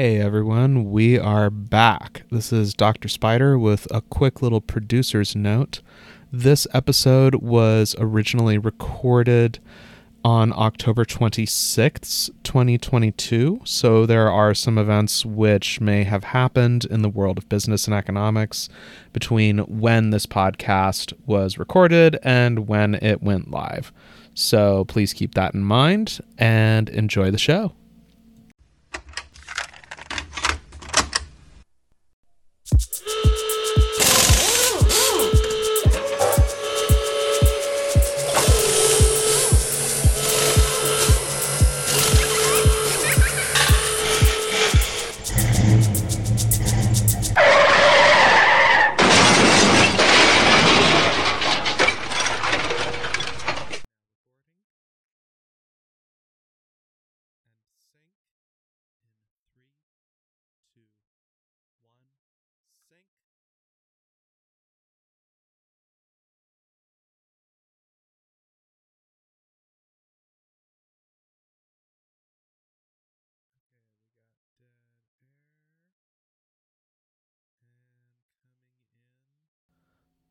Hey 0.00 0.18
everyone, 0.18 0.90
we 0.90 1.18
are 1.18 1.50
back. 1.50 2.22
This 2.30 2.54
is 2.54 2.72
Dr. 2.72 3.06
Spider 3.06 3.58
with 3.58 3.86
a 3.90 4.00
quick 4.00 4.40
little 4.40 4.62
producer's 4.62 5.36
note. 5.36 5.82
This 6.32 6.66
episode 6.72 7.34
was 7.34 7.94
originally 7.98 8.56
recorded 8.56 9.58
on 10.24 10.54
October 10.56 11.04
26th, 11.04 12.30
2022. 12.44 13.60
So 13.64 14.06
there 14.06 14.30
are 14.30 14.54
some 14.54 14.78
events 14.78 15.26
which 15.26 15.82
may 15.82 16.04
have 16.04 16.24
happened 16.24 16.86
in 16.86 17.02
the 17.02 17.10
world 17.10 17.36
of 17.36 17.50
business 17.50 17.84
and 17.84 17.94
economics 17.94 18.70
between 19.12 19.58
when 19.58 20.08
this 20.08 20.24
podcast 20.24 21.12
was 21.26 21.58
recorded 21.58 22.18
and 22.22 22.66
when 22.66 22.94
it 22.94 23.22
went 23.22 23.50
live. 23.50 23.92
So 24.32 24.86
please 24.86 25.12
keep 25.12 25.34
that 25.34 25.52
in 25.52 25.62
mind 25.62 26.20
and 26.38 26.88
enjoy 26.88 27.30
the 27.30 27.36
show. 27.36 27.74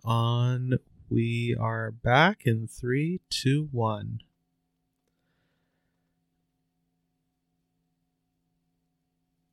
On. 0.10 0.80
We 1.08 1.56
are 1.60 1.92
back 1.92 2.42
in 2.46 2.68
three, 2.68 3.22
two, 3.30 3.70
one. 3.72 4.22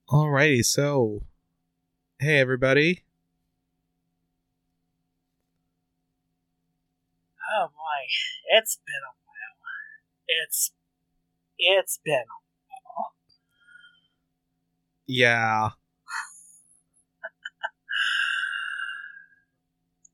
Alrighty, 0.08 0.64
so 0.64 1.24
hey 2.20 2.38
everybody. 2.38 3.04
Oh 7.58 7.66
boy, 7.66 8.06
it's 8.56 8.78
been 8.86 8.94
a 8.94 9.12
while. 9.26 10.44
It's 10.46 10.72
it's 11.58 12.00
been 12.02 12.14
a 12.14 12.40
while. 12.94 13.12
Yeah. 15.06 15.70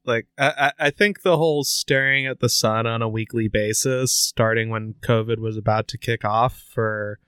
Like 0.05 0.27
I, 0.39 0.73
I 0.79 0.91
think 0.91 1.23
the 1.23 1.37
whole 1.37 1.65
staring 1.65 2.27
at 2.27 2.41
the 2.41 2.49
sun 2.49 2.87
on 2.87 3.03
a 3.03 3.09
weekly 3.09 3.49
basis 3.49 4.13
starting 4.13 4.71
when 4.71 4.95
covid 5.01 5.39
was 5.39 5.57
about 5.57 5.89
to 5.89 5.99
kick 5.99 6.25
off 6.25 6.63
for 6.73 7.19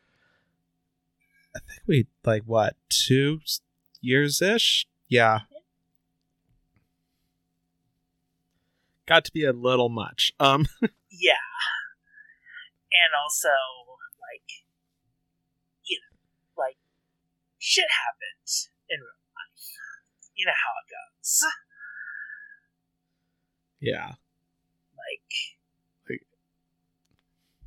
i 1.55 1.61
think 1.61 1.83
we 1.87 2.07
like 2.25 2.43
what 2.45 2.77
two 2.89 3.41
years 4.01 4.43
ish 4.43 4.87
yeah. 5.09 5.41
Got 9.07 9.25
to 9.27 9.33
be 9.33 9.45
a 9.45 9.53
little 9.53 9.89
much. 9.89 10.33
Um 10.41 10.67
yeah. 11.11 11.47
And 12.91 13.13
also 13.23 13.55
like 14.19 14.65
you 15.85 15.99
know 16.01 16.63
like 16.63 16.79
shit 17.59 17.87
happens 17.91 18.71
in 18.89 18.99
real 18.99 19.23
life. 19.39 19.71
You 20.35 20.47
know 20.47 20.53
how 20.53 20.73
it 20.83 20.91
goes 20.91 21.43
yeah. 23.85 24.17
Like, 24.97 25.31
like, 26.09 26.25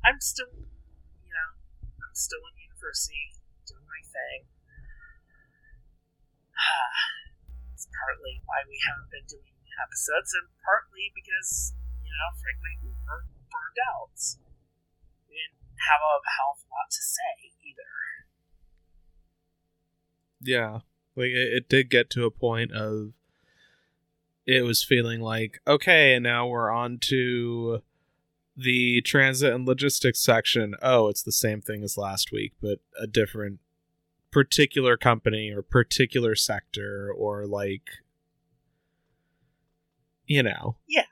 I'm 0.02 0.18
still, 0.18 0.50
you 0.50 1.30
know, 1.30 1.50
I'm 1.86 2.16
still 2.18 2.42
in 2.50 2.54
university 2.58 3.38
doing 3.70 3.86
my 3.86 4.02
thing. 4.02 4.50
it's 7.72 7.86
partly 7.86 8.42
why 8.50 8.66
we 8.66 8.74
haven't 8.82 9.14
been 9.14 9.26
doing 9.30 9.54
episodes, 9.78 10.34
and 10.34 10.50
partly 10.66 11.14
because, 11.14 11.74
you 12.02 12.10
know, 12.10 12.28
frankly, 12.42 12.74
we 12.82 12.90
were 13.06 13.22
burned 13.46 13.80
out. 13.94 14.18
We 15.30 15.38
didn't 15.38 15.62
have 15.86 16.02
a 16.02 16.14
hell 16.26 16.58
of 16.58 16.66
a 16.66 16.68
lot 16.74 16.90
to 16.90 17.02
say 17.02 17.32
either. 17.62 17.94
Yeah. 20.42 20.82
Like, 21.14 21.30
it, 21.34 21.62
it 21.62 21.64
did 21.70 21.90
get 21.90 22.10
to 22.18 22.26
a 22.26 22.34
point 22.34 22.74
of 22.74 23.14
it 24.48 24.64
was 24.64 24.82
feeling 24.82 25.20
like 25.20 25.60
okay 25.66 26.14
and 26.14 26.22
now 26.22 26.46
we're 26.46 26.70
on 26.70 26.96
to 26.96 27.82
the 28.56 29.02
transit 29.02 29.52
and 29.52 29.68
logistics 29.68 30.20
section. 30.20 30.74
Oh 30.80 31.08
it's 31.08 31.22
the 31.22 31.30
same 31.30 31.60
thing 31.60 31.84
as 31.84 31.98
last 31.98 32.32
week 32.32 32.54
but 32.60 32.78
a 32.98 33.06
different 33.06 33.60
particular 34.32 34.96
company 34.96 35.52
or 35.52 35.60
particular 35.60 36.34
sector 36.34 37.12
or 37.12 37.46
like 37.46 37.90
you 40.24 40.42
know. 40.42 40.76
Yeah. 40.88 41.08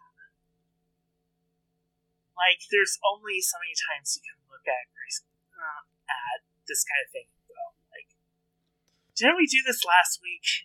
Like 2.36 2.60
there's 2.72 2.98
only 3.04 3.40
so 3.40 3.56
many 3.60 3.76
times 3.76 4.16
you 4.16 4.24
can 4.24 4.40
look 4.48 4.64
at 4.64 4.88
uh, 5.60 5.84
at 6.08 6.40
this 6.66 6.84
kind 6.88 7.04
of 7.04 7.12
thing 7.12 7.28
go 7.48 7.76
like 7.92 8.16
didn't 9.14 9.36
we 9.36 9.46
do 9.46 9.60
this 9.66 9.84
last 9.84 10.20
week 10.22 10.64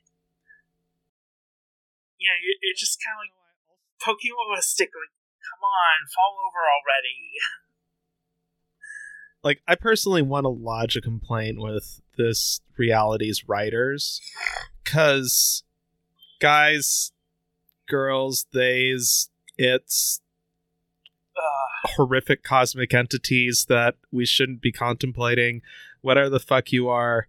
you 2.21 2.29
know, 2.29 2.37
you're, 2.37 2.59
you're 2.61 2.77
just 2.77 3.01
kind 3.01 3.17
of 3.17 3.25
like 3.25 3.35
poking 3.97 4.31
with 4.37 4.59
a 4.59 4.61
stick, 4.61 4.93
like, 4.93 5.09
come 5.41 5.65
on, 5.65 6.05
fall 6.13 6.37
over 6.45 6.61
already. 6.61 7.41
Like, 9.43 9.63
I 9.67 9.73
personally 9.73 10.21
want 10.21 10.43
to 10.43 10.49
lodge 10.49 10.95
a 10.95 11.01
complaint 11.01 11.59
with 11.59 11.99
this 12.15 12.61
reality's 12.77 13.49
writers, 13.49 14.21
because 14.83 15.63
guys, 16.39 17.11
girls, 17.89 18.45
theys, 18.53 19.31
it's 19.57 20.21
uh, 21.35 21.89
horrific 21.95 22.43
cosmic 22.43 22.93
entities 22.93 23.65
that 23.67 23.95
we 24.11 24.27
shouldn't 24.27 24.61
be 24.61 24.71
contemplating, 24.71 25.63
whatever 26.01 26.29
the 26.29 26.39
fuck 26.39 26.71
you 26.71 26.87
are. 26.87 27.27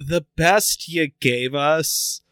The 0.00 0.26
best 0.36 0.88
you 0.88 1.12
gave 1.20 1.54
us 1.54 2.22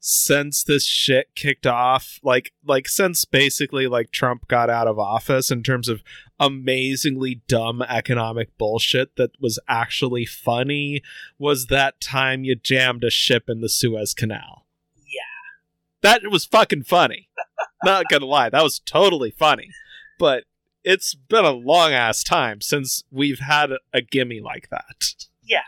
since 0.00 0.62
this 0.62 0.84
shit 0.84 1.34
kicked 1.34 1.66
off 1.66 2.20
like 2.22 2.52
like 2.64 2.88
since 2.88 3.24
basically 3.24 3.86
like 3.86 4.10
Trump 4.12 4.46
got 4.46 4.70
out 4.70 4.86
of 4.86 4.98
office 4.98 5.50
in 5.50 5.62
terms 5.62 5.88
of 5.88 6.02
amazingly 6.38 7.42
dumb 7.48 7.82
economic 7.82 8.56
bullshit 8.58 9.16
that 9.16 9.32
was 9.40 9.58
actually 9.68 10.24
funny 10.24 11.02
was 11.38 11.66
that 11.66 12.00
time 12.00 12.44
you 12.44 12.54
jammed 12.54 13.02
a 13.02 13.10
ship 13.10 13.44
in 13.48 13.60
the 13.60 13.68
Suez 13.68 14.14
Canal. 14.14 14.66
Yeah. 14.96 16.02
That 16.02 16.30
was 16.30 16.44
fucking 16.44 16.84
funny. 16.84 17.28
Not 17.84 18.06
gonna 18.08 18.26
lie, 18.26 18.50
that 18.50 18.62
was 18.62 18.78
totally 18.78 19.32
funny. 19.32 19.70
But 20.18 20.44
it's 20.84 21.14
been 21.14 21.44
a 21.44 21.50
long 21.50 21.92
ass 21.92 22.22
time 22.22 22.60
since 22.60 23.02
we've 23.10 23.40
had 23.40 23.70
a 23.92 24.00
gimme 24.00 24.40
like 24.40 24.68
that. 24.70 25.14
Yeah. 25.42 25.66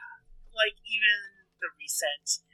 Like 0.54 0.76
even 0.86 1.18
the 1.60 1.68
recent 1.78 2.44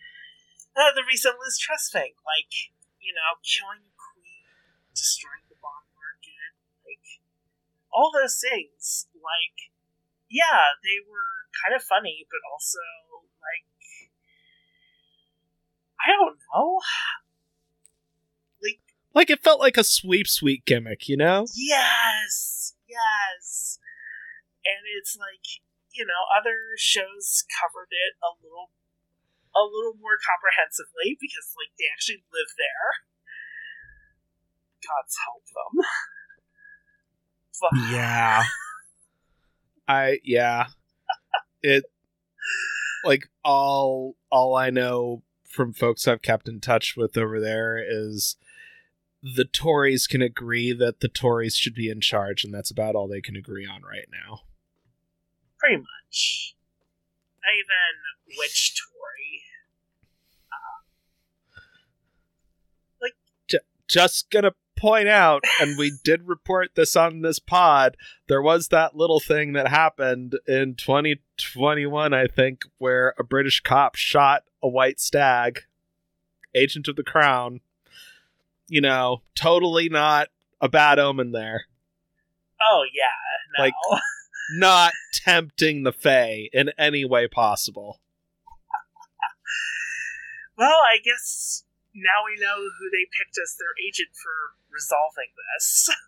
uh, 0.77 0.93
the 0.97 1.05
recent 1.09 1.37
Liz 1.41 1.59
Truss 1.59 1.91
thing, 1.91 2.13
like 2.23 2.53
you 3.01 3.15
know, 3.15 3.41
killing 3.43 3.83
the 3.87 3.97
queen, 3.97 4.47
destroying 4.95 5.47
the 5.49 5.57
bond 5.63 5.89
market, 5.97 6.53
like 6.85 7.23
all 7.93 8.13
those 8.13 8.39
things. 8.39 9.07
Like, 9.15 9.73
yeah, 10.29 10.77
they 10.83 11.01
were 11.03 11.49
kind 11.65 11.75
of 11.75 11.83
funny, 11.83 12.27
but 12.29 12.43
also 12.51 12.83
like 13.41 13.67
I 16.01 16.13
don't 16.13 16.39
know. 16.53 16.81
Like, 18.57 18.81
like 19.15 19.31
it 19.31 19.45
felt 19.45 19.61
like 19.61 19.77
a 19.77 19.85
sweep 19.85 20.27
sweet 20.27 20.65
gimmick, 20.65 21.09
you 21.09 21.17
know? 21.17 21.47
Yes, 21.55 22.73
yes. 22.89 23.79
And 24.65 24.81
it's 24.97 25.15
like 25.15 25.45
you 25.97 26.05
know, 26.05 26.29
other 26.37 26.77
shows 26.77 27.45
covered 27.49 27.89
it 27.91 28.21
a 28.21 28.37
little 28.45 28.71
a 29.57 29.65
little 29.65 29.97
more 29.97 30.21
comprehensively 30.21 31.17
because 31.17 31.57
like 31.57 31.73
they 31.81 31.89
actually 31.89 32.23
live 32.29 32.53
there. 32.61 32.89
God's 34.85 35.17
help 35.25 35.45
them. 35.49 35.75
But... 37.61 37.73
Yeah. 37.97 38.45
I 39.89 40.19
yeah. 40.25 40.67
It 41.63 41.85
like 43.05 43.29
all 43.45 44.17
all 44.31 44.55
I 44.55 44.71
know 44.71 45.23
from 45.49 45.73
folks 45.73 46.07
I've 46.07 46.23
kept 46.23 46.49
in 46.49 46.61
touch 46.61 46.95
with 46.97 47.17
over 47.17 47.41
there 47.41 47.79
is 47.79 48.37
the 49.23 49.45
Tories 49.45 50.07
can 50.07 50.23
agree 50.23 50.73
that 50.73 51.01
the 51.01 51.09
Tories 51.09 51.57
should 51.57 51.75
be 51.75 51.89
in 51.89 52.01
charge, 52.01 52.45
and 52.45 52.55
that's 52.55 52.71
about 52.71 52.95
all 52.95 53.09
they 53.09 53.21
can 53.21 53.35
agree 53.35 53.67
on 53.67 53.83
right 53.83 54.07
now. 54.13 54.41
Pretty 55.59 55.79
much. 55.79 56.55
Not 57.43 57.55
even 57.55 58.39
which 58.39 58.77
Tory. 58.77 58.96
Just 63.89 64.31
gonna 64.31 64.53
point 64.77 65.09
out, 65.09 65.43
and 65.61 65.79
we 65.79 65.93
did 66.05 66.29
report 66.29 66.71
this 66.75 66.97
on 66.97 67.23
this 67.23 67.39
pod, 67.39 67.97
there 68.29 68.43
was 68.43 68.69
that 68.69 68.97
little 68.97 69.21
thing 69.21 69.53
that 69.55 69.69
happened 69.69 70.39
in 70.47 70.75
2021, 70.75 72.13
I 72.13 72.27
think, 72.27 72.65
where 72.79 73.15
a 73.19 73.25
British 73.25 73.61
cop 73.61 73.95
shot 73.95 74.43
a 74.63 74.69
white 74.69 75.01
stag, 75.01 75.61
agent 76.55 76.89
of 76.89 76.97
the 76.97 77.05
crown. 77.05 77.61
You 78.69 78.81
know, 78.81 79.23
totally 79.35 79.89
not 79.89 80.29
a 80.61 80.69
bad 80.69 80.99
omen 80.99 81.33
there. 81.33 81.67
Oh 82.61 82.85
yeah, 82.93 83.59
no. 83.59 83.65
Like- 83.65 83.75
Not 84.55 84.93
tempting 85.13 85.83
the 85.83 85.93
Fae 85.93 86.49
in 86.53 86.71
any 86.79 87.05
way 87.05 87.27
possible. 87.27 88.01
well, 90.57 90.79
I 90.89 90.99
guess 91.05 91.65
now 91.97 92.25
we 92.29 92.37
know 92.41 92.57
who 92.57 92.87
they 92.93 93.09
picked 93.17 93.41
as 93.41 93.57
their 93.59 93.73
agent 93.81 94.13
for 94.13 94.55
resolving 94.71 95.33
this. 95.57 95.91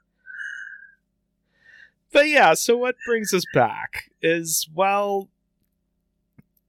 But 2.13 2.29
yeah, 2.29 2.55
so 2.55 2.77
what 2.77 2.97
brings 3.07 3.35
us 3.35 3.45
back 3.53 4.11
is, 4.23 4.69
well, 4.75 5.29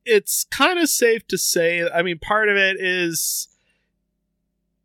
it's 0.06 0.46
kind 0.52 0.80
of 0.80 0.90
safe 0.90 1.26
to 1.28 1.38
say, 1.38 1.88
I 1.90 2.02
mean, 2.02 2.20
part 2.20 2.50
of 2.50 2.58
it 2.58 2.78
is, 2.80 3.48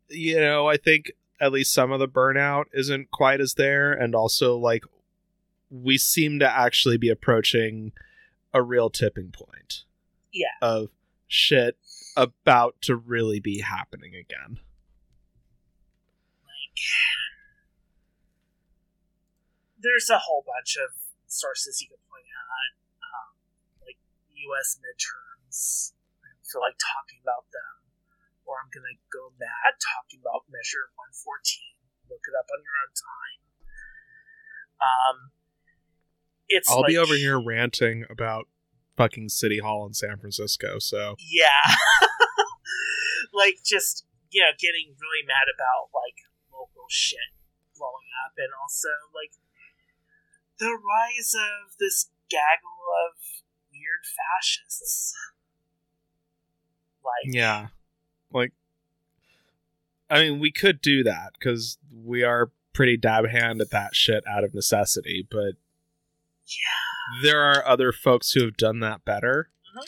you 0.09 0.39
know, 0.39 0.67
I 0.67 0.77
think 0.77 1.11
at 1.41 1.51
least 1.51 1.73
some 1.73 1.91
of 1.91 1.99
the 1.99 2.07
burnout 2.07 2.65
isn't 2.73 3.11
quite 3.11 3.41
as 3.41 3.55
there. 3.55 3.91
And 3.91 4.15
also, 4.15 4.57
like, 4.57 4.83
we 5.69 5.97
seem 5.97 6.39
to 6.39 6.49
actually 6.49 6.97
be 6.97 7.09
approaching 7.09 7.91
a 8.53 8.61
real 8.61 8.89
tipping 8.89 9.31
point. 9.31 9.83
Yeah. 10.31 10.47
Of 10.61 10.89
shit 11.27 11.77
about 12.15 12.75
to 12.81 12.95
really 12.95 13.39
be 13.39 13.61
happening 13.61 14.15
again. 14.15 14.59
like, 16.43 16.79
there's 19.79 20.09
a 20.09 20.19
whole 20.19 20.43
bunch 20.45 20.77
of 20.79 20.95
sources 21.27 21.81
you 21.81 21.87
can 21.87 22.01
point 22.09 22.25
at, 22.25 22.71
um, 23.03 23.31
like 23.83 23.99
U.S. 24.49 24.79
midterms. 24.79 25.93
I 26.23 26.31
don't 26.31 26.47
feel 26.47 26.63
like 26.63 26.79
talking 26.79 27.19
about 27.21 27.45
them, 27.51 27.75
or 28.47 28.63
I'm 28.63 28.71
gonna 28.71 28.97
go 29.11 29.35
mad 29.37 29.77
talking 29.77 30.23
about 30.23 30.47
Measure 30.47 30.89
114. 30.97 31.75
Look 32.09 32.23
it 32.25 32.35
up 32.37 32.47
on 32.49 32.59
your 32.63 32.77
own 32.81 32.93
time. 32.95 33.39
Um, 34.79 35.17
it's 36.47 36.69
I'll 36.69 36.83
be 36.85 36.97
over 36.97 37.15
here 37.15 37.39
ranting 37.39 38.05
about 38.09 38.47
fucking 38.97 39.29
City 39.29 39.59
Hall 39.59 39.85
in 39.85 39.93
San 39.93 40.17
Francisco, 40.17 40.79
so. 40.79 41.15
Yeah. 41.19 41.75
like 43.33 43.57
just 43.63 44.05
you 44.35 44.41
know, 44.41 44.51
getting 44.59 44.91
really 44.99 45.23
mad 45.25 45.47
about 45.47 45.95
like 45.95 46.27
local 46.51 46.87
shit 46.89 47.31
blowing 47.77 48.11
up 48.27 48.33
and 48.37 48.51
also 48.61 48.89
like 49.15 49.31
the 50.59 50.75
rise 50.75 51.31
of 51.31 51.75
this 51.79 52.09
gaggle 52.29 52.83
of 53.07 53.15
weird 53.71 54.03
fascists. 54.03 55.13
Like 57.03 57.33
Yeah. 57.33 57.67
Like, 58.31 58.51
I 60.09 60.19
mean, 60.19 60.39
we 60.39 60.51
could 60.51 60.81
do 60.81 61.03
that 61.03 61.33
because 61.39 61.77
we 62.03 62.23
are 62.23 62.51
pretty 62.73 62.97
dab 62.97 63.27
hand 63.27 63.61
at 63.61 63.71
that 63.71 63.95
shit 63.95 64.23
out 64.27 64.43
of 64.43 64.53
necessity, 64.53 65.25
but 65.31 65.53
yeah. 66.47 67.21
there 67.23 67.41
are 67.41 67.65
other 67.67 67.91
folks 67.91 68.31
who 68.31 68.43
have 68.43 68.57
done 68.57 68.79
that 68.79 69.05
better. 69.05 69.49
Mhm. 69.75 69.83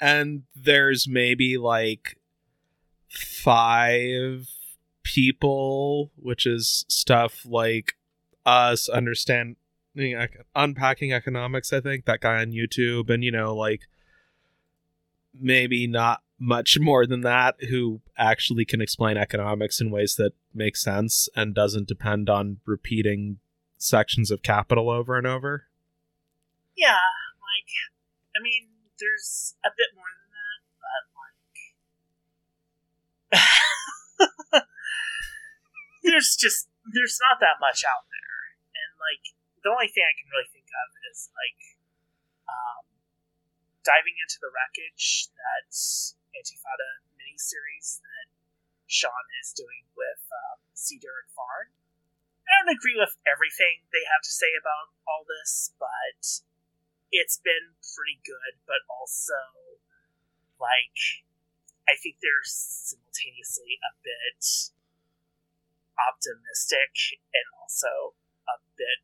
And 0.00 0.42
there's 0.54 1.06
maybe 1.08 1.56
like 1.58 2.18
five 3.08 4.48
people, 5.02 6.10
which 6.16 6.46
is 6.46 6.84
stuff 6.88 7.44
like 7.44 7.96
us 8.46 8.88
understanding, 8.88 9.56
unpacking 10.54 11.12
economics, 11.12 11.72
I 11.72 11.80
think, 11.80 12.04
that 12.06 12.20
guy 12.20 12.40
on 12.40 12.52
YouTube, 12.52 13.10
and 13.10 13.24
you 13.24 13.30
know, 13.30 13.54
like 13.54 13.82
maybe 15.34 15.86
not 15.86 16.22
much 16.38 16.78
more 16.78 17.06
than 17.06 17.20
that 17.20 17.56
who 17.68 18.00
actually 18.16 18.64
can 18.64 18.80
explain 18.80 19.16
economics 19.16 19.80
in 19.80 19.90
ways 19.90 20.16
that 20.16 20.32
make 20.54 20.76
sense 20.76 21.28
and 21.36 21.54
doesn't 21.54 21.86
depend 21.86 22.30
on 22.30 22.58
repeating 22.64 23.38
sections 23.76 24.30
of 24.30 24.42
capital 24.42 24.90
over 24.90 25.16
and 25.18 25.26
over. 25.26 25.66
Yeah, 26.80 27.04
like 27.44 27.68
I 28.32 28.40
mean, 28.40 28.72
there's 28.96 29.52
a 29.60 29.68
bit 29.68 29.92
more 29.92 30.08
than 30.08 30.32
that, 30.32 30.60
but 30.80 31.04
like 31.12 31.52
there's 36.08 36.40
just 36.40 36.72
there's 36.88 37.20
not 37.28 37.36
that 37.44 37.60
much 37.60 37.84
out 37.84 38.08
there. 38.08 38.56
And 38.72 38.96
like 38.96 39.36
the 39.60 39.68
only 39.68 39.92
thing 39.92 40.08
I 40.08 40.16
can 40.16 40.32
really 40.32 40.48
think 40.48 40.72
of 40.72 40.88
is 41.12 41.28
like 41.36 41.60
um 42.48 42.88
diving 43.84 44.16
into 44.16 44.40
the 44.40 44.48
wreckage 44.48 45.28
that's 45.36 46.16
Antifada 46.32 47.04
miniseries 47.12 48.00
that 48.00 48.32
Sean 48.88 49.28
is 49.44 49.52
doing 49.52 49.84
with 49.92 50.24
um, 50.32 50.64
Cedar 50.72 51.28
and 51.28 51.30
Farn. 51.36 51.76
I 52.48 52.64
don't 52.64 52.72
agree 52.72 52.96
with 52.96 53.20
everything 53.28 53.84
they 53.92 54.02
have 54.08 54.24
to 54.24 54.32
say 54.32 54.56
about 54.56 54.96
all 55.06 55.28
this, 55.28 55.76
but 55.78 56.42
it's 57.10 57.38
been 57.38 57.76
pretty 57.94 58.18
good, 58.24 58.62
but 58.66 58.82
also 58.88 59.38
like 60.60 61.26
I 61.88 61.98
think 61.98 62.22
they're 62.22 62.46
simultaneously 62.46 63.78
a 63.82 63.92
bit 64.02 64.42
optimistic 65.98 67.20
and 67.34 67.46
also 67.60 68.14
a 68.48 68.56
bit 68.78 69.02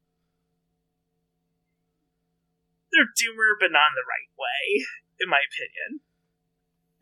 they're 2.93 3.12
doomer 3.12 3.58
but 3.61 3.73
not 3.73 3.93
in 3.93 3.97
the 3.99 4.08
right 4.08 4.32
way, 4.38 4.87
in 5.20 5.29
my 5.29 5.41
opinion. 5.44 6.00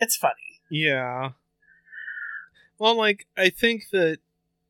It's 0.00 0.16
funny. 0.16 0.60
Yeah. 0.70 1.30
Well, 2.78 2.96
like 2.96 3.26
I 3.36 3.50
think 3.50 3.84
that 3.92 4.18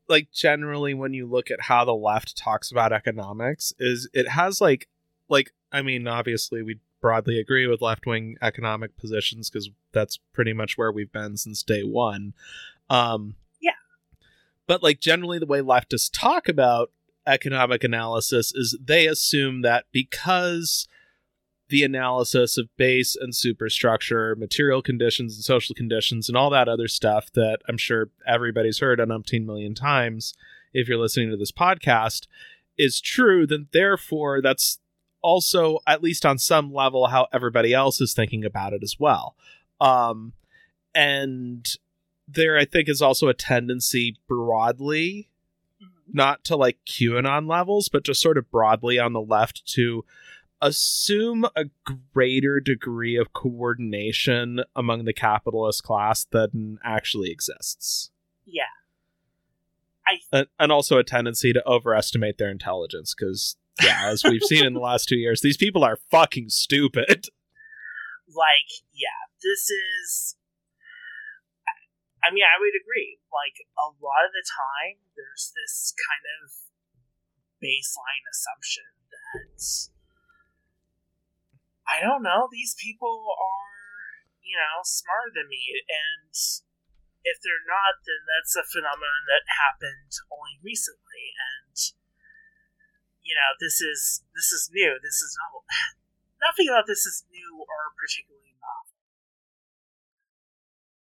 like 0.07 0.31
generally 0.31 0.93
when 0.93 1.13
you 1.13 1.25
look 1.25 1.49
at 1.49 1.61
how 1.61 1.83
the 1.85 1.95
left 1.95 2.37
talks 2.37 2.71
about 2.71 2.93
economics 2.93 3.73
is 3.79 4.07
it 4.13 4.29
has 4.29 4.61
like 4.61 4.87
like 5.29 5.51
I 5.71 5.81
mean 5.81 6.07
obviously 6.07 6.61
we 6.61 6.79
broadly 7.01 7.39
agree 7.39 7.67
with 7.67 7.81
left-wing 7.81 8.37
economic 8.41 8.97
positions 8.97 9.49
cuz 9.49 9.69
that's 9.91 10.17
pretty 10.33 10.53
much 10.53 10.77
where 10.77 10.91
we've 10.91 11.11
been 11.11 11.37
since 11.37 11.63
day 11.63 11.83
1. 11.83 12.33
Um 12.89 13.35
Yeah. 13.61 13.71
But 14.67 14.83
like 14.83 14.99
generally 14.99 15.39
the 15.39 15.45
way 15.45 15.59
leftists 15.59 16.09
talk 16.11 16.47
about 16.47 16.91
economic 17.27 17.83
analysis 17.83 18.53
is 18.55 18.77
they 18.83 19.07
assume 19.07 19.61
that 19.63 19.85
because 19.91 20.87
the 21.69 21.83
analysis 21.83 22.57
of 22.57 22.69
base 22.77 23.15
and 23.15 23.35
superstructure, 23.35 24.35
material 24.35 24.81
conditions 24.81 25.35
and 25.35 25.43
social 25.43 25.73
conditions, 25.73 26.29
and 26.29 26.37
all 26.37 26.49
that 26.51 26.67
other 26.67 26.87
stuff 26.87 27.31
that 27.33 27.59
I'm 27.67 27.77
sure 27.77 28.09
everybody's 28.27 28.79
heard 28.79 28.99
an 28.99 29.09
umpteen 29.09 29.45
million 29.45 29.73
times 29.73 30.35
if 30.73 30.87
you're 30.87 30.99
listening 30.99 31.31
to 31.31 31.37
this 31.37 31.51
podcast 31.51 32.27
is 32.77 33.01
true, 33.01 33.47
then 33.47 33.67
therefore 33.71 34.41
that's 34.41 34.79
also, 35.25 35.79
at 35.87 36.03
least 36.03 36.23
on 36.23 36.37
some 36.37 36.71
level, 36.71 37.07
how 37.07 37.27
everybody 37.33 37.73
else 37.73 37.99
is 37.99 38.13
thinking 38.13 38.45
about 38.45 38.73
it 38.73 38.83
as 38.83 38.97
well. 38.99 39.35
Um, 39.81 40.33
and 40.93 41.67
there, 42.27 42.59
I 42.59 42.65
think, 42.65 42.87
is 42.87 43.01
also 43.01 43.27
a 43.27 43.33
tendency 43.33 44.17
broadly 44.27 45.29
not 46.13 46.43
to 46.43 46.55
like 46.55 46.77
QAnon 46.85 47.49
levels, 47.49 47.89
but 47.89 48.03
just 48.03 48.21
sort 48.21 48.37
of 48.37 48.51
broadly 48.51 48.99
on 48.99 49.13
the 49.13 49.21
left 49.21 49.65
to 49.73 50.05
assume 50.61 51.45
a 51.55 51.65
greater 52.13 52.59
degree 52.59 53.15
of 53.17 53.33
coordination 53.33 54.61
among 54.75 55.05
the 55.05 55.13
capitalist 55.13 55.83
class 55.83 56.25
than 56.25 56.77
actually 56.83 57.31
exists. 57.31 58.11
Yeah. 58.45 58.61
I 60.07 60.19
And, 60.31 60.47
and 60.59 60.71
also 60.71 60.99
a 60.99 61.03
tendency 61.03 61.51
to 61.51 61.67
overestimate 61.67 62.37
their 62.37 62.51
intelligence 62.51 63.15
because, 63.17 63.57
yeah, 63.81 64.09
as 64.09 64.23
we've 64.23 64.43
seen 64.43 64.65
in 64.65 64.73
the 64.73 64.79
last 64.79 65.07
two 65.07 65.17
years, 65.17 65.41
these 65.41 65.57
people 65.57 65.83
are 65.83 65.99
fucking 66.11 66.49
stupid. 66.49 67.27
like 68.25 68.81
yeah 68.89 69.29
this 69.45 69.69
is 69.69 70.35
i 72.25 72.33
mean 72.33 72.41
i 72.41 72.57
would 72.57 72.73
agree 72.73 73.21
like 73.29 73.61
a 73.77 73.93
lot 74.01 74.25
of 74.25 74.33
the 74.33 74.41
time 74.41 74.97
there's 75.13 75.53
this 75.53 75.93
kind 75.93 76.25
of 76.41 76.49
baseline 77.61 78.25
assumption 78.25 78.89
that 79.13 79.53
i 81.85 82.01
don't 82.01 82.25
know 82.25 82.49
these 82.49 82.73
people 82.81 83.29
are 83.37 83.75
you 84.45 84.53
know, 84.53 84.85
smarter 84.85 85.33
than 85.33 85.49
me. 85.49 85.81
And 85.89 86.31
if 87.25 87.41
they're 87.41 87.65
not, 87.65 88.05
then 88.05 88.21
that's 88.29 88.53
a 88.53 88.63
phenomenon 88.63 89.25
that 89.25 89.57
happened 89.57 90.13
only 90.29 90.61
recently. 90.61 91.33
And 91.35 91.75
you 93.25 93.33
know, 93.33 93.49
this 93.59 93.81
is 93.81 94.21
this 94.35 94.53
is 94.53 94.69
new. 94.71 94.95
This 95.01 95.19
is 95.19 95.35
novel. 95.43 95.65
Nothing 96.45 96.69
about 96.69 96.85
this 96.87 97.05
is 97.05 97.25
new 97.31 97.57
or 97.59 97.91
particularly 97.97 98.53
novel. 98.61 98.93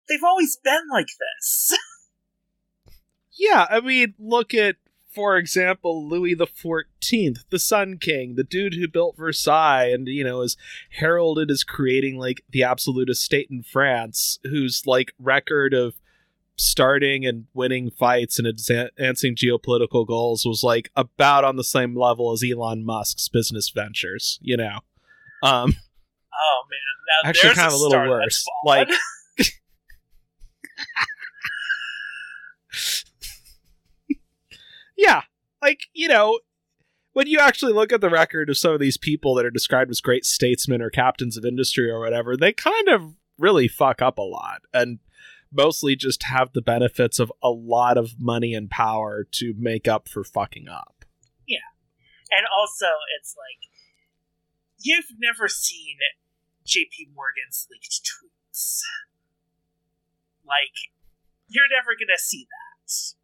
They've 0.07 0.23
always 0.23 0.55
been 0.55 0.87
like 0.91 1.09
this. 1.17 1.75
yeah, 3.33 3.65
I 3.69 3.81
mean, 3.81 4.13
look 4.19 4.53
at 4.53 4.77
for 5.13 5.37
example, 5.37 6.07
Louis 6.07 6.33
the 6.33 6.47
Fourteenth, 6.47 7.43
the 7.49 7.59
Sun 7.59 7.97
King, 7.99 8.35
the 8.35 8.43
dude 8.43 8.73
who 8.73 8.87
built 8.87 9.17
Versailles, 9.17 9.91
and 9.91 10.07
you 10.07 10.23
know 10.23 10.41
is 10.41 10.57
heralded 10.97 11.49
as 11.51 11.63
creating 11.63 12.17
like 12.17 12.43
the 12.49 12.63
absolute 12.63 13.15
state 13.15 13.47
in 13.49 13.63
France, 13.63 14.39
whose 14.43 14.85
like 14.85 15.13
record 15.19 15.73
of 15.73 15.95
starting 16.55 17.25
and 17.25 17.45
winning 17.53 17.89
fights 17.89 18.37
and 18.37 18.47
advancing 18.47 19.35
geopolitical 19.35 20.07
goals 20.07 20.45
was 20.45 20.63
like 20.63 20.89
about 20.95 21.43
on 21.43 21.55
the 21.55 21.63
same 21.63 21.97
level 21.97 22.31
as 22.31 22.43
Elon 22.43 22.85
Musk's 22.85 23.27
business 23.27 23.69
ventures. 23.69 24.39
You 24.41 24.57
know, 24.57 24.79
um, 25.41 25.75
oh 26.33 26.63
man, 26.69 27.29
actually, 27.29 27.53
kind 27.55 27.67
of 27.67 27.73
a 27.73 27.77
little 27.77 28.09
worse. 28.09 28.45
Like. 28.65 28.89
yeah, 34.97 35.21
like 35.61 35.87
you 35.93 36.07
know, 36.07 36.39
when 37.13 37.27
you 37.27 37.39
actually 37.39 37.73
look 37.73 37.91
at 37.93 38.01
the 38.01 38.09
record 38.09 38.49
of 38.49 38.57
some 38.57 38.73
of 38.73 38.79
these 38.79 38.97
people 38.97 39.35
that 39.35 39.45
are 39.45 39.51
described 39.51 39.91
as 39.91 40.01
great 40.01 40.25
statesmen 40.25 40.81
or 40.81 40.89
captains 40.89 41.37
of 41.37 41.45
industry 41.45 41.89
or 41.89 41.99
whatever, 41.99 42.35
they 42.35 42.53
kind 42.53 42.89
of 42.89 43.13
really 43.37 43.67
fuck 43.67 44.01
up 44.01 44.17
a 44.17 44.21
lot 44.21 44.61
and 44.73 44.99
mostly 45.53 45.95
just 45.95 46.23
have 46.23 46.53
the 46.53 46.61
benefits 46.61 47.19
of 47.19 47.31
a 47.41 47.49
lot 47.49 47.97
of 47.97 48.19
money 48.19 48.53
and 48.53 48.69
power 48.69 49.27
to 49.31 49.53
make 49.57 49.87
up 49.87 50.09
for 50.09 50.23
fucking 50.23 50.67
up. 50.67 51.05
Yeah. 51.47 51.69
And 52.31 52.45
also, 52.51 52.87
it's 53.19 53.35
like, 53.37 53.69
you've 54.79 55.17
never 55.19 55.47
seen 55.47 55.97
JP 56.65 57.13
Morgan's 57.15 57.67
leaked 57.69 58.01
tweets. 58.03 58.81
Like, 60.45 60.91
you're 61.47 61.69
never 61.69 61.93
going 61.93 62.11
to 62.13 62.21
see 62.21 62.47
that 62.49 62.73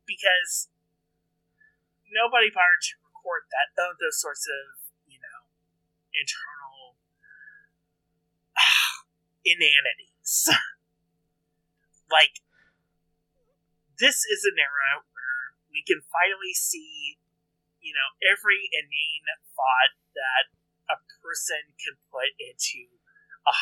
because 0.06 0.70
nobody 2.10 2.50
bothered 2.50 2.82
to 2.82 2.96
record 3.06 3.46
that 3.54 3.74
uh, 3.78 3.94
those 4.02 4.18
sorts 4.18 4.46
of 4.50 4.82
you 5.06 5.22
know 5.22 5.40
internal 6.14 6.98
inanities. 9.46 10.50
like 12.12 12.42
this 13.98 14.26
is 14.26 14.46
an 14.46 14.58
era 14.58 15.06
where 15.14 15.40
we 15.70 15.86
can 15.86 16.02
finally 16.10 16.54
see 16.54 17.18
you 17.80 17.94
know 17.94 18.10
every 18.26 18.70
inane 18.74 19.28
thought 19.56 19.94
that 20.14 20.52
a 20.90 20.98
person 21.22 21.78
can 21.78 21.96
put 22.10 22.34
into 22.42 22.90
140 23.46 23.54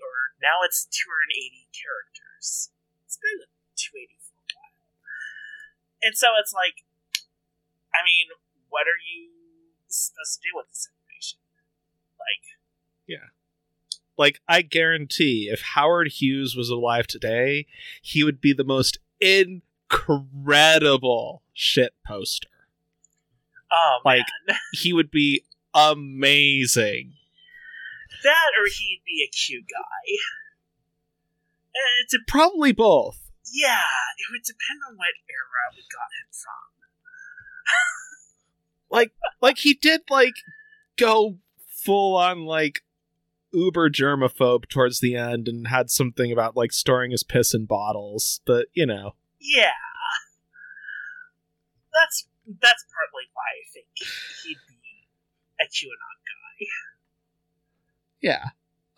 or 0.00 0.36
now 0.40 0.60
it's 0.64 0.86
280 0.88 1.68
characters. 1.72 2.70
It's 3.04 3.18
been 3.18 3.48
280 3.76 4.20
for 4.22 4.36
a 4.36 4.46
while. 4.56 4.76
And 6.04 6.14
so 6.16 6.36
it's 6.38 6.52
like 6.52 6.84
I 7.92 8.00
mean, 8.00 8.32
what 8.72 8.88
are 8.88 9.00
you 9.00 9.28
supposed 9.86 10.40
to 10.40 10.42
do 10.42 10.52
with 10.56 10.68
this 10.72 10.88
information? 10.88 11.38
Like, 12.16 12.44
yeah. 13.04 13.28
Like, 14.18 14.40
I 14.48 14.62
guarantee 14.62 15.48
if 15.50 15.60
Howard 15.60 16.08
Hughes 16.08 16.54
was 16.54 16.68
alive 16.68 17.06
today, 17.06 17.66
he 18.00 18.24
would 18.24 18.40
be 18.40 18.52
the 18.52 18.64
most 18.64 18.98
incredible 19.20 21.42
shit 21.52 21.94
poster. 22.06 22.48
Oh, 23.72 24.00
like, 24.04 24.26
he 24.72 24.92
would 24.92 25.10
be 25.10 25.44
amazing. 25.74 27.14
That 28.22 28.52
or 28.58 28.66
he'd 28.66 29.02
be 29.04 29.26
a 29.26 29.30
cute 29.34 29.64
guy. 29.68 30.14
It's 32.02 32.14
probably 32.28 32.72
both. 32.72 33.18
Yeah, 33.52 33.80
it 34.18 34.26
would 34.30 34.42
depend 34.42 34.80
on 34.88 34.96
what 34.96 35.08
era 35.28 35.72
we 35.74 35.82
got 35.90 36.12
him 36.20 36.28
from 36.30 36.72
like 38.90 39.12
like 39.40 39.58
he 39.58 39.74
did 39.74 40.02
like 40.10 40.34
go 40.96 41.38
full 41.68 42.16
on 42.16 42.44
like 42.44 42.82
uber 43.52 43.90
germaphobe 43.90 44.68
towards 44.68 45.00
the 45.00 45.16
end 45.16 45.48
and 45.48 45.68
had 45.68 45.90
something 45.90 46.32
about 46.32 46.56
like 46.56 46.72
storing 46.72 47.10
his 47.10 47.22
piss 47.22 47.54
in 47.54 47.64
bottles 47.66 48.40
but 48.46 48.66
you 48.72 48.86
know. 48.86 49.14
Yeah. 49.40 49.70
That's 51.92 52.26
that's 52.60 52.84
partly 52.92 53.28
why 53.34 53.42
i 53.60 53.64
think 53.72 53.86
he'd 54.44 54.56
be 54.68 55.08
a 55.60 55.64
qanon 55.64 56.16
guy. 56.26 56.66
Yeah. 58.20 58.44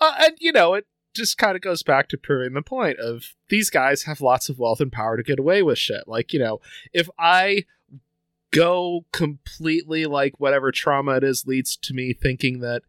Uh, 0.01 0.15
and 0.21 0.37
you 0.39 0.53
know 0.53 0.75
it 0.75 0.87
just 1.15 1.39
kind 1.39 1.55
of 1.55 1.63
goes 1.63 1.83
back 1.83 2.09
to 2.09 2.19
proving 2.19 2.55
the 2.55 2.63
point 2.63 2.99
of 2.99 3.35
these 3.49 3.71
guys 3.71 4.03
have 4.03 4.21
lots 4.21 4.49
of 4.49 4.59
wealth 4.59 4.81
and 4.81 4.91
power 4.93 5.17
to 5.17 5.23
get 5.23 5.39
away 5.39 5.63
with 5.63 5.79
shit. 5.79 6.07
Like 6.07 6.33
you 6.33 6.39
know 6.39 6.61
if 6.93 7.09
i 7.19 7.65
go 8.55 9.05
completely 9.11 10.07
like 10.07 10.39
whatever 10.39 10.71
trauma 10.71 11.17
it 11.17 11.25
is 11.25 11.45
leads 11.45 11.77
to 11.77 11.93
me 11.93 12.13
thinking 12.13 12.61
that 12.61 12.83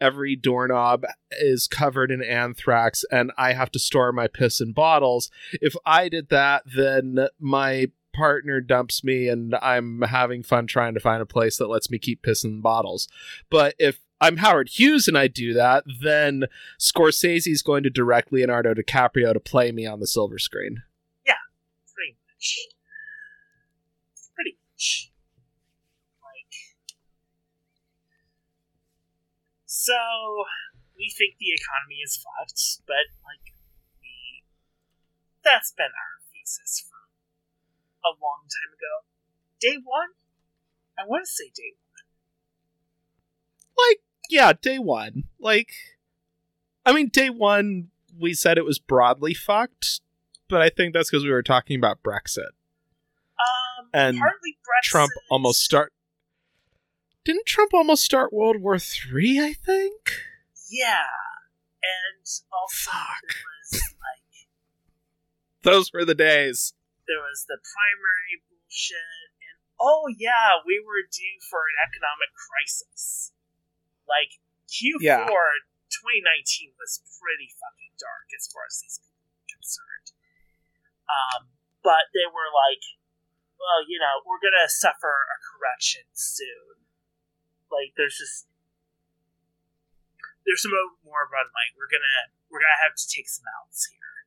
every 0.00 0.36
doorknob 0.36 1.04
is 1.32 1.68
covered 1.68 2.10
in 2.10 2.22
anthrax 2.22 3.04
and 3.10 3.32
I 3.36 3.52
have 3.52 3.70
to 3.72 3.78
store 3.78 4.12
my 4.12 4.28
piss 4.28 4.60
in 4.60 4.72
bottles. 4.72 5.30
If 5.52 5.74
I 5.84 6.08
did 6.08 6.28
that, 6.30 6.62
then 6.66 7.28
my 7.38 7.90
partner 8.12 8.60
dumps 8.60 9.04
me 9.04 9.28
and 9.28 9.54
I'm 9.62 10.02
having 10.02 10.42
fun 10.42 10.66
trying 10.66 10.94
to 10.94 11.00
find 11.00 11.22
a 11.22 11.26
place 11.26 11.58
that 11.58 11.68
lets 11.68 11.90
me 11.90 11.98
keep 11.98 12.22
piss 12.22 12.44
in 12.44 12.60
bottles. 12.60 13.08
But 13.50 13.74
if 13.78 14.00
I'm 14.20 14.38
Howard 14.38 14.68
Hughes 14.68 15.08
and 15.08 15.16
I 15.16 15.28
do 15.28 15.54
that, 15.54 15.84
then 16.02 16.44
Scorsese 16.78 17.50
is 17.50 17.62
going 17.62 17.82
to 17.84 17.90
direct 17.90 18.32
Leonardo 18.32 18.74
DiCaprio 18.74 19.32
to 19.32 19.40
play 19.40 19.72
me 19.72 19.86
on 19.86 20.00
the 20.00 20.06
silver 20.06 20.38
screen. 20.38 20.82
Yeah, 21.26 21.34
pretty 21.94 22.16
much. 22.28 22.58
Pretty 24.34 24.58
much. 24.74 25.09
So 29.70 29.94
we 30.98 31.14
think 31.16 31.38
the 31.38 31.54
economy 31.54 32.02
is 32.04 32.18
fucked, 32.18 32.82
but 32.88 33.06
like 33.22 33.54
we 34.02 34.42
that's 35.44 35.70
been 35.70 35.94
our 35.94 36.18
thesis 36.32 36.82
from 36.90 37.06
a 38.02 38.18
long 38.20 38.50
time 38.50 38.74
ago. 38.74 39.06
Day 39.60 39.78
one? 39.84 40.08
I 40.98 41.06
want 41.06 41.24
to 41.24 41.30
say 41.30 41.52
day 41.54 41.74
one. 41.86 42.02
Like, 43.78 44.00
yeah, 44.28 44.52
day 44.60 44.80
one. 44.80 45.28
Like 45.38 45.70
I 46.84 46.92
mean 46.92 47.06
day 47.06 47.30
one 47.30 47.90
we 48.18 48.34
said 48.34 48.58
it 48.58 48.64
was 48.64 48.80
broadly 48.80 49.34
fucked, 49.34 50.00
but 50.48 50.60
I 50.60 50.70
think 50.70 50.94
that's 50.94 51.12
because 51.12 51.24
we 51.24 51.30
were 51.30 51.44
talking 51.44 51.78
about 51.78 52.02
Brexit. 52.02 52.50
Um, 53.38 53.88
and 53.94 54.20
Trump 54.82 55.12
almost 55.30 55.60
start 55.60 55.92
didn't 57.24 57.46
Trump 57.46 57.74
almost 57.74 58.04
start 58.04 58.32
World 58.32 58.60
War 58.60 58.78
Three? 58.78 59.40
I 59.40 59.52
think. 59.52 60.16
Yeah, 60.70 61.10
and 61.82 62.24
also 62.52 62.90
Fuck. 62.90 63.26
was 63.26 63.82
like 64.00 64.48
those 65.62 65.92
were 65.92 66.04
the 66.04 66.14
days. 66.14 66.72
There 67.04 67.20
was 67.20 67.44
the 67.44 67.58
primary 67.58 68.40
bullshit, 68.48 69.34
and 69.42 69.58
oh 69.80 70.08
yeah, 70.08 70.62
we 70.64 70.80
were 70.80 71.04
due 71.04 71.38
for 71.44 71.66
an 71.68 71.76
economic 71.82 72.32
crisis. 72.32 73.32
Like 74.08 74.40
Q4 74.70 75.02
yeah. 75.02 75.26
2019 75.26 76.72
was 76.78 77.02
pretty 77.18 77.50
fucking 77.58 77.94
dark 77.98 78.30
as 78.32 78.48
far 78.48 78.64
as 78.64 78.80
these 78.80 79.02
people 79.02 79.26
were 79.26 79.50
concerned. 79.50 80.08
Um, 81.10 81.50
but 81.82 82.08
they 82.14 82.26
were 82.30 82.50
like, 82.54 82.82
well, 83.58 83.82
you 83.84 83.98
know, 83.98 84.22
we're 84.22 84.40
gonna 84.40 84.70
suffer 84.70 85.26
a 85.28 85.38
correction 85.42 86.06
soon 86.14 86.80
like 87.70 87.94
there's 87.96 88.18
just 88.18 88.46
there's 90.46 90.62
some 90.62 90.74
more 91.06 91.30
runway. 91.30 91.66
We're 91.78 91.90
gonna 91.90 92.34
we're 92.50 92.60
gonna 92.60 92.82
have 92.84 92.98
to 92.98 93.06
take 93.06 93.28
some 93.30 93.46
outs 93.62 93.88
here. 93.90 94.26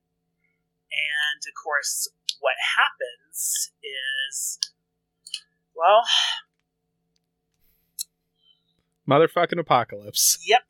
And 0.94 1.42
of 1.44 1.56
course, 1.58 2.08
what 2.40 2.56
happens 2.80 3.72
is 3.84 4.60
well 5.76 6.04
motherfucking 9.08 9.60
apocalypse. 9.60 10.40
Yep. 10.46 10.64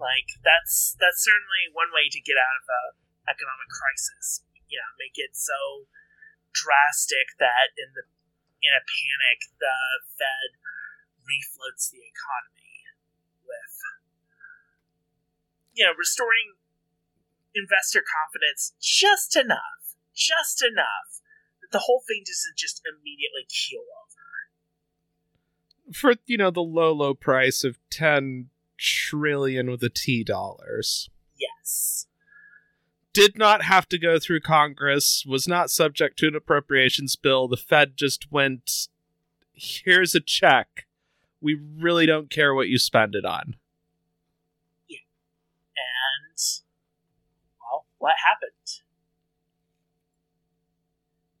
Like 0.00 0.40
that's 0.42 0.96
that's 0.96 1.20
certainly 1.20 1.68
one 1.76 1.92
way 1.92 2.08
to 2.08 2.20
get 2.24 2.40
out 2.40 2.56
of 2.58 2.66
a 2.66 2.82
economic 3.28 3.68
crisis. 3.68 4.42
You 4.66 4.80
know, 4.80 4.90
make 4.96 5.20
it 5.20 5.36
so 5.36 5.86
drastic 6.50 7.36
that 7.38 7.76
in 7.78 7.92
the 7.94 8.08
in 8.64 8.72
a 8.72 8.82
panic 8.82 9.52
the 9.60 9.76
Fed 10.16 10.56
refloats 11.30 11.94
the 11.94 12.02
economy 12.02 12.82
with 13.46 13.78
you 15.74 15.86
know, 15.86 15.92
restoring 15.96 16.58
investor 17.54 18.02
confidence 18.04 18.74
just 18.80 19.36
enough, 19.36 19.96
just 20.14 20.62
enough 20.62 21.20
that 21.60 21.70
the 21.72 21.84
whole 21.86 22.02
thing 22.06 22.22
doesn't 22.26 22.56
just 22.56 22.82
immediately 22.84 23.46
keel 23.48 23.80
over. 23.80 25.96
For, 25.96 26.14
you 26.26 26.36
know, 26.36 26.50
the 26.50 26.60
low, 26.60 26.92
low 26.92 27.14
price 27.14 27.64
of 27.64 27.78
10 27.90 28.50
trillion 28.76 29.70
with 29.70 29.82
a 29.82 29.88
T 29.88 30.22
dollars. 30.22 31.08
Yes. 31.36 32.06
Did 33.12 33.38
not 33.38 33.64
have 33.64 33.88
to 33.88 33.98
go 33.98 34.18
through 34.18 34.40
Congress, 34.40 35.24
was 35.26 35.48
not 35.48 35.70
subject 35.70 36.18
to 36.18 36.28
an 36.28 36.36
appropriations 36.36 37.16
bill. 37.16 37.48
The 37.48 37.56
Fed 37.56 37.96
just 37.96 38.30
went, 38.30 38.88
here's 39.52 40.14
a 40.14 40.20
check. 40.20 40.86
We 41.40 41.58
really 41.78 42.06
don't 42.06 42.30
care 42.30 42.54
what 42.54 42.68
you 42.68 42.78
spend 42.78 43.14
it 43.14 43.24
on. 43.24 43.56
Yeah. 44.88 44.98
And, 45.76 46.38
well, 47.60 47.86
what 47.98 48.14
happened? 48.28 48.82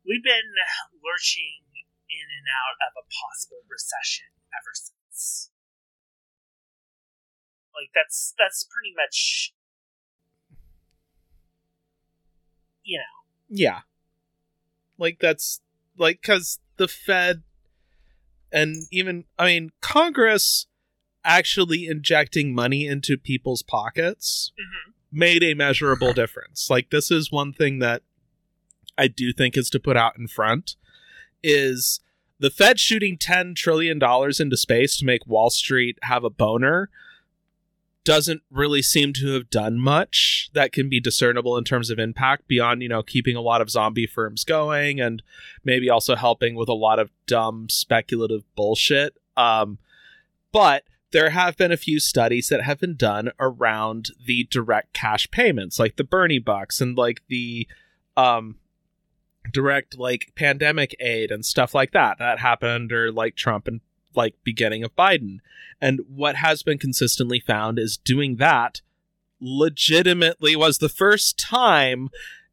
We've 0.06 0.24
been 0.24 0.54
lurching 1.04 1.62
in 2.10 2.26
and 2.26 2.46
out 2.50 2.76
of 2.88 2.92
a 2.98 3.04
possible 3.06 3.62
recession 3.70 4.26
ever 4.50 4.72
since. 4.74 5.50
Like 7.74 7.90
that's 7.94 8.34
that's 8.38 8.64
pretty 8.64 8.94
much 8.96 9.54
you 12.82 12.98
know. 12.98 13.04
Yeah. 13.48 13.80
Like 14.98 15.18
that's 15.20 15.60
like 15.96 16.22
cuz 16.22 16.58
the 16.76 16.88
Fed 16.88 17.42
and 18.52 18.84
even 18.90 19.24
I 19.38 19.46
mean 19.46 19.70
Congress 19.80 20.66
actually 21.24 21.86
injecting 21.86 22.54
money 22.54 22.86
into 22.86 23.16
people's 23.18 23.62
pockets 23.62 24.52
Mm-hmm. 24.58 24.90
made 25.18 25.42
a 25.42 25.54
measurable 25.54 26.12
difference. 26.12 26.68
Like 26.70 26.90
this 26.90 27.10
is 27.10 27.30
one 27.32 27.52
thing 27.52 27.78
that 27.80 28.02
I 28.96 29.08
do 29.08 29.32
think 29.32 29.56
is 29.56 29.70
to 29.70 29.80
put 29.80 29.96
out 29.96 30.18
in 30.18 30.28
front 30.28 30.76
is 31.42 32.00
the 32.38 32.50
Fed 32.50 32.78
shooting 32.80 33.18
10 33.18 33.54
trillion 33.54 33.98
dollars 33.98 34.40
into 34.40 34.56
space 34.56 34.96
to 34.98 35.04
make 35.04 35.26
Wall 35.26 35.50
Street 35.50 35.98
have 36.02 36.24
a 36.24 36.30
boner 36.30 36.90
doesn't 38.04 38.42
really 38.50 38.82
seem 38.82 39.12
to 39.12 39.34
have 39.34 39.50
done 39.50 39.78
much 39.78 40.50
that 40.54 40.72
can 40.72 40.88
be 40.88 41.00
discernible 41.00 41.56
in 41.56 41.64
terms 41.64 41.90
of 41.90 41.98
impact 41.98 42.48
beyond, 42.48 42.82
you 42.82 42.88
know, 42.88 43.02
keeping 43.02 43.36
a 43.36 43.40
lot 43.40 43.60
of 43.60 43.70
zombie 43.70 44.06
firms 44.06 44.44
going 44.44 45.00
and 45.00 45.22
maybe 45.64 45.90
also 45.90 46.16
helping 46.16 46.54
with 46.54 46.68
a 46.68 46.74
lot 46.74 46.98
of 46.98 47.10
dumb 47.26 47.68
speculative 47.68 48.42
bullshit. 48.54 49.16
Um 49.36 49.78
but 50.52 50.84
there 51.12 51.30
have 51.30 51.56
been 51.56 51.72
a 51.72 51.76
few 51.76 52.00
studies 52.00 52.48
that 52.48 52.62
have 52.62 52.80
been 52.80 52.96
done 52.96 53.32
around 53.38 54.10
the 54.24 54.44
direct 54.44 54.92
cash 54.92 55.30
payments, 55.30 55.78
like 55.78 55.96
the 55.96 56.04
Bernie 56.04 56.38
bucks 56.38 56.80
and 56.80 56.96
like 56.96 57.22
the 57.28 57.66
um 58.16 58.56
direct 59.52 59.98
like 59.98 60.32
pandemic 60.36 60.94
aid 61.00 61.30
and 61.30 61.44
stuff 61.44 61.74
like 61.74 61.92
that 61.92 62.18
that 62.18 62.38
happened 62.38 62.70
under 62.70 63.10
like 63.10 63.36
Trump 63.36 63.66
and 63.66 63.80
like 64.14 64.34
beginning 64.44 64.84
of 64.84 64.94
Biden. 64.96 65.38
And 65.80 66.00
what 66.08 66.36
has 66.36 66.62
been 66.62 66.78
consistently 66.78 67.40
found 67.40 67.78
is 67.78 67.96
doing 67.96 68.36
that 68.36 68.80
legitimately 69.40 70.54
was 70.54 70.78
the 70.78 70.88
first 70.88 71.38
time 71.38 72.10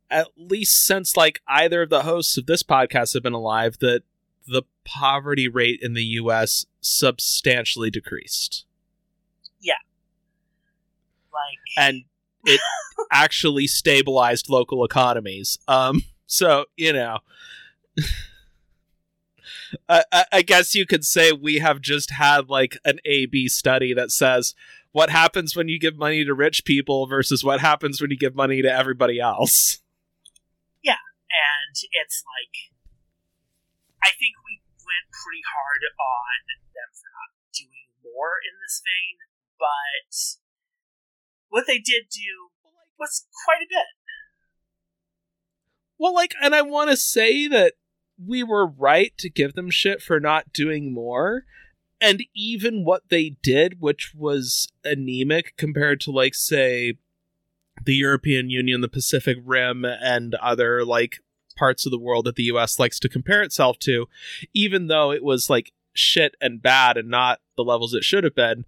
at 0.10 0.28
least 0.38 0.86
since 0.86 1.18
like 1.18 1.42
either 1.48 1.82
of 1.82 1.90
the 1.90 2.04
hosts 2.04 2.38
of 2.38 2.46
this 2.46 2.64
podcast 2.64 3.14
have 3.14 3.24
been 3.24 3.34
alive 3.34 3.78
that 3.80 4.04
the 4.48 4.64
poverty 4.86 5.50
rate 5.50 5.80
in 5.82 5.94
the 5.94 6.04
US 6.04 6.66
substantially 6.80 7.90
decreased. 7.90 8.66
Yeah. 9.60 9.74
Like 11.34 11.60
And 11.78 12.04
it 12.46 12.62
actually 13.12 13.68
stabilized 13.68 14.50
local 14.50 14.86
economies. 14.86 15.60
Um 15.68 16.04
so, 16.26 16.66
you 16.78 16.94
know, 16.94 17.20
I, 19.88 20.26
I, 20.32 20.42
guess 20.42 20.76
you 20.76 20.86
could 20.86 21.06
say 21.06 21.32
we 21.32 21.60
have 21.60 21.82
just 21.82 22.12
had 22.12 22.50
like 22.50 22.78
an 22.86 23.00
A 23.06 23.26
B 23.26 23.48
study 23.48 23.94
that 23.94 24.12
says 24.12 24.56
what 24.92 25.10
happens 25.10 25.56
when 25.56 25.68
you 25.68 25.80
give 25.80 25.98
money 25.98 26.26
to 26.26 26.34
rich 26.34 26.66
people 26.66 27.08
versus 27.08 27.44
what 27.44 27.60
happens 27.60 28.02
when 28.02 28.12
you 28.12 28.18
give 28.18 28.36
money 28.36 28.62
to 28.62 28.72
everybody 28.72 29.20
else. 29.20 29.80
Yeah, 30.84 31.02
and 31.30 31.76
it's 31.76 32.24
like 32.26 32.74
I 34.04 34.12
think 34.12 34.36
we 34.46 34.62
went 34.80 35.12
pretty 35.12 35.44
hard 35.44 35.84
on 36.00 36.40
them 36.74 36.90
for 36.94 37.10
not 37.12 37.36
doing 37.52 37.92
more 38.04 38.40
in 38.40 38.56
this 38.64 38.82
vein, 38.82 39.18
but 39.60 40.12
what 41.50 41.68
they 41.68 41.80
did 41.80 42.10
do 42.10 42.52
was 43.00 43.28
quite 43.46 43.64
a 43.64 43.70
bit. 43.70 43.98
Well, 45.98 46.14
like, 46.14 46.36
and 46.42 46.54
I 46.54 46.62
want 46.62 46.92
to 46.92 46.98
say 46.98 47.48
that 47.48 47.74
we 48.24 48.44
were 48.44 48.66
right 48.68 49.14
to 49.18 49.30
give 49.30 49.54
them 49.54 49.70
shit 49.70 50.02
for 50.02 50.20
not 50.20 50.54
doing 50.54 50.94
more. 50.94 51.46
And 52.00 52.24
even 52.36 52.86
what 52.86 53.10
they 53.10 53.38
did, 53.42 53.82
which 53.82 54.14
was 54.16 54.68
anemic 54.84 55.56
compared 55.58 56.00
to, 56.02 56.12
like, 56.12 56.36
say, 56.36 56.98
the 57.84 57.96
European 57.96 58.50
Union, 58.50 58.82
the 58.82 58.88
Pacific 58.88 59.38
Rim, 59.44 59.84
and 59.86 60.36
other, 60.36 60.86
like, 60.86 61.20
parts 61.56 61.86
of 61.86 61.92
the 61.92 62.00
world 62.00 62.26
that 62.26 62.36
the 62.36 62.44
US 62.44 62.78
likes 62.78 63.00
to 63.00 63.10
compare 63.10 63.42
itself 63.42 63.80
to, 63.80 64.08
even 64.54 64.88
though 64.88 65.12
it 65.12 65.24
was, 65.24 65.50
like, 65.50 65.72
shit 65.94 66.36
and 66.40 66.62
bad 66.62 66.98
and 66.98 67.10
not 67.10 67.40
the 67.56 67.64
levels 67.64 67.96
it 67.96 68.04
should 68.04 68.24
have 68.24 68.36
been, 68.36 68.66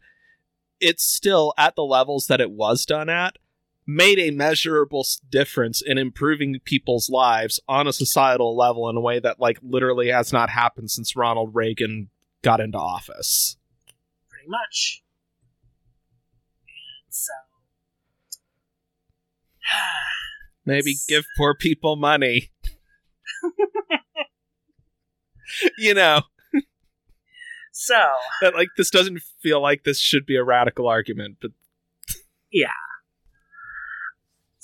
it's 0.79 1.03
still 1.03 1.53
at 1.57 1.75
the 1.75 1.83
levels 1.83 2.27
that 2.27 2.41
it 2.41 2.49
was 2.51 2.85
done 2.85 3.09
at 3.09 3.37
made 3.89 4.19
a 4.19 4.29
measurable 4.29 5.03
difference 5.31 5.81
in 5.81 5.97
improving 5.97 6.59
people's 6.63 7.09
lives 7.09 7.59
on 7.67 7.87
a 7.87 7.93
societal 7.93 8.55
level 8.55 8.87
in 8.87 8.95
a 8.95 9.01
way 9.01 9.19
that 9.19 9.39
like 9.39 9.57
literally 9.63 10.09
has 10.09 10.31
not 10.31 10.51
happened 10.51 10.91
since 10.91 11.15
Ronald 11.15 11.55
Reagan 11.55 12.09
got 12.43 12.59
into 12.59 12.77
office. 12.77 13.57
Pretty 14.29 14.47
much. 14.47 15.01
And 17.07 17.13
so 17.13 17.33
Maybe 20.65 20.97
give 21.07 21.25
poor 21.35 21.55
people 21.55 21.95
money. 21.95 22.51
you 25.79 25.95
know, 25.95 26.21
so 27.71 28.11
that 28.41 28.53
like 28.53 28.67
this 28.77 28.91
doesn't 28.91 29.19
feel 29.41 29.61
like 29.61 29.83
this 29.83 29.99
should 29.99 30.27
be 30.27 30.35
a 30.35 30.43
radical 30.43 30.87
argument, 30.87 31.37
but 31.41 31.51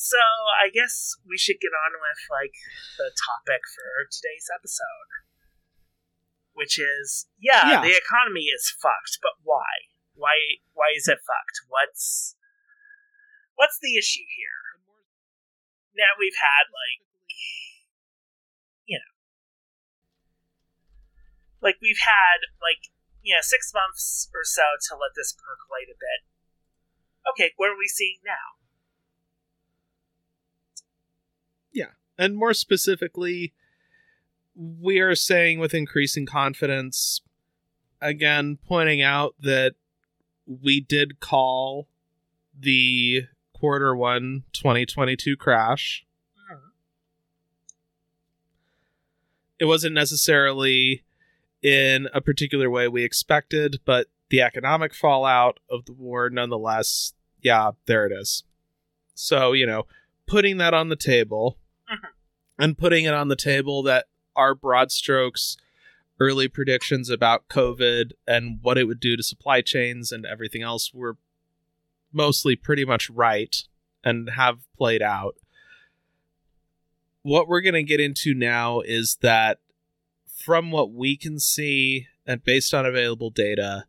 so 0.06 0.22
I 0.62 0.70
guess 0.70 1.18
we 1.26 1.34
should 1.34 1.58
get 1.58 1.74
on 1.74 1.98
with 1.98 2.22
like 2.30 2.54
the 3.02 3.10
topic 3.10 3.66
for 3.74 4.06
today's 4.14 4.46
episode. 4.54 5.10
Which 6.54 6.78
is 6.78 7.26
yeah, 7.42 7.66
Yeah. 7.66 7.82
the 7.82 7.98
economy 7.98 8.48
is 8.54 8.70
fucked, 8.70 9.18
but 9.26 9.42
why? 9.42 9.90
Why 10.14 10.62
why 10.78 10.94
is 10.96 11.10
it 11.10 11.26
fucked? 11.26 11.66
What's 11.68 12.38
what's 13.58 13.82
the 13.82 13.98
issue 13.98 14.24
here? 14.38 14.78
Now 15.98 16.14
we've 16.22 16.38
had 16.38 16.70
like 16.70 17.02
you 18.86 19.02
know, 19.02 19.14
like 21.66 21.82
we've 21.82 22.06
had 22.06 22.46
like 22.62 22.94
you 23.26 23.34
know 23.34 23.42
six 23.42 23.74
months 23.74 24.30
or 24.38 24.46
so 24.46 24.64
to 24.90 24.94
let 24.96 25.18
this 25.18 25.34
percolate 25.34 25.90
a 25.90 25.98
bit. 25.98 26.22
Okay, 27.34 27.52
what 27.58 27.74
are 27.74 27.80
we 27.80 27.90
seeing 27.90 28.22
now? 28.24 28.62
And 32.18 32.38
more 32.38 32.54
specifically, 32.54 33.54
we 34.56 35.00
are 35.00 35.16
saying 35.16 35.60
with 35.60 35.74
increasing 35.74 36.26
confidence, 36.26 37.22
again, 38.02 38.58
pointing 38.68 39.02
out 39.02 39.36
that 39.40 39.76
we 40.46 40.80
did 40.80 41.20
call 41.20 41.88
the 42.58 43.24
quarter 43.54 43.96
one 43.96 44.44
2022 44.54 45.36
crash. 45.36 46.06
Uh-huh. 46.50 46.70
It 49.60 49.66
wasn't 49.66 49.96
necessarily 49.96 51.04
in 51.62 52.08
a 52.14 52.22
particular 52.22 52.70
way 52.70 52.88
we 52.88 53.04
expected, 53.04 53.80
but 53.86 54.08
the 54.30 54.42
economic 54.42 54.94
fallout 54.94 55.60
of 55.70 55.86
the 55.86 55.94
war, 55.94 56.30
nonetheless, 56.30 57.14
yeah, 57.42 57.72
there 57.88 58.06
it 58.06 58.14
is. 58.14 58.44
So, 59.14 59.54
you 59.54 59.66
know, 59.66 59.86
putting 60.28 60.58
that 60.58 60.74
on 60.74 60.90
the 60.90 60.96
table 60.96 61.58
Mhm. 61.90 62.10
and 62.58 62.78
putting 62.78 63.06
it 63.06 63.14
on 63.14 63.28
the 63.28 63.36
table 63.36 63.84
that 63.84 64.08
our 64.36 64.56
broad 64.56 64.92
strokes 64.92 65.58
early 66.20 66.48
predictions 66.48 67.10
about 67.10 67.48
COVID 67.50 68.14
and 68.26 68.60
what 68.62 68.78
it 68.78 68.86
would 68.86 69.00
do 69.00 69.18
to 69.18 69.24
supply 69.24 69.62
chains 69.62 70.12
and 70.12 70.26
everything 70.26 70.62
else 70.62 70.94
were 70.94 71.18
mostly 72.12 72.56
pretty 72.56 72.86
much 72.86 73.10
right 73.10 73.64
and 74.04 74.30
have 74.32 74.60
played 74.78 75.02
out. 75.02 75.36
What 77.24 77.48
we're 77.48 77.62
going 77.62 77.74
to 77.74 77.84
get 77.84 78.00
into 78.00 78.34
now 78.34 78.80
is 78.82 79.18
that 79.22 79.60
from 80.26 80.72
what 80.72 80.92
we 80.92 81.18
can 81.18 81.40
see 81.40 82.08
and 82.26 82.44
based 82.44 82.74
on 82.74 82.86
available 82.86 83.30
data, 83.30 83.86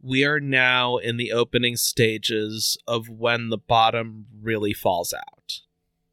we 0.00 0.24
are 0.24 0.38
now 0.38 0.98
in 0.98 1.16
the 1.16 1.32
opening 1.32 1.76
stages 1.76 2.76
of 2.86 3.08
when 3.08 3.48
the 3.48 3.58
bottom 3.58 4.26
really 4.40 4.74
falls 4.74 5.12
out. 5.12 5.60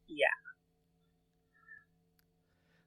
Yeah. 0.08 0.26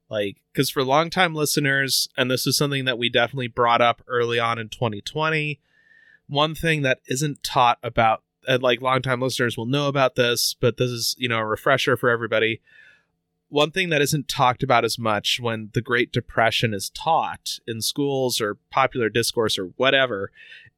Like, 0.10 0.38
because 0.52 0.70
for 0.70 0.84
longtime 0.84 1.34
listeners, 1.34 2.08
and 2.16 2.30
this 2.30 2.46
is 2.46 2.58
something 2.58 2.86
that 2.86 2.98
we 2.98 3.10
definitely 3.10 3.48
brought 3.48 3.82
up 3.82 4.04
early 4.08 4.40
on 4.40 4.60
in 4.60 4.70
2020, 4.70 5.60
one 6.28 6.56
thing 6.56 6.84
that 6.84 7.00
isn't 7.08 7.44
taught 7.44 7.80
about, 7.82 8.24
and 8.48 8.62
like 8.62 8.82
longtime 8.82 9.22
listeners 9.22 9.58
will 9.58 9.66
know 9.66 9.88
about 9.88 10.16
this, 10.16 10.56
but 10.60 10.78
this 10.78 10.92
is, 10.92 11.16
you 11.18 11.28
know, 11.28 11.40
a 11.40 11.46
refresher 11.46 11.98
for 11.98 12.10
everybody. 12.10 12.62
One 13.50 13.72
thing 13.72 13.90
that 13.90 14.02
isn't 14.02 14.28
talked 14.28 14.64
about 14.64 14.86
as 14.86 15.00
much 15.00 15.40
when 15.40 15.70
the 15.74 15.82
Great 15.82 16.12
Depression 16.12 16.74
is 16.74 16.90
taught 16.90 17.60
in 17.68 17.82
schools 17.82 18.42
or 18.42 18.58
popular 18.70 19.10
discourse 19.10 19.58
or 19.58 19.72
whatever 19.78 20.32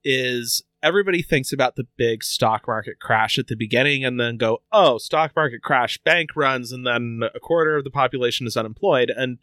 is 0.04 0.64
everybody 0.84 1.22
thinks 1.22 1.52
about 1.52 1.76
the 1.76 1.88
big 1.98 2.24
stock 2.24 2.68
market 2.68 3.00
crash 3.00 3.38
at 3.38 3.48
the 3.48 3.56
beginning 3.56 4.06
and 4.06 4.20
then 4.20 4.38
go, 4.38 4.60
oh, 4.72 4.98
stock 4.98 5.36
market 5.36 5.62
crash, 5.62 5.98
bank 6.00 6.36
runs, 6.36 6.72
and 6.72 6.86
then 6.86 7.22
a 7.34 7.40
quarter 7.40 7.78
of 7.78 7.84
the 7.84 7.90
population 7.90 8.46
is 8.48 8.56
unemployed. 8.58 9.10
And 9.10 9.40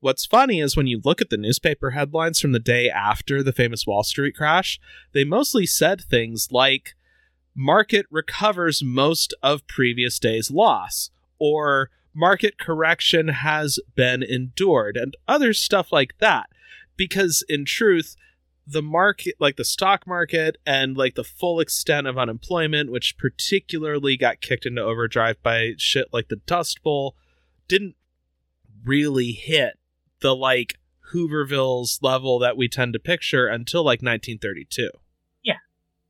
what's 0.00 0.26
funny 0.26 0.60
is 0.60 0.76
when 0.76 0.86
you 0.86 1.00
look 1.04 1.20
at 1.20 1.30
the 1.30 1.36
newspaper 1.36 1.90
headlines 1.90 2.40
from 2.40 2.52
the 2.52 2.58
day 2.58 2.90
after 2.90 3.42
the 3.42 3.52
famous 3.52 3.86
Wall 3.86 4.02
Street 4.02 4.36
crash, 4.36 4.80
they 5.12 5.24
mostly 5.24 5.66
said 5.66 6.00
things 6.00 6.48
like, 6.50 6.94
market 7.54 8.06
recovers 8.10 8.82
most 8.82 9.32
of 9.42 9.66
previous 9.68 10.18
day's 10.18 10.50
loss, 10.50 11.10
or 11.38 11.90
market 12.12 12.58
correction 12.58 13.28
has 13.28 13.78
been 13.94 14.22
endured, 14.22 14.96
and 14.96 15.16
other 15.28 15.52
stuff 15.52 15.92
like 15.92 16.14
that. 16.18 16.48
Because 16.96 17.44
in 17.48 17.64
truth, 17.64 18.16
the 18.66 18.82
market 18.82 19.34
like 19.38 19.56
the 19.56 19.64
stock 19.64 20.06
market 20.06 20.56
and 20.64 20.96
like 20.96 21.14
the 21.14 21.24
full 21.24 21.60
extent 21.60 22.06
of 22.06 22.16
unemployment 22.16 22.90
which 22.90 23.18
particularly 23.18 24.16
got 24.16 24.40
kicked 24.40 24.64
into 24.64 24.80
overdrive 24.82 25.42
by 25.42 25.72
shit 25.76 26.08
like 26.12 26.28
the 26.28 26.36
dust 26.46 26.82
bowl 26.82 27.14
didn't 27.68 27.94
really 28.84 29.32
hit 29.32 29.78
the 30.20 30.34
like 30.34 30.78
hooverville's 31.12 31.98
level 32.02 32.38
that 32.38 32.56
we 32.56 32.68
tend 32.68 32.92
to 32.94 32.98
picture 32.98 33.46
until 33.46 33.82
like 33.82 34.00
1932 34.00 34.88
Yeah. 35.42 35.58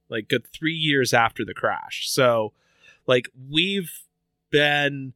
like 0.08 0.28
good 0.28 0.46
three 0.52 0.72
years 0.74 1.12
after 1.12 1.44
the 1.44 1.54
crash. 1.54 2.08
So 2.08 2.52
like 3.06 3.28
we've 3.50 3.90
been 4.50 5.12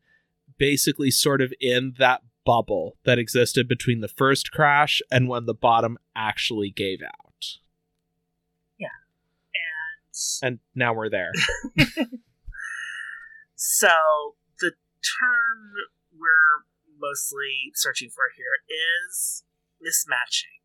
basically 0.59 1.11
sort 1.13 1.41
of 1.41 1.53
in 1.61 1.95
that 1.99 2.23
bubble 2.45 2.97
that 3.05 3.19
existed 3.19 3.69
between 3.69 4.01
the 4.01 4.09
first 4.09 4.51
crash 4.51 5.01
and 5.11 5.29
when 5.29 5.47
the 5.47 5.55
bottom 5.55 5.99
actually 6.17 6.71
gave 6.71 7.01
out 7.03 7.28
and 10.43 10.59
now 10.75 10.95
we're 10.95 11.11
there. 11.11 11.33
so 13.55 13.93
the 14.61 14.73
term 15.03 15.73
we're 16.13 16.65
mostly 16.99 17.73
searching 17.75 18.11
for 18.11 18.25
here 18.37 18.63
is 18.69 19.45
mismatching. 19.81 20.63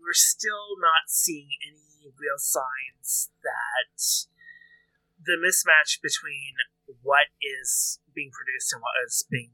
We're 0.00 0.12
still 0.14 0.78
not 0.80 1.08
seeing 1.08 1.48
any 1.66 2.12
real 2.18 2.38
signs 2.38 3.30
that 3.42 3.98
the 5.24 5.36
mismatch 5.36 6.00
between 6.00 6.54
what 7.02 7.26
is 7.42 7.98
being 8.14 8.30
produced 8.30 8.72
and 8.72 8.80
what 8.80 8.94
is 9.06 9.26
being 9.28 9.50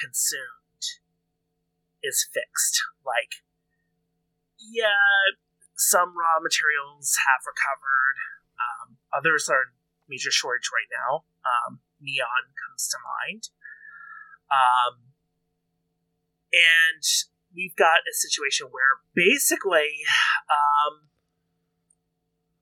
consumed 0.00 0.70
is 2.02 2.26
fixed. 2.32 2.80
Like, 3.04 3.42
yeah, 4.58 5.34
some 5.80 6.12
raw 6.12 6.36
materials 6.44 7.16
have 7.24 7.40
recovered. 7.48 8.16
Um, 8.60 9.00
others 9.16 9.48
are 9.48 9.64
in 9.64 9.72
major 10.12 10.30
shortage 10.30 10.68
right 10.68 10.92
now. 10.92 11.24
Um, 11.40 11.80
neon 12.04 12.52
comes 12.52 12.84
to 12.92 12.98
mind. 13.00 13.48
Um, 14.52 15.16
and 16.52 17.04
we've 17.56 17.74
got 17.76 18.04
a 18.04 18.12
situation 18.12 18.68
where 18.68 19.00
basically, 19.16 20.04
um, 20.52 21.08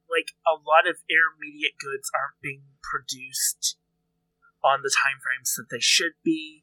like 0.06 0.38
a 0.46 0.54
lot 0.54 0.86
of 0.86 1.02
intermediate 1.10 1.74
goods 1.82 2.06
aren't 2.14 2.38
being 2.40 2.62
produced 2.86 3.76
on 4.62 4.80
the 4.86 4.94
timeframes 4.94 5.58
that 5.58 5.66
they 5.70 5.82
should 5.82 6.14
be. 6.22 6.62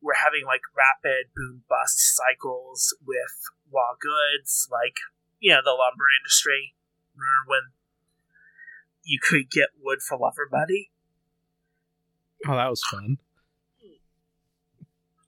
We're 0.00 0.22
having 0.22 0.46
like 0.46 0.62
rapid 0.76 1.34
boom 1.34 1.64
bust 1.68 1.98
cycles 1.98 2.94
with 3.04 3.34
raw 3.72 3.96
goods, 3.98 4.68
like 4.70 5.00
you 5.44 5.52
know, 5.52 5.60
the 5.62 5.76
lumber 5.76 6.08
industry. 6.24 6.72
Remember 7.12 7.44
when 7.46 7.76
you 9.04 9.20
could 9.20 9.50
get 9.50 9.76
wood 9.78 10.00
for 10.00 10.16
Lover 10.16 10.48
Buddy? 10.50 10.90
Oh, 12.48 12.56
that 12.56 12.70
was 12.72 12.82
fun. 12.82 13.18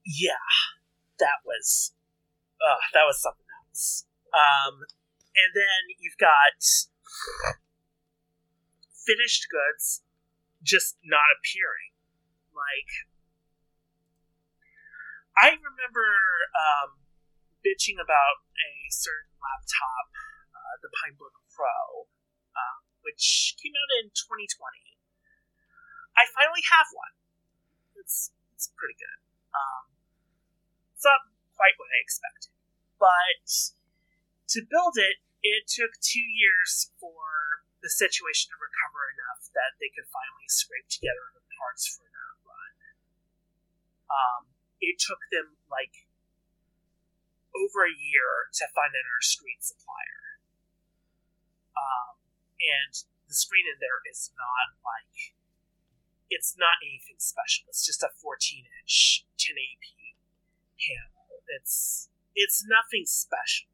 Yeah, 0.07 0.48
that 1.18 1.44
was, 1.44 1.92
uh, 2.64 2.81
that 2.94 3.05
was 3.05 3.20
something 3.20 3.44
else. 3.68 4.07
Um, 4.33 4.88
and 5.37 5.52
then 5.52 5.92
you've 6.00 6.16
got 6.16 6.64
finished 9.05 9.48
goods 9.52 10.00
just 10.62 10.96
not 11.05 11.29
appearing. 11.37 11.92
Like, 12.57 12.88
I 15.37 15.61
remember 15.61 16.09
um, 16.57 17.05
bitching 17.66 17.98
about 17.98 18.46
a 18.46 18.70
certain 18.94 19.35
laptop, 19.42 20.07
uh, 20.55 20.74
the 20.87 20.90
Pinebook 21.02 21.35
Pro, 21.50 22.07
uh, 22.55 22.79
which 23.02 23.59
came 23.59 23.74
out 23.74 23.90
in 23.98 24.14
2020. 24.14 24.46
I 26.14 26.31
finally 26.31 26.62
have 26.70 26.87
one. 26.94 27.14
It's 27.98 28.31
it's 28.55 28.70
pretty 28.79 28.94
good. 28.94 29.18
Um, 29.50 29.98
it's 30.94 31.05
not 31.05 31.26
quite 31.59 31.74
what 31.76 31.90
I 31.90 31.98
expected, 32.00 32.55
but 33.02 33.44
to 34.55 34.62
build 34.62 34.94
it, 34.96 35.20
it 35.42 35.66
took 35.66 35.98
two 36.00 36.22
years 36.22 36.94
for 36.96 37.66
the 37.83 37.92
situation 37.92 38.48
to 38.55 38.57
recover 38.57 39.12
enough 39.12 39.52
that 39.52 39.76
they 39.76 39.92
could 39.92 40.09
finally 40.09 40.48
scrape 40.48 40.88
together 40.88 41.35
the 41.37 41.44
parts 41.61 41.85
for 41.85 42.09
their 42.09 42.33
run. 42.48 42.74
Um, 44.09 44.42
it 44.81 44.96
took 44.96 45.20
them 45.29 45.61
like 45.68 46.06
over 47.57 47.88
a 47.88 47.95
year 47.95 48.53
to 48.61 48.64
find 48.77 48.92
another 48.92 49.25
screen 49.25 49.61
supplier. 49.64 50.40
Um, 51.73 52.21
and 52.61 52.92
the 53.29 53.37
screen 53.37 53.64
in 53.64 53.81
there 53.81 54.05
is 54.09 54.33
not 54.37 54.77
like 54.85 55.37
it's 56.29 56.59
not 56.59 56.83
anything 56.83 57.19
special. 57.19 57.66
It's 57.69 57.87
just 57.87 58.03
a 58.03 58.11
14 58.11 58.66
inch 58.83 59.27
1080p 59.38 60.19
panel. 60.77 61.42
It's 61.49 62.09
it's 62.35 62.64
nothing 62.66 63.07
special. 63.07 63.71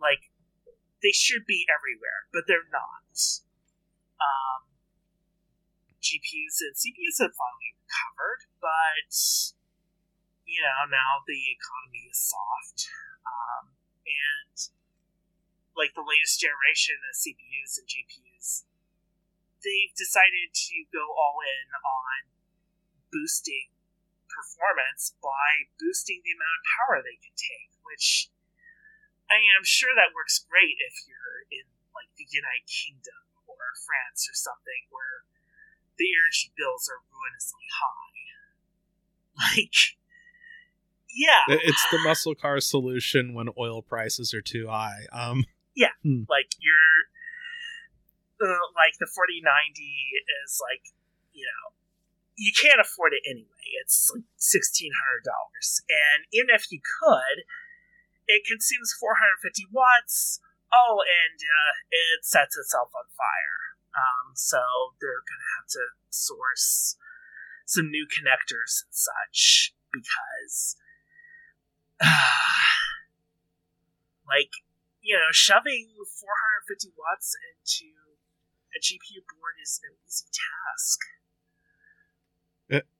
Like 0.00 0.30
they 1.02 1.12
should 1.12 1.46
be 1.46 1.66
everywhere, 1.68 2.30
but 2.32 2.44
they're 2.46 2.70
not. 2.70 3.12
Um, 4.18 4.66
GPUs 6.02 6.62
and 6.62 6.74
CPUs 6.74 7.18
have 7.22 7.34
finally 7.34 7.74
recovered, 7.82 8.46
but 8.62 9.10
you 10.48 10.64
know, 10.64 10.88
now 10.88 11.20
the 11.28 11.52
economy 11.52 12.08
is 12.08 12.16
soft. 12.16 12.88
Um, 13.28 13.76
and 14.08 14.56
like 15.76 15.92
the 15.92 16.02
latest 16.02 16.40
generation 16.40 16.96
of 17.04 17.12
CPUs 17.12 17.76
and 17.76 17.86
GPUs, 17.86 18.64
they've 19.60 19.92
decided 19.92 20.56
to 20.56 20.76
go 20.88 21.04
all 21.04 21.44
in 21.44 21.68
on 21.84 22.18
boosting 23.12 23.76
performance 24.32 25.12
by 25.20 25.68
boosting 25.76 26.24
the 26.24 26.32
amount 26.32 26.56
of 26.56 26.64
power 26.80 26.96
they 27.04 27.20
can 27.20 27.36
take, 27.36 27.76
which 27.84 28.32
I 29.28 29.36
I'm 29.36 29.68
sure 29.68 29.92
that 29.92 30.16
works 30.16 30.40
great 30.40 30.80
if 30.80 31.04
you're 31.04 31.44
in 31.52 31.68
like 31.92 32.08
the 32.16 32.24
United 32.24 32.64
Kingdom 32.64 33.28
or 33.44 33.60
France 33.84 34.24
or 34.24 34.32
something 34.32 34.88
where 34.88 35.28
the 36.00 36.08
energy 36.16 36.54
bills 36.56 36.88
are 36.88 37.04
ruinously 37.12 37.68
high. 37.68 38.16
Like, 39.54 39.94
yeah, 41.14 41.42
it's 41.48 41.86
the 41.90 41.98
muscle 42.04 42.34
car 42.34 42.60
solution 42.60 43.34
when 43.34 43.48
oil 43.58 43.82
prices 43.82 44.34
are 44.34 44.42
too 44.42 44.68
high. 44.68 45.06
Um, 45.12 45.44
yeah, 45.74 45.94
hmm. 46.02 46.28
like 46.28 46.52
you're 46.60 47.08
uh, 48.42 48.68
like 48.76 48.98
the 49.00 49.08
forty 49.14 49.40
ninety 49.42 50.14
is 50.44 50.60
like 50.62 50.82
you 51.32 51.44
know 51.44 51.74
you 52.36 52.52
can't 52.54 52.80
afford 52.80 53.12
it 53.12 53.24
anyway. 53.28 53.66
It's 53.82 54.10
like 54.14 54.24
sixteen 54.36 54.92
hundred 54.94 55.24
dollars, 55.24 55.82
and 55.88 56.26
even 56.32 56.54
if 56.54 56.70
you 56.70 56.80
could, 56.80 57.44
it 58.26 58.46
consumes 58.46 58.94
four 58.98 59.16
hundred 59.16 59.40
fifty 59.42 59.66
watts. 59.72 60.40
Oh, 60.68 61.00
and 61.00 61.40
uh, 61.40 61.74
it 61.88 62.28
sets 62.28 62.52
itself 62.52 62.92
on 62.92 63.08
fire. 63.16 63.60
Um, 63.96 64.36
so 64.36 64.60
they're 65.00 65.24
gonna 65.24 65.50
have 65.56 65.68
to 65.72 65.84
source 66.10 66.96
some 67.64 67.90
new 67.90 68.04
connectors 68.04 68.84
and 68.84 68.92
such 68.92 69.74
because 69.92 70.76
like 74.28 74.52
you 75.00 75.14
know, 75.14 75.32
shoving 75.32 75.88
450 75.96 76.92
watts 76.98 77.34
into 77.48 77.88
a 78.76 78.78
GPU 78.78 79.24
board 79.24 79.56
is 79.62 79.80
no 79.82 79.88
easy 80.06 80.26
task. 80.28 81.00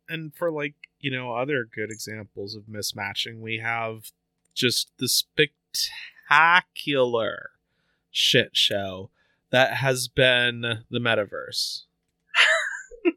and 0.09 0.35
for 0.35 0.51
like 0.51 0.75
you 1.01 1.11
know 1.11 1.35
other 1.35 1.65
good 1.65 1.91
examples 1.91 2.55
of 2.55 2.63
mismatching 2.65 3.41
we 3.41 3.59
have 3.59 4.13
just 4.55 4.91
the 4.99 5.09
spectacular 5.09 7.51
shit 8.11 8.57
show 8.57 9.11
that 9.51 9.75
has 9.75 10.09
been 10.09 10.63
the 10.91 10.99
metaverse 10.99 11.83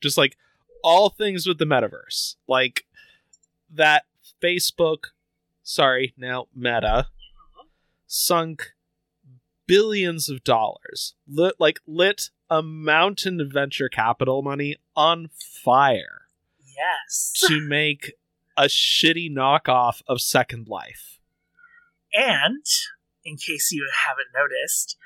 just 0.00 0.16
like 0.16 0.38
all 0.82 1.10
things 1.10 1.46
with 1.46 1.58
the 1.58 1.66
metaverse 1.66 2.36
like 2.48 2.86
that 3.70 4.06
facebook 4.42 5.06
sorry 5.62 6.14
now 6.16 6.46
meta 6.54 7.08
sunk 8.06 8.72
billions 9.66 10.28
of 10.28 10.44
dollars 10.44 11.14
lit 11.26 11.54
like 11.58 11.80
lit 11.86 12.30
a 12.48 12.62
mountain 12.62 13.40
of 13.40 13.52
venture 13.52 13.88
capital 13.88 14.42
money 14.42 14.76
on 14.94 15.28
fire 15.64 16.22
Yes. 16.76 17.32
to 17.48 17.60
make 17.60 18.12
a 18.56 18.64
shitty 18.64 19.30
knockoff 19.32 20.02
of 20.06 20.20
Second 20.20 20.68
Life. 20.68 21.18
And, 22.12 22.64
in 23.24 23.36
case 23.36 23.72
you 23.72 23.88
haven't 24.06 24.28
noticed, 24.34 24.96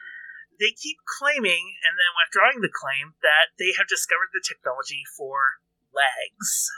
they 0.59 0.75
keep 0.77 0.99
claiming 1.19 1.75
and 1.87 1.95
then 1.95 2.13
withdrawing 2.19 2.61
the 2.61 2.71
claim 2.75 3.15
that 3.23 3.55
they 3.59 3.73
have 3.79 3.89
discovered 3.89 4.31
the 4.33 4.43
technology 4.47 5.03
for 5.17 5.63
legs. 5.95 6.71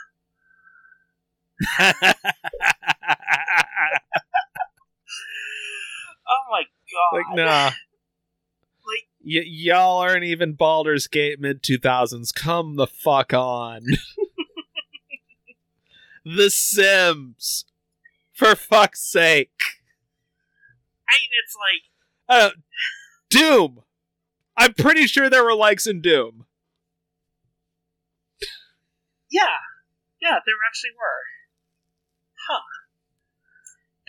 Oh 6.27 6.43
my 6.51 6.63
god. 6.91 7.17
like, 7.17 7.25
nah. 7.35 7.65
Like- 7.65 7.73
Y- 9.25 9.43
y'all 9.45 9.99
aren't 9.99 10.25
even 10.25 10.51
Baldur's 10.53 11.07
Gate 11.07 11.39
mid 11.39 11.63
2000s. 11.63 12.33
Come 12.33 12.75
the 12.75 12.87
fuck 12.87 13.33
on. 13.33 13.83
the 16.25 16.49
Sims. 16.49 17.63
For 18.33 18.55
fuck's 18.55 19.01
sake. 19.01 19.51
I 21.07 21.13
mean, 21.21 21.29
it's 21.43 21.55
like, 21.55 21.83
Uh, 22.27 22.49
Doom. 23.29 23.83
I'm 24.57 24.73
pretty 24.73 25.05
sure 25.07 25.29
there 25.29 25.43
were 25.43 25.55
likes 25.55 25.87
in 25.87 26.01
Doom. 26.01 26.45
yeah, 29.31 29.45
yeah, 30.21 30.39
there 30.45 30.55
actually 30.67 30.91
were. 30.97 31.21
Huh. 32.47 32.67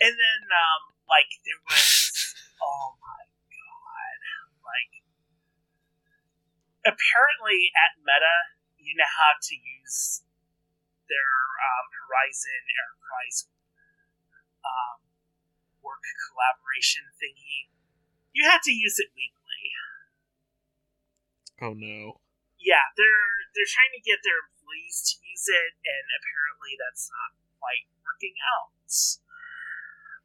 And 0.01 0.11
then, 0.11 0.41
um, 0.51 0.81
like, 1.07 1.31
there 1.47 1.61
was, 1.71 2.35
oh 2.63 2.99
my 2.99 3.23
god, 3.47 4.19
like, 4.59 4.93
apparently 6.83 7.71
at 7.71 7.95
Meta, 8.03 8.37
you 8.75 8.93
know 8.93 9.07
how 9.07 9.39
to 9.39 9.55
use 9.55 10.21
their 11.07 11.33
um, 11.57 11.87
Horizon 11.95 12.61
Enterprise 12.69 13.47
um, 14.65 14.99
work 15.81 16.03
collaboration 16.29 17.05
thingy. 17.17 17.71
You 18.33 18.49
have 18.49 18.61
to 18.67 18.73
use 18.73 18.99
it 18.99 19.13
weekly. 19.15 19.45
Oh 21.61 21.71
no. 21.71 22.19
Yeah, 22.59 22.83
they're 22.99 23.47
they're 23.55 23.69
trying 23.69 23.95
to 23.95 24.03
get 24.03 24.19
their 24.25 24.43
employees 24.43 24.99
to 25.07 25.13
use 25.23 25.47
it, 25.47 25.71
and 25.85 26.05
apparently 26.19 26.75
that's 26.75 27.07
not 27.07 27.31
working 28.03 28.35
out. 28.55 28.71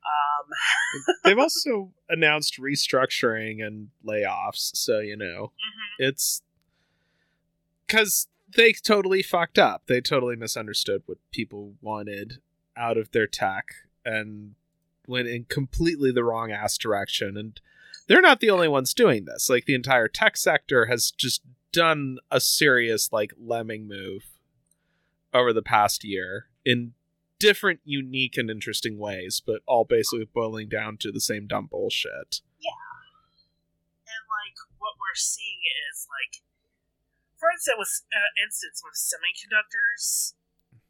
Um, 0.00 1.14
They've 1.24 1.38
also 1.38 1.92
announced 2.09 2.59
restructuring 2.59 3.64
and 3.64 3.88
layoffs, 4.07 4.76
so 4.76 5.00
you 5.00 5.16
know. 5.16 5.53
mhm. 5.53 6.07
it's 6.09 6.42
because 7.87 8.29
they 8.57 8.72
totally 8.72 9.22
fucked 9.22 9.59
up. 9.59 9.83
They 9.87 10.00
totally 10.00 10.37
misunderstood 10.37 11.03
what 11.07 11.18
people 11.33 11.74
wanted 11.81 12.40
out 12.76 12.96
of 12.96 13.11
their 13.12 13.26
tech 13.26 13.66
and 14.05 14.55
went 15.07 15.29
in 15.29 15.44
completely 15.44 16.12
the 16.12 16.24
wrong 16.24 16.50
ass 16.50 16.79
direction. 16.79 17.37
And 17.37 17.61
they're 18.09 18.20
not 18.20 18.40
the 18.40 18.50
only 18.50 18.68
ones 18.68 18.94
doing 18.94 19.24
this. 19.24 19.48
Like 19.50 19.66
the 19.66 19.74
entire 19.74 20.09
tech 20.09 20.37
sector 20.37 20.87
has 20.87 21.11
just 21.11 21.42
done 21.72 22.18
a 22.31 22.40
serious 22.40 23.12
like 23.12 23.33
lemming 23.38 23.87
move 23.87 24.24
over 25.33 25.53
the 25.53 25.62
past 25.62 26.05
year 26.05 26.46
in 26.64 26.92
different, 27.40 27.81
unique, 27.83 28.37
and 28.37 28.53
interesting 28.53 29.00
ways, 29.00 29.40
but 29.40 29.64
all 29.64 29.88
basically 29.88 30.29
boiling 30.29 30.68
down 30.68 31.00
to 31.00 31.11
the 31.11 31.24
same 31.24 31.48
dumb 31.48 31.66
bullshit. 31.66 32.44
Yeah. 32.61 32.76
And 34.05 34.22
like 34.29 34.61
what 34.76 35.00
we're 35.00 35.16
seeing 35.16 35.64
is 35.88 36.05
like, 36.07 36.44
for 37.40 37.48
instance, 37.48 37.81
with 37.81 37.94
uh, 38.12 38.31
instance 38.44 38.85
with 38.85 38.94
semiconductors, 38.94 40.37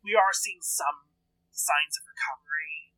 we 0.02 0.18
are 0.18 0.34
seeing 0.34 0.60
some 0.60 1.06
signs 1.54 1.94
of 1.94 2.04
recovery. 2.04 2.90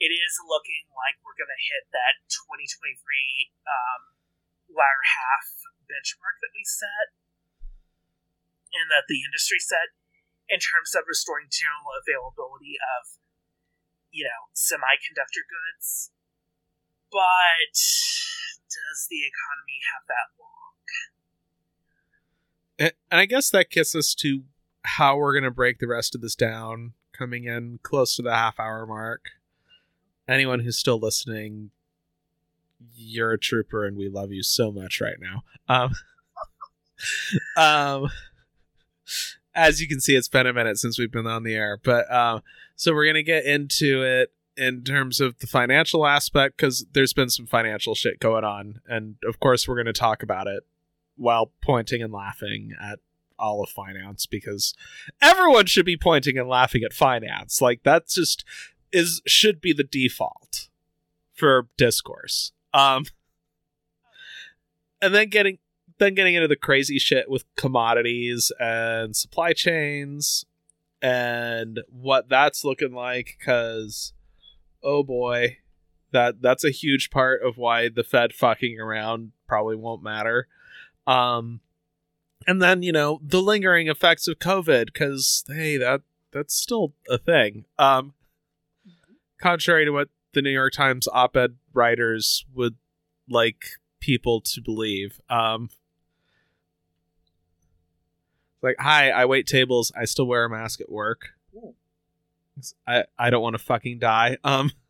It 0.00 0.08
is 0.08 0.40
looking 0.48 0.88
like 0.96 1.20
we're 1.20 1.36
going 1.36 1.52
to 1.52 1.62
hit 1.68 1.92
that 1.92 2.24
2023 2.32 2.96
um, 3.68 4.02
latter 4.72 5.04
half 5.04 5.46
benchmark 5.84 6.40
that 6.40 6.54
we 6.56 6.64
set, 6.64 7.12
and 8.72 8.88
that 8.88 9.10
the 9.10 9.20
industry 9.20 9.60
set 9.60 9.97
in 10.48 10.58
terms 10.58 10.96
of 10.96 11.04
restoring 11.06 11.46
general 11.52 11.92
availability 12.00 12.80
of, 12.80 13.20
you 14.10 14.24
know, 14.24 14.48
semiconductor 14.56 15.44
goods. 15.44 16.10
But 17.12 17.72
does 17.72 19.08
the 19.08 19.24
economy 19.24 19.80
have 19.92 20.04
that 20.08 20.28
long? 20.36 20.68
And 23.10 23.20
I 23.20 23.26
guess 23.26 23.50
that 23.50 23.70
gets 23.70 23.94
us 23.94 24.14
to 24.16 24.42
how 24.82 25.16
we're 25.16 25.32
going 25.32 25.44
to 25.44 25.50
break 25.50 25.78
the 25.78 25.88
rest 25.88 26.14
of 26.14 26.20
this 26.20 26.34
down, 26.34 26.92
coming 27.12 27.44
in 27.44 27.80
close 27.82 28.16
to 28.16 28.22
the 28.22 28.34
half 28.34 28.60
hour 28.60 28.86
mark. 28.86 29.30
Anyone 30.28 30.60
who's 30.60 30.78
still 30.78 30.98
listening, 30.98 31.70
you're 32.94 33.32
a 33.32 33.38
trooper 33.38 33.84
and 33.84 33.96
we 33.96 34.08
love 34.08 34.30
you 34.30 34.42
so 34.42 34.70
much 34.70 35.00
right 35.00 35.16
now. 35.18 35.42
Um, 35.68 35.92
um, 37.56 38.10
as 39.54 39.80
you 39.80 39.88
can 39.88 40.00
see, 40.00 40.14
it's 40.14 40.28
been 40.28 40.46
a 40.46 40.52
minute 40.52 40.78
since 40.78 40.98
we've 40.98 41.10
been 41.10 41.26
on 41.26 41.42
the 41.42 41.54
air, 41.54 41.78
but 41.82 42.12
um, 42.12 42.42
so 42.76 42.94
we're 42.94 43.04
going 43.04 43.14
to 43.14 43.22
get 43.22 43.44
into 43.44 44.02
it 44.02 44.32
in 44.56 44.82
terms 44.82 45.20
of 45.20 45.38
the 45.38 45.46
financial 45.46 46.06
aspect 46.06 46.56
because 46.56 46.84
there's 46.92 47.12
been 47.12 47.30
some 47.30 47.46
financial 47.46 47.94
shit 47.94 48.18
going 48.18 48.44
on. 48.44 48.80
And 48.86 49.16
of 49.24 49.40
course, 49.40 49.66
we're 49.66 49.76
going 49.76 49.86
to 49.86 49.92
talk 49.92 50.22
about 50.22 50.46
it 50.46 50.64
while 51.16 51.52
pointing 51.62 52.02
and 52.02 52.12
laughing 52.12 52.72
at 52.80 52.98
all 53.38 53.62
of 53.62 53.70
finance 53.70 54.26
because 54.26 54.74
everyone 55.22 55.66
should 55.66 55.86
be 55.86 55.96
pointing 55.96 56.38
and 56.38 56.48
laughing 56.48 56.82
at 56.82 56.92
finance. 56.92 57.60
Like 57.60 57.82
that 57.84 58.08
just 58.08 58.44
is 58.92 59.22
should 59.26 59.60
be 59.60 59.72
the 59.72 59.84
default 59.84 60.68
for 61.34 61.68
discourse. 61.76 62.52
Um 62.74 63.04
and 65.00 65.14
then 65.14 65.28
getting 65.28 65.58
then 65.98 66.14
getting 66.14 66.34
into 66.34 66.48
the 66.48 66.56
crazy 66.56 66.98
shit 66.98 67.30
with 67.30 67.44
commodities 67.56 68.52
and 68.58 69.16
supply 69.16 69.52
chains 69.52 70.44
and 71.00 71.80
what 71.88 72.28
that's 72.28 72.64
looking 72.64 72.92
like 72.92 73.38
cuz 73.44 74.12
oh 74.82 75.02
boy 75.02 75.58
that 76.12 76.40
that's 76.40 76.64
a 76.64 76.70
huge 76.70 77.10
part 77.10 77.42
of 77.42 77.56
why 77.56 77.88
the 77.88 78.02
Fed 78.02 78.32
fucking 78.32 78.80
around 78.80 79.32
probably 79.46 79.76
won't 79.76 80.02
matter. 80.02 80.48
Um, 81.06 81.60
and 82.46 82.62
then 82.62 82.82
you 82.82 82.92
know 82.92 83.20
the 83.22 83.42
lingering 83.42 83.88
effects 83.88 84.28
of 84.28 84.38
COVID 84.38 84.86
because 84.86 85.44
hey, 85.48 85.76
that 85.76 86.02
that's 86.32 86.54
still 86.54 86.94
a 87.08 87.18
thing. 87.18 87.64
Um, 87.78 88.14
contrary 89.40 89.84
to 89.84 89.90
what 89.90 90.08
the 90.34 90.42
New 90.42 90.50
York 90.50 90.72
Times 90.72 91.08
op-ed 91.12 91.56
writers 91.72 92.44
would 92.54 92.76
like 93.28 93.64
people 94.00 94.40
to 94.40 94.60
believe. 94.60 95.20
Um, 95.28 95.70
like, 98.62 98.76
hi, 98.78 99.10
I 99.10 99.24
wait 99.26 99.46
tables. 99.46 99.92
I 99.96 100.04
still 100.04 100.26
wear 100.26 100.44
a 100.44 100.50
mask 100.50 100.80
at 100.80 100.90
work. 100.90 101.30
Ooh. 101.54 101.74
I 102.86 103.04
I 103.18 103.30
don't 103.30 103.42
want 103.42 103.54
to 103.54 103.62
fucking 103.62 103.98
die. 103.98 104.38
Um. 104.44 104.72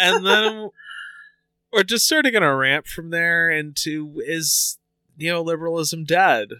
And 0.00 0.24
then 0.24 0.70
we're 1.72 1.82
just 1.82 2.08
sort 2.08 2.24
of 2.24 2.32
going 2.32 2.42
to 2.42 2.54
ramp 2.54 2.86
from 2.86 3.10
there 3.10 3.50
into 3.50 4.22
is 4.24 4.78
neoliberalism 5.18 6.06
dead? 6.06 6.50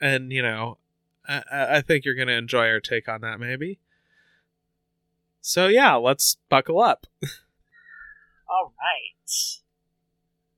And 0.00 0.32
you 0.32 0.42
know, 0.42 0.78
I, 1.26 1.42
I 1.50 1.76
I 1.76 1.80
think 1.80 2.04
you're 2.04 2.14
going 2.14 2.28
to 2.28 2.34
enjoy 2.34 2.68
our 2.68 2.80
take 2.80 3.08
on 3.08 3.20
that, 3.22 3.40
maybe. 3.40 3.78
So 5.40 5.66
yeah, 5.66 5.94
let's 5.94 6.36
buckle 6.48 6.80
up. 6.80 7.06
All 8.48 8.72
right. 8.78 9.62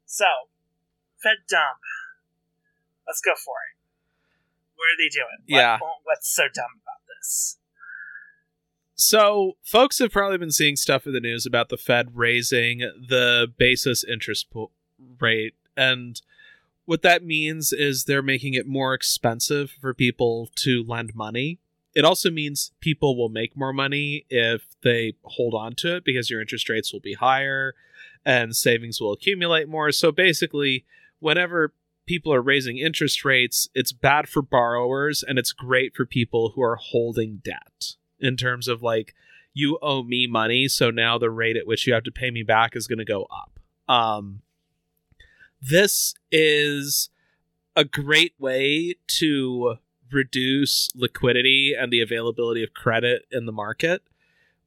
So, 0.06 0.24
Fed 1.22 1.38
dump. 1.48 1.78
Let's 3.06 3.20
go 3.20 3.32
for 3.44 3.54
it. 3.70 3.76
What 4.76 4.84
are 4.86 4.98
they 4.98 5.08
doing? 5.08 5.44
What- 5.48 5.58
Yeah. 5.58 5.78
What's 6.04 6.34
so 6.34 6.44
dumb 6.44 6.80
about 6.82 7.00
this? 7.06 7.58
So, 8.94 9.56
folks 9.62 9.98
have 9.98 10.10
probably 10.10 10.38
been 10.38 10.50
seeing 10.52 10.76
stuff 10.76 11.06
in 11.06 11.12
the 11.12 11.20
news 11.20 11.44
about 11.44 11.68
the 11.68 11.76
Fed 11.76 12.16
raising 12.16 12.78
the 12.78 13.52
basis 13.58 14.02
interest 14.02 14.46
rate. 15.20 15.54
And 15.76 16.20
what 16.86 17.02
that 17.02 17.22
means 17.22 17.72
is 17.72 18.04
they're 18.04 18.22
making 18.22 18.54
it 18.54 18.66
more 18.66 18.94
expensive 18.94 19.70
for 19.70 19.92
people 19.92 20.48
to 20.56 20.82
lend 20.82 21.14
money. 21.14 21.58
It 21.94 22.04
also 22.04 22.30
means 22.30 22.72
people 22.80 23.16
will 23.16 23.28
make 23.28 23.56
more 23.56 23.72
money 23.72 24.24
if 24.30 24.62
they 24.82 25.14
hold 25.24 25.54
on 25.54 25.74
to 25.76 25.96
it 25.96 26.04
because 26.04 26.30
your 26.30 26.40
interest 26.40 26.68
rates 26.68 26.92
will 26.92 27.00
be 27.00 27.14
higher 27.14 27.74
and 28.26 28.54
savings 28.54 29.00
will 29.00 29.12
accumulate 29.12 29.68
more. 29.68 29.92
So 29.92 30.12
basically, 30.12 30.84
whenever 31.20 31.72
people 32.06 32.34
are 32.34 32.42
raising 32.42 32.76
interest 32.76 33.24
rates, 33.24 33.68
it's 33.72 33.92
bad 33.92 34.28
for 34.28 34.42
borrowers 34.42 35.22
and 35.26 35.38
it's 35.38 35.52
great 35.52 35.94
for 35.94 36.04
people 36.04 36.52
who 36.54 36.62
are 36.62 36.76
holding 36.76 37.40
debt 37.42 37.94
in 38.18 38.36
terms 38.36 38.68
of 38.68 38.82
like 38.82 39.14
you 39.54 39.78
owe 39.80 40.02
me 40.02 40.26
money, 40.26 40.68
so 40.68 40.90
now 40.90 41.16
the 41.16 41.30
rate 41.30 41.56
at 41.56 41.66
which 41.66 41.86
you 41.86 41.94
have 41.94 42.02
to 42.02 42.10
pay 42.10 42.30
me 42.30 42.42
back 42.42 42.76
is 42.76 42.86
going 42.86 42.98
to 42.98 43.06
go 43.06 43.26
up. 43.30 43.58
Um, 43.88 44.42
this 45.62 46.14
is 46.30 47.08
a 47.74 47.84
great 47.84 48.34
way 48.38 48.96
to 49.06 49.76
reduce 50.12 50.90
liquidity 50.94 51.74
and 51.78 51.90
the 51.90 52.02
availability 52.02 52.62
of 52.62 52.74
credit 52.74 53.22
in 53.30 53.46
the 53.46 53.52
market, 53.52 54.02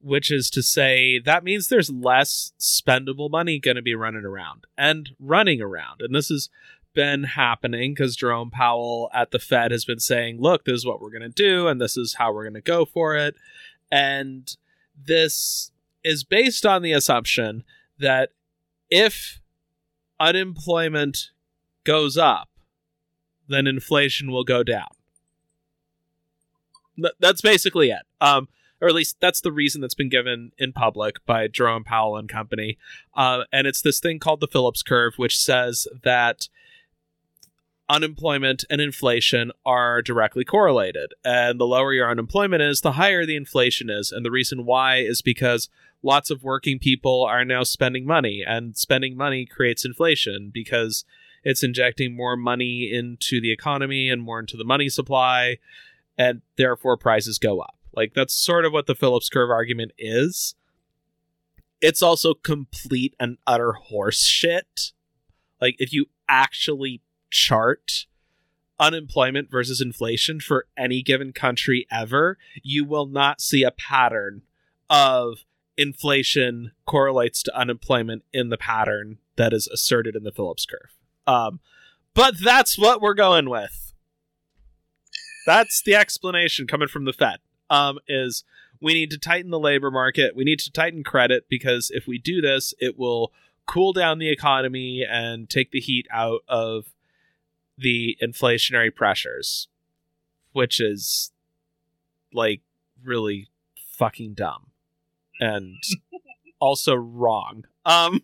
which 0.01 0.31
is 0.31 0.49
to 0.49 0.63
say 0.63 1.19
that 1.19 1.43
means 1.43 1.67
there's 1.67 1.89
less 1.89 2.53
spendable 2.59 3.29
money 3.29 3.59
going 3.59 3.75
to 3.75 3.81
be 3.81 3.95
running 3.95 4.25
around 4.25 4.65
and 4.77 5.11
running 5.19 5.61
around. 5.61 6.01
And 6.01 6.15
this 6.15 6.29
has 6.29 6.49
been 6.93 7.23
happening 7.23 7.93
because 7.93 8.15
Jerome 8.15 8.51
Powell 8.51 9.09
at 9.13 9.31
the 9.31 9.39
Fed 9.39 9.71
has 9.71 9.85
been 9.85 9.99
saying, 9.99 10.39
look, 10.39 10.65
this 10.65 10.75
is 10.77 10.85
what 10.85 11.01
we're 11.01 11.11
going 11.11 11.21
to 11.21 11.29
do, 11.29 11.67
and 11.67 11.79
this 11.79 11.97
is 11.97 12.15
how 12.15 12.33
we're 12.33 12.43
going 12.43 12.53
to 12.55 12.61
go 12.61 12.85
for 12.85 13.15
it. 13.15 13.35
And 13.91 14.55
this 14.97 15.71
is 16.03 16.23
based 16.23 16.65
on 16.65 16.81
the 16.81 16.91
assumption 16.93 17.63
that 17.99 18.29
if 18.89 19.39
unemployment 20.19 21.31
goes 21.83 22.17
up, 22.17 22.49
then 23.47 23.67
inflation 23.67 24.31
will 24.31 24.43
go 24.43 24.63
down. 24.63 24.89
That's 27.19 27.41
basically 27.41 27.89
it. 27.89 28.01
Um, 28.19 28.49
or 28.81 28.87
at 28.87 28.95
least 28.95 29.17
that's 29.19 29.41
the 29.41 29.51
reason 29.51 29.81
that's 29.81 29.95
been 29.95 30.09
given 30.09 30.51
in 30.57 30.73
public 30.73 31.25
by 31.25 31.47
Jerome 31.47 31.83
Powell 31.83 32.17
and 32.17 32.29
company. 32.29 32.77
Uh, 33.13 33.43
and 33.51 33.67
it's 33.67 33.81
this 33.81 33.99
thing 33.99 34.19
called 34.19 34.39
the 34.39 34.47
Phillips 34.47 34.83
curve, 34.83 35.13
which 35.17 35.37
says 35.37 35.87
that 36.03 36.47
unemployment 37.89 38.63
and 38.69 38.79
inflation 38.79 39.51
are 39.65 40.01
directly 40.01 40.45
correlated. 40.45 41.11
And 41.25 41.59
the 41.59 41.65
lower 41.65 41.91
your 41.91 42.09
unemployment 42.09 42.61
is, 42.61 42.81
the 42.81 42.93
higher 42.93 43.25
the 43.25 43.35
inflation 43.35 43.89
is. 43.89 44.11
And 44.11 44.23
the 44.23 44.31
reason 44.31 44.63
why 44.63 44.97
is 44.97 45.21
because 45.21 45.69
lots 46.03 46.29
of 46.29 46.43
working 46.43 46.79
people 46.79 47.25
are 47.25 47.43
now 47.43 47.63
spending 47.63 48.05
money, 48.05 48.43
and 48.45 48.77
spending 48.77 49.17
money 49.17 49.45
creates 49.45 49.83
inflation 49.83 50.51
because 50.53 51.03
it's 51.43 51.63
injecting 51.63 52.15
more 52.15 52.37
money 52.37 52.89
into 52.91 53.41
the 53.41 53.51
economy 53.51 54.09
and 54.09 54.21
more 54.21 54.39
into 54.39 54.55
the 54.55 54.63
money 54.63 54.87
supply, 54.87 55.57
and 56.17 56.41
therefore 56.57 56.95
prices 56.97 57.39
go 57.39 57.59
up. 57.59 57.78
Like 57.93 58.13
that's 58.13 58.33
sort 58.33 58.65
of 58.65 58.73
what 58.73 58.87
the 58.87 58.95
Phillips 58.95 59.29
curve 59.29 59.49
argument 59.49 59.91
is. 59.97 60.55
It's 61.81 62.01
also 62.01 62.33
complete 62.33 63.15
and 63.19 63.37
utter 63.47 63.73
horse 63.73 64.23
shit. 64.23 64.91
Like 65.61 65.75
if 65.79 65.93
you 65.93 66.07
actually 66.27 67.01
chart 67.29 68.05
unemployment 68.79 69.51
versus 69.51 69.81
inflation 69.81 70.39
for 70.39 70.65
any 70.77 71.01
given 71.01 71.33
country 71.33 71.85
ever, 71.91 72.37
you 72.63 72.85
will 72.85 73.05
not 73.05 73.41
see 73.41 73.63
a 73.63 73.71
pattern 73.71 74.43
of 74.89 75.39
inflation 75.77 76.71
correlates 76.85 77.43
to 77.43 77.57
unemployment 77.57 78.23
in 78.33 78.49
the 78.49 78.57
pattern 78.57 79.17
that 79.35 79.53
is 79.53 79.67
asserted 79.67 80.15
in 80.15 80.23
the 80.23 80.31
Phillips 80.31 80.65
curve. 80.65 80.91
Um, 81.27 81.59
but 82.13 82.35
that's 82.43 82.77
what 82.77 83.01
we're 83.01 83.13
going 83.13 83.49
with. 83.49 83.93
That's 85.45 85.81
the 85.81 85.95
explanation 85.95 86.67
coming 86.67 86.87
from 86.87 87.05
the 87.05 87.13
Fed. 87.13 87.37
Um, 87.69 87.99
is 88.07 88.43
we 88.81 88.93
need 88.93 89.11
to 89.11 89.17
tighten 89.17 89.51
the 89.51 89.59
labor 89.59 89.91
market. 89.91 90.35
We 90.35 90.43
need 90.43 90.59
to 90.59 90.71
tighten 90.71 91.03
credit 91.03 91.45
because 91.49 91.91
if 91.93 92.07
we 92.07 92.17
do 92.17 92.41
this, 92.41 92.73
it 92.79 92.97
will 92.97 93.31
cool 93.65 93.93
down 93.93 94.17
the 94.17 94.29
economy 94.29 95.05
and 95.07 95.49
take 95.49 95.71
the 95.71 95.79
heat 95.79 96.07
out 96.11 96.41
of 96.47 96.85
the 97.77 98.17
inflationary 98.21 98.93
pressures, 98.93 99.67
which 100.53 100.79
is 100.79 101.31
like 102.33 102.61
really 103.03 103.49
fucking 103.97 104.33
dumb 104.33 104.67
and 105.39 105.75
also 106.59 106.95
wrong. 106.95 107.65
Um 107.85 108.23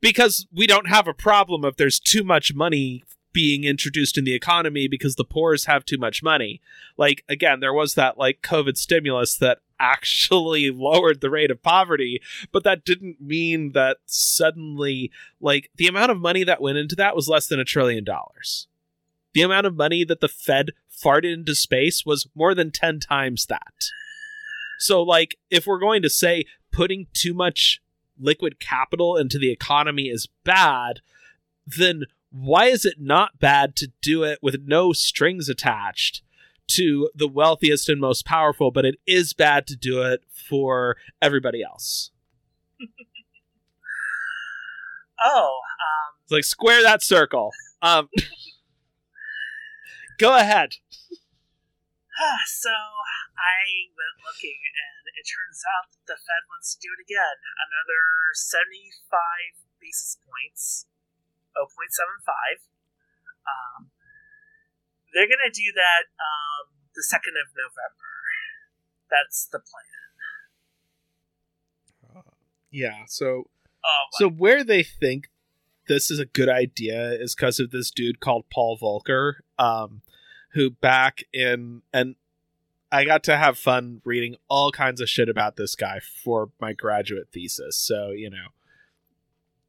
because 0.00 0.46
we 0.52 0.66
don't 0.66 0.88
have 0.88 1.08
a 1.08 1.14
problem 1.14 1.64
if 1.64 1.76
there's 1.76 1.98
too 1.98 2.22
much 2.22 2.54
money 2.54 3.04
being 3.32 3.64
introduced 3.64 4.18
in 4.18 4.24
the 4.24 4.34
economy 4.34 4.88
because 4.88 5.16
the 5.16 5.24
poor's 5.24 5.64
have 5.64 5.84
too 5.84 5.98
much 5.98 6.22
money. 6.22 6.60
Like 6.96 7.24
again, 7.28 7.60
there 7.60 7.72
was 7.72 7.94
that 7.94 8.18
like 8.18 8.42
COVID 8.42 8.76
stimulus 8.76 9.36
that 9.38 9.58
actually 9.80 10.70
lowered 10.70 11.20
the 11.20 11.30
rate 11.30 11.50
of 11.50 11.62
poverty, 11.62 12.22
but 12.52 12.62
that 12.62 12.84
didn't 12.84 13.20
mean 13.20 13.72
that 13.72 13.96
suddenly 14.06 15.10
like 15.40 15.70
the 15.76 15.88
amount 15.88 16.12
of 16.12 16.20
money 16.20 16.44
that 16.44 16.60
went 16.60 16.78
into 16.78 16.94
that 16.94 17.16
was 17.16 17.28
less 17.28 17.48
than 17.48 17.58
a 17.58 17.64
trillion 17.64 18.04
dollars. 18.04 18.68
The 19.34 19.42
amount 19.42 19.66
of 19.66 19.74
money 19.74 20.04
that 20.04 20.20
the 20.20 20.28
Fed 20.28 20.70
farted 20.92 21.32
into 21.32 21.54
space 21.54 22.04
was 22.06 22.28
more 22.34 22.54
than 22.54 22.70
10 22.70 23.00
times 23.00 23.46
that. 23.46 23.88
So 24.78 25.02
like 25.02 25.36
if 25.50 25.66
we're 25.66 25.78
going 25.78 26.02
to 26.02 26.10
say 26.10 26.44
putting 26.70 27.06
too 27.12 27.34
much 27.34 27.80
liquid 28.18 28.60
capital 28.60 29.16
into 29.16 29.38
the 29.38 29.50
economy 29.50 30.04
is 30.04 30.28
bad, 30.44 31.00
then 31.66 32.04
why 32.32 32.66
is 32.66 32.84
it 32.86 32.96
not 32.98 33.38
bad 33.38 33.76
to 33.76 33.92
do 34.00 34.24
it 34.24 34.38
with 34.42 34.56
no 34.64 34.92
strings 34.92 35.48
attached 35.48 36.22
to 36.68 37.10
the 37.14 37.28
wealthiest 37.28 37.88
and 37.90 38.00
most 38.00 38.24
powerful, 38.24 38.70
but 38.70 38.86
it 38.86 38.96
is 39.06 39.34
bad 39.34 39.66
to 39.66 39.76
do 39.76 40.00
it 40.02 40.24
for 40.48 40.96
everybody 41.20 41.62
else? 41.62 42.10
oh, 45.22 45.60
um, 45.60 46.14
it's 46.24 46.32
like 46.32 46.44
square 46.44 46.82
that 46.82 47.02
circle. 47.02 47.50
Um, 47.82 48.08
go 50.18 50.34
ahead. 50.34 50.76
so 52.46 52.72
I 52.72 53.92
went 53.92 54.24
looking, 54.24 54.56
and 54.56 55.04
it 55.20 55.28
turns 55.28 55.60
out 55.76 55.92
the 56.06 56.16
Fed 56.16 56.48
wants 56.48 56.74
to 56.74 56.80
do 56.80 56.88
it 56.96 57.02
again. 57.04 57.36
Another 57.60 58.32
75 58.32 59.20
basis 59.82 60.16
points 60.24 60.86
0.75. 61.56 62.68
Um, 63.44 63.90
they're 65.12 65.28
going 65.28 65.44
to 65.44 65.52
do 65.52 65.72
that 65.74 66.08
um, 66.16 66.72
the 66.94 67.04
2nd 67.04 67.36
of 67.36 67.52
November. 67.52 68.12
That's 69.10 69.46
the 69.50 69.60
plan. 69.60 70.02
Uh, 72.16 72.30
yeah, 72.70 73.04
so 73.06 73.48
oh, 73.84 74.04
so 74.12 74.28
where 74.28 74.64
they 74.64 74.82
think 74.82 75.28
this 75.88 76.10
is 76.10 76.18
a 76.18 76.24
good 76.24 76.48
idea 76.48 77.12
is 77.12 77.34
because 77.34 77.60
of 77.60 77.70
this 77.70 77.90
dude 77.90 78.20
called 78.20 78.44
Paul 78.50 78.78
Volcker, 78.78 79.34
um, 79.58 80.02
who 80.52 80.70
back 80.70 81.24
in 81.32 81.82
and 81.92 82.16
I 82.90 83.06
got 83.06 83.24
to 83.24 83.38
have 83.38 83.56
fun 83.56 84.02
reading 84.04 84.36
all 84.48 84.70
kinds 84.70 85.00
of 85.00 85.08
shit 85.08 85.30
about 85.30 85.56
this 85.56 85.74
guy 85.74 86.00
for 86.22 86.50
my 86.60 86.74
graduate 86.74 87.28
thesis. 87.32 87.78
So, 87.78 88.10
you 88.10 88.28
know, 88.28 88.48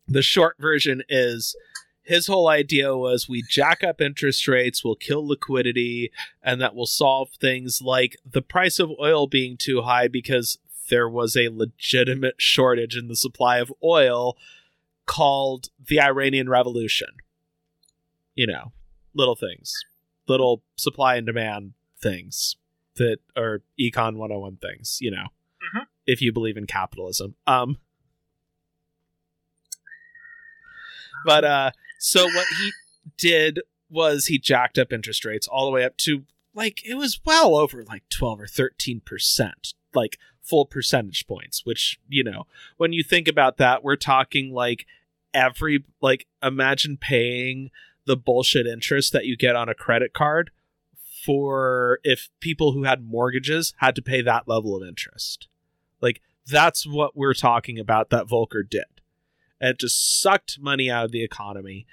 the 0.07 0.21
short 0.21 0.57
version 0.59 1.03
is 1.09 1.55
his 2.03 2.27
whole 2.27 2.49
idea 2.49 2.95
was 2.95 3.29
we 3.29 3.43
jack 3.49 3.83
up 3.83 4.01
interest 4.01 4.47
rates, 4.47 4.83
we'll 4.83 4.95
kill 4.95 5.25
liquidity, 5.25 6.11
and 6.43 6.61
that 6.61 6.75
will 6.75 6.85
solve 6.85 7.29
things 7.39 7.81
like 7.81 8.17
the 8.29 8.41
price 8.41 8.77
of 8.77 8.91
oil 8.99 9.25
being 9.25 9.55
too 9.57 9.81
high 9.83 10.07
because 10.07 10.57
there 10.89 11.07
was 11.07 11.37
a 11.37 11.49
legitimate 11.49 12.35
shortage 12.37 12.97
in 12.97 13.07
the 13.07 13.15
supply 13.15 13.57
of 13.57 13.73
oil 13.81 14.37
called 15.05 15.69
the 15.87 15.99
Iranian 15.99 16.49
Revolution. 16.49 17.07
You 18.35 18.47
know, 18.47 18.73
little 19.13 19.35
things, 19.35 19.73
little 20.27 20.61
supply 20.75 21.15
and 21.15 21.25
demand 21.25 21.73
things 22.01 22.57
that 22.95 23.19
are 23.37 23.61
econ 23.79 24.17
101 24.17 24.57
things, 24.57 24.97
you 24.99 25.11
know, 25.11 25.27
mm-hmm. 25.63 25.83
if 26.05 26.21
you 26.21 26.33
believe 26.33 26.57
in 26.57 26.67
capitalism. 26.67 27.35
Um, 27.47 27.77
but 31.25 31.43
uh 31.43 31.71
so 31.99 32.25
what 32.25 32.47
he 32.59 32.71
did 33.17 33.61
was 33.89 34.27
he 34.27 34.37
jacked 34.37 34.77
up 34.77 34.91
interest 34.91 35.25
rates 35.25 35.47
all 35.47 35.65
the 35.65 35.71
way 35.71 35.83
up 35.83 35.97
to 35.97 36.23
like 36.53 36.85
it 36.85 36.95
was 36.95 37.19
well 37.25 37.55
over 37.55 37.83
like 37.83 38.03
12 38.09 38.41
or 38.41 38.47
13 38.47 39.01
percent 39.01 39.73
like 39.93 40.17
full 40.41 40.65
percentage 40.65 41.25
points 41.27 41.65
which 41.65 41.99
you 42.09 42.23
know 42.23 42.45
when 42.77 42.91
you 42.91 43.03
think 43.03 43.27
about 43.27 43.57
that 43.57 43.83
we're 43.83 43.95
talking 43.95 44.51
like 44.53 44.85
every 45.33 45.83
like 46.01 46.27
imagine 46.41 46.97
paying 46.97 47.69
the 48.05 48.17
bullshit 48.17 48.67
interest 48.67 49.13
that 49.13 49.25
you 49.25 49.37
get 49.37 49.55
on 49.55 49.69
a 49.69 49.73
credit 49.73 50.13
card 50.13 50.51
for 51.25 51.99
if 52.03 52.29
people 52.41 52.73
who 52.73 52.83
had 52.83 53.05
mortgages 53.05 53.73
had 53.77 53.95
to 53.95 54.01
pay 54.01 54.21
that 54.21 54.47
level 54.47 54.75
of 54.75 54.85
interest 54.85 55.47
Like 56.01 56.21
that's 56.45 56.85
what 56.85 57.15
we're 57.15 57.33
talking 57.33 57.79
about 57.79 58.09
that 58.09 58.27
Volcker 58.27 58.69
did. 58.69 58.83
And 59.59 59.71
it 59.71 59.79
just 59.79 60.21
sucked 60.21 60.59
money 60.59 60.89
out 60.89 61.05
of 61.05 61.11
the 61.11 61.23
economy. 61.23 61.85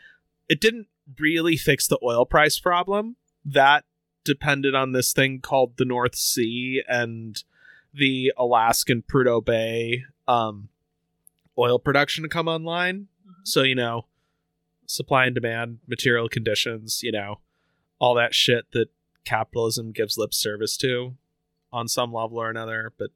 It 0.48 0.60
didn't 0.60 0.88
really 1.18 1.56
fix 1.56 1.86
the 1.86 1.98
oil 2.02 2.24
price 2.24 2.58
problem. 2.58 3.16
That 3.44 3.84
depended 4.24 4.74
on 4.74 4.92
this 4.92 5.12
thing 5.12 5.40
called 5.40 5.76
the 5.76 5.84
North 5.84 6.14
Sea 6.14 6.82
and 6.88 7.42
the 7.92 8.32
Alaskan 8.36 9.02
Prudhoe 9.02 9.44
Bay 9.44 10.04
um, 10.28 10.68
oil 11.58 11.78
production 11.78 12.22
to 12.22 12.28
come 12.28 12.48
online. 12.48 13.08
So, 13.44 13.62
you 13.62 13.74
know, 13.74 14.06
supply 14.86 15.26
and 15.26 15.34
demand, 15.34 15.78
material 15.86 16.28
conditions, 16.28 17.00
you 17.02 17.12
know, 17.12 17.40
all 17.98 18.14
that 18.14 18.34
shit 18.34 18.66
that 18.72 18.88
capitalism 19.24 19.92
gives 19.92 20.18
lip 20.18 20.34
service 20.34 20.76
to 20.78 21.16
on 21.72 21.88
some 21.88 22.12
level 22.12 22.38
or 22.38 22.50
another, 22.50 22.92
but 22.98 23.10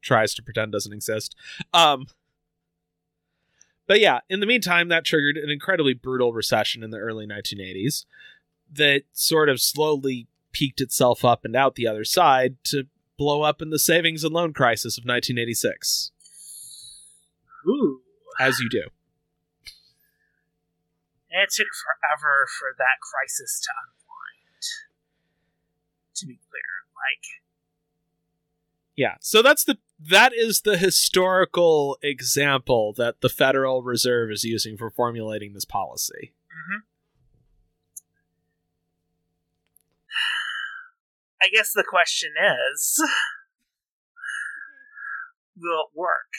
tries 0.00 0.34
to 0.34 0.42
pretend 0.42 0.72
doesn't 0.72 0.92
exist. 0.92 1.34
Um, 1.74 2.06
but 3.90 3.98
yeah, 3.98 4.20
in 4.28 4.38
the 4.38 4.46
meantime, 4.46 4.86
that 4.86 5.04
triggered 5.04 5.36
an 5.36 5.50
incredibly 5.50 5.94
brutal 5.94 6.32
recession 6.32 6.84
in 6.84 6.90
the 6.90 6.98
early 6.98 7.26
1980s 7.26 8.04
that 8.72 9.02
sort 9.12 9.48
of 9.48 9.60
slowly 9.60 10.28
peaked 10.52 10.80
itself 10.80 11.24
up 11.24 11.44
and 11.44 11.56
out 11.56 11.74
the 11.74 11.88
other 11.88 12.04
side 12.04 12.54
to 12.66 12.84
blow 13.16 13.42
up 13.42 13.60
in 13.60 13.70
the 13.70 13.80
savings 13.80 14.22
and 14.22 14.32
loan 14.32 14.52
crisis 14.52 14.96
of 14.96 15.02
1986. 15.02 16.12
Ooh. 17.66 18.02
As 18.38 18.60
you 18.60 18.68
do. 18.68 18.84
And 21.32 21.42
it 21.42 21.50
took 21.50 21.66
forever 21.74 22.46
for 22.60 22.68
that 22.78 23.02
crisis 23.02 23.58
to 23.58 23.70
unwind. 23.74 24.62
To 26.14 26.26
be 26.26 26.38
clear, 26.48 26.86
like 26.94 27.26
yeah, 29.00 29.14
so 29.22 29.40
that's 29.40 29.64
the 29.64 29.78
that 30.10 30.34
is 30.34 30.60
the 30.60 30.76
historical 30.76 31.96
example 32.02 32.92
that 32.98 33.22
the 33.22 33.30
Federal 33.30 33.82
Reserve 33.82 34.30
is 34.30 34.44
using 34.44 34.76
for 34.76 34.90
formulating 34.90 35.54
this 35.54 35.64
policy. 35.64 36.34
Mm-hmm. 36.52 36.80
I 41.42 41.48
guess 41.50 41.72
the 41.74 41.82
question 41.88 42.32
is 42.76 43.02
will 45.56 45.86
it 45.86 45.96
work? 45.96 46.34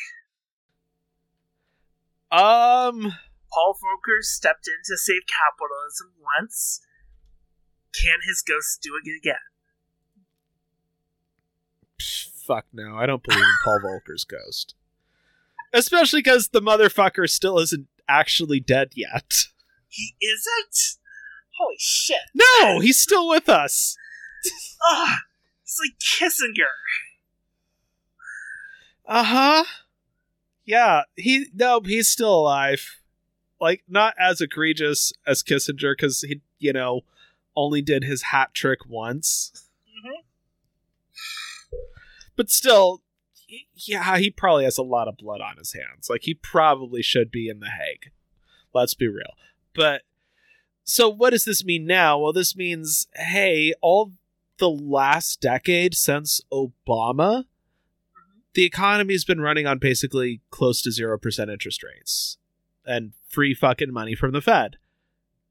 Um 2.32 3.14
Paul 3.52 3.74
Volcker 3.74 4.22
stepped 4.22 4.68
in 4.68 4.84
to 4.86 4.98
save 4.98 5.24
capitalism 5.26 6.14
once. 6.40 6.80
Can 8.00 8.20
his 8.24 8.44
ghost 8.48 8.84
do 8.84 8.92
it 9.04 9.10
again? 9.18 9.38
Fuck 12.46 12.66
no, 12.74 12.96
I 12.96 13.06
don't 13.06 13.24
believe 13.24 13.40
in 13.40 13.46
Paul 13.64 13.80
Volcker's 13.80 14.24
ghost. 14.24 14.76
Especially 15.74 16.20
because 16.20 16.50
the 16.50 16.62
motherfucker 16.62 17.30
still 17.30 17.60
isn't 17.60 17.88
actually 18.08 18.60
dead 18.60 18.92
yet. 18.96 19.46
He 19.88 20.16
isn't? 20.22 20.98
Holy 21.58 21.76
shit. 21.78 22.18
No, 22.34 22.80
he's 22.80 23.00
still 23.00 23.28
with 23.30 23.48
us. 23.50 23.98
Ugh, 24.92 25.18
it's 25.64 25.80
like 25.80 25.98
Kissinger. 26.00 26.72
Uh 29.06 29.24
huh. 29.24 29.64
Yeah, 30.66 31.04
he 31.16 31.48
no, 31.54 31.82
he's 31.82 32.10
still 32.10 32.34
alive. 32.34 33.02
Like 33.60 33.84
not 33.88 34.16
as 34.20 34.42
egregious 34.42 35.14
as 35.28 35.44
Kissinger 35.44 35.94
because 35.94 36.22
he, 36.22 36.42
you 36.60 36.74
know, 36.74 37.02
only 37.56 37.82
did 37.82 38.04
his 38.04 38.24
hat 38.24 38.54
trick 38.54 38.80
once. 38.88 39.70
Mm-hmm. 42.42 42.48
But 42.48 42.50
still, 42.50 43.02
yeah, 43.76 44.18
he 44.18 44.30
probably 44.30 44.64
has 44.64 44.78
a 44.78 44.84
lot 44.84 45.08
of 45.08 45.18
blood 45.18 45.42
on 45.42 45.58
his 45.58 45.74
hands. 45.74 46.10
Like 46.10 46.24
he 46.24 46.34
probably 46.34 47.02
should 47.02 47.32
be 47.32 47.50
in 47.50 47.60
the 47.60 47.70
Hague. 47.70 48.12
Let's 48.74 48.94
be 48.94 49.08
real. 49.08 49.34
But 49.74 50.02
so 50.84 51.10
what 51.10 51.32
does 51.32 51.46
this 51.46 51.64
mean 51.64 51.86
now? 51.86 52.20
Well, 52.20 52.34
this 52.34 52.56
means 52.56 53.08
hey, 53.16 53.74
all 53.82 54.14
the 54.58 54.70
last 54.70 55.42
decade 55.42 55.96
since 55.96 56.42
Obama, 56.52 57.46
the 58.54 58.66
economy's 58.66 59.26
been 59.26 59.42
running 59.42 59.68
on 59.68 59.80
basically 59.80 60.42
close 60.50 60.82
to 60.82 60.90
0% 60.90 61.52
interest 61.52 61.84
rates 61.84 62.38
and 62.86 63.14
free 63.28 63.54
fucking 63.54 63.92
money 63.92 64.16
from 64.16 64.32
the 64.32 64.42
Fed. 64.42 64.78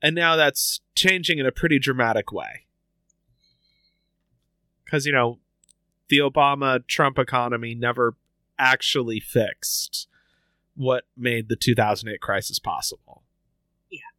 And 0.02 0.14
now 0.14 0.36
that's 0.36 0.80
changing 0.94 1.38
in 1.38 1.46
a 1.46 1.52
pretty 1.52 1.78
dramatic 1.78 2.32
way. 2.32 2.66
Because, 4.84 5.06
you 5.06 5.12
know, 5.12 5.38
the 6.10 6.18
Obama 6.18 6.86
Trump 6.86 7.18
economy 7.18 7.74
never 7.74 8.16
actually 8.58 9.20
fixed 9.20 10.08
what 10.76 11.04
made 11.16 11.48
the 11.48 11.56
2008 11.56 12.20
crisis 12.20 12.58
possible. 12.58 13.22
Yeah. 13.88 14.12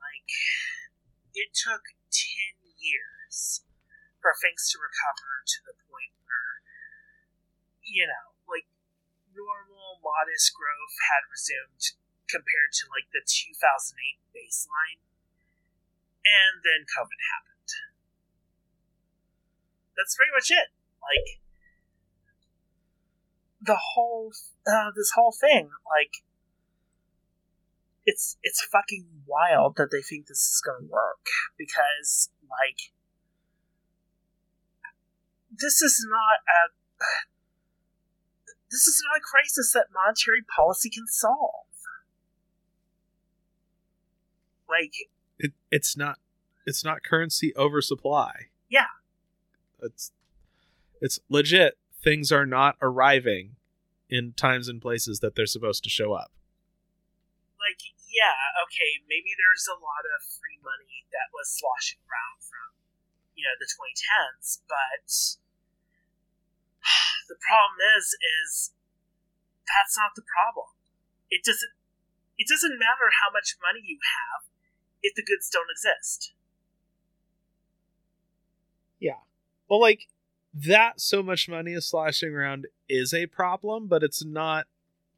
Like, 0.00 0.26
it 1.34 1.54
took 1.54 1.94
10 2.10 2.74
years 2.80 3.62
for 4.18 4.34
things 4.40 4.66
to 4.72 4.80
recover 4.80 5.44
to 5.46 5.58
the 5.68 5.76
point 5.86 6.16
where, 6.24 6.64
you 7.84 8.08
know, 8.08 8.34
like 8.48 8.66
normal 9.30 10.00
modest 10.02 10.50
growth 10.56 10.96
had 11.12 11.28
resumed 11.30 11.94
compared 12.26 12.72
to 12.80 12.88
like 12.88 13.06
the 13.12 13.22
2008 13.22 14.18
baseline, 14.32 15.02
and 16.24 16.64
then 16.64 16.88
COVID 16.88 17.20
happened. 17.30 17.70
That's 19.94 20.16
pretty 20.16 20.32
much 20.34 20.50
it. 20.50 20.74
Like 21.04 21.40
the 23.60 23.78
whole 23.94 24.32
uh, 24.66 24.90
this 24.96 25.12
whole 25.14 25.32
thing, 25.32 25.70
like 25.90 26.22
it's 28.06 28.36
it's 28.42 28.62
fucking 28.62 29.06
wild 29.26 29.76
that 29.76 29.90
they 29.90 30.02
think 30.02 30.26
this 30.26 30.38
is 30.38 30.62
gonna 30.64 30.86
work 30.88 31.26
because 31.58 32.30
like 32.42 32.92
this 35.50 35.80
is 35.82 36.06
not 36.08 36.38
a 36.48 36.72
this 38.70 38.86
is 38.86 39.02
not 39.10 39.18
a 39.18 39.22
crisis 39.22 39.72
that 39.72 39.86
monetary 39.92 40.42
policy 40.56 40.90
can 40.90 41.06
solve. 41.06 41.66
Like 44.68 44.94
it, 45.38 45.52
it's 45.70 45.96
not 45.96 46.18
it's 46.66 46.84
not 46.84 47.02
currency 47.02 47.52
oversupply. 47.56 48.48
Yeah. 48.68 48.86
It's 49.82 50.12
it's 51.04 51.20
legit. 51.28 51.76
Things 52.00 52.32
are 52.32 52.48
not 52.48 52.80
arriving 52.80 53.60
in 54.08 54.32
times 54.32 54.72
and 54.72 54.80
places 54.80 55.20
that 55.20 55.36
they're 55.36 55.44
supposed 55.44 55.84
to 55.84 55.92
show 55.92 56.16
up. 56.16 56.32
Like, 57.60 57.92
yeah, 58.08 58.56
okay, 58.64 59.04
maybe 59.04 59.36
there's 59.36 59.68
a 59.68 59.76
lot 59.76 60.08
of 60.16 60.24
free 60.24 60.56
money 60.64 61.04
that 61.12 61.28
was 61.36 61.52
sloshing 61.52 62.00
around 62.08 62.40
from, 62.40 62.72
you 63.36 63.44
know, 63.44 63.52
the 63.60 63.68
2010s, 63.68 64.64
but 64.64 65.04
the 67.28 67.36
problem 67.36 67.76
is 68.00 68.16
is 68.40 68.72
that's 69.68 70.00
not 70.00 70.16
the 70.16 70.24
problem. 70.24 70.72
It 71.28 71.44
doesn't 71.44 71.76
it 72.40 72.48
doesn't 72.48 72.80
matter 72.80 73.12
how 73.20 73.28
much 73.28 73.60
money 73.60 73.84
you 73.84 74.00
have 74.00 74.48
if 75.04 75.12
the 75.12 75.24
goods 75.24 75.52
don't 75.52 75.68
exist. 75.68 76.32
Yeah. 78.96 79.20
Well 79.68 79.84
like 79.84 80.08
that 80.54 81.00
so 81.00 81.22
much 81.22 81.48
money 81.48 81.72
is 81.72 81.86
sloshing 81.86 82.32
around 82.32 82.66
is 82.88 83.12
a 83.12 83.26
problem, 83.26 83.88
but 83.88 84.02
it's 84.02 84.24
not 84.24 84.66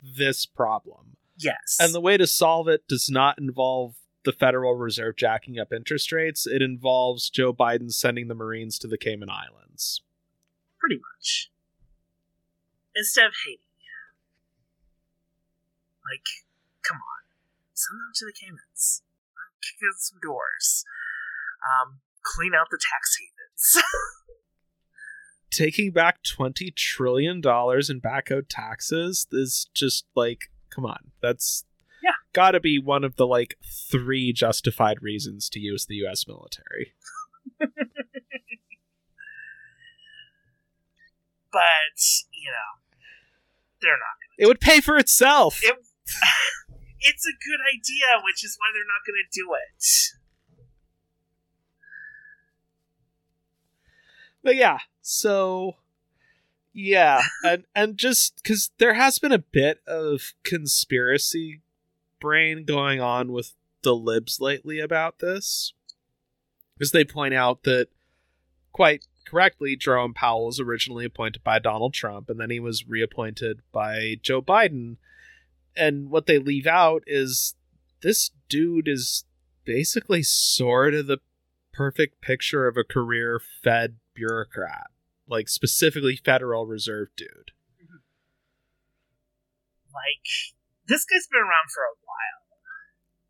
this 0.03 0.47
problem. 0.47 1.17
Yes. 1.39 1.77
And 1.79 1.95
the 1.95 2.01
way 2.01 2.17
to 2.17 2.27
solve 2.27 2.69
it 2.69 2.89
does 2.89 3.11
not 3.11 3.39
involve 3.39 3.97
the 4.25 4.33
Federal 4.33 4.75
Reserve 4.75 5.17
jacking 5.17 5.59
up 5.59 5.73
interest 5.73 6.11
rates. 6.11 6.47
It 6.47 6.63
involves 6.63 7.31
Joe 7.31 7.53
Biden 7.53 7.93
sending 7.93 8.29
the 8.29 8.35
Marines 8.35 8.79
to 8.81 8.89
the 8.89 8.99
Cayman 8.99 9.31
Islands. 9.31 10.03
Pretty 10.81 10.97
much 10.97 11.51
instead 12.97 13.27
of 13.27 13.37
Haiti. 13.45 13.61
Like, 16.07 16.27
come 16.87 16.97
on, 16.97 17.23
send 17.75 18.01
them 18.01 18.15
to 18.15 18.25
the 18.25 18.33
Caymans. 18.33 19.03
Kick 19.61 19.83
in 19.83 19.99
some 19.99 20.19
doors. 20.23 20.87
Um, 21.61 21.99
clean 22.23 22.55
out 22.55 22.71
the 22.71 22.79
tax 22.79 23.19
havens. 23.19 23.83
Taking 25.51 25.91
back 25.93 26.23
twenty 26.23 26.71
trillion 26.71 27.41
dollars 27.41 27.89
in 27.89 28.01
back 28.01 28.31
out 28.31 28.49
taxes 28.49 29.27
is 29.33 29.69
just 29.75 30.05
like, 30.15 30.51
come 30.71 30.85
on, 30.85 31.13
that's 31.23 31.65
yeah, 32.03 32.13
got 32.33 32.53
to 32.53 32.61
be 32.61 32.79
one 32.79 33.05
of 33.05 33.17
the 33.17 33.27
like 33.27 33.57
three 33.91 34.33
justified 34.33 35.03
reasons 35.03 35.49
to 35.51 35.61
use 35.61 35.87
the 35.87 35.97
U.S. 35.97 36.27
military. 36.27 36.93
but 37.59 37.71
you 42.33 42.51
know, 42.51 42.77
they're 43.81 43.93
not. 43.93 44.17
Gonna 44.21 44.37
it 44.39 44.47
would 44.47 44.61
pay 44.61 44.81
for 44.81 44.97
itself. 44.99 45.61
It, 45.63 45.75
it's 47.01 47.27
a 47.27 47.33
good 47.33 47.61
idea, 47.75 48.21
which 48.25 48.45
is 48.45 48.57
why 48.59 48.69
they're 48.73 48.85
not 48.85 49.07
going 49.07 49.23
to 49.23 49.31
do 49.33 49.47
it. 49.55 50.16
But 54.47 54.55
yeah, 54.55 54.79
so 55.03 55.75
yeah, 56.73 57.21
and 57.43 57.65
and 57.75 57.99
just 57.99 58.37
because 58.37 58.71
there 58.79 58.95
has 58.95 59.19
been 59.19 59.33
a 59.33 59.39
bit 59.39 59.81
of 59.89 60.35
conspiracy 60.45 61.63
brain 62.21 62.65
going 62.65 63.01
on 63.01 63.33
with 63.33 63.55
the 63.83 63.93
libs 63.93 64.41
lately 64.41 64.79
about 64.79 65.19
this, 65.19 65.73
because 66.79 66.93
they 66.93 67.03
point 67.03 67.35
out 67.35 67.65
that 67.65 67.89
quite 68.71 69.05
correctly, 69.27 69.75
Jerome 69.75 70.15
Powell 70.15 70.47
was 70.47 70.61
originally 70.61 71.05
appointed 71.05 71.43
by 71.43 71.59
Donald 71.59 71.93
Trump, 71.93 72.31
and 72.31 72.39
then 72.39 72.51
he 72.51 72.61
was 72.61 72.87
reappointed 72.87 73.63
by 73.73 74.15
Joe 74.23 74.41
Biden. 74.41 74.99
And 75.77 76.09
what 76.09 76.27
they 76.27 76.39
leave 76.39 76.69
out 76.69 77.03
is 77.09 77.57
this 78.01 78.31
dude 78.49 78.87
is 78.87 79.25
basically 79.65 80.23
sort 80.23 80.95
of 80.95 81.09
the 81.09 81.19
perfect 81.73 82.21
picture 82.21 82.69
of 82.69 82.77
a 82.77 82.85
career 82.85 83.41
Fed 83.65 83.97
bureaucrat, 84.17 84.91
like 85.29 85.49
specifically 85.49 86.17
Federal 86.17 86.67
Reserve 86.67 87.09
dude. 87.17 87.53
Mm-hmm. 87.79 88.03
Like, 89.93 90.27
this 90.89 91.05
guy's 91.05 91.29
been 91.29 91.45
around 91.45 91.69
for 91.73 91.85
a 91.85 92.01
while. 92.03 92.59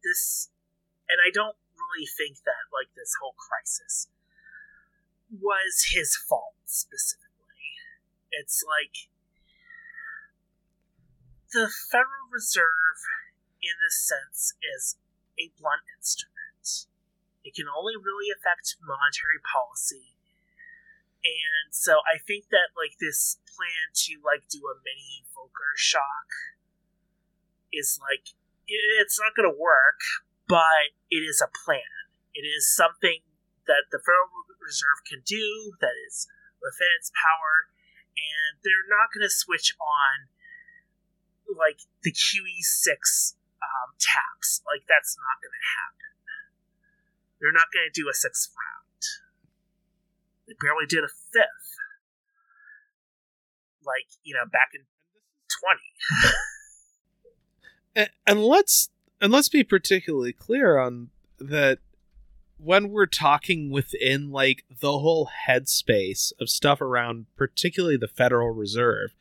This, 0.03 0.49
and 1.11 1.19
I 1.19 1.35
don't 1.35 1.59
really 1.75 2.07
think 2.07 2.39
that, 2.47 2.71
like, 2.71 2.95
this 2.95 3.13
whole 3.21 3.35
crisis 3.35 4.09
was 5.31 5.91
his 5.91 6.15
fault 6.15 6.55
specifically. 6.65 7.27
It's 8.31 8.63
like 8.63 9.11
the 11.53 11.71
Federal 11.91 12.31
Reserve, 12.31 12.99
in 13.63 13.75
this 13.83 13.99
sense, 13.99 14.55
is 14.63 14.97
a 15.39 15.51
blunt 15.59 15.83
instrument. 15.99 16.87
It 17.47 17.55
can 17.55 17.71
only 17.71 17.95
really 17.95 18.31
affect 18.35 18.75
monetary 18.83 19.39
policy. 19.43 20.16
And 21.27 21.75
so 21.75 21.99
I 22.07 22.23
think 22.23 22.55
that 22.55 22.71
like 22.79 22.95
this 23.03 23.43
plan 23.51 23.91
to 24.07 24.23
like 24.23 24.47
do 24.47 24.63
a 24.71 24.79
mini 24.87 25.27
Volcker 25.35 25.75
shock 25.75 26.31
is 27.75 27.99
like 27.99 28.31
it's 28.67 29.19
not 29.19 29.35
going 29.35 29.51
to 29.51 29.55
work, 29.55 30.03
but 30.47 30.95
it 31.11 31.23
is 31.23 31.43
a 31.43 31.51
plan. 31.51 32.07
It 32.35 32.47
is 32.47 32.67
something 32.67 33.23
that 33.67 33.91
the 33.91 33.99
Federal 33.99 34.47
Reserve 34.63 35.03
can 35.07 35.23
do 35.23 35.75
that 35.79 35.95
is 36.11 36.27
within 36.59 36.91
its 36.99 37.15
power, 37.15 37.71
and 38.19 38.59
they're 38.67 38.91
not 38.91 39.15
going 39.15 39.23
to 39.23 39.31
switch 39.31 39.75
on 39.79 40.31
like 41.47 41.87
the 42.03 42.11
QE6 42.11 42.91
um, 43.63 43.95
taps. 44.03 44.67
Like, 44.67 44.83
that's 44.91 45.15
not 45.15 45.39
going 45.39 45.55
to 45.55 45.67
happen. 45.79 46.11
They're 47.39 47.55
not 47.55 47.71
going 47.71 47.87
to 47.87 47.95
do 47.95 48.11
a 48.11 48.17
sixth 48.17 48.51
round. 48.51 48.76
They 50.47 50.55
barely 50.61 50.87
did 50.89 51.05
a 51.05 51.09
fifth. 51.33 51.77
Like, 53.85 54.07
you 54.23 54.35
know, 54.35 54.45
back 54.51 54.71
in 54.75 54.83
20. 56.25 56.35
and, 57.97 58.11
and 58.27 58.45
let's 58.45 58.91
and 59.21 59.33
let's 59.33 59.49
be 59.49 59.65
particularly 59.65 60.33
clear 60.33 60.79
on 60.79 61.11
that 61.39 61.79
when 62.59 62.91
we're 62.91 63.07
talking 63.07 63.71
within 63.71 64.31
like 64.31 64.65
the 64.81 64.99
whole 64.99 65.29
headspace 65.49 66.33
of 66.41 66.49
stuff 66.49 66.81
around 66.81 67.27
particularly 67.37 67.97
the 67.97 68.09
Federal 68.09 68.51
Reserve, 68.51 69.15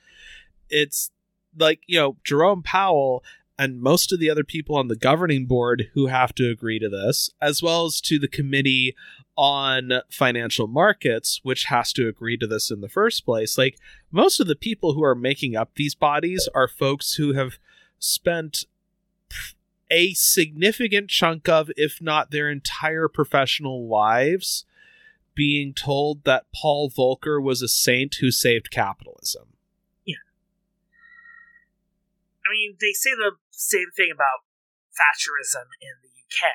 it's 0.69 1.11
like, 1.57 1.81
you 1.87 1.99
know, 1.99 2.17
Jerome 2.23 2.63
Powell 2.63 3.23
and 3.57 3.81
most 3.81 4.11
of 4.11 4.19
the 4.19 4.29
other 4.29 4.43
people 4.43 4.75
on 4.75 4.87
the 4.87 4.95
governing 4.95 5.45
board 5.45 5.89
who 5.93 6.07
have 6.07 6.33
to 6.35 6.49
agree 6.49 6.79
to 6.79 6.89
this, 6.89 7.29
as 7.41 7.63
well 7.63 7.85
as 7.85 8.01
to 8.01 8.19
the 8.19 8.27
committee 8.27 8.95
on 9.37 9.91
financial 10.09 10.67
markets, 10.67 11.41
which 11.43 11.65
has 11.65 11.91
to 11.93 12.07
agree 12.07 12.37
to 12.37 12.47
this 12.47 12.71
in 12.71 12.81
the 12.81 12.89
first 12.89 13.25
place. 13.25 13.57
Like, 13.57 13.77
most 14.11 14.39
of 14.39 14.47
the 14.47 14.55
people 14.55 14.93
who 14.93 15.03
are 15.03 15.15
making 15.15 15.55
up 15.55 15.71
these 15.75 15.95
bodies 15.95 16.47
are 16.55 16.67
folks 16.67 17.15
who 17.15 17.33
have 17.33 17.57
spent 17.99 18.63
a 19.91 20.13
significant 20.13 21.09
chunk 21.09 21.49
of, 21.49 21.69
if 21.75 22.01
not 22.01 22.31
their 22.31 22.49
entire 22.49 23.07
professional 23.07 23.87
lives, 23.87 24.65
being 25.35 25.73
told 25.73 26.23
that 26.23 26.45
Paul 26.55 26.89
Volcker 26.89 27.43
was 27.43 27.61
a 27.61 27.67
saint 27.67 28.15
who 28.15 28.31
saved 28.31 28.71
capitalism. 28.71 29.49
Yeah. 30.05 30.15
I 32.47 32.51
mean, 32.51 32.77
they 32.79 32.93
say 32.93 33.11
the 33.11 33.33
same 33.51 33.91
thing 33.95 34.09
about 34.13 34.47
Thatcherism 34.95 35.67
in 35.81 35.95
the 36.01 36.09
UK. 36.23 36.51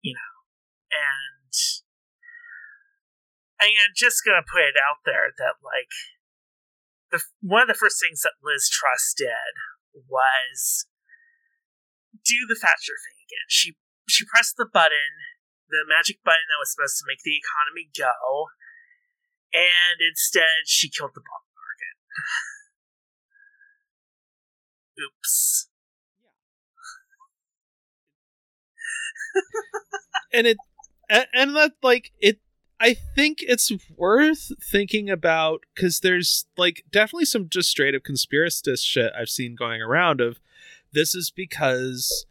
You 0.00 0.14
know, 0.14 0.29
and 0.90 1.52
I 3.60 3.68
am 3.70 3.92
just 3.94 4.24
gonna 4.24 4.46
put 4.46 4.62
it 4.62 4.78
out 4.80 5.04
there 5.04 5.30
that 5.36 5.60
like 5.62 5.92
the 7.10 7.20
one 7.42 7.62
of 7.62 7.68
the 7.68 7.78
first 7.78 8.00
things 8.00 8.22
that 8.22 8.40
Liz 8.42 8.68
Truss 8.68 9.14
did 9.16 9.54
was 10.08 10.86
do 12.24 12.46
the 12.48 12.58
Thatcher 12.58 12.96
thing 12.96 13.18
again. 13.26 13.46
She 13.48 13.76
she 14.08 14.24
pressed 14.26 14.56
the 14.56 14.66
button, 14.66 15.12
the 15.68 15.84
magic 15.86 16.22
button 16.24 16.46
that 16.50 16.62
was 16.62 16.72
supposed 16.72 16.98
to 16.98 17.08
make 17.08 17.22
the 17.22 17.38
economy 17.38 17.90
go, 17.92 18.50
and 19.52 19.98
instead 20.00 20.66
she 20.66 20.90
killed 20.90 21.14
the 21.14 21.22
bond 21.22 21.46
market. 21.54 21.96
Oops. 25.04 25.68
and 30.32 30.46
it 30.46 30.58
and 31.32 31.56
that 31.56 31.72
like 31.82 32.12
it 32.20 32.38
I 32.80 32.94
think 32.94 33.38
it's 33.42 33.70
worth 33.96 34.52
thinking 34.62 35.10
about 35.10 35.64
because 35.74 36.00
there's 36.00 36.46
like 36.56 36.84
definitely 36.90 37.26
some 37.26 37.48
just 37.50 37.68
straight 37.68 37.94
up 37.94 38.02
conspiracist 38.02 38.84
shit 38.84 39.12
I've 39.18 39.28
seen 39.28 39.54
going 39.54 39.82
around 39.82 40.22
of 40.22 40.40
this 40.92 41.14
is 41.14 41.30
because 41.30 42.24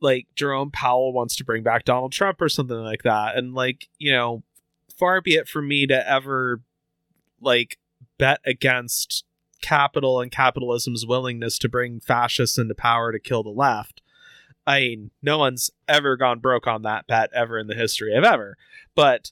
like 0.00 0.26
Jerome 0.34 0.70
Powell 0.70 1.12
wants 1.12 1.36
to 1.36 1.44
bring 1.44 1.62
back 1.62 1.84
Donald 1.84 2.12
Trump 2.12 2.42
or 2.42 2.50
something 2.50 2.76
like 2.76 3.02
that. 3.02 3.36
And 3.36 3.54
like, 3.54 3.88
you 3.98 4.12
know, 4.12 4.42
far 4.94 5.22
be 5.22 5.34
it 5.34 5.48
from 5.48 5.68
me 5.68 5.86
to 5.86 6.08
ever 6.08 6.60
like 7.40 7.78
bet 8.18 8.40
against 8.44 9.24
capital 9.62 10.20
and 10.20 10.30
capitalism's 10.30 11.06
willingness 11.06 11.58
to 11.58 11.68
bring 11.68 12.00
fascists 12.00 12.58
into 12.58 12.74
power 12.74 13.10
to 13.10 13.18
kill 13.18 13.42
the 13.42 13.48
left. 13.48 14.02
I 14.66 14.80
mean, 14.80 15.10
no 15.22 15.38
one's 15.38 15.70
ever 15.88 16.16
gone 16.16 16.40
broke 16.40 16.66
on 16.66 16.82
that 16.82 17.06
bet 17.06 17.30
ever 17.34 17.58
in 17.58 17.66
the 17.66 17.74
history 17.74 18.16
of 18.16 18.24
ever. 18.24 18.56
But 18.94 19.30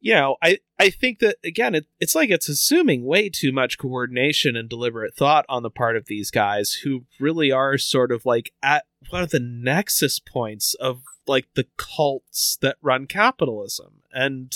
you 0.00 0.14
know, 0.14 0.36
I, 0.42 0.58
I 0.80 0.90
think 0.90 1.20
that 1.20 1.36
again, 1.44 1.76
it, 1.76 1.86
it's 2.00 2.16
like 2.16 2.28
it's 2.28 2.48
assuming 2.48 3.04
way 3.04 3.28
too 3.28 3.52
much 3.52 3.78
coordination 3.78 4.56
and 4.56 4.68
deliberate 4.68 5.14
thought 5.14 5.46
on 5.48 5.62
the 5.62 5.70
part 5.70 5.96
of 5.96 6.06
these 6.06 6.30
guys 6.30 6.80
who 6.82 7.04
really 7.20 7.52
are 7.52 7.78
sort 7.78 8.10
of 8.10 8.26
like 8.26 8.52
at 8.62 8.84
one 9.10 9.22
of 9.22 9.30
the 9.30 9.40
nexus 9.40 10.18
points 10.18 10.74
of 10.74 11.02
like 11.26 11.46
the 11.54 11.66
cults 11.76 12.58
that 12.62 12.76
run 12.82 13.06
capitalism. 13.06 14.02
And 14.12 14.52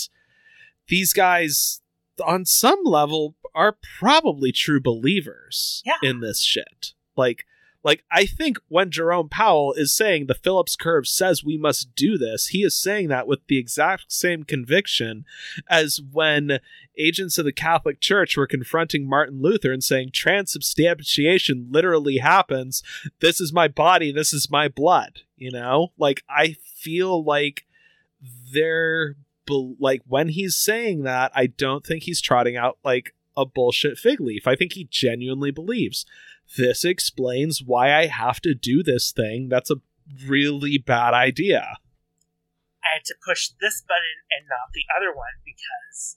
these 0.89 1.13
guys, 1.13 1.81
on 2.25 2.45
some 2.45 2.83
level, 2.83 3.35
are 3.55 3.77
probably 3.99 4.51
true 4.51 4.81
believers 4.81 5.81
yeah. 5.85 5.97
in 6.03 6.19
this 6.19 6.41
shit. 6.41 6.93
Like, 7.15 7.45
like, 7.87 8.03
I 8.11 8.25
think 8.25 8.57
when 8.67 8.91
Jerome 8.91 9.29
Powell 9.29 9.71
is 9.71 9.95
saying 9.95 10.25
the 10.25 10.33
Phillips 10.33 10.75
curve 10.75 11.07
says 11.07 11.41
we 11.41 11.57
must 11.57 11.95
do 11.95 12.17
this, 12.17 12.47
he 12.47 12.61
is 12.61 12.75
saying 12.77 13.07
that 13.07 13.27
with 13.27 13.39
the 13.47 13.57
exact 13.57 14.11
same 14.11 14.43
conviction 14.43 15.23
as 15.69 16.01
when 16.11 16.59
agents 16.97 17.37
of 17.37 17.45
the 17.45 17.53
Catholic 17.53 18.01
Church 18.01 18.35
were 18.35 18.45
confronting 18.45 19.07
Martin 19.07 19.41
Luther 19.41 19.71
and 19.71 19.81
saying 19.81 20.09
transubstantiation 20.11 21.69
literally 21.71 22.17
happens. 22.17 22.83
This 23.21 23.39
is 23.39 23.53
my 23.53 23.69
body, 23.69 24.11
this 24.11 24.33
is 24.33 24.51
my 24.51 24.67
blood. 24.67 25.21
You 25.37 25.51
know, 25.51 25.93
like, 25.97 26.23
I 26.29 26.57
feel 26.75 27.23
like 27.23 27.65
they're 28.53 29.15
like 29.79 30.01
when 30.05 30.27
he's 30.27 30.57
saying 30.57 31.03
that, 31.03 31.31
I 31.33 31.47
don't 31.47 31.85
think 31.85 32.03
he's 32.03 32.19
trotting 32.19 32.57
out 32.57 32.79
like 32.83 33.15
a 33.37 33.45
bullshit 33.45 33.97
fig 33.97 34.19
leaf. 34.19 34.45
I 34.45 34.57
think 34.57 34.73
he 34.73 34.89
genuinely 34.91 35.51
believes 35.51 36.05
this 36.55 36.85
explains 36.85 37.61
why 37.61 37.93
I 37.93 38.07
have 38.07 38.39
to 38.41 38.53
do 38.53 38.83
this 38.83 39.11
thing. 39.11 39.49
That's 39.49 39.71
a 39.71 39.81
really 40.25 40.77
bad 40.77 41.13
idea. 41.13 41.77
I 42.83 42.95
had 42.95 43.05
to 43.11 43.15
push 43.19 43.51
this 43.59 43.83
button 43.83 44.23
and 44.31 44.47
not 44.47 44.71
the 44.71 44.87
other 44.95 45.11
one 45.11 45.43
because 45.43 46.15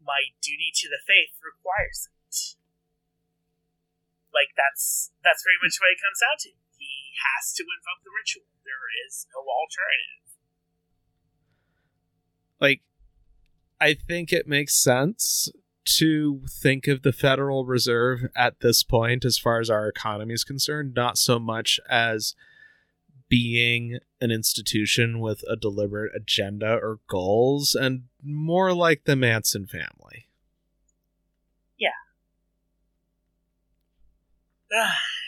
my 0.00 0.32
duty 0.40 0.72
to 0.72 0.88
the 0.88 1.02
faith 1.04 1.36
requires 1.44 2.08
it. 2.08 2.16
Like 4.32 4.56
that's 4.56 5.12
that's 5.24 5.44
very 5.44 5.60
much 5.60 5.76
what 5.80 5.92
it 5.92 6.00
comes 6.00 6.20
down 6.20 6.36
to. 6.44 6.50
He 6.76 7.16
has 7.20 7.52
to 7.56 7.64
invoke 7.64 8.04
the 8.04 8.12
ritual. 8.12 8.48
There 8.64 8.88
is 9.04 9.26
no 9.32 9.44
alternative. 9.44 10.24
Like 12.60 12.80
I 13.80 13.92
think 13.94 14.32
it 14.32 14.48
makes 14.48 14.76
sense 14.76 15.48
to 15.86 16.42
think 16.48 16.86
of 16.86 17.02
the 17.02 17.12
Federal 17.12 17.64
Reserve 17.64 18.26
at 18.36 18.60
this 18.60 18.82
point, 18.82 19.24
as 19.24 19.38
far 19.38 19.60
as 19.60 19.70
our 19.70 19.88
economy 19.88 20.34
is 20.34 20.44
concerned, 20.44 20.94
not 20.94 21.16
so 21.16 21.38
much 21.38 21.80
as 21.88 22.34
being 23.28 23.98
an 24.20 24.30
institution 24.30 25.20
with 25.20 25.42
a 25.48 25.56
deliberate 25.56 26.12
agenda 26.14 26.78
or 26.80 27.00
goals, 27.08 27.74
and 27.74 28.04
more 28.22 28.72
like 28.72 29.04
the 29.04 29.16
Manson 29.16 29.66
family. 29.66 30.28
Yeah. 31.78 31.90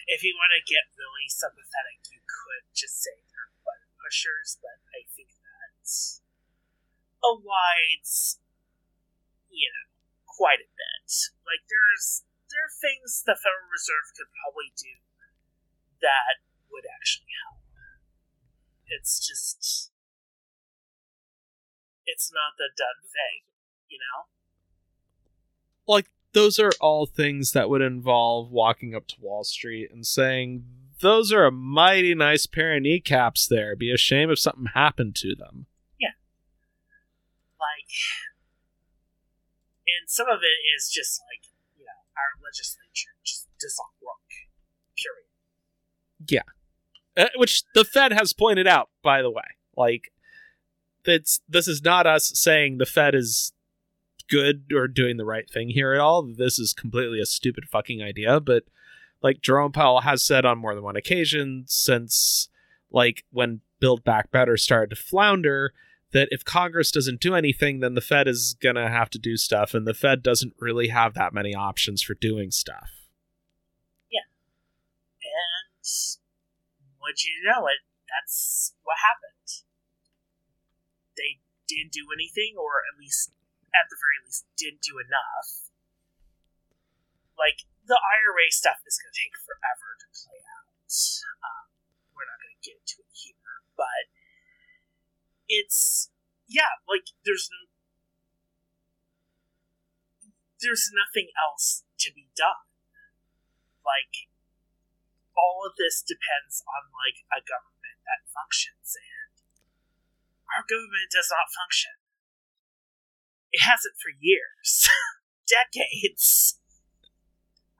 if 0.08 0.22
you 0.22 0.34
want 0.36 0.52
to 0.56 0.72
get 0.72 0.90
really 0.96 1.28
sympathetic, 1.28 1.98
you 2.10 2.18
could 2.18 2.64
just 2.74 3.02
say 3.02 3.10
they're 3.30 3.50
button 3.64 3.90
pushers, 4.04 4.58
but 4.60 4.78
I 4.94 5.06
think 5.16 5.28
that's 5.80 6.20
a 7.24 7.34
wide, 7.34 8.06
you 9.50 9.70
know, 9.70 9.97
quite 10.38 10.62
a 10.62 10.70
bit. 10.70 11.10
Like 11.42 11.66
there's 11.66 12.22
there 12.46 12.62
are 12.62 12.78
things 12.78 13.26
the 13.26 13.34
Federal 13.34 13.66
Reserve 13.68 14.14
could 14.14 14.30
probably 14.30 14.70
do 14.78 15.02
that 16.00 16.46
would 16.70 16.86
actually 16.86 17.34
help. 17.42 17.58
It's 18.86 19.18
just 19.18 19.90
it's 22.06 22.32
not 22.32 22.56
the 22.56 22.70
done 22.76 23.02
thing, 23.04 23.52
you 23.90 23.98
know? 23.98 24.30
Like 25.86 26.06
those 26.32 26.58
are 26.58 26.72
all 26.80 27.06
things 27.06 27.52
that 27.52 27.68
would 27.68 27.82
involve 27.82 28.50
walking 28.50 28.94
up 28.94 29.06
to 29.08 29.16
Wall 29.20 29.44
Street 29.44 29.90
and 29.92 30.06
saying, 30.06 30.64
"Those 31.00 31.32
are 31.32 31.44
a 31.44 31.52
mighty 31.52 32.14
nice 32.14 32.46
pair 32.46 32.76
of 32.76 32.82
kneecaps. 32.82 33.46
There, 33.46 33.76
be 33.76 33.92
a 33.92 33.98
shame 33.98 34.30
if 34.30 34.38
something 34.38 34.66
happened 34.74 35.16
to 35.16 35.34
them." 35.34 35.66
Yeah, 35.98 36.16
like, 37.58 37.92
some 40.08 40.26
of 40.26 40.40
it 40.40 40.58
is 40.74 40.88
just 40.88 41.20
like 41.30 41.44
you 41.76 41.84
know 41.84 42.00
our 42.16 42.40
legislature 42.42 43.12
just 43.22 43.46
does 43.60 43.78
not 43.78 43.92
work. 44.00 44.24
Period. 44.96 45.28
Yeah, 46.26 47.24
uh, 47.24 47.28
which 47.36 47.62
the 47.74 47.84
Fed 47.84 48.12
has 48.12 48.32
pointed 48.32 48.66
out, 48.66 48.88
by 49.02 49.20
the 49.20 49.30
way. 49.30 49.44
Like, 49.76 50.10
it's 51.04 51.40
this 51.48 51.68
is 51.68 51.82
not 51.84 52.06
us 52.06 52.32
saying 52.34 52.78
the 52.78 52.86
Fed 52.86 53.14
is 53.14 53.52
good 54.28 54.72
or 54.74 54.88
doing 54.88 55.18
the 55.18 55.24
right 55.24 55.48
thing 55.48 55.68
here 55.68 55.92
at 55.92 56.00
all. 56.00 56.22
This 56.22 56.58
is 56.58 56.72
completely 56.72 57.20
a 57.20 57.26
stupid 57.26 57.66
fucking 57.70 58.02
idea. 58.02 58.40
But 58.40 58.64
like 59.22 59.42
Jerome 59.42 59.72
Powell 59.72 60.00
has 60.00 60.24
said 60.24 60.44
on 60.44 60.58
more 60.58 60.74
than 60.74 60.84
one 60.84 60.96
occasion 60.96 61.64
since 61.66 62.48
like 62.90 63.24
when 63.30 63.60
Build 63.80 64.04
Back 64.04 64.30
Better 64.30 64.56
started 64.56 64.90
to 64.90 64.96
flounder, 64.96 65.72
that 66.12 66.28
if 66.30 66.44
Congress 66.44 66.90
doesn't 66.90 67.20
do 67.20 67.34
anything, 67.34 67.80
then 67.80 67.94
the 67.94 68.00
Fed 68.00 68.28
is 68.28 68.56
gonna 68.62 68.88
have 68.88 69.10
to 69.10 69.18
do 69.18 69.36
stuff, 69.36 69.74
and 69.74 69.86
the 69.86 69.94
Fed 69.94 70.22
doesn't 70.22 70.54
really 70.58 70.88
have 70.88 71.14
that 71.14 71.34
many 71.34 71.54
options 71.54 72.02
for 72.02 72.14
doing 72.14 72.50
stuff. 72.50 72.90
Yeah. 74.10 74.26
And 75.22 75.84
would 77.00 77.24
you 77.24 77.44
know 77.44 77.66
it? 77.66 77.84
That's 78.08 78.74
what 78.82 78.96
happened. 79.04 79.64
They 81.16 81.40
didn't 81.68 81.92
do 81.92 82.08
anything, 82.14 82.56
or 82.56 82.80
at 82.88 82.98
least 82.98 83.32
at 83.74 83.86
the 83.92 84.00
very 84.00 84.18
least, 84.24 84.48
didn't 84.56 84.80
do 84.80 84.96
enough. 84.96 85.68
Like, 87.36 87.68
the 87.86 88.00
IRA 88.00 88.50
stuff 88.50 88.80
is 88.84 88.98
going 88.98 89.12
to 89.12 89.18
take 89.18 89.36
forever 89.38 89.96
to 90.00 90.06
play 90.10 90.40
out. 90.42 90.72
Um, 91.44 91.66
we're 92.16 92.26
not 92.26 92.40
going 92.40 92.56
to 92.56 92.64
get 92.64 92.80
into 92.80 93.04
it 93.04 93.12
here, 93.12 93.62
but 93.76 94.08
it's, 95.48 96.12
yeah, 96.46 96.78
like, 96.84 97.10
there's 97.24 97.48
no. 97.50 97.72
There's 100.60 100.90
nothing 100.90 101.30
else 101.38 101.86
to 102.02 102.10
be 102.10 102.28
done. 102.34 102.66
Like, 103.86 104.28
all 105.38 105.62
of 105.62 105.78
this 105.78 106.02
depends 106.02 106.66
on, 106.66 106.90
like, 106.90 107.22
a 107.30 107.40
government 107.40 108.02
that 108.04 108.26
functions, 108.28 108.98
and 108.98 109.38
our 110.52 110.66
government 110.66 111.08
does 111.14 111.30
not 111.30 111.54
function. 111.54 111.94
It 113.54 113.64
hasn't 113.64 113.96
for 113.96 114.12
years, 114.12 114.90
decades. 115.48 116.58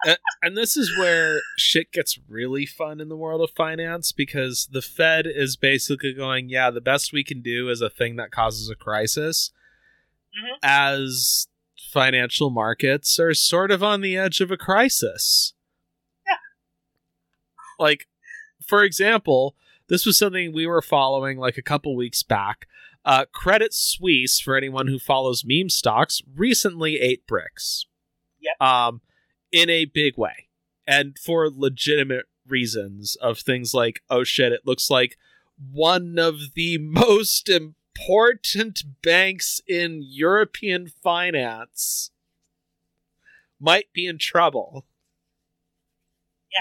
And, 0.05 0.19
and 0.43 0.57
this 0.57 0.77
is 0.77 0.97
where 0.99 1.41
shit 1.57 1.93
gets 1.93 2.19
really 2.29 2.67
fun 2.67 3.01
in 3.01 3.09
the 3.09 3.17
world 3.17 3.41
of 3.41 3.51
finance 3.51 4.13
because 4.13 4.69
the 4.71 4.83
Fed 4.83 5.27
is 5.27 5.57
basically 5.57 6.13
going, 6.13 6.49
yeah, 6.49 6.71
the 6.71 6.81
best 6.81 7.13
we 7.13 7.25
can 7.25 7.41
do 7.43 7.69
is 7.69 7.81
a 7.81 7.91
thing 7.91 8.17
that 8.17 8.31
causes 8.31 8.69
a 8.71 8.75
crisis. 8.75 9.51
Mhm. 10.37 10.59
As 10.63 11.49
financial 11.93 12.51
markets 12.51 13.19
are 13.19 13.35
sort 13.35 13.71
of 13.71 13.83
on 13.83 14.01
the 14.01 14.17
edge 14.17 14.41
of 14.41 14.51
a 14.51 14.57
crisis. 14.57 15.55
Yeah. 16.27 16.37
Like, 17.79 18.07
for 18.67 18.85
example, 18.85 19.57
this 19.89 20.05
was 20.05 20.19
something 20.19 20.53
we 20.53 20.67
were 20.67 20.83
following 20.83 21.39
like 21.39 21.57
a 21.57 21.63
couple 21.63 21.97
weeks 21.97 22.23
back. 22.23 22.67
Uh, 23.05 23.25
Credit 23.33 23.73
Suisse, 23.73 24.39
for 24.39 24.55
anyone 24.57 24.87
who 24.87 24.99
follows 24.99 25.45
meme 25.47 25.71
stocks, 25.71 26.21
recently 26.37 27.01
ate 27.01 27.27
bricks. 27.27 27.87
Yep. 28.41 28.61
Um, 28.61 29.01
in 29.53 29.71
a 29.71 29.87
big 29.87 30.17
way, 30.17 30.49
and 30.87 31.19
for 31.19 31.49
legitimate 31.51 32.27
reasons 32.47 33.17
of 33.17 33.39
things 33.39 33.75
like, 33.75 34.03
oh 34.11 34.25
shit, 34.25 34.53
it 34.53 34.63
looks 34.67 34.91
like 34.91 35.17
one 35.73 36.19
of 36.19 36.55
the 36.55 36.79
most 36.81 37.49
important 37.49 38.83
banks 39.03 39.61
in 39.67 40.01
European 40.03 40.89
finance 40.89 42.11
might 43.61 43.93
be 43.93 44.07
in 44.07 44.19
trouble. 44.19 44.87
Yeah. 46.53 46.61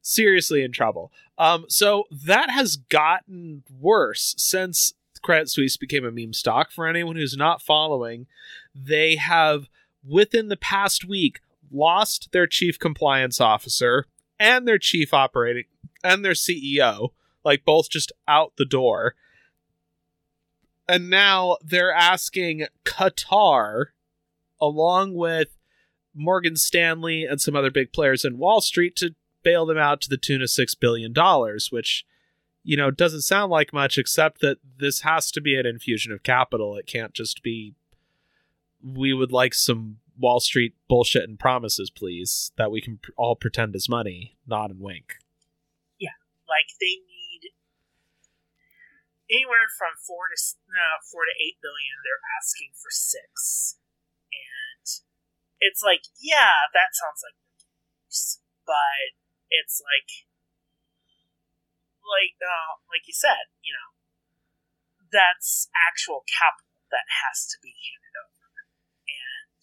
Seriously 0.00 0.62
in 0.62 0.72
trouble. 0.72 1.12
Um, 1.36 1.66
so 1.68 2.04
that 2.10 2.50
has 2.50 2.76
gotten 2.76 3.62
worse 3.70 4.34
since 4.38 4.94
Credit 5.22 5.50
Suisse 5.50 5.76
became 5.76 6.04
a 6.04 6.10
meme 6.10 6.32
stock. 6.32 6.70
For 6.70 6.86
anyone 6.86 7.16
who's 7.16 7.36
not 7.36 7.60
following, 7.60 8.26
they 8.74 9.16
have 9.16 9.68
within 10.08 10.48
the 10.48 10.56
past 10.56 11.04
week 11.04 11.40
lost 11.70 12.30
their 12.32 12.46
chief 12.46 12.78
compliance 12.78 13.40
officer 13.40 14.06
and 14.38 14.66
their 14.66 14.78
chief 14.78 15.12
operating 15.12 15.64
and 16.02 16.24
their 16.24 16.32
CEO, 16.32 17.10
like 17.44 17.64
both 17.64 17.90
just 17.90 18.12
out 18.26 18.52
the 18.56 18.64
door. 18.64 19.14
And 20.88 21.10
now 21.10 21.58
they're 21.62 21.92
asking 21.92 22.66
Qatar, 22.84 23.86
along 24.60 25.14
with 25.14 25.48
Morgan 26.14 26.56
Stanley 26.56 27.24
and 27.24 27.40
some 27.40 27.54
other 27.54 27.70
big 27.70 27.92
players 27.92 28.24
in 28.24 28.38
Wall 28.38 28.60
Street, 28.60 28.96
to 28.96 29.14
bail 29.42 29.66
them 29.66 29.78
out 29.78 30.00
to 30.00 30.08
the 30.08 30.16
tune 30.16 30.40
of 30.40 30.48
$6 30.48 30.80
billion, 30.80 31.12
which, 31.70 32.06
you 32.64 32.76
know, 32.76 32.90
doesn't 32.90 33.20
sound 33.20 33.50
like 33.50 33.72
much, 33.72 33.98
except 33.98 34.40
that 34.40 34.58
this 34.78 35.02
has 35.02 35.30
to 35.32 35.40
be 35.40 35.56
an 35.56 35.66
infusion 35.66 36.10
of 36.10 36.22
capital. 36.22 36.76
It 36.76 36.86
can't 36.86 37.12
just 37.12 37.42
be, 37.42 37.74
we 38.82 39.12
would 39.12 39.32
like 39.32 39.54
some 39.54 39.98
Wall 40.18 40.40
Street 40.40 40.74
bullshit 40.88 41.28
and 41.28 41.38
promises, 41.38 41.90
please, 41.90 42.50
that 42.58 42.70
we 42.70 42.80
can 42.80 42.98
pr- 42.98 43.14
all 43.16 43.36
pretend 43.36 43.74
is 43.76 43.88
money, 43.88 44.36
nod 44.46 44.70
and 44.70 44.80
wink. 44.80 45.14
Yeah, 45.98 46.18
like 46.48 46.74
they 46.80 46.98
need 47.06 47.54
anywhere 49.30 49.70
from 49.78 49.94
four 50.00 50.26
to 50.32 50.38
no, 50.66 50.98
four 51.06 51.22
to 51.24 51.34
eight 51.38 51.62
billion. 51.62 52.02
They're 52.02 52.24
asking 52.40 52.74
for 52.74 52.90
six, 52.90 53.78
and 54.34 54.86
it's 55.60 55.82
like, 55.82 56.10
yeah, 56.18 56.66
that 56.74 56.98
sounds 56.98 57.22
like 57.22 57.38
news, 57.38 58.42
but 58.66 59.14
it's 59.54 59.78
like, 59.78 60.26
like, 62.02 62.36
uh, 62.42 62.82
like 62.90 63.06
you 63.06 63.14
said, 63.14 63.54
you 63.62 63.70
know, 63.70 63.94
that's 65.12 65.70
actual 65.88 66.26
capital 66.26 66.84
that 66.90 67.06
has 67.22 67.46
to 67.52 67.56
be 67.62 67.76
over, 68.16 68.48
and 69.06 69.62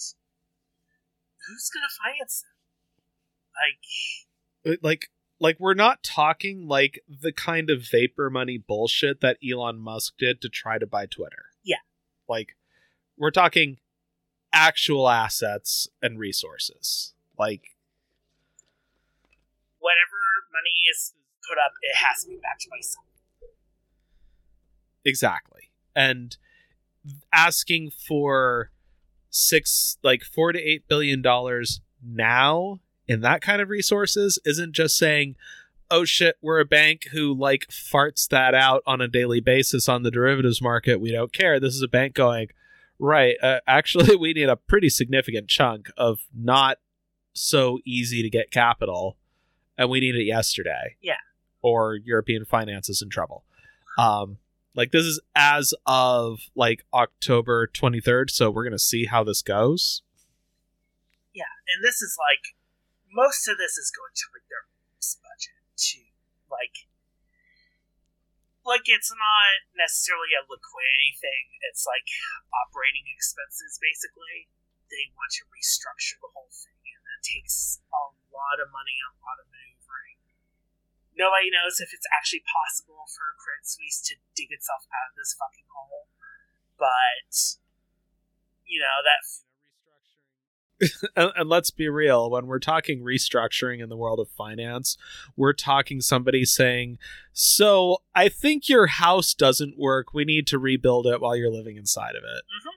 who's 1.48 1.70
gonna 1.70 1.88
finance 2.04 2.43
them? 2.43 2.52
Like, 3.56 4.74
Uh, 4.74 4.78
Like, 4.82 5.12
like 5.39 5.60
we're 5.60 5.74
not 5.74 6.04
talking 6.04 6.68
like 6.68 7.04
the 7.08 7.32
kind 7.32 7.70
of 7.70 7.84
vapor 7.84 8.30
money 8.30 8.58
bullshit 8.58 9.22
that 9.22 9.38
Elon 9.48 9.80
Musk 9.80 10.16
did 10.18 10.41
to 10.41 10.50
try 10.50 10.78
to 10.78 10.88
buy 10.88 11.06
Twitter. 11.06 11.46
Yeah. 11.64 11.78
Like, 12.28 12.56
we're 13.18 13.32
talking 13.32 13.78
actual 14.52 15.10
assets 15.10 15.88
and 16.02 16.18
resources. 16.18 17.14
Like, 17.38 17.76
whatever 19.80 20.48
money 20.52 20.89
is 20.89 21.14
put 21.48 21.58
up, 21.58 21.74
it 21.82 21.96
has 21.98 22.24
to 22.24 22.30
be 22.30 22.36
backed 22.38 22.68
by 22.70 22.80
something. 22.82 23.12
Exactly. 25.04 25.70
And 25.96 26.36
asking 27.32 27.91
for 27.91 28.72
six, 29.36 29.97
like 30.03 30.23
four 30.23 30.51
to 30.51 30.59
eight 30.59 30.88
billion 30.88 31.21
dollars 31.21 31.81
now 32.03 32.79
in 33.07 33.21
that 33.21 33.41
kind 33.41 33.61
of 33.61 33.69
resources 33.69 34.39
isn't 34.45 34.73
just 34.73 34.97
saying, 34.97 35.36
oh 35.91 36.05
shit, 36.05 36.36
we're 36.41 36.59
a 36.59 36.65
bank 36.65 37.07
who 37.11 37.33
like 37.33 37.67
farts 37.67 38.27
that 38.29 38.55
out 38.55 38.81
on 38.88 39.01
a 39.01 39.07
daily 39.07 39.39
basis 39.39 39.88
on 39.88 40.03
the 40.03 40.11
derivatives 40.11 40.61
market. 40.61 40.99
We 40.99 41.11
don't 41.11 41.33
care. 41.33 41.59
This 41.59 41.75
is 41.75 41.81
a 41.81 41.88
bank 41.88 42.15
going, 42.15 42.47
right, 42.97 43.36
uh, 43.41 43.59
actually, 43.67 44.15
we 44.15 44.33
need 44.33 44.49
a 44.49 44.55
pretty 44.55 44.89
significant 44.89 45.47
chunk 45.47 45.89
of 45.97 46.19
not 46.33 46.77
so 47.33 47.79
easy 47.86 48.23
to 48.23 48.29
get 48.29 48.51
capital, 48.51 49.17
and 49.77 49.89
we 49.89 49.99
need 49.99 50.15
it 50.15 50.23
yesterday. 50.23 50.95
Yeah. 51.01 51.17
Or 51.61 51.95
European 51.95 52.45
finance 52.45 52.89
is 52.89 53.01
in 53.01 53.09
trouble. 53.09 53.43
Um, 53.97 54.38
like 54.76 54.91
this 54.91 55.05
is 55.05 55.19
as 55.36 55.73
of 55.86 56.51
like 56.53 56.84
October 56.93 57.67
23rd, 57.67 58.30
so 58.30 58.51
we're 58.51 58.65
gonna 58.65 58.78
see 58.78 59.05
how 59.05 59.23
this 59.23 59.41
goes. 59.41 60.03
Yeah, 61.34 61.51
and 61.71 61.84
this 61.84 62.01
is 62.01 62.15
like 62.19 62.55
most 63.15 63.47
of 63.47 63.55
this 63.55 63.80
is 63.80 63.89
going 63.95 64.11
to 64.11 64.26
like 64.36 64.43
their 64.51 64.67
budget 65.23 65.63
too. 65.80 66.11
Like, 66.51 66.91
like 68.67 68.91
it's 68.91 69.09
not 69.15 69.63
necessarily 69.80 70.36
a 70.36 70.43
liquidity 70.43 71.15
thing. 71.15 71.55
It's 71.71 71.88
like 71.88 72.11
operating 72.51 73.07
expenses. 73.07 73.80
Basically, 73.80 74.51
they 74.91 75.07
want 75.15 75.32
to 75.39 75.47
restructure 75.47 76.19
the 76.19 76.32
whole 76.36 76.51
thing, 76.51 76.84
and 76.84 77.03
that 77.07 77.23
takes 77.23 77.80
a 77.95 78.03
lot 78.36 78.59
of 78.59 78.67
money, 78.76 78.99
and 78.99 79.15
a 79.15 79.23
lot 79.23 79.39
of 79.39 79.47
maneuvering. 79.47 80.19
Nobody 81.16 81.47
knows 81.47 81.80
if 81.80 81.95
it's 81.95 82.07
actually 82.11 82.43
possible 82.43 83.07
for 83.07 83.39
Credit 83.39 83.63
Suisse 83.63 84.03
to 84.11 84.20
dig 84.36 84.51
itself 84.51 84.84
out 84.91 85.11
of 85.11 85.16
this 85.16 85.32
fucking 85.39 85.68
hole, 85.72 86.11
but 86.78 87.32
you 88.68 88.80
know 88.80 88.99
that 89.03 89.22
and, 91.16 91.32
and, 91.36 91.49
let's 91.49 91.72
be 91.72 91.88
real 91.88 92.30
when 92.30 92.47
we're 92.47 92.59
talking 92.59 92.99
restructuring 92.99 93.82
in 93.82 93.88
the 93.88 93.95
world 93.95 94.20
of 94.20 94.28
finance 94.30 94.97
we're 95.38 95.53
talking 95.53 96.01
somebody 96.01 96.43
saying 96.43 96.97
so 97.32 98.01
i 98.13 98.28
think 98.28 98.68
your 98.68 98.88
house 98.88 99.34
doesn't 99.34 99.78
work 99.78 100.13
we 100.13 100.26
need 100.26 100.45
to 100.47 100.59
rebuild 100.59 101.07
it 101.07 101.22
while 101.22 101.36
you're 101.36 101.51
living 101.51 101.78
inside 101.78 102.16
of 102.16 102.24
it 102.24 102.43
mm-hmm. 102.43 102.68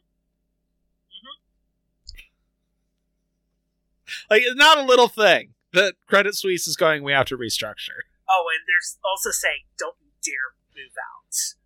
Mm-hmm. 4.04 4.26
like 4.30 4.42
not 4.56 4.78
a 4.78 4.82
little 4.82 5.08
thing 5.08 5.54
that 5.72 5.94
credit 6.06 6.36
suisse 6.36 6.68
is 6.68 6.76
going 6.76 7.02
we 7.02 7.12
have 7.12 7.26
to 7.26 7.36
restructure 7.36 8.06
oh 8.30 8.44
and 8.52 8.62
there's 8.68 8.98
also 9.04 9.30
saying 9.30 9.64
don't 9.76 9.96
you 10.00 10.12
dare 10.22 10.54
move 10.76 10.94
out 10.96 11.56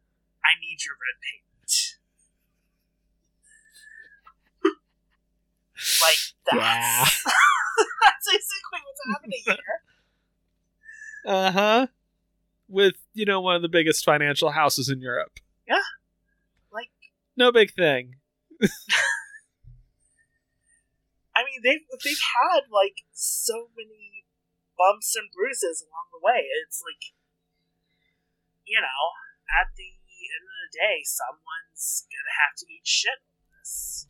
i 0.46 0.54
need 0.58 0.82
your 0.86 0.94
rent 0.96 1.18
payment 1.20 1.42
Like 6.00 6.18
that's 6.46 6.56
yeah. 6.56 7.04
that's 8.02 8.26
basically 8.30 8.80
what's 8.84 9.00
happening 9.10 9.42
here. 9.44 9.56
Uh 11.26 11.50
huh. 11.50 11.86
With 12.68 12.94
you 13.14 13.24
know 13.24 13.40
one 13.40 13.56
of 13.56 13.62
the 13.62 13.68
biggest 13.68 14.04
financial 14.04 14.50
houses 14.50 14.88
in 14.88 15.00
Europe. 15.00 15.32
Yeah. 15.66 15.82
Like 16.72 16.90
no 17.36 17.50
big 17.50 17.72
thing. 17.72 18.14
I 21.34 21.42
mean, 21.42 21.62
they've 21.64 21.80
they've 22.04 22.22
had 22.40 22.60
like 22.70 23.02
so 23.12 23.68
many 23.76 24.21
bumps 24.76 25.14
and 25.16 25.30
bruises 25.32 25.84
along 25.84 26.12
the 26.12 26.22
way. 26.22 26.48
It's 26.64 26.82
like, 26.82 27.14
you 28.64 28.80
know, 28.80 29.02
at 29.50 29.74
the 29.76 29.92
end 29.92 30.44
of 30.46 30.56
the 30.64 30.72
day, 30.72 31.04
someone's 31.04 32.06
gonna 32.08 32.36
have 32.46 32.54
to 32.62 32.66
eat 32.70 32.86
shit 32.86 33.20
on 33.20 33.42
this. 33.58 34.08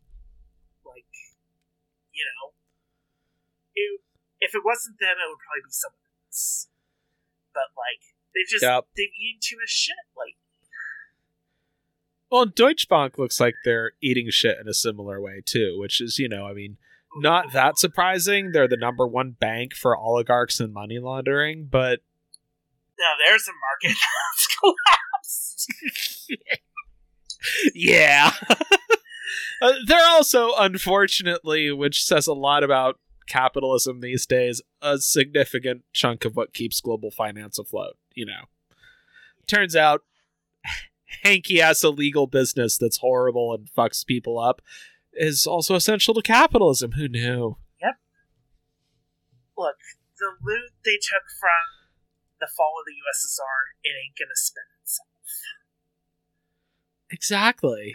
Like, 0.85 1.09
you 2.11 2.25
know, 2.25 2.53
it, 3.75 4.01
if 4.39 4.55
it 4.55 4.63
wasn't 4.63 4.99
them, 4.99 5.17
it 5.17 5.27
would 5.27 5.41
probably 5.41 5.65
be 5.67 5.73
someone 5.73 6.07
else. 6.27 6.67
But 7.53 7.73
like, 7.75 8.01
they've 8.33 8.49
just 8.49 8.63
yep. 8.63 8.87
they've 8.95 9.13
eaten 9.13 9.41
too 9.41 9.57
much 9.57 9.71
shit. 9.71 10.03
Like, 10.17 10.37
well, 12.29 12.45
Deutsche 12.45 12.89
Bank 12.89 13.17
looks 13.17 13.39
like 13.39 13.55
they're 13.63 13.93
eating 14.01 14.29
shit 14.29 14.57
in 14.59 14.67
a 14.67 14.73
similar 14.73 15.21
way 15.21 15.41
too, 15.45 15.77
which 15.79 16.01
is 16.01 16.17
you 16.17 16.27
know, 16.27 16.45
I 16.45 16.53
mean, 16.53 16.77
not 17.17 17.53
that 17.53 17.77
surprising. 17.77 18.51
They're 18.51 18.67
the 18.67 18.77
number 18.77 19.07
one 19.07 19.31
bank 19.31 19.73
for 19.73 19.95
oligarchs 19.95 20.59
and 20.59 20.73
money 20.73 20.99
laundering, 20.99 21.67
but 21.69 21.99
now 22.99 23.13
there's 23.25 23.47
a 23.47 23.51
market 23.51 23.97
that's 25.67 25.67
collapsed. 26.29 26.37
yeah. 27.73 28.31
Uh, 29.61 29.73
they're 29.87 30.05
also, 30.09 30.51
unfortunately, 30.57 31.71
which 31.71 32.03
says 32.03 32.27
a 32.27 32.33
lot 32.33 32.65
about 32.65 32.99
capitalism 33.27 34.01
these 34.01 34.25
days, 34.25 34.61
a 34.81 34.97
significant 34.97 35.83
chunk 35.93 36.25
of 36.25 36.35
what 36.35 36.53
keeps 36.53 36.81
global 36.81 37.09
finance 37.09 37.57
afloat. 37.57 37.95
You 38.13 38.25
know, 38.25 38.41
turns 39.47 39.73
out 39.73 40.01
hanky 41.23 41.61
ass 41.61 41.81
illegal 41.83 42.27
business 42.27 42.77
that's 42.77 42.97
horrible 42.97 43.53
and 43.53 43.69
fucks 43.71 44.05
people 44.05 44.37
up 44.37 44.61
is 45.15 45.45
also 45.45 45.75
essential 45.75 46.13
to 46.13 46.21
capitalism. 46.21 46.93
Who 46.93 47.07
knew? 47.07 47.57
Yep. 47.81 47.95
Look, 49.57 49.77
the 50.17 50.31
loot 50.43 50.71
they 50.83 50.97
took 51.01 51.23
from 51.39 51.89
the 52.39 52.47
fall 52.55 52.73
of 52.79 52.85
the 52.85 52.93
USSR, 52.93 53.73
it 53.83 53.91
ain't 53.91 54.17
gonna 54.17 54.35
spend 54.35 54.65
itself. 54.81 55.07
Exactly. 57.09 57.93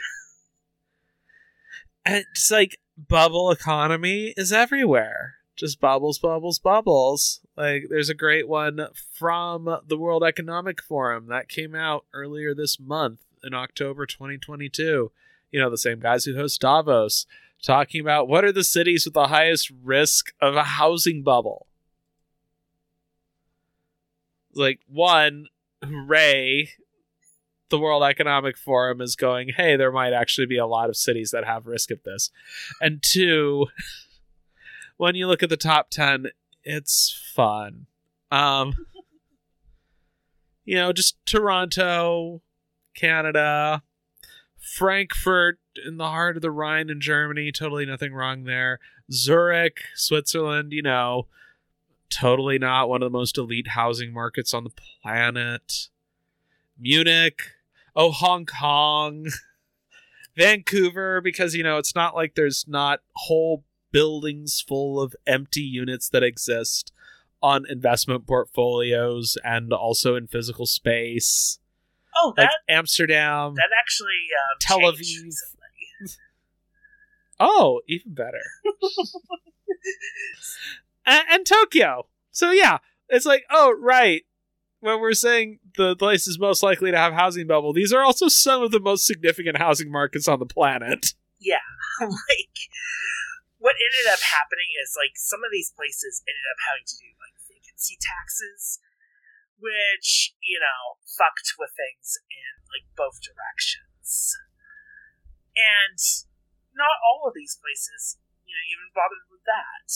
And 2.04 2.24
it's 2.32 2.50
like 2.50 2.78
bubble 2.96 3.50
economy 3.50 4.32
is 4.36 4.52
everywhere. 4.52 5.34
Just 5.56 5.80
bubbles, 5.80 6.18
bubbles, 6.18 6.58
bubbles. 6.58 7.40
Like 7.56 7.86
there's 7.90 8.08
a 8.08 8.14
great 8.14 8.48
one 8.48 8.88
from 9.12 9.68
the 9.86 9.98
World 9.98 10.22
Economic 10.22 10.80
Forum 10.80 11.26
that 11.28 11.48
came 11.48 11.74
out 11.74 12.06
earlier 12.14 12.54
this 12.54 12.78
month 12.80 13.20
in 13.42 13.54
October 13.54 14.06
2022. 14.06 15.10
You 15.50 15.60
know, 15.60 15.70
the 15.70 15.78
same 15.78 16.00
guys 16.00 16.24
who 16.24 16.36
host 16.36 16.60
Davos 16.60 17.26
talking 17.62 18.00
about 18.00 18.28
what 18.28 18.44
are 18.44 18.52
the 18.52 18.64
cities 18.64 19.04
with 19.04 19.14
the 19.14 19.28
highest 19.28 19.70
risk 19.82 20.32
of 20.40 20.54
a 20.54 20.64
housing 20.64 21.22
bubble. 21.22 21.66
Like 24.54 24.80
one, 24.86 25.46
hooray, 25.82 26.70
the 27.68 27.78
World 27.78 28.02
Economic 28.02 28.56
Forum 28.56 29.00
is 29.00 29.16
going, 29.16 29.50
hey, 29.56 29.76
there 29.76 29.92
might 29.92 30.12
actually 30.12 30.46
be 30.46 30.58
a 30.58 30.66
lot 30.66 30.88
of 30.88 30.96
cities 30.96 31.30
that 31.30 31.44
have 31.44 31.66
risk 31.66 31.90
of 31.90 32.02
this. 32.02 32.30
And 32.80 33.02
two, 33.02 33.66
when 34.96 35.14
you 35.14 35.26
look 35.26 35.42
at 35.42 35.50
the 35.50 35.56
top 35.56 35.90
10, 35.90 36.28
it's 36.64 37.32
fun. 37.34 37.86
Um, 38.30 38.72
you 40.64 40.76
know, 40.76 40.92
just 40.92 41.24
Toronto, 41.26 42.42
Canada, 42.94 43.82
Frankfurt 44.58 45.58
in 45.86 45.96
the 45.96 46.08
heart 46.08 46.36
of 46.36 46.42
the 46.42 46.50
Rhine 46.50 46.90
in 46.90 47.00
Germany, 47.00 47.52
totally 47.52 47.86
nothing 47.86 48.12
wrong 48.12 48.44
there. 48.44 48.78
Zurich, 49.10 49.80
Switzerland, 49.94 50.72
you 50.72 50.82
know, 50.82 51.26
totally 52.10 52.58
not 52.58 52.88
one 52.88 53.02
of 53.02 53.10
the 53.10 53.18
most 53.18 53.38
elite 53.38 53.68
housing 53.68 54.12
markets 54.12 54.52
on 54.52 54.64
the 54.64 54.70
planet. 55.02 55.88
Munich, 56.78 57.42
oh 57.96 58.10
Hong 58.10 58.46
Kong, 58.46 59.26
Vancouver, 60.36 61.20
because 61.20 61.54
you 61.54 61.62
know 61.62 61.78
it's 61.78 61.94
not 61.94 62.14
like 62.14 62.34
there's 62.34 62.66
not 62.68 63.00
whole 63.14 63.64
buildings 63.90 64.62
full 64.66 65.00
of 65.00 65.16
empty 65.26 65.62
units 65.62 66.08
that 66.10 66.22
exist 66.22 66.92
on 67.42 67.64
investment 67.68 68.26
portfolios 68.26 69.38
and 69.44 69.72
also 69.72 70.14
in 70.14 70.26
physical 70.26 70.66
space. 70.66 71.58
Oh, 72.20 72.32
that, 72.36 72.42
like 72.42 72.50
Amsterdam. 72.68 73.54
That 73.54 73.70
actually 73.78 74.12
um, 74.34 74.56
Tel 74.60 74.80
Aviv. 74.80 75.34
oh, 77.40 77.80
even 77.88 78.14
better. 78.14 78.42
and, 81.06 81.24
and 81.30 81.46
Tokyo. 81.46 82.06
So 82.30 82.50
yeah, 82.50 82.78
it's 83.08 83.26
like, 83.26 83.44
oh 83.50 83.74
right, 83.80 84.22
when 84.80 85.00
we're 85.00 85.14
saying 85.14 85.58
the 85.76 85.96
place 85.96 86.26
is 86.26 86.38
most 86.38 86.62
likely 86.62 86.90
to 86.90 86.98
have 86.98 87.12
housing 87.12 87.46
bubble, 87.46 87.72
these 87.72 87.92
are 87.92 88.02
also 88.02 88.28
some 88.28 88.62
of 88.62 88.70
the 88.70 88.80
most 88.80 89.06
significant 89.06 89.58
housing 89.58 89.90
markets 89.90 90.28
on 90.28 90.38
the 90.38 90.46
planet. 90.46 91.14
Yeah, 91.40 91.62
like 92.00 92.58
what 93.58 93.74
ended 93.74 94.12
up 94.12 94.22
happening 94.22 94.70
is 94.82 94.94
like 94.96 95.14
some 95.16 95.42
of 95.44 95.50
these 95.50 95.72
places 95.74 96.22
ended 96.26 96.46
up 96.50 96.58
having 96.66 96.86
to 96.86 96.96
do 96.96 97.10
like 97.18 97.34
vacancy 97.50 97.98
taxes, 98.00 98.78
which 99.58 100.34
you 100.42 100.58
know 100.62 101.02
fucked 101.04 101.58
with 101.58 101.74
things 101.74 102.18
in 102.30 102.64
like 102.70 102.86
both 102.94 103.18
directions, 103.20 104.38
and 105.58 105.98
not 106.74 107.02
all 107.02 107.26
of 107.26 107.34
these 107.34 107.58
places 107.58 108.18
you 108.46 108.54
know 108.54 108.64
even 108.70 108.88
bothered 108.94 109.26
with 109.28 109.42
that. 109.44 109.90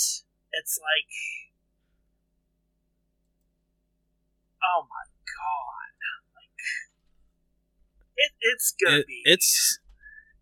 It's 0.53 0.77
like 0.77 1.11
oh 4.63 4.87
my 4.87 5.05
god, 5.25 5.95
like 6.37 6.63
it, 8.17 8.33
it's 8.43 8.75
gonna 8.79 9.03
it, 9.03 9.07
be 9.07 9.23
it's 9.25 9.81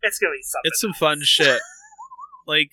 it's 0.03 0.19
gonna 0.19 0.33
be 0.33 0.43
something. 0.43 0.69
It's 0.69 0.81
some 0.81 0.93
fun 0.95 1.21
shit. 1.23 1.61
like, 2.47 2.73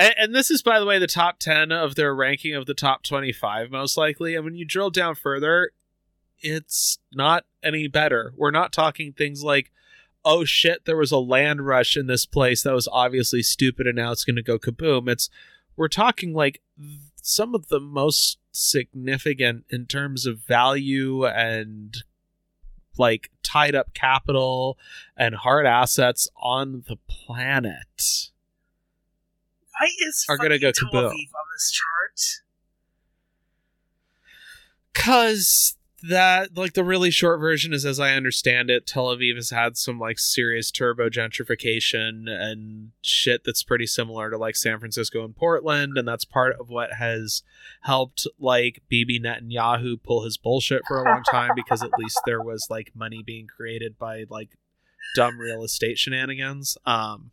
and, 0.00 0.14
and, 0.18 0.34
this 0.34 0.50
is 0.50 0.62
by 0.62 0.80
the 0.80 0.86
way 0.86 0.98
the 0.98 1.06
top 1.06 1.38
ten 1.38 1.70
of 1.70 1.94
their 1.94 2.14
ranking 2.14 2.54
of 2.54 2.66
the 2.66 2.74
top 2.74 3.02
twenty 3.02 3.32
five 3.32 3.70
most 3.70 3.96
likely. 3.96 4.34
And 4.34 4.44
when 4.44 4.54
you 4.54 4.64
drill 4.64 4.90
down 4.90 5.14
further, 5.14 5.70
it's 6.40 6.98
not 7.12 7.44
any 7.62 7.86
better. 7.88 8.32
We're 8.36 8.50
not 8.50 8.72
talking 8.72 9.12
things 9.12 9.42
like. 9.42 9.70
Oh 10.22 10.44
shit, 10.44 10.84
there 10.84 10.98
was 10.98 11.12
a 11.12 11.18
land 11.18 11.66
rush 11.66 11.96
in 11.96 12.06
this 12.06 12.26
place 12.26 12.62
that 12.62 12.74
was 12.74 12.86
obviously 12.92 13.42
stupid 13.42 13.86
and 13.86 13.96
now 13.96 14.12
it's 14.12 14.22
going 14.22 14.36
to 14.36 14.42
go 14.42 14.58
kaboom. 14.58 15.08
It's 15.08 15.30
we're 15.76 15.88
talking 15.88 16.34
like 16.34 16.60
some 17.22 17.54
of 17.54 17.68
the 17.68 17.80
most 17.80 18.38
significant 18.52 19.64
in 19.70 19.86
terms 19.86 20.26
of 20.26 20.40
value 20.40 21.26
and 21.26 22.04
like 22.98 23.30
tied 23.42 23.74
up 23.74 23.94
capital 23.94 24.78
and 25.16 25.34
hard 25.36 25.66
assets 25.66 26.28
on 26.36 26.84
the 26.86 26.96
planet. 27.08 28.29
Why 29.80 29.88
is 30.08 30.26
are 30.28 30.36
going 30.36 30.50
to 30.50 30.58
go 30.58 30.72
kaboom 30.72 31.06
on 31.06 31.46
this 31.54 31.72
chart? 31.72 32.42
Cause 34.92 35.76
that 36.02 36.56
like 36.56 36.72
the 36.72 36.84
really 36.84 37.10
short 37.10 37.40
version 37.40 37.72
is 37.72 37.84
as 37.84 38.00
I 38.00 38.12
understand 38.12 38.70
it, 38.70 38.86
Tel 38.86 39.06
Aviv 39.06 39.36
has 39.36 39.50
had 39.50 39.76
some 39.76 39.98
like 39.98 40.18
serious 40.18 40.70
turbo 40.70 41.08
gentrification 41.08 42.28
and 42.28 42.90
shit 43.02 43.42
that's 43.44 43.62
pretty 43.62 43.86
similar 43.86 44.30
to 44.30 44.38
like 44.38 44.56
San 44.56 44.78
Francisco 44.78 45.24
and 45.24 45.36
Portland, 45.36 45.96
and 45.96 46.06
that's 46.06 46.24
part 46.24 46.56
of 46.58 46.68
what 46.68 46.94
has 46.94 47.42
helped 47.82 48.26
like 48.38 48.82
Bibi 48.88 49.20
Netanyahu 49.20 50.02
pull 50.02 50.24
his 50.24 50.36
bullshit 50.36 50.82
for 50.86 51.00
a 51.00 51.04
long 51.04 51.22
time 51.30 51.50
because 51.54 51.82
at 51.82 51.90
least 51.98 52.18
there 52.26 52.42
was 52.42 52.66
like 52.70 52.92
money 52.94 53.22
being 53.24 53.46
created 53.46 53.98
by 53.98 54.24
like 54.28 54.50
dumb 55.14 55.38
real 55.38 55.64
estate 55.64 55.98
shenanigans. 55.98 56.76
Um 56.86 57.30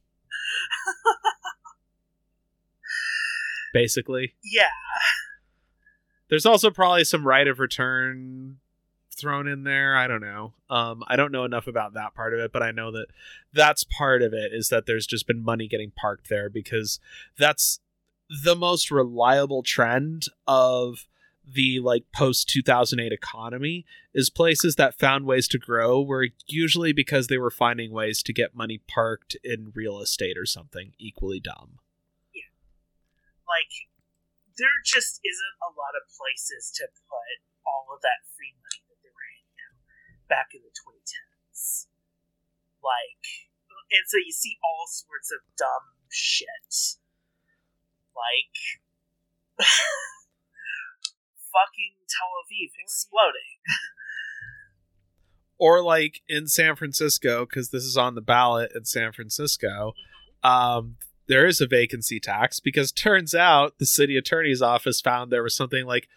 basically. 3.78 4.34
Yeah. 4.44 4.70
There's 6.30 6.46
also 6.46 6.72
probably 6.72 7.04
some 7.04 7.26
right 7.26 7.48
of 7.48 7.60
return 7.60 8.58
thrown 9.16 9.48
in 9.48 9.64
there. 9.64 9.96
I 9.96 10.08
don't 10.08 10.22
know. 10.22 10.54
Um, 10.70 11.04
I 11.08 11.16
don't 11.16 11.32
know 11.32 11.46
enough 11.46 11.68
about 11.68 11.94
that 11.94 12.16
part 12.16 12.34
of 12.34 12.40
it, 12.40 12.52
but 12.52 12.64
I 12.64 12.72
know 12.72 12.92
that 12.92 13.08
that's 13.54 13.84
part 13.84 14.22
of 14.22 14.34
it 14.34 14.52
is 14.52 14.70
that 14.70 14.86
there's 14.88 15.08
just 15.08 15.28
been 15.28 15.44
money 15.44 15.68
getting 15.68 15.92
parked 15.92 16.28
there 16.30 16.50
because 16.50 17.00
that's 17.38 17.80
the 18.44 18.56
most 18.56 18.92
reliable 18.92 19.64
trend 19.64 20.26
of 20.48 21.08
the 21.50 21.80
like 21.80 22.04
post 22.12 22.50
2008 22.50 23.14
economy 23.14 23.86
is 24.14 24.30
places 24.30 24.76
that 24.76 25.00
found 25.00 25.26
ways 25.26 25.48
to 25.48 25.58
grow 25.58 26.02
were 26.02 26.28
usually 26.48 26.92
because 26.92 27.28
they 27.28 27.38
were 27.38 27.52
finding 27.52 27.92
ways 27.92 28.22
to 28.24 28.34
get 28.34 28.56
money 28.56 28.82
parked 28.88 29.38
in 29.44 29.72
real 29.74 30.02
estate 30.02 30.38
or 30.38 30.46
something 30.46 30.92
equally 31.00 31.40
dumb. 31.40 31.80
Like, 33.48 33.72
there 34.60 34.78
just 34.84 35.24
isn't 35.24 35.58
a 35.64 35.72
lot 35.72 35.96
of 35.96 36.12
places 36.12 36.70
to 36.78 36.92
put 37.08 37.40
all 37.64 37.90
of 37.96 38.04
that 38.04 38.28
free 38.36 38.54
money 38.60 38.84
that 38.92 39.00
they 39.02 39.12
were 39.12 39.28
handing 39.32 39.60
out 39.72 39.80
back 40.28 40.52
in 40.52 40.62
the 40.62 40.74
2010s. 40.76 41.88
Like, 42.84 43.24
and 43.92 44.04
so 44.06 44.20
you 44.20 44.36
see 44.36 44.60
all 44.60 44.86
sorts 44.92 45.32
of 45.32 45.40
dumb 45.56 45.96
shit. 46.12 47.00
Like, 48.12 48.56
fucking 51.54 51.94
Tel 52.10 52.34
Aviv 52.44 52.72
exploding. 52.82 53.62
or 55.58 55.82
like 55.82 56.22
in 56.28 56.48
San 56.48 56.76
Francisco, 56.76 57.46
because 57.46 57.70
this 57.70 57.84
is 57.84 57.98
on 57.98 58.16
the 58.16 58.22
ballot 58.22 58.72
in 58.76 58.86
San 58.86 59.12
Francisco, 59.12 59.94
um, 60.44 60.98
there 61.28 61.46
is 61.46 61.60
a 61.62 61.68
vacancy 61.68 62.20
tax 62.20 62.60
because 62.60 62.92
turns 62.92 63.36
out 63.36 63.78
the 63.80 63.86
city 63.86 64.18
attorney's 64.18 64.62
office 64.62 65.02
found 65.02 65.32
there 65.32 65.44
was 65.44 65.56
something 65.56 65.86
like 65.86 66.08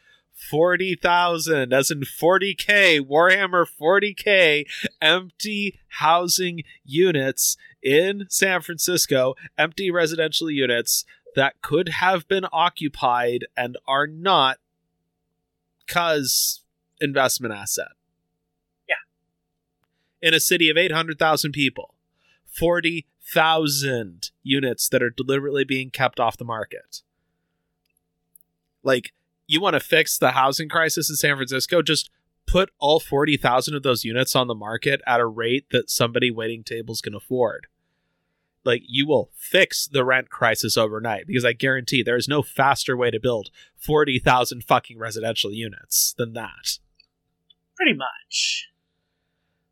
40,000 0.51 1.73
as 1.73 1.91
in 1.91 2.01
40k 2.01 3.01
Warhammer 3.01 3.67
40k 3.81 4.65
empty 5.03 5.79
housing 5.99 6.63
units 6.85 7.57
in 7.83 8.27
San 8.31 8.63
Francisco 8.63 9.35
empty 9.59 9.91
residential 9.91 10.51
units 10.51 11.05
that 11.37 11.61
could 11.63 11.89
have 11.91 12.27
been 12.27 12.47
occupied 12.53 13.47
and 13.57 13.77
are 13.87 14.07
not 14.07 14.59
cuz 15.87 16.63
investment 17.01 17.53
asset 17.55 17.89
Yeah. 18.89 18.95
in 20.23 20.35
a 20.35 20.41
city 20.41 20.71
of 20.71 20.77
800,000 20.77 21.53
people 21.53 21.95
40,000 23.33 24.31
units 24.43 24.89
that 24.89 25.03
are 25.03 25.11
deliberately 25.11 25.65
being 25.65 25.91
kept 25.91 26.19
off 26.19 26.37
the 26.37 26.45
market 26.45 27.03
like 28.83 29.13
you 29.47 29.61
want 29.61 29.75
to 29.75 29.81
fix 29.81 30.19
the 30.19 30.33
housing 30.33 30.69
crisis 30.69 31.11
in 31.11 31.17
San 31.17 31.37
Francisco, 31.37 31.83
just 31.83 32.11
put 32.47 32.71
all 32.79 33.01
40,000 33.01 33.75
of 33.75 33.83
those 33.83 34.05
units 34.05 34.35
on 34.35 34.47
the 34.47 34.55
market 34.55 35.01
at 35.07 35.21
a 35.21 35.27
rate 35.27 35.67
that 35.71 35.91
somebody 35.91 36.31
waiting 36.31 36.65
tables 36.65 37.01
can 37.01 37.15
afford. 37.15 37.67
Like 38.65 38.83
you 38.87 39.07
will 39.07 39.31
fix 39.35 39.87
the 39.87 40.05
rent 40.05 40.29
crisis 40.29 40.77
overnight 40.77 41.27
because 41.27 41.45
I 41.45 41.53
guarantee 41.53 42.03
there 42.03 42.17
is 42.17 42.29
no 42.29 42.43
faster 42.43 42.97
way 42.97 43.11
to 43.11 43.19
build 43.19 43.51
40,000 43.79 44.63
fucking 44.65 44.99
residential 44.99 45.53
units 45.53 46.15
than 46.19 46.35
that. 46.35 46.79
Pretty 47.77 47.97
much. 47.97 48.69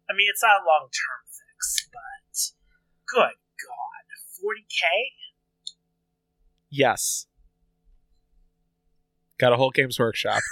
I 0.08 0.14
mean, 0.14 0.28
it's 0.30 0.42
not 0.42 0.62
a 0.62 0.66
long 0.66 0.88
term 0.88 1.26
fix, 1.28 1.88
but 1.92 2.52
good 3.14 3.34
God. 3.58 4.04
40k? 4.38 4.84
Yes. 6.70 7.26
Got 9.38 9.52
a 9.52 9.56
whole 9.56 9.70
games 9.70 9.98
workshop. 9.98 10.38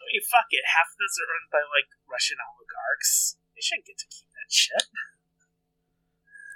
I 0.00 0.12
mean, 0.12 0.22
fuck 0.30 0.46
it. 0.50 0.64
Half 0.66 0.92
of 0.92 0.98
those 0.98 1.18
are 1.20 1.30
owned 1.32 1.50
by, 1.52 1.58
like, 1.58 1.88
Russian 2.10 2.38
oligarchs. 2.40 3.36
They 3.54 3.60
shouldn't 3.60 3.86
get 3.86 3.98
to 3.98 4.06
keep 4.06 4.28
that 4.32 4.52
shit. 4.52 4.84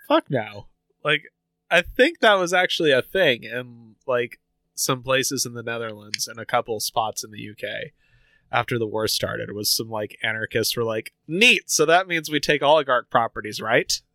Fuck 0.09 0.31
no. 0.31 0.69
Like, 1.05 1.25
I 1.71 1.83
think 1.83 2.21
that 2.21 2.35
was 2.35 2.53
actually 2.53 2.93
a 2.93 3.03
thing 3.03 3.45
in, 3.45 3.97
like, 4.07 4.41
some 4.75 5.03
places 5.03 5.45
in 5.45 5.55
the 5.55 5.63
Netherlands 5.63 6.27
and 6.27 6.39
a 6.39 6.47
couple 6.47 6.81
spots 6.81 7.23
in 7.23 7.31
the 7.31 7.51
UK 7.51 7.93
after 8.53 8.79
the 8.79 8.87
war 8.87 9.07
started 9.09 9.53
was 9.53 9.71
some 9.71 9.89
like 9.89 10.19
anarchists 10.23 10.77
were 10.77 10.85
like 10.85 11.13
neat 11.27 11.71
so 11.71 11.87
that 11.87 12.09
means 12.09 12.31
we 12.31 12.41
take 12.41 12.63
oligarch 12.63 13.11
properties 13.11 13.61
right? 13.61 14.01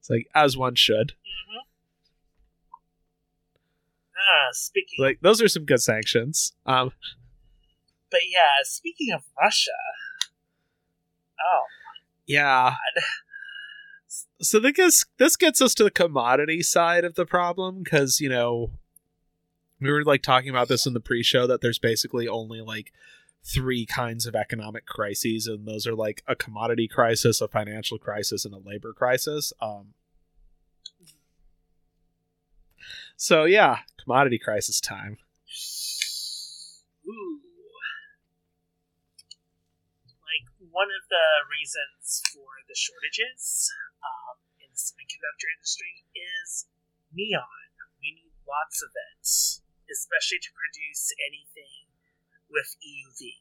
It's 0.00 0.10
like 0.10 0.28
as 0.34 0.54
one 0.54 0.74
should. 0.74 1.12
Mm-hmm. 1.12 1.64
Ah, 4.18 4.48
speaking 4.52 5.02
like 5.02 5.18
those 5.22 5.40
are 5.40 5.48
some 5.48 5.64
good 5.64 5.80
sanctions. 5.80 6.52
Um 6.66 6.92
But 8.10 8.20
yeah, 8.30 8.62
speaking 8.64 9.14
of 9.14 9.22
Russia. 9.40 9.70
Oh, 11.40 11.62
yeah. 12.26 12.74
So 14.40 14.60
this 14.60 15.06
this 15.18 15.36
gets 15.36 15.62
us 15.62 15.74
to 15.74 15.84
the 15.84 15.90
commodity 15.90 16.62
side 16.62 17.04
of 17.04 17.14
the 17.14 17.24
problem 17.24 17.82
because 17.82 18.20
you 18.20 18.28
know 18.28 18.72
we 19.80 19.90
were 19.90 20.04
like 20.04 20.22
talking 20.22 20.50
about 20.50 20.68
this 20.68 20.86
in 20.86 20.94
the 20.94 21.00
pre-show 21.00 21.46
that 21.46 21.60
there's 21.60 21.78
basically 21.78 22.28
only 22.28 22.60
like 22.60 22.92
three 23.44 23.84
kinds 23.84 24.24
of 24.26 24.34
economic 24.34 24.86
crises 24.86 25.46
and 25.46 25.66
those 25.68 25.86
are 25.86 25.94
like 25.94 26.22
a 26.26 26.34
commodity 26.34 26.88
crisis 26.88 27.40
a 27.42 27.48
financial 27.48 27.98
crisis 27.98 28.44
and 28.44 28.54
a 28.54 28.58
labor 28.58 28.94
crisis 28.94 29.52
um 29.60 29.88
so 33.16 33.44
yeah 33.44 33.80
commodity 34.02 34.38
crisis 34.38 34.80
time 34.80 35.18
ooh. 37.06 37.40
Like, 40.24 40.48
one 40.72 40.88
of 40.88 41.04
the 41.08 41.26
reasons 41.46 42.22
for 42.32 42.64
the 42.66 42.74
shortages 42.74 43.70
um, 44.02 44.40
in 44.58 44.72
the 44.72 44.80
semiconductor 44.80 45.48
industry 45.54 46.04
is 46.16 46.66
neon. 47.12 47.70
We 48.00 48.12
need 48.18 48.32
lots 48.48 48.82
of 48.82 48.90
it, 48.90 49.62
especially 49.90 50.40
to 50.42 50.52
produce 50.52 51.12
anything 51.20 51.88
with 52.50 52.76
EUV. 52.80 53.40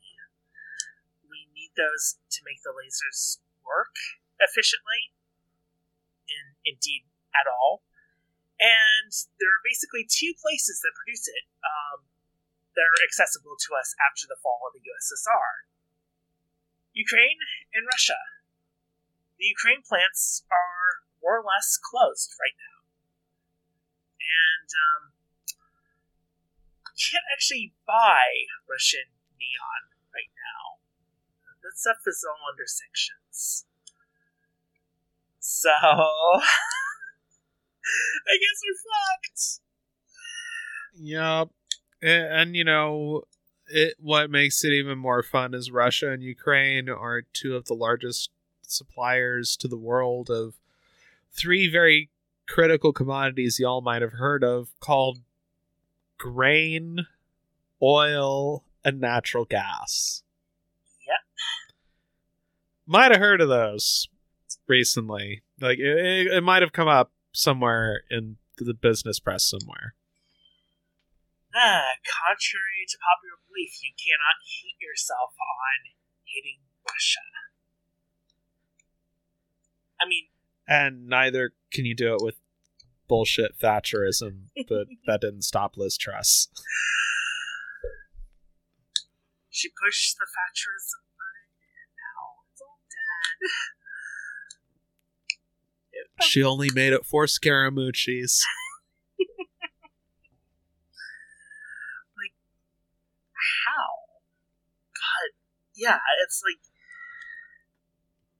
We 1.28 1.50
need 1.54 1.74
those 1.76 2.22
to 2.38 2.40
make 2.46 2.62
the 2.62 2.74
lasers 2.74 3.42
work 3.66 3.96
efficiently, 4.38 5.14
and 6.30 6.58
indeed 6.66 7.10
at 7.34 7.50
all. 7.50 7.82
And 8.62 9.12
there 9.42 9.50
are 9.50 9.66
basically 9.66 10.06
two 10.06 10.38
places 10.38 10.80
that 10.86 10.94
produce 10.96 11.28
it 11.28 11.46
um, 11.66 12.06
that 12.78 12.86
are 12.86 13.04
accessible 13.04 13.58
to 13.58 13.76
us 13.76 13.98
after 14.00 14.30
the 14.30 14.40
fall 14.40 14.62
of 14.70 14.78
the 14.78 14.86
USSR 14.86 15.68
Ukraine 16.94 17.42
and 17.74 17.90
Russia. 17.90 18.22
The 19.42 19.50
Ukraine 19.50 19.82
plants 19.82 20.46
are 20.54 21.02
more 21.22 21.42
or 21.42 21.46
less 21.46 21.78
closed 21.82 22.38
right 22.38 22.54
now. 22.54 22.86
And 24.22 24.70
um, 24.70 25.04
can't 26.98 27.24
actually 27.34 27.74
buy 27.86 28.48
Russian 28.70 29.10
neon 29.38 29.94
right 30.14 30.32
now. 30.34 30.80
That 31.64 31.78
stuff 31.78 31.98
is 32.06 32.26
all 32.28 32.50
under 32.50 32.66
sanctions. 32.68 33.66
So, 35.40 35.70
I 35.72 36.44
guess 38.40 38.62
we're 38.64 38.80
fucked. 38.84 39.60
Yep. 40.96 41.50
And, 42.02 42.26
and 42.40 42.56
you 42.56 42.64
know, 42.64 43.24
it 43.68 43.96
what 44.00 44.30
makes 44.30 44.64
it 44.64 44.72
even 44.72 44.98
more 44.98 45.24
fun 45.24 45.54
is 45.54 45.72
Russia 45.72 46.12
and 46.12 46.22
Ukraine 46.22 46.90
are 46.90 47.24
two 47.34 47.56
of 47.56 47.66
the 47.66 47.74
largest 47.74 48.30
suppliers 48.62 49.58
to 49.58 49.68
the 49.68 49.78
world 49.78 50.30
of 50.30 50.56
three 51.32 51.70
very 51.70 52.10
critical 52.48 52.94
commodities 52.94 53.60
y'all 53.60 53.82
might 53.82 54.02
have 54.02 54.14
heard 54.14 54.44
of 54.44 54.70
called 54.80 55.20
grain, 56.24 57.06
oil, 57.82 58.64
and 58.86 59.02
natural 59.02 59.44
gas. 59.44 60.24
Yep. 61.06 61.20
Might 62.88 63.12
have 63.12 63.20
heard 63.20 63.42
of 63.42 63.50
those. 63.50 64.08
recently. 64.70 65.44
Like 65.60 65.80
it, 65.80 66.28
it, 66.32 66.44
might 66.44 66.62
have 66.62 66.72
come 66.72 66.88
up 66.88 67.12
somewhere 67.34 68.04
in 68.10 68.38
the 68.58 68.74
business 68.74 69.20
press 69.20 69.44
somewhere. 69.44 69.96
Ah, 71.54 72.00
contrary 72.08 72.88
to 72.88 72.98
popular 73.04 73.44
belief, 73.50 73.84
you 73.84 73.92
cannot 74.00 74.40
hate 74.48 74.80
yourself 74.80 75.32
on 75.36 75.92
hating 76.24 76.62
Russia. 76.88 77.20
I 80.00 80.08
mean, 80.08 80.28
And 80.70 81.08
neither 81.08 81.52
can 81.74 81.84
you 81.84 81.96
do 81.96 82.16
it 82.16 82.24
with 82.24 82.36
bullshit 83.08 83.58
Thatcherism, 83.60 84.48
but 84.68 84.88
that 85.08 85.22
didn't 85.22 85.44
stop 85.44 85.78
Liz 85.78 85.98
Truss. 85.98 86.48
she 89.50 89.70
pushed 89.70 90.18
the 90.18 90.26
Thatcherism 90.26 91.04
button, 91.14 91.48
and 91.78 91.92
now 91.98 92.42
it's 92.52 92.62
all 92.62 92.80
dead. 92.90 93.50
She 96.26 96.44
only 96.44 96.70
made 96.74 96.94
it 96.94 97.06
for 97.06 97.26
Scaramucci's. 97.26 98.44
Like, 102.16 102.34
how? 103.66 103.90
God, 104.96 105.30
yeah, 105.76 106.00
it's 106.24 106.42
like, 106.44 106.62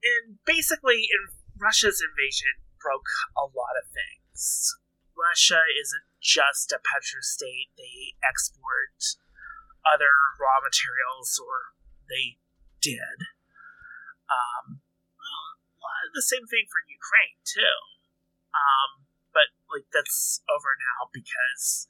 and 0.02 0.38
basically, 0.44 1.08
in 1.10 1.28
Russia's 1.60 2.02
invasion 2.02 2.48
broke 2.80 3.06
a 3.36 3.42
lot 3.42 3.76
of 3.80 3.86
things. 3.92 4.23
Russia 5.14 5.62
isn't 5.78 6.06
just 6.20 6.72
a 6.72 6.82
petrostate; 6.82 7.70
they 7.78 8.18
export 8.22 8.98
other 9.86 10.10
raw 10.40 10.58
materials, 10.58 11.38
or 11.38 11.76
they 12.10 12.38
did. 12.82 13.30
Um, 14.26 14.80
well, 15.78 15.92
the 16.14 16.24
same 16.24 16.46
thing 16.50 16.66
for 16.66 16.82
Ukraine 16.88 17.38
too. 17.46 17.76
Um, 18.54 19.06
but 19.32 19.50
like 19.70 19.86
that's 19.92 20.42
over 20.50 20.74
now 20.78 21.10
because 21.12 21.86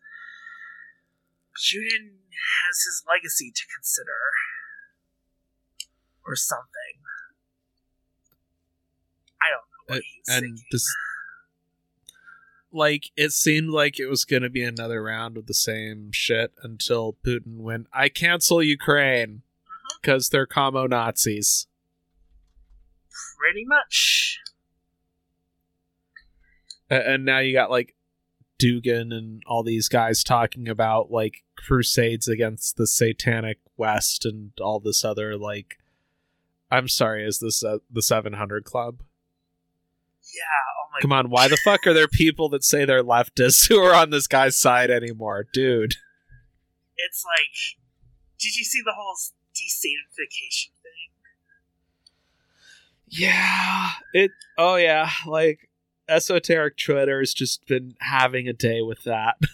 Putin 1.55 2.28
has 2.28 2.76
his 2.84 3.05
legacy 3.09 3.53
to 3.55 3.64
consider, 3.72 4.20
or 6.26 6.34
something. 6.36 7.01
I 9.40 9.53
don't 9.53 9.68
know 9.68 9.82
what 9.86 9.99
Uh, 9.99 10.03
he's 10.03 10.28
and 10.28 10.42
thinking. 10.57 10.64
this 10.72 10.86
like 12.75 13.11
it 13.16 13.31
seemed 13.33 13.70
like 13.70 13.99
it 13.99 14.07
was 14.07 14.25
going 14.25 14.43
to 14.43 14.51
be 14.51 14.62
another 14.62 15.03
round 15.03 15.37
of 15.37 15.47
the 15.47 15.55
same 15.55 16.11
shit 16.12 16.53
until 16.62 17.16
Putin 17.25 17.59
went 17.59 17.87
I 17.93 18.09
cancel 18.09 18.62
Ukraine 18.62 19.43
Mhm. 19.66 20.03
cuz 20.03 20.29
they're 20.29 20.47
commo 20.47 20.89
Nazis. 20.89 21.66
Pretty 23.39 23.64
much. 23.64 24.41
And 26.91 27.25
now 27.25 27.39
you 27.39 27.53
got 27.53 27.70
like 27.70 27.95
Dugin 28.61 29.12
and 29.12 29.43
all 29.47 29.62
these 29.62 29.89
guys 29.89 30.22
talking 30.22 30.68
about 30.68 31.11
like 31.11 31.43
crusades 31.57 32.29
against 32.29 32.77
the 32.77 32.87
satanic 32.87 33.59
west 33.77 34.25
and 34.25 34.53
all 34.61 34.81
this 34.81 35.05
other 35.05 35.37
like 35.37 35.79
I'm 36.70 36.89
sorry 36.89 37.25
is 37.27 37.39
this 37.41 37.62
uh, 37.64 37.79
the 37.91 38.03
700 38.03 38.64
club? 38.64 39.01
Yeah. 40.35 40.43
My. 40.95 41.01
Come 41.01 41.12
on, 41.12 41.28
why 41.28 41.49
the 41.49 41.57
fuck 41.64 41.86
are 41.86 41.92
there 41.92 42.07
people 42.07 42.49
that 42.51 42.62
say 42.62 42.84
they're 42.84 43.03
leftists 43.03 43.68
who 43.68 43.78
are 43.78 43.95
on 43.95 44.11
this 44.11 44.28
guy's 44.28 44.57
side 44.57 44.90
anymore? 44.90 45.45
Dude. 45.53 45.95
It's 46.97 47.24
like, 47.24 47.80
did 48.38 48.55
you 48.55 48.64
see 48.64 48.80
the 48.84 48.92
whole 48.97 49.16
desatanification 49.53 50.70
thing? 50.82 51.11
Yeah. 53.09 53.90
It 54.12 54.30
oh 54.57 54.76
yeah, 54.76 55.11
like 55.26 55.68
esoteric 56.09 56.76
Twitter 56.78 57.18
has 57.20 57.34
just 57.34 57.66
been 57.66 57.95
having 58.01 58.47
a 58.49 58.53
day 58.53 58.82
with 58.82 59.03
that. 59.05 59.36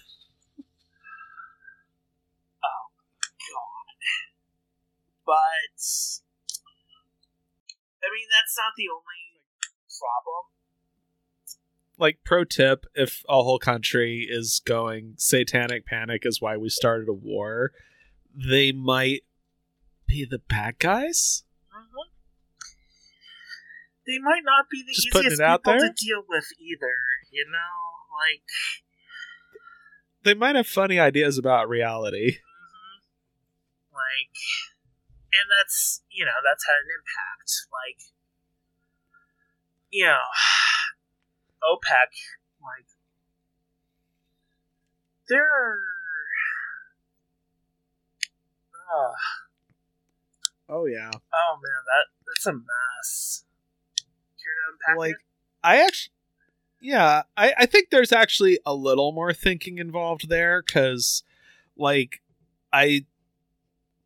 Oh 2.62 2.86
god! 3.24 3.96
But 5.24 5.80
I 8.04 8.08
mean, 8.12 8.28
that's 8.28 8.56
not 8.56 8.72
the 8.76 8.88
only 8.92 9.40
problem. 9.88 10.59
Like 12.00 12.18
pro 12.24 12.44
tip, 12.44 12.86
if 12.94 13.22
a 13.28 13.42
whole 13.42 13.58
country 13.58 14.26
is 14.28 14.60
going 14.64 15.14
satanic 15.18 15.84
panic 15.86 16.22
is 16.24 16.40
why 16.40 16.56
we 16.56 16.68
started 16.68 17.08
a 17.08 17.12
war, 17.12 17.72
they 18.34 18.72
might 18.72 19.22
be 20.06 20.24
the 20.28 20.38
bad 20.38 20.78
guys? 20.78 21.44
Mhm. 21.72 22.10
They 24.06 24.18
might 24.18 24.42
not 24.44 24.68
be 24.70 24.82
the 24.82 24.92
Just 24.92 25.06
easiest 25.14 25.40
people 25.40 25.58
there? 25.72 25.78
to 25.80 25.92
deal 25.96 26.24
with 26.28 26.46
either. 26.58 26.96
You 27.30 27.46
know, 27.50 28.08
like. 28.18 28.42
They 30.22 30.34
might 30.34 30.56
have 30.56 30.66
funny 30.66 30.98
ideas 30.98 31.38
about 31.38 31.68
reality. 31.68 32.38
mhm. 32.38 33.00
Like, 33.92 34.36
and 35.32 35.46
that's 35.58 36.02
you 36.10 36.24
know 36.24 36.38
that's 36.44 36.66
had 36.66 36.74
an 36.74 36.88
impact. 36.98 37.52
Like, 37.72 38.00
you 39.90 40.06
know, 40.06 40.18
OPEC, 41.62 42.10
like, 42.62 42.86
there 45.28 45.44
are. 45.44 45.78
Uh, 48.92 49.12
Oh 50.72 50.86
yeah. 50.86 51.10
oh 51.10 51.56
man, 51.56 51.82
that 51.86 52.06
that's 52.26 52.46
a 52.46 52.52
mess. 52.52 53.44
Care 53.98 54.52
to 54.54 54.92
unpack 54.92 54.98
like 54.98 55.10
it? 55.12 55.16
I 55.64 55.82
actually 55.84 56.12
yeah, 56.80 57.22
I, 57.36 57.52
I 57.58 57.66
think 57.66 57.90
there's 57.90 58.12
actually 58.12 58.58
a 58.64 58.74
little 58.74 59.12
more 59.12 59.32
thinking 59.32 59.78
involved 59.78 60.28
there 60.28 60.62
because 60.62 61.22
like 61.76 62.22
I 62.72 63.04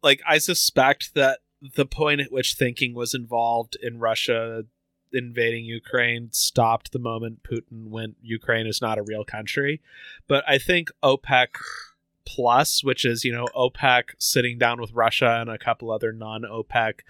like 0.02 0.22
I 0.26 0.38
suspect 0.38 1.14
that 1.14 1.40
the 1.76 1.86
point 1.86 2.20
at 2.20 2.32
which 2.32 2.54
thinking 2.54 2.94
was 2.94 3.14
involved 3.14 3.76
in 3.80 3.98
Russia 4.00 4.64
invading 5.14 5.64
Ukraine 5.64 6.28
stopped 6.32 6.92
the 6.92 6.98
moment 6.98 7.42
Putin 7.42 7.88
went 7.88 8.16
Ukraine 8.22 8.66
is 8.66 8.82
not 8.82 8.98
a 8.98 9.02
real 9.02 9.24
country. 9.24 9.80
But 10.26 10.44
I 10.48 10.58
think 10.58 10.90
OPEC 11.02 11.48
plus, 12.26 12.82
which 12.82 13.04
is, 13.04 13.24
you 13.24 13.32
know, 13.32 13.46
OPEC 13.54 14.10
sitting 14.18 14.58
down 14.58 14.80
with 14.80 14.92
Russia 14.92 15.38
and 15.40 15.50
a 15.50 15.58
couple 15.58 15.90
other 15.90 16.12
non 16.12 16.42
OPEC 16.42 17.00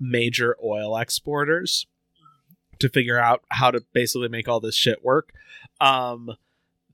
major 0.00 0.56
oil 0.62 0.96
exporters 0.96 1.86
to 2.78 2.88
figure 2.88 3.18
out 3.18 3.42
how 3.50 3.70
to 3.70 3.84
basically 3.92 4.28
make 4.28 4.48
all 4.48 4.60
this 4.60 4.76
shit 4.76 5.04
work. 5.04 5.32
Um, 5.80 6.36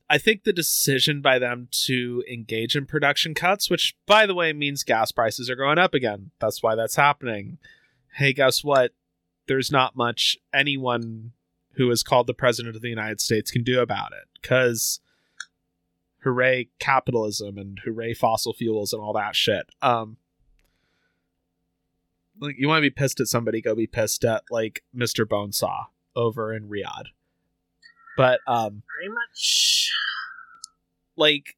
I 0.08 0.18
think 0.18 0.44
the 0.44 0.52
decision 0.52 1.20
by 1.20 1.38
them 1.38 1.68
to 1.86 2.22
engage 2.30 2.76
in 2.76 2.86
production 2.86 3.34
cuts, 3.34 3.70
which 3.70 3.96
by 4.06 4.26
the 4.26 4.34
way 4.34 4.52
means 4.52 4.82
gas 4.82 5.12
prices 5.12 5.48
are 5.48 5.56
going 5.56 5.78
up 5.78 5.94
again. 5.94 6.30
That's 6.40 6.62
why 6.62 6.74
that's 6.74 6.96
happening. 6.96 7.58
Hey, 8.14 8.32
guess 8.32 8.62
what? 8.62 8.92
There's 9.46 9.70
not 9.70 9.96
much 9.96 10.36
anyone 10.52 11.32
who 11.72 11.90
is 11.90 12.02
called 12.02 12.26
the 12.26 12.34
president 12.34 12.76
of 12.76 12.82
the 12.82 12.88
United 12.88 13.20
States 13.20 13.50
can 13.50 13.62
do 13.62 13.80
about 13.80 14.12
it 14.12 14.28
because 14.40 15.00
hooray 16.22 16.68
capitalism 16.78 17.58
and 17.58 17.80
hooray 17.84 18.14
fossil 18.14 18.54
fuels 18.54 18.92
and 18.92 19.02
all 19.02 19.12
that 19.12 19.36
shit. 19.36 19.66
Um, 19.82 20.16
like 22.40 22.56
you 22.58 22.68
want 22.68 22.78
to 22.78 22.90
be 22.90 22.90
pissed 22.90 23.20
at 23.20 23.26
somebody, 23.26 23.60
go 23.60 23.74
be 23.74 23.86
pissed 23.86 24.24
at 24.24 24.44
like 24.50 24.82
Mr. 24.96 25.26
Bonesaw 25.26 25.86
over 26.16 26.52
in 26.54 26.68
Riyadh. 26.68 27.08
But 28.16 28.40
um, 28.46 28.82
Pretty 28.96 29.12
much. 29.12 29.90
like 31.16 31.56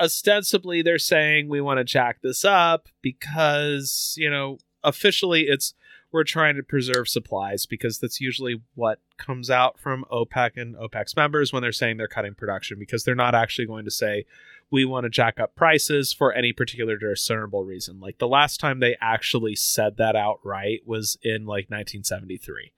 ostensibly 0.00 0.80
they're 0.80 0.98
saying 0.98 1.48
we 1.48 1.60
want 1.60 1.76
to 1.78 1.84
jack 1.84 2.22
this 2.22 2.42
up 2.44 2.88
because 3.02 4.14
you 4.16 4.30
know 4.30 4.56
officially 4.82 5.42
it's 5.42 5.74
we're 6.12 6.24
trying 6.24 6.56
to 6.56 6.62
preserve 6.62 7.08
supplies 7.08 7.66
because 7.66 7.98
that's 7.98 8.20
usually 8.20 8.60
what 8.74 8.98
comes 9.16 9.50
out 9.50 9.78
from 9.78 10.04
OPEC 10.10 10.56
and 10.56 10.74
OPEC's 10.76 11.16
members 11.16 11.52
when 11.52 11.62
they're 11.62 11.72
saying 11.72 11.96
they're 11.96 12.08
cutting 12.08 12.34
production 12.34 12.78
because 12.78 13.04
they're 13.04 13.14
not 13.14 13.34
actually 13.34 13.66
going 13.66 13.84
to 13.84 13.90
say 13.90 14.24
we 14.70 14.84
want 14.84 15.04
to 15.04 15.10
jack 15.10 15.38
up 15.38 15.54
prices 15.54 16.12
for 16.12 16.32
any 16.32 16.52
particular 16.52 16.96
discernible 16.96 17.64
reason. 17.64 18.00
Like 18.00 18.18
the 18.18 18.28
last 18.28 18.60
time 18.60 18.80
they 18.80 18.96
actually 19.00 19.56
said 19.56 19.96
that 19.96 20.16
outright 20.16 20.80
was 20.86 21.16
in 21.22 21.42
like 21.42 21.70
1973. 21.70 22.72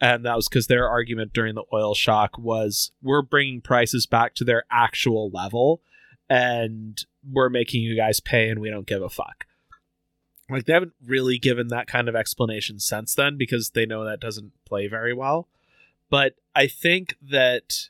And 0.00 0.24
that 0.24 0.36
was 0.36 0.48
because 0.48 0.66
their 0.66 0.88
argument 0.88 1.32
during 1.32 1.54
the 1.54 1.64
oil 1.72 1.94
shock 1.94 2.36
was 2.38 2.90
we're 3.02 3.22
bringing 3.22 3.60
prices 3.60 4.06
back 4.06 4.34
to 4.34 4.44
their 4.44 4.64
actual 4.70 5.30
level 5.30 5.80
and 6.28 7.04
we're 7.30 7.48
making 7.48 7.82
you 7.82 7.96
guys 7.96 8.20
pay 8.20 8.48
and 8.48 8.60
we 8.60 8.70
don't 8.70 8.86
give 8.86 9.02
a 9.02 9.08
fuck. 9.08 9.46
Like 10.54 10.66
they 10.66 10.72
haven't 10.72 10.94
really 11.04 11.36
given 11.36 11.66
that 11.68 11.88
kind 11.88 12.08
of 12.08 12.14
explanation 12.14 12.78
since 12.78 13.12
then 13.12 13.36
because 13.36 13.70
they 13.70 13.86
know 13.86 14.04
that 14.04 14.20
doesn't 14.20 14.52
play 14.64 14.86
very 14.86 15.12
well. 15.12 15.48
But 16.10 16.34
I 16.54 16.68
think 16.68 17.16
that 17.20 17.88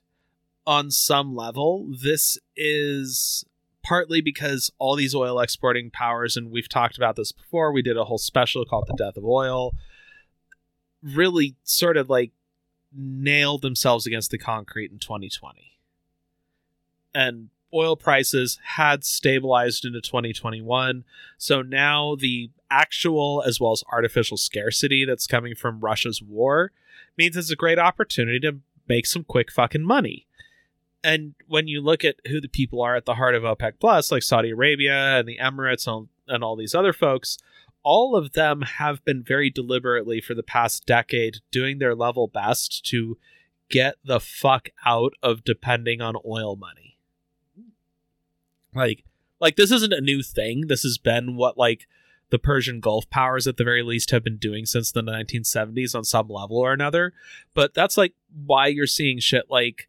on 0.67 0.91
some 0.91 1.37
level, 1.37 1.87
this 2.03 2.39
is 2.57 3.45
partly 3.83 4.23
because 4.23 4.73
all 4.79 4.97
these 4.97 5.15
oil 5.15 5.39
exporting 5.41 5.91
powers, 5.91 6.39
and 6.39 6.51
we've 6.51 6.69
talked 6.69 6.97
about 6.97 7.17
this 7.17 7.33
before, 7.33 7.71
we 7.71 7.83
did 7.83 7.99
a 7.99 8.05
whole 8.05 8.17
special 8.17 8.65
called 8.65 8.87
The 8.87 8.95
Death 8.95 9.19
of 9.19 9.27
Oil, 9.27 9.75
really 11.03 11.57
sort 11.65 11.99
of 11.99 12.09
like 12.09 12.33
nailed 12.97 13.61
themselves 13.61 14.07
against 14.07 14.31
the 14.31 14.39
concrete 14.39 14.91
in 14.91 14.99
2020. 14.99 15.77
And 17.15 17.51
oil 17.75 17.97
prices 17.97 18.59
had 18.63 19.05
stabilized 19.05 19.85
into 19.85 20.01
2021. 20.01 21.05
So 21.39 21.63
now 21.63 22.15
the 22.15 22.51
actual 22.71 23.43
as 23.47 23.61
well 23.61 23.73
as 23.73 23.85
artificial 23.93 24.37
scarcity 24.37 25.05
that's 25.05 25.27
coming 25.27 25.55
from 25.55 25.81
Russia's 25.81 26.23
war 26.23 26.73
means 27.19 27.37
it's 27.37 27.51
a 27.51 27.57
great 27.57 27.79
opportunity 27.79 28.41
to 28.41 28.61
make 28.89 29.07
some 29.07 29.25
quick 29.25 29.51
fucking 29.51 29.85
money. 29.85 30.27
And 31.03 31.35
when 31.47 31.69
you 31.69 31.81
look 31.81 32.05
at 32.05 32.17
who 32.29 32.41
the 32.41 32.49
people 32.49 32.81
are 32.81 32.97
at 32.97 33.05
the 33.05 33.15
heart 33.15 33.35
of 33.35 33.43
OPEC 33.43 33.75
Plus, 33.79 34.11
like 34.11 34.23
Saudi 34.23 34.51
Arabia 34.51 35.19
and 35.19 35.29
the 35.29 35.39
Emirates 35.39 35.87
and, 36.27 36.43
all 36.43 36.57
these 36.57 36.75
other 36.75 36.95
folks, 36.95 37.37
all 37.83 38.17
of 38.17 38.33
them 38.33 38.63
have 38.63 39.05
been 39.05 39.23
very 39.23 39.51
deliberately 39.51 40.21
for 40.23 40.35
the 40.35 40.43
past 40.43 40.87
decade 40.87 41.39
doing 41.51 41.79
their 41.79 41.95
level 41.95 42.27
best 42.27 42.87
to 42.87 43.19
get 43.69 43.97
the 44.03 44.21
fuck 44.21 44.71
out 44.87 45.13
of 45.23 45.45
depending 45.45 46.01
on 46.01 46.15
oil 46.27 46.57
money. 46.57 46.84
Like 48.75 49.05
like 49.41 49.57
this 49.57 49.71
isn't 49.71 49.93
a 49.93 50.01
new 50.01 50.23
thing. 50.23 50.69
This 50.69 50.83
has 50.83 50.99
been 50.99 51.37
what 51.37 51.59
like 51.59 51.87
the 52.31 52.39
Persian 52.39 52.81
Gulf 52.81 53.09
powers 53.11 53.47
at 53.47 53.57
the 53.57 53.65
very 53.65 53.83
least 53.83 54.11
have 54.11 54.25
been 54.25 54.39
doing 54.39 54.67
since 54.67 54.91
the 54.91 55.03
1970s 55.03 55.95
on 55.95 56.05
some 56.05 56.29
level 56.29 56.57
or 56.57 56.73
another. 56.73 57.13
But 57.53 57.75
that's 57.75 57.97
like 57.97 58.15
why 58.45 58.69
you're 58.69 58.87
seeing 58.87 59.21
shit 59.21 59.51
like 59.51 59.89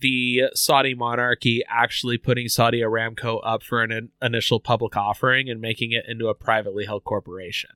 the 0.00 0.44
Saudi 0.54 0.94
monarchy 0.94 1.62
actually 1.68 2.18
putting 2.18 2.48
Saudi 2.48 2.80
Aramco 2.80 3.40
up 3.44 3.62
for 3.62 3.82
an 3.82 3.92
in- 3.92 4.08
initial 4.20 4.58
public 4.58 4.96
offering 4.96 5.48
and 5.48 5.60
making 5.60 5.92
it 5.92 6.04
into 6.08 6.28
a 6.28 6.34
privately 6.34 6.84
held 6.84 7.04
corporation. 7.04 7.70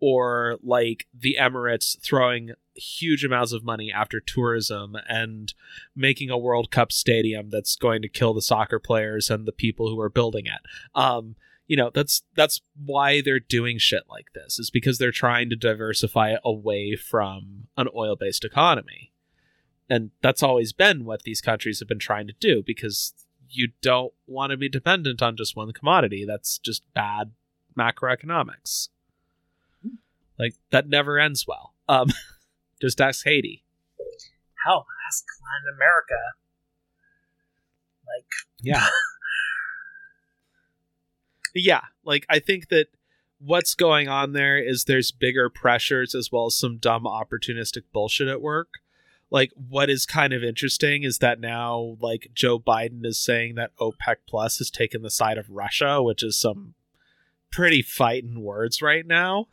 Or 0.00 0.58
like 0.62 1.06
the 1.18 1.38
Emirates 1.40 1.98
throwing 2.00 2.52
huge 2.76 3.24
amounts 3.24 3.52
of 3.52 3.64
money 3.64 3.92
after 3.92 4.20
tourism 4.20 4.96
and 5.08 5.54
making 5.94 6.30
a 6.30 6.38
World 6.38 6.70
Cup 6.70 6.92
stadium 6.92 7.50
that's 7.50 7.76
going 7.76 8.02
to 8.02 8.08
kill 8.08 8.34
the 8.34 8.42
soccer 8.42 8.78
players 8.78 9.30
and 9.30 9.46
the 9.46 9.52
people 9.52 9.88
who 9.88 10.00
are 10.00 10.08
building 10.10 10.46
it. 10.46 10.60
Um, 10.94 11.36
you 11.66 11.76
know, 11.76 11.90
that's 11.92 12.22
that's 12.34 12.60
why 12.84 13.20
they're 13.20 13.40
doing 13.40 13.78
shit 13.78 14.04
like 14.08 14.32
this 14.34 14.58
is 14.58 14.70
because 14.70 14.98
they're 14.98 15.10
trying 15.10 15.50
to 15.50 15.56
diversify 15.56 16.36
away 16.44 16.96
from 16.96 17.66
an 17.76 17.88
oil-based 17.94 18.44
economy. 18.44 19.12
And 19.88 20.10
that's 20.22 20.42
always 20.42 20.72
been 20.72 21.04
what 21.04 21.22
these 21.22 21.40
countries 21.40 21.78
have 21.80 21.88
been 21.88 21.98
trying 21.98 22.26
to 22.26 22.34
do 22.38 22.62
because 22.64 23.14
you 23.48 23.68
don't 23.80 24.12
want 24.26 24.50
to 24.50 24.56
be 24.56 24.68
dependent 24.68 25.22
on 25.22 25.36
just 25.36 25.56
one 25.56 25.72
commodity. 25.72 26.24
That's 26.26 26.58
just 26.58 26.82
bad 26.94 27.32
macroeconomics. 27.76 28.88
Like 30.38 30.54
that 30.70 30.88
never 30.88 31.18
ends 31.18 31.46
well. 31.46 31.74
Um 31.88 32.08
just 32.80 33.00
ask 33.00 33.24
haiti 33.24 33.62
Hell, 34.64 34.84
ask 35.06 35.24
Latin 35.44 35.76
America. 35.76 36.20
Like, 38.04 38.26
yeah 38.60 38.84
yeah 41.54 41.82
like 42.04 42.26
i 42.28 42.38
think 42.38 42.68
that 42.68 42.86
what's 43.38 43.74
going 43.74 44.08
on 44.08 44.32
there 44.32 44.58
is 44.58 44.84
there's 44.84 45.12
bigger 45.12 45.50
pressures 45.50 46.14
as 46.14 46.30
well 46.32 46.46
as 46.46 46.58
some 46.58 46.78
dumb 46.78 47.04
opportunistic 47.04 47.82
bullshit 47.92 48.28
at 48.28 48.40
work 48.40 48.68
like 49.30 49.50
what 49.56 49.90
is 49.90 50.06
kind 50.06 50.32
of 50.32 50.44
interesting 50.44 51.02
is 51.02 51.18
that 51.18 51.40
now 51.40 51.96
like 52.00 52.30
Joe 52.32 52.58
Biden 52.58 53.04
is 53.04 53.22
saying 53.22 53.56
that 53.56 53.72
OPEC 53.80 54.16
plus 54.28 54.58
has 54.58 54.70
taken 54.70 55.02
the 55.02 55.10
side 55.10 55.36
of 55.36 55.50
Russia, 55.50 56.02
which 56.02 56.22
is 56.22 56.40
some 56.40 56.74
pretty 57.50 57.82
fighting 57.82 58.40
words 58.40 58.80
right 58.80 59.06
now. 59.06 59.46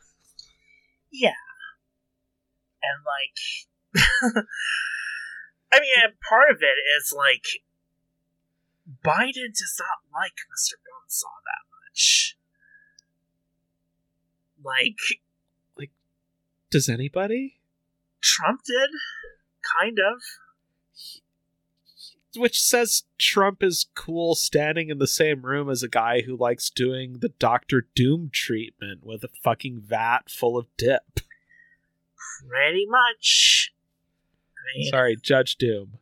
yeah. 1.10 1.32
And, 2.84 3.04
like, 3.04 4.44
I 5.72 5.80
mean, 5.80 6.14
part 6.28 6.50
of 6.50 6.58
it 6.60 6.78
is, 6.98 7.14
like, 7.16 7.46
Biden 9.04 9.52
does 9.52 9.80
not 9.80 10.12
like 10.12 10.34
Mr. 10.52 10.74
Bonesaw 10.84 11.40
that 11.44 11.64
much. 11.88 12.36
Like, 14.62 14.98
like, 15.78 15.90
Does 16.70 16.88
anybody? 16.88 17.60
Trump 18.20 18.62
did, 18.64 18.90
kind 19.78 19.98
of. 19.98 20.20
Which 22.36 22.60
says 22.60 23.04
Trump 23.18 23.62
is 23.62 23.86
cool 23.94 24.34
standing 24.34 24.88
in 24.88 24.98
the 24.98 25.06
same 25.06 25.42
room 25.42 25.70
as 25.70 25.82
a 25.82 25.88
guy 25.88 26.22
who 26.22 26.36
likes 26.36 26.68
doing 26.68 27.18
the 27.20 27.28
Doctor 27.28 27.86
Doom 27.94 28.30
treatment 28.32 29.04
with 29.04 29.22
a 29.22 29.28
fucking 29.42 29.82
vat 29.84 30.28
full 30.28 30.58
of 30.58 30.66
dip. 30.76 31.20
Pretty 32.48 32.86
much. 32.88 33.72
I 34.56 34.78
mean, 34.78 34.90
Sorry, 34.90 35.16
Judge 35.20 35.56
Doom. 35.56 35.98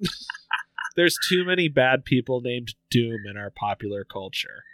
There's 0.96 1.16
too 1.28 1.44
many 1.44 1.68
bad 1.68 2.04
people 2.04 2.40
named 2.40 2.74
Doom 2.90 3.20
in 3.30 3.36
our 3.36 3.50
popular 3.50 4.04
culture. 4.04 4.64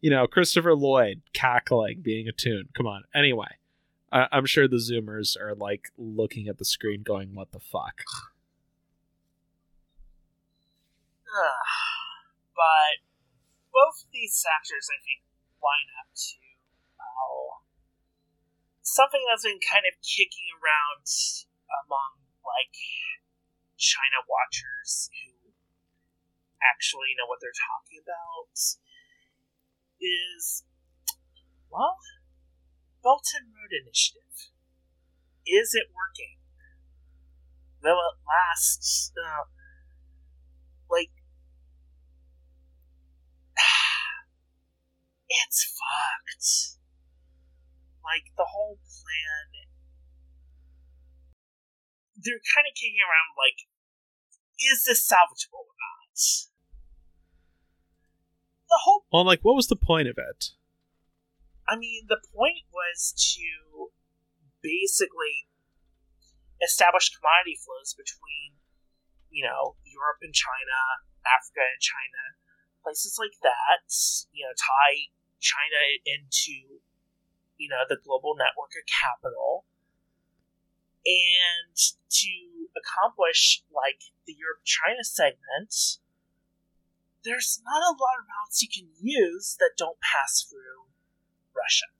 You 0.00 0.10
know, 0.10 0.26
Christopher 0.26 0.74
Lloyd 0.74 1.22
cackling, 1.32 2.00
being 2.02 2.26
a 2.26 2.32
toon. 2.32 2.68
Come 2.76 2.86
on. 2.88 3.04
Anyway, 3.14 3.46
I- 4.10 4.26
I'm 4.32 4.46
sure 4.46 4.66
the 4.66 4.76
Zoomers 4.82 5.40
are 5.40 5.54
like 5.54 5.92
looking 5.96 6.48
at 6.48 6.58
the 6.58 6.64
screen 6.64 7.02
going, 7.02 7.34
what 7.34 7.52
the 7.52 7.60
fuck? 7.60 8.02
Ugh. 11.32 11.52
but 12.56 12.98
both 13.72 14.02
of 14.04 14.10
these 14.12 14.42
factors, 14.44 14.88
I 14.90 14.98
think, 15.04 15.22
line 15.62 15.90
up 16.02 16.10
to 16.10 16.42
uh, 16.98 17.62
something 18.82 19.22
that's 19.30 19.46
been 19.46 19.62
kind 19.62 19.86
of 19.86 19.94
kicking 20.02 20.50
around 20.58 21.06
among 21.86 22.20
like 22.42 22.76
China 23.78 24.26
watchers 24.26 25.08
who 25.10 25.54
actually 26.60 27.14
know 27.16 27.26
what 27.30 27.38
they're 27.40 27.54
talking 27.54 28.02
about 28.02 28.52
is 30.02 30.66
well, 31.72 31.96
Belt 33.02 33.24
and 33.34 33.48
Road 33.48 33.72
Initiative. 33.72 34.52
Is 35.46 35.74
it 35.74 35.88
working? 35.96 36.36
Will 37.82 37.96
it 37.96 38.16
last? 38.28 39.12
Uh, 39.16 39.48
like 40.90 41.10
it's 45.46 45.64
fucked. 45.64 46.78
Like 48.04 48.34
the 48.36 48.48
whole 48.48 48.78
plan. 48.82 49.66
They're 52.18 52.42
kind 52.54 52.66
of 52.68 52.74
kicking 52.76 53.02
around 53.02 53.34
like, 53.34 53.66
is 54.62 54.84
this 54.86 55.02
salvageable 55.02 55.66
or 55.66 55.74
not? 55.74 56.18
The 58.70 58.80
whole, 58.84 59.04
Well, 59.12 59.26
like, 59.26 59.42
what 59.42 59.58
was 59.58 59.66
the 59.66 59.76
point 59.76 60.08
of 60.08 60.16
it? 60.16 60.54
I 61.68 61.76
mean, 61.76 62.06
the 62.08 62.22
point 62.34 62.64
was 62.72 63.12
to 63.36 63.90
basically 64.62 65.50
establish 66.62 67.10
commodity 67.10 67.58
flows 67.58 67.92
between, 67.92 68.62
you 69.28 69.42
know, 69.42 69.76
Europe 69.82 70.22
and 70.22 70.32
China, 70.32 70.78
Africa 71.26 71.66
and 71.66 71.82
China, 71.82 72.22
places 72.82 73.18
like 73.18 73.34
that. 73.42 73.86
You 74.30 74.46
know, 74.46 74.54
tie 74.54 75.10
China 75.42 75.82
into, 76.06 76.80
you 77.58 77.68
know, 77.68 77.82
the 77.88 77.98
global 77.98 78.38
network 78.38 78.72
of 78.78 78.86
capital. 78.86 79.66
And 81.02 81.74
to 81.74 82.32
accomplish, 82.78 83.66
like, 83.74 84.14
the 84.24 84.38
Europe 84.38 84.62
China 84.62 85.02
segment, 85.02 85.98
there's 87.26 87.60
not 87.66 87.82
a 87.82 87.98
lot 87.98 88.22
of 88.22 88.30
routes 88.30 88.62
you 88.62 88.70
can 88.70 88.88
use 89.02 89.58
that 89.58 89.74
don't 89.76 89.98
pass 90.00 90.46
through 90.46 90.86
Russia. 91.54 91.90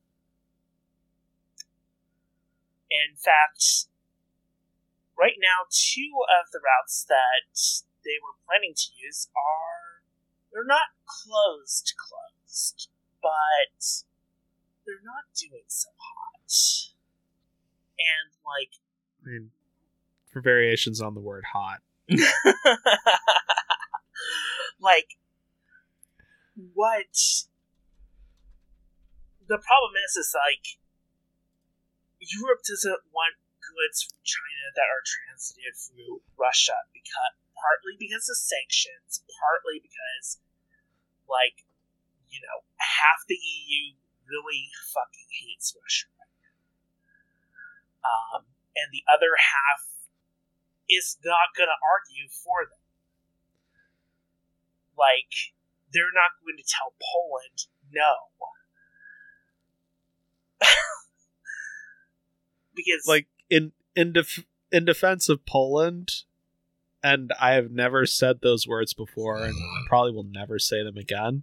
In 2.91 3.17
fact, 3.17 3.89
right 5.19 5.39
now, 5.41 5.67
two 5.71 6.13
of 6.29 6.51
the 6.53 6.61
routes 6.61 7.05
that 7.09 7.51
they 8.05 8.19
were 8.23 8.39
planning 8.47 8.75
to 8.77 8.89
use 8.99 9.29
are 9.35 10.03
they're 10.53 10.67
not 10.67 10.93
closed 11.07 11.95
closed, 11.97 12.92
but 13.23 14.05
they're 14.85 15.05
not 15.05 15.25
doing 15.39 15.65
so 15.69 15.89
hot. 15.97 16.51
And 17.99 18.35
like 18.45 18.75
I 19.25 19.31
mean, 19.31 19.51
for 20.33 20.41
variations 20.41 21.01
on 21.01 21.15
the 21.15 21.21
word 21.21 21.45
hot. 21.53 21.81
like 24.81 25.17
what 26.75 27.15
the 29.49 29.59
problem 29.59 29.93
is 30.05 30.17
is 30.17 30.35
like 30.35 30.79
Europe 32.21 32.63
doesn't 32.67 33.03
want 33.15 33.35
goods 33.63 34.05
from 34.05 34.19
China 34.23 34.71
that 34.75 34.91
are 34.91 35.03
transited 35.03 35.75
through 35.79 36.21
Russia 36.37 36.77
because 36.93 37.35
partly 37.57 37.95
because 37.99 38.27
of 38.29 38.37
sanctions, 38.37 39.23
partly 39.39 39.79
because 39.79 40.43
like 41.31 41.65
you 42.33 42.41
know 42.41 42.65
half 42.81 43.21
the 43.29 43.37
EU 43.37 43.95
really 44.27 44.73
fucking 44.91 45.29
hates 45.29 45.77
Russia 45.77 46.09
um, 48.03 48.43
and 48.75 48.91
the 48.93 49.03
other 49.13 49.35
half 49.39 49.83
is 50.91 51.19
not 51.25 51.55
going 51.57 51.69
to 51.69 51.79
argue 51.81 52.29
for 52.29 52.67
them. 52.67 52.79
Like, 54.99 55.55
they're 55.93 56.13
not 56.13 56.33
going 56.43 56.57
to 56.59 56.65
tell 56.67 56.93
Poland 57.01 57.67
no. 57.93 58.29
because 62.77 63.05
like 63.07 63.27
in 63.51 63.73
in 63.97 64.13
def- 64.13 64.47
in 64.71 64.85
defense 64.85 65.29
of 65.29 65.45
Poland, 65.45 66.23
and 67.03 67.33
I 67.41 67.53
have 67.53 67.73
never 67.73 68.07
said 68.07 68.41
those 68.41 68.69
words 68.69 68.95
before, 68.95 69.43
and 69.43 69.55
probably 69.89 70.13
will 70.13 70.23
never 70.23 70.61
say 70.61 70.85
them 70.85 70.97
again. 70.97 71.43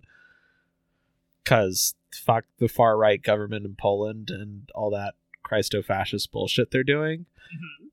Cause 1.49 1.95
fuck 2.13 2.45
the 2.59 2.67
far 2.67 2.95
right 2.95 3.23
government 3.23 3.65
in 3.65 3.75
Poland 3.75 4.29
and 4.29 4.69
all 4.75 4.91
that 4.91 5.15
Christo 5.41 5.81
fascist 5.81 6.31
bullshit 6.31 6.69
they're 6.69 6.83
doing. 6.83 7.25
Mhm. 7.51 7.89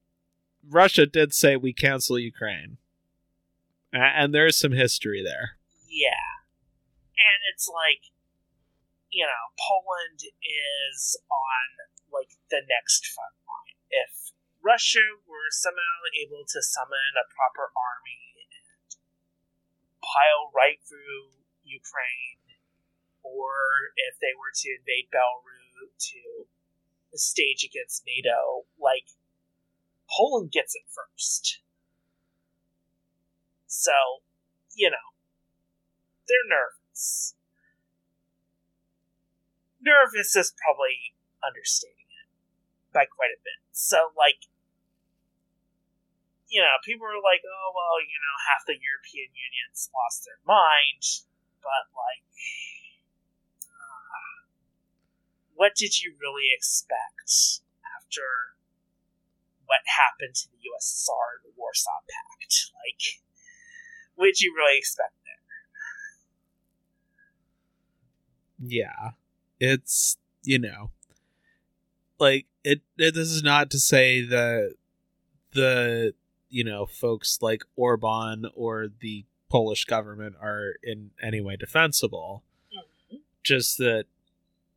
Russia 0.68 1.06
did 1.06 1.32
say 1.32 1.56
we 1.56 1.72
cancel 1.72 2.18
Ukraine, 2.18 2.76
and 3.92 4.34
there 4.34 4.46
is 4.46 4.58
some 4.58 4.72
history 4.72 5.22
there. 5.22 5.56
Yeah. 5.88 6.44
And 7.16 7.40
it's 7.50 7.66
like, 7.66 8.12
you 9.08 9.24
know, 9.24 9.44
Poland 9.56 10.20
is 10.20 11.16
on, 11.30 11.88
like, 12.12 12.36
the 12.50 12.60
next 12.68 13.06
front 13.06 13.36
line. 13.48 13.80
If 13.88 14.32
Russia 14.60 15.00
were 15.24 15.48
somehow 15.50 16.04
able 16.20 16.44
to 16.44 16.60
summon 16.60 17.16
a 17.16 17.24
proper 17.32 17.72
army 17.72 18.36
and 18.36 19.00
pile 20.02 20.50
right 20.52 20.84
through 20.84 21.32
Ukraine, 21.64 22.45
or 23.26 23.90
if 24.10 24.18
they 24.20 24.34
were 24.38 24.54
to 24.54 24.68
invade 24.78 25.10
Belarus 25.10 25.90
to 25.98 26.46
stage 27.16 27.64
against 27.64 28.04
NATO, 28.06 28.66
like, 28.78 29.08
Poland 30.06 30.52
gets 30.52 30.74
it 30.74 30.84
first. 30.86 31.60
So, 33.66 34.22
you 34.74 34.90
know, 34.90 35.14
they're 36.28 36.48
nervous. 36.48 37.34
Nervous 39.80 40.36
is 40.36 40.52
probably 40.60 41.14
understating 41.42 42.10
it 42.22 42.28
by 42.92 43.06
quite 43.06 43.32
a 43.32 43.40
bit. 43.42 43.60
So, 43.72 44.12
like, 44.16 44.48
you 46.48 46.60
know, 46.62 46.78
people 46.84 47.06
are 47.06 47.22
like, 47.22 47.42
oh, 47.42 47.70
well, 47.74 47.98
you 48.02 48.18
know, 48.18 48.34
half 48.50 48.66
the 48.66 48.78
European 48.78 49.30
Union's 49.34 49.90
lost 49.90 50.24
their 50.24 50.38
mind, 50.46 51.02
but, 51.62 51.90
like, 51.94 52.22
what 55.56 55.74
did 55.74 56.00
you 56.00 56.14
really 56.20 56.48
expect 56.56 57.60
after 57.96 58.22
what 59.64 59.80
happened 59.86 60.34
to 60.34 60.48
the 60.50 60.58
USSR 60.58 61.42
and 61.42 61.52
the 61.52 61.54
Warsaw 61.56 61.90
Pact? 62.08 62.70
Like, 62.86 63.02
what 64.14 64.26
did 64.26 64.40
you 64.40 64.54
really 64.56 64.78
expect 64.78 65.14
there? 68.60 68.68
Yeah. 68.68 69.10
It's, 69.58 70.16
you 70.44 70.58
know, 70.58 70.90
like 72.18 72.46
it, 72.62 72.82
it 72.96 73.14
this 73.14 73.28
is 73.28 73.42
not 73.42 73.70
to 73.70 73.78
say 73.78 74.22
that 74.22 74.74
the, 75.52 76.14
you 76.48 76.64
know, 76.64 76.86
folks 76.86 77.38
like 77.40 77.64
Orban 77.74 78.46
or 78.54 78.88
the 79.00 79.24
Polish 79.48 79.84
government 79.84 80.36
are 80.40 80.74
in 80.82 81.10
any 81.22 81.40
way 81.40 81.56
defensible. 81.56 82.44
Mm-hmm. 82.72 83.16
Just 83.42 83.78
that 83.78 84.04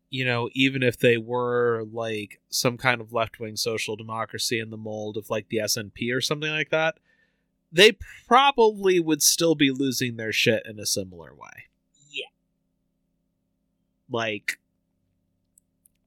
you 0.09 0.25
know, 0.25 0.49
even 0.53 0.81
if 0.83 0.97
they 0.97 1.17
were 1.17 1.83
like 1.91 2.39
some 2.49 2.77
kind 2.77 2.99
of 3.01 3.13
left-wing 3.13 3.55
social 3.55 3.95
democracy 3.95 4.59
in 4.59 4.69
the 4.69 4.77
mold 4.77 5.17
of 5.17 5.29
like 5.29 5.49
the 5.49 5.57
SNP 5.57 6.13
or 6.13 6.21
something 6.21 6.51
like 6.51 6.69
that, 6.69 6.95
they 7.71 7.97
probably 8.27 8.99
would 8.99 9.21
still 9.21 9.55
be 9.55 9.69
losing 9.71 10.17
their 10.17 10.31
shit 10.31 10.63
in 10.65 10.79
a 10.79 10.85
similar 10.85 11.33
way. 11.33 11.65
Yeah. 12.11 12.25
like 14.09 14.59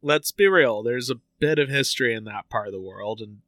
let's 0.03 0.33
be 0.33 0.49
real 0.49 0.83
there's 0.83 1.11
a 1.11 1.21
bit 1.39 1.59
of 1.59 1.69
history 1.69 2.13
in 2.15 2.25
that 2.25 2.49
part 2.49 2.67
of 2.67 2.73
the 2.73 2.81
world 2.81 3.21
and 3.21 3.39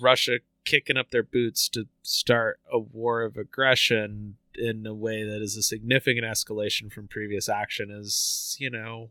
russia 0.00 0.38
kicking 0.64 0.96
up 0.96 1.10
their 1.10 1.22
boots 1.22 1.68
to 1.68 1.86
start 2.02 2.58
a 2.72 2.78
war 2.78 3.22
of 3.22 3.36
aggression 3.36 4.36
in 4.56 4.86
a 4.86 4.94
way 4.94 5.22
that 5.24 5.40
is 5.42 5.56
a 5.56 5.62
significant 5.62 6.24
escalation 6.24 6.90
from 6.92 7.06
previous 7.08 7.48
action 7.48 7.90
is 7.90 8.56
you 8.58 8.68
know 8.70 9.10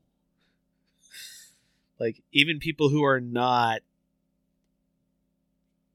like 2.00 2.22
even 2.32 2.60
people 2.60 2.90
who 2.90 3.04
are 3.04 3.20
not 3.22 3.82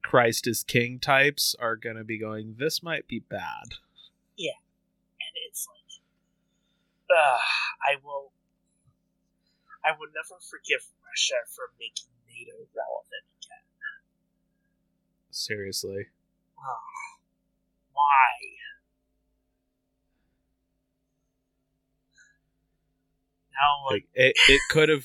christ 0.02 0.46
is 0.46 0.62
king 0.64 0.98
types 0.98 1.54
are 1.58 1.76
going 1.76 1.96
to 1.96 2.04
be 2.04 2.18
going 2.18 2.54
this 2.58 2.82
might 2.82 3.06
be 3.08 3.18
bad 3.18 3.74
Yeah. 4.36 4.58
and 5.20 5.34
it's 5.48 5.66
like, 5.68 6.00
uh, 7.16 7.38
I 7.86 7.96
will, 8.02 8.32
I 9.84 9.92
will 9.92 10.08
never 10.14 10.40
forgive 10.40 10.84
Russia 11.04 11.36
for 11.54 11.70
making 11.78 12.10
NATO 12.26 12.56
relevant 12.74 13.24
again. 13.38 13.64
seriously 15.30 16.06
Ugh. 16.58 17.20
why? 17.92 18.30
Now, 23.54 23.90
like, 23.90 24.06
it, 24.14 24.34
it 24.48 24.60
could 24.70 24.88
have 24.88 25.04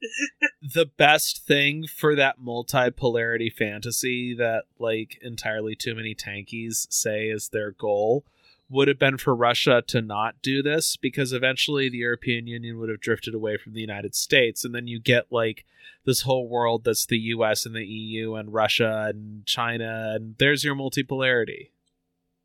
the 0.74 0.86
best 0.86 1.46
thing 1.46 1.84
for 1.86 2.14
that 2.14 2.38
multipolarity 2.38 3.52
fantasy 3.52 4.34
that 4.34 4.64
like 4.78 5.18
entirely 5.22 5.74
too 5.74 5.94
many 5.94 6.14
tankies 6.14 6.86
say 6.90 7.28
is 7.28 7.48
their 7.48 7.70
goal 7.70 8.24
would 8.70 8.88
have 8.88 8.98
been 8.98 9.16
for 9.16 9.34
Russia 9.34 9.82
to 9.86 10.02
not 10.02 10.34
do 10.42 10.62
this 10.62 10.96
because 10.96 11.32
eventually 11.32 11.88
the 11.88 11.98
European 11.98 12.46
Union 12.46 12.78
would 12.78 12.90
have 12.90 13.00
drifted 13.00 13.34
away 13.34 13.56
from 13.56 13.72
the 13.72 13.80
United 13.80 14.14
States 14.14 14.64
and 14.64 14.74
then 14.74 14.86
you 14.86 15.00
get 15.00 15.26
like 15.30 15.64
this 16.04 16.22
whole 16.22 16.48
world 16.48 16.84
that's 16.84 17.06
the 17.06 17.18
US 17.18 17.64
and 17.64 17.74
the 17.74 17.84
EU 17.84 18.34
and 18.34 18.52
Russia 18.52 19.06
and 19.08 19.44
China 19.46 20.12
and 20.14 20.36
there's 20.38 20.64
your 20.64 20.74
multipolarity. 20.74 21.70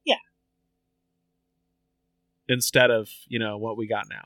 Yeah. 0.06 0.16
Instead 2.48 2.90
of, 2.90 3.10
you 3.28 3.40
know, 3.40 3.58
what 3.58 3.78
we 3.78 3.86
got 3.86 4.08
now. 4.10 4.24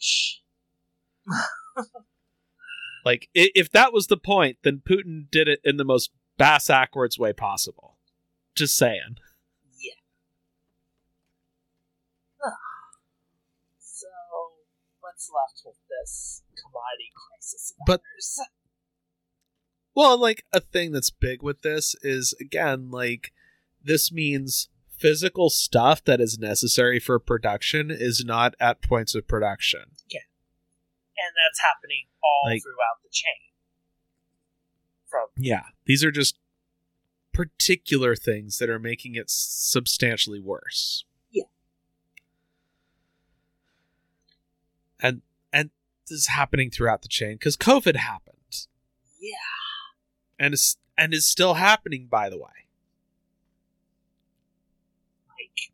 Like, 3.04 3.28
if 3.32 3.70
that 3.70 3.92
was 3.94 4.08
the 4.08 4.18
point, 4.18 4.58
then 4.64 4.82
Putin 4.86 5.30
did 5.30 5.48
it 5.48 5.60
in 5.64 5.78
the 5.78 5.84
most 5.84 6.10
bass 6.36 6.68
backwards 6.68 7.18
way 7.18 7.32
possible. 7.32 7.96
Just 8.54 8.76
saying. 8.76 9.16
Yeah. 9.80 9.94
So, 13.80 14.08
what's 15.00 15.30
left 15.34 15.62
with 15.64 15.76
this 15.88 16.42
commodity 16.54 17.10
crisis? 17.14 17.72
But- 17.86 18.02
matters? 18.02 18.40
Well, 19.94 20.16
like, 20.16 20.44
a 20.52 20.60
thing 20.60 20.92
that's 20.92 21.10
big 21.10 21.42
with 21.42 21.62
this 21.62 21.96
is, 22.02 22.32
again, 22.40 22.88
like, 22.90 23.32
this 23.82 24.12
means 24.12 24.68
physical 24.98 25.50
stuff 25.50 26.04
that 26.04 26.20
is 26.20 26.38
necessary 26.38 26.98
for 26.98 27.18
production 27.18 27.90
is 27.90 28.24
not 28.24 28.54
at 28.60 28.82
points 28.82 29.14
of 29.14 29.26
production. 29.28 29.92
Yeah. 30.08 30.20
And 31.16 31.34
that's 31.36 31.60
happening 31.60 32.06
all 32.22 32.50
Like- 32.50 32.62
throughout 32.62 33.02
the 33.02 33.08
chain. 33.10 33.52
From 35.08 35.28
Yeah. 35.36 35.64
These 35.86 36.04
are 36.04 36.10
just 36.10 36.38
particular 37.32 38.14
things 38.16 38.58
that 38.58 38.68
are 38.68 38.78
making 38.78 39.14
it 39.14 39.30
substantially 39.30 40.40
worse. 40.40 41.04
Yeah. 41.30 41.44
And 45.00 45.22
and 45.52 45.70
this 46.08 46.18
is 46.18 46.26
happening 46.28 46.70
throughout 46.70 47.02
the 47.02 47.08
chain 47.08 47.34
because 47.36 47.56
COVID 47.56 47.96
happened. 47.96 48.34
yeah, 49.20 49.34
and 50.38 50.54
is 50.54 50.76
and 50.96 51.12
is 51.14 51.26
still 51.26 51.54
happening 51.54 52.06
by 52.06 52.28
the 52.28 52.36
way 52.38 52.66
like, 55.28 55.72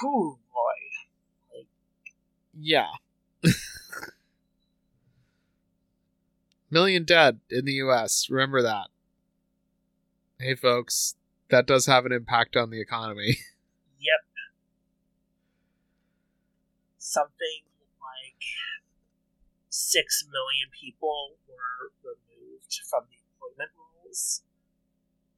whew, 0.00 0.38
boy, 0.52 1.64
yeah 2.58 2.88
million 6.70 7.04
dead 7.04 7.40
in 7.50 7.64
the 7.64 7.72
us 7.72 8.28
remember 8.30 8.62
that 8.62 8.88
hey 10.38 10.54
folks 10.54 11.16
that 11.50 11.66
does 11.66 11.86
have 11.86 12.06
an 12.06 12.12
impact 12.12 12.56
on 12.56 12.70
the 12.70 12.80
economy 12.80 13.38
Yep. 14.02 14.22
Something 16.98 17.62
like 18.02 18.42
six 19.70 20.26
million 20.26 20.74
people 20.74 21.38
were 21.46 21.94
removed 22.02 22.82
from 22.90 23.06
the 23.06 23.22
employment 23.22 23.70
rolls 23.78 24.42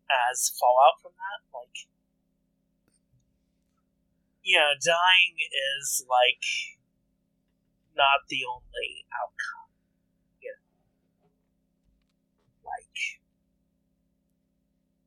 as 0.09 0.48
fallout 0.56 0.97
from 1.05 1.12
that. 1.20 1.44
Like, 1.52 1.93
you 4.45 4.61
know, 4.61 4.77
dying 4.77 5.41
is 5.81 6.05
like 6.05 6.45
not 7.97 8.29
the 8.29 8.45
only 8.45 9.09
outcome. 9.09 9.73
You 10.45 10.53
know, 10.53 11.33
like 12.61 12.93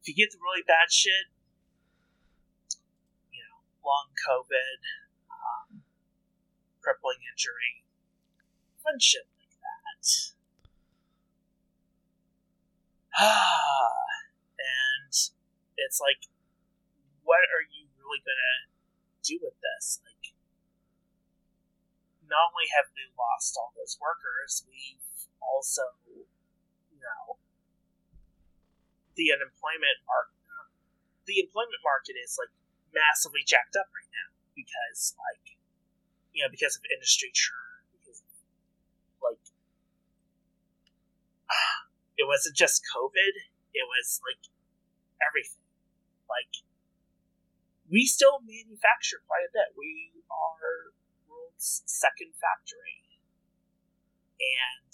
if 0.01 0.09
you 0.09 0.18
get 0.18 0.34
the 0.34 0.41
really 0.41 0.65
bad 0.65 0.89
shit, 0.89 1.30
you 3.30 3.45
know, 3.45 3.61
long 3.85 4.09
COVID, 4.26 4.81
um, 5.30 5.85
crippling 6.81 7.22
injury, 7.30 7.85
fun 8.81 8.97
shit 8.97 9.30
like 9.38 9.53
that. 9.61 10.34
and 13.22 15.14
it's 15.77 16.01
like, 16.01 16.26
what 17.22 17.45
are 17.53 17.61
you 17.69 17.85
really 18.01 18.23
gonna 18.26 18.76
do 19.27 19.43
with 19.43 19.59
this? 19.59 19.99
Like, 20.07 20.31
not 22.23 22.55
only 22.55 22.71
have 22.71 22.87
we 22.95 23.11
lost 23.19 23.59
all 23.59 23.75
those 23.75 23.99
workers, 23.99 24.63
we've 24.63 25.03
also, 25.43 25.83
you 26.07 26.99
know, 27.03 27.35
the 29.19 29.35
unemployment 29.35 29.99
market. 30.07 30.35
The 31.27 31.43
employment 31.43 31.83
market 31.83 32.15
is 32.15 32.39
like 32.39 32.55
massively 32.95 33.43
jacked 33.43 33.75
up 33.75 33.91
right 33.91 34.07
now 34.15 34.31
because, 34.55 35.11
like, 35.19 35.59
you 36.31 36.39
know, 36.39 36.47
because 36.47 36.79
of 36.79 36.87
industry 36.87 37.35
churn, 37.35 37.83
because, 37.99 38.23
like, 39.19 39.43
it 42.21 42.23
wasn't 42.23 42.55
just 42.55 42.79
COVID; 42.87 43.33
it 43.75 43.85
was 43.91 44.23
like 44.23 44.39
everything. 45.19 45.67
Like, 46.31 46.63
we 47.89 48.05
still 48.05 48.39
manufacture 48.43 49.23
quite 49.27 49.47
a 49.47 49.51
bit. 49.53 49.76
We 49.77 50.11
are 50.27 50.91
world's 51.27 51.84
second 51.85 52.35
factory. 52.35 53.03
And 54.38 54.93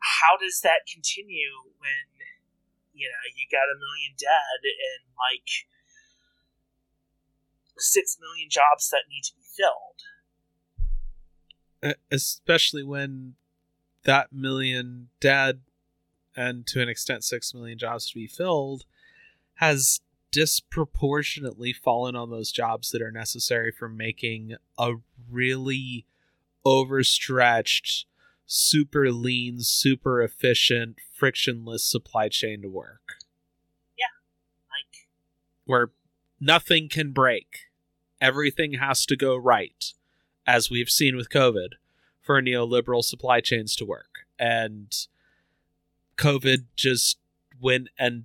how 0.00 0.36
does 0.38 0.60
that 0.62 0.86
continue 0.90 1.74
when, 1.78 2.06
you 2.94 3.08
know, 3.08 3.24
you 3.36 3.46
got 3.50 3.68
a 3.68 3.76
million 3.78 4.14
dead 4.16 4.60
and 4.64 5.10
like 5.18 5.66
six 7.78 8.18
million 8.20 8.48
jobs 8.48 8.90
that 8.90 9.10
need 9.10 9.24
to 9.24 9.34
be 9.34 9.42
filled? 9.42 10.00
Especially 12.10 12.84
when 12.84 13.34
that 14.04 14.32
million 14.32 15.08
dead 15.20 15.60
and 16.36 16.66
to 16.66 16.80
an 16.80 16.88
extent 16.88 17.24
six 17.24 17.52
million 17.52 17.76
jobs 17.78 18.08
to 18.08 18.14
be 18.14 18.26
filled 18.26 18.84
has 19.60 20.00
disproportionately 20.32 21.70
fallen 21.70 22.16
on 22.16 22.30
those 22.30 22.50
jobs 22.50 22.90
that 22.90 23.02
are 23.02 23.10
necessary 23.10 23.70
for 23.70 23.90
making 23.90 24.54
a 24.78 24.94
really 25.30 26.06
overstretched, 26.64 28.06
super 28.46 29.12
lean, 29.12 29.60
super 29.60 30.22
efficient, 30.22 30.96
frictionless 31.14 31.84
supply 31.84 32.26
chain 32.30 32.62
to 32.62 32.68
work. 32.68 33.16
Yeah. 33.98 34.06
Like 34.70 35.08
where 35.66 35.90
nothing 36.40 36.88
can 36.88 37.12
break. 37.12 37.68
Everything 38.18 38.74
has 38.74 39.04
to 39.04 39.16
go 39.16 39.36
right, 39.36 39.92
as 40.46 40.70
we've 40.70 40.88
seen 40.88 41.16
with 41.16 41.28
COVID, 41.28 41.72
for 42.22 42.40
neoliberal 42.40 43.04
supply 43.04 43.42
chains 43.42 43.76
to 43.76 43.84
work. 43.84 44.20
And 44.38 44.90
COVID 46.16 46.64
just 46.76 47.18
went 47.60 47.88
and 47.98 48.24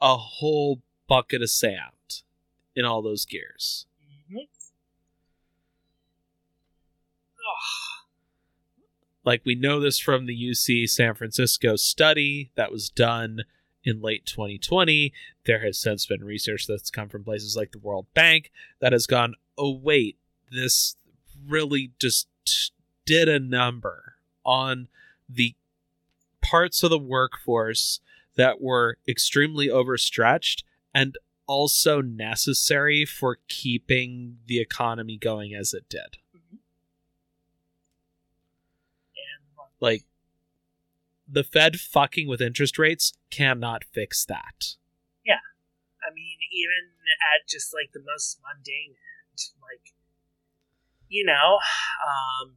a 0.00 0.16
whole 0.16 0.82
bucket 1.08 1.42
of 1.42 1.50
sand 1.50 2.22
in 2.74 2.84
all 2.84 3.02
those 3.02 3.24
gears. 3.24 3.86
Like 9.24 9.42
we 9.44 9.54
know 9.54 9.80
this 9.80 9.98
from 9.98 10.26
the 10.26 10.50
UC 10.50 10.88
San 10.88 11.14
Francisco 11.14 11.76
study 11.76 12.50
that 12.54 12.72
was 12.72 12.88
done 12.88 13.42
in 13.84 14.00
late 14.00 14.26
2020. 14.26 15.12
There 15.44 15.64
has 15.64 15.78
since 15.78 16.06
been 16.06 16.24
research 16.24 16.66
that's 16.66 16.90
come 16.90 17.08
from 17.08 17.24
places 17.24 17.56
like 17.56 17.72
the 17.72 17.78
World 17.78 18.06
Bank 18.14 18.50
that 18.80 18.92
has 18.92 19.06
gone, 19.06 19.34
oh, 19.58 19.72
wait, 19.72 20.16
this 20.50 20.96
really 21.46 21.92
just 21.98 22.28
did 23.04 23.28
a 23.28 23.38
number 23.38 24.14
on 24.44 24.88
the 25.28 25.54
parts 26.42 26.82
of 26.82 26.90
the 26.90 26.98
workforce 26.98 28.00
that 28.36 28.60
were 28.60 28.98
extremely 29.08 29.70
overstretched 29.70 30.64
and 30.94 31.16
also 31.46 32.00
necessary 32.00 33.04
for 33.04 33.38
keeping 33.48 34.38
the 34.46 34.60
economy 34.60 35.16
going 35.16 35.54
as 35.54 35.74
it 35.74 35.88
did. 35.88 36.18
Mm-hmm. 36.36 36.56
Like, 39.80 40.04
the 41.26 41.44
Fed 41.44 41.78
fucking 41.78 42.28
with 42.28 42.40
interest 42.40 42.78
rates 42.78 43.12
cannot 43.30 43.84
fix 43.84 44.24
that. 44.24 44.74
Yeah. 45.24 45.42
I 46.06 46.12
mean, 46.12 46.38
even 46.52 46.90
at 47.34 47.48
just 47.48 47.72
like 47.72 47.92
the 47.92 48.02
most 48.04 48.38
mundane 48.42 48.94
end, 48.94 49.38
like, 49.62 49.94
you 51.08 51.24
know, 51.24 51.58
um, 52.06 52.56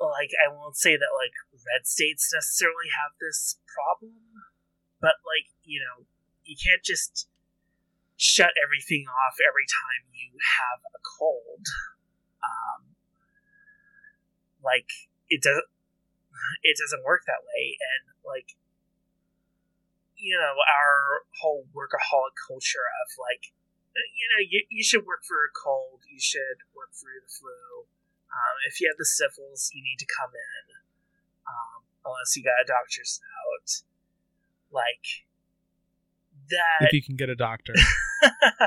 like 0.00 0.32
I 0.40 0.48
won't 0.48 0.76
say 0.76 0.96
that 0.96 1.12
like 1.12 1.36
red 1.52 1.84
states 1.84 2.32
necessarily 2.32 2.88
have 2.96 3.12
this 3.20 3.60
problem, 3.68 4.16
but 5.00 5.20
like 5.28 5.52
you 5.64 5.80
know, 5.80 6.08
you 6.44 6.56
can't 6.56 6.82
just 6.82 7.28
shut 8.16 8.56
everything 8.56 9.04
off 9.04 9.36
every 9.44 9.68
time 9.68 10.08
you 10.16 10.32
have 10.40 10.80
a 10.96 11.00
cold. 11.04 11.64
Um, 12.40 12.96
like 14.64 14.88
it 15.28 15.44
doesn't, 15.44 15.68
it 16.64 16.80
doesn't 16.80 17.04
work 17.04 17.28
that 17.28 17.44
way, 17.44 17.76
and 17.76 18.16
like 18.24 18.56
you 20.16 20.36
know, 20.36 20.52
our 20.52 21.24
whole 21.40 21.64
workaholic 21.72 22.36
culture 22.36 22.84
of 23.00 23.08
like, 23.16 23.48
you 23.96 24.28
know, 24.28 24.40
you, 24.44 24.60
you 24.68 24.84
should 24.84 25.08
work 25.08 25.24
for 25.24 25.48
a 25.48 25.52
cold, 25.56 26.04
you 26.12 26.20
should 26.20 26.60
work 26.76 26.92
through 26.92 27.24
the 27.24 27.32
flu 27.32 27.88
um, 28.30 28.56
if 28.66 28.80
you 28.80 28.86
have 28.90 28.98
the 28.98 29.06
sniffles, 29.06 29.70
you 29.74 29.82
need 29.82 29.98
to 29.98 30.06
come 30.06 30.30
in, 30.30 30.64
um, 31.50 31.82
unless 32.06 32.36
you 32.36 32.42
got 32.42 32.62
a 32.62 32.66
doctor's 32.66 33.18
note. 33.18 33.82
Like 34.70 35.26
that. 36.50 36.86
If 36.86 36.92
you 36.92 37.02
can 37.02 37.16
get 37.16 37.28
a 37.28 37.34
doctor. 37.34 37.74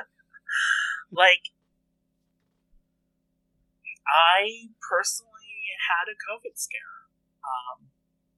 like, 1.11 1.56
I 4.03 4.68
personally 4.84 5.31
had 5.88 6.11
a 6.11 6.15
COVID 6.19 6.60
scare 6.60 7.07
um, 7.44 7.88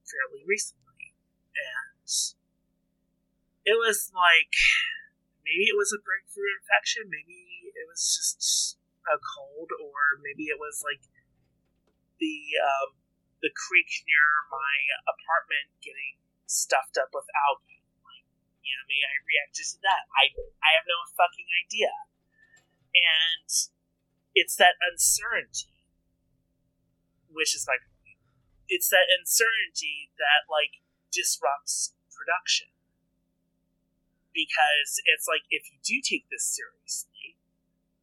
fairly 0.05 0.45
recently, 0.45 1.17
and 1.57 2.05
it 3.65 3.77
was 3.81 4.13
like 4.13 4.53
maybe 5.41 5.65
it 5.69 5.77
was 5.77 5.89
a 5.89 6.01
breakthrough 6.01 6.53
infection, 6.61 7.09
maybe 7.09 7.73
it 7.73 7.85
was 7.89 8.01
just 8.01 8.77
a 9.09 9.17
cold, 9.17 9.73
or 9.81 10.21
maybe 10.21 10.49
it 10.49 10.61
was 10.61 10.85
like 10.85 11.01
the 12.19 12.37
um, 12.59 12.99
the 13.43 13.51
creek 13.53 13.89
near 14.07 14.27
my 14.49 14.75
apartment 15.05 15.69
getting 15.83 16.17
stuffed 16.45 16.97
up 16.97 17.13
with 17.13 17.27
algae. 17.47 17.83
Like, 18.01 18.25
you 18.63 18.73
know, 18.73 18.85
maybe 18.89 19.05
I 19.05 19.15
reacted 19.21 19.65
to 19.75 19.79
that. 19.85 20.09
I 20.15 20.33
I 20.63 20.69
have 20.79 20.87
no 20.87 20.99
fucking 21.13 21.49
idea. 21.65 21.93
And 22.95 23.51
it's 24.31 24.55
that 24.55 24.79
uncertainty, 24.79 25.83
which 27.27 27.51
is 27.55 27.67
like, 27.67 27.83
it's 28.71 28.87
that 28.87 29.07
uncertainty 29.19 30.15
that 30.15 30.47
like 30.47 30.79
disrupts 31.11 31.95
production. 32.11 32.71
Because 34.31 34.99
it's 35.07 35.27
like 35.27 35.47
if 35.47 35.71
you 35.71 35.79
do 35.79 36.03
take 36.03 36.27
this 36.27 36.43
seriously, 36.43 37.39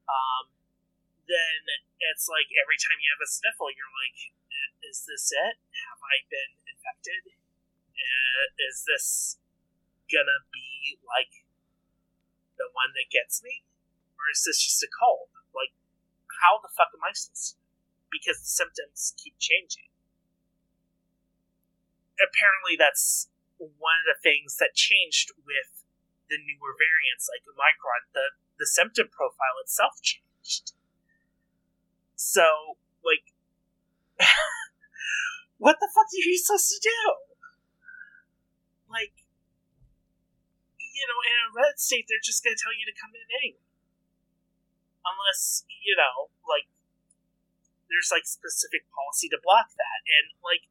um, 0.09 0.49
then 1.27 1.61
it's 2.12 2.27
like 2.27 2.51
every 2.59 2.78
time 2.78 2.99
you 2.99 3.11
have 3.15 3.23
a 3.23 3.31
sniffle, 3.31 3.70
you're 3.70 3.90
like, 3.90 4.35
is 4.82 5.07
this 5.07 5.31
it? 5.32 5.57
Have 5.89 6.03
I 6.03 6.27
been 6.28 6.53
infected? 6.69 7.32
Uh, 7.94 8.44
is 8.69 8.85
this 8.85 9.39
gonna 10.11 10.44
be 10.53 10.99
like 11.07 11.47
the 12.59 12.69
one 12.74 12.93
that 12.99 13.09
gets 13.09 13.40
me? 13.40 13.65
Or 14.19 14.28
is 14.28 14.44
this 14.44 14.61
just 14.61 14.82
a 14.85 14.90
cold? 14.90 15.32
Like, 15.55 15.73
how 16.44 16.61
the 16.61 16.69
fuck 16.69 16.93
am 16.93 17.03
I 17.03 17.15
supposed 17.15 17.57
to? 17.57 17.62
Because 18.11 18.43
the 18.43 18.53
symptoms 18.53 19.16
keep 19.16 19.39
changing. 19.40 19.89
Apparently, 22.20 22.77
that's 22.77 23.32
one 23.57 23.99
of 24.05 24.07
the 24.07 24.20
things 24.20 24.61
that 24.61 24.77
changed 24.77 25.32
with 25.43 25.86
the 26.28 26.36
newer 26.36 26.77
variants 26.77 27.31
like 27.32 27.43
Omicron. 27.49 28.12
The, 28.12 28.36
the 28.61 28.69
symptom 28.69 29.09
profile 29.09 29.57
itself 29.65 29.97
changed 30.05 30.77
so, 32.23 32.78
like, 33.03 33.35
what 35.59 35.82
the 35.82 35.90
fuck 35.90 36.07
are 36.07 36.23
you 36.23 36.39
supposed 36.39 36.70
to 36.70 36.78
do? 36.78 37.03
Like, 38.86 39.27
you 40.78 41.05
know, 41.11 41.20
in 41.27 41.35
a 41.43 41.51
red 41.51 41.82
state, 41.82 42.07
they're 42.07 42.23
just 42.23 42.47
going 42.47 42.55
to 42.55 42.62
tell 42.62 42.70
you 42.70 42.86
to 42.86 42.94
come 42.94 43.11
in 43.11 43.27
anyway. 43.43 43.66
unless 45.03 45.66
you 45.66 45.99
know, 45.99 46.31
like 46.47 46.70
there's 47.90 48.15
like 48.15 48.24
specific 48.24 48.86
policy 48.94 49.27
to 49.28 49.43
block 49.43 49.74
that, 49.74 50.01
and 50.07 50.39
like 50.47 50.70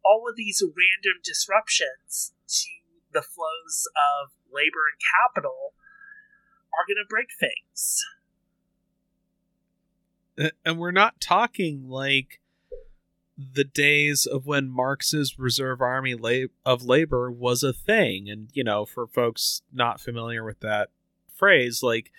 all 0.00 0.24
of 0.24 0.36
these 0.36 0.64
random 0.64 1.20
disruptions 1.20 2.32
to 2.48 2.72
the 3.12 3.22
flows 3.22 3.84
of 3.92 4.32
labor 4.48 4.88
and 4.88 4.96
capital 4.96 5.76
are 6.72 6.88
going 6.88 7.00
to 7.00 7.08
break 7.08 7.28
things. 7.36 8.00
And 10.64 10.78
we're 10.78 10.90
not 10.90 11.20
talking 11.20 11.88
like 11.88 12.40
the 13.38 13.64
days 13.64 14.26
of 14.26 14.46
when 14.46 14.68
Marx's 14.68 15.38
reserve 15.38 15.80
army 15.80 16.14
of 16.64 16.84
labor 16.84 17.30
was 17.30 17.62
a 17.62 17.72
thing. 17.72 18.28
And, 18.28 18.48
you 18.52 18.64
know, 18.64 18.86
for 18.86 19.06
folks 19.06 19.62
not 19.72 20.00
familiar 20.00 20.44
with 20.44 20.60
that 20.60 20.88
phrase, 21.34 21.82
like 21.82 22.12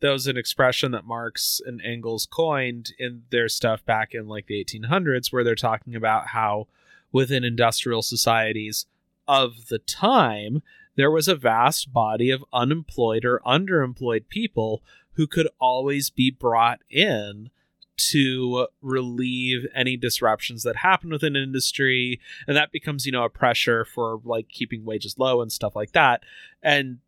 that 0.00 0.10
was 0.10 0.26
an 0.26 0.36
expression 0.36 0.92
that 0.92 1.04
Marx 1.04 1.60
and 1.64 1.80
Engels 1.82 2.26
coined 2.26 2.92
in 2.98 3.22
their 3.30 3.48
stuff 3.48 3.84
back 3.84 4.14
in 4.14 4.26
like 4.28 4.46
the 4.46 4.64
1800s, 4.64 5.32
where 5.32 5.44
they're 5.44 5.54
talking 5.54 5.94
about 5.94 6.28
how 6.28 6.66
within 7.12 7.44
industrial 7.44 8.02
societies 8.02 8.86
of 9.28 9.68
the 9.68 9.78
time, 9.78 10.62
there 10.96 11.10
was 11.10 11.28
a 11.28 11.36
vast 11.36 11.92
body 11.92 12.30
of 12.30 12.44
unemployed 12.52 13.24
or 13.24 13.40
underemployed 13.46 14.28
people 14.28 14.82
who 15.12 15.26
could 15.26 15.48
always 15.60 16.10
be 16.10 16.30
brought 16.30 16.80
in 16.90 17.50
to 17.96 18.66
relieve 18.80 19.66
any 19.74 19.96
disruptions 19.96 20.62
that 20.62 20.76
happen 20.76 21.10
within 21.10 21.36
industry. 21.36 22.20
And 22.46 22.56
that 22.56 22.72
becomes 22.72 23.06
you 23.06 23.12
know 23.12 23.24
a 23.24 23.30
pressure 23.30 23.84
for 23.84 24.20
like 24.24 24.48
keeping 24.48 24.84
wages 24.84 25.18
low 25.18 25.40
and 25.40 25.52
stuff 25.52 25.76
like 25.76 25.92
that. 25.92 26.22
And 26.62 26.98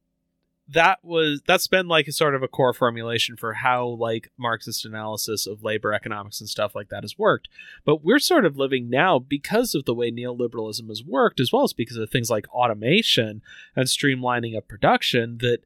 that 0.68 0.98
was 1.02 1.42
that's 1.46 1.66
been 1.66 1.88
like 1.88 2.08
a 2.08 2.12
sort 2.12 2.34
of 2.34 2.42
a 2.42 2.48
core 2.48 2.72
formulation 2.72 3.36
for 3.36 3.52
how 3.52 3.86
like 3.86 4.30
marxist 4.38 4.84
analysis 4.84 5.46
of 5.46 5.62
labor 5.62 5.92
economics 5.92 6.40
and 6.40 6.48
stuff 6.48 6.74
like 6.74 6.88
that 6.88 7.04
has 7.04 7.18
worked. 7.18 7.48
But 7.84 8.02
we're 8.02 8.18
sort 8.18 8.46
of 8.46 8.56
living 8.56 8.88
now 8.88 9.18
because 9.18 9.74
of 9.74 9.84
the 9.84 9.94
way 9.94 10.10
neoliberalism 10.10 10.88
has 10.88 11.04
worked 11.04 11.38
as 11.38 11.52
well 11.52 11.64
as 11.64 11.74
because 11.74 11.96
of 11.98 12.08
things 12.08 12.30
like 12.30 12.48
automation 12.48 13.42
and 13.76 13.86
streamlining 13.86 14.56
of 14.56 14.66
production 14.66 15.38
that 15.38 15.58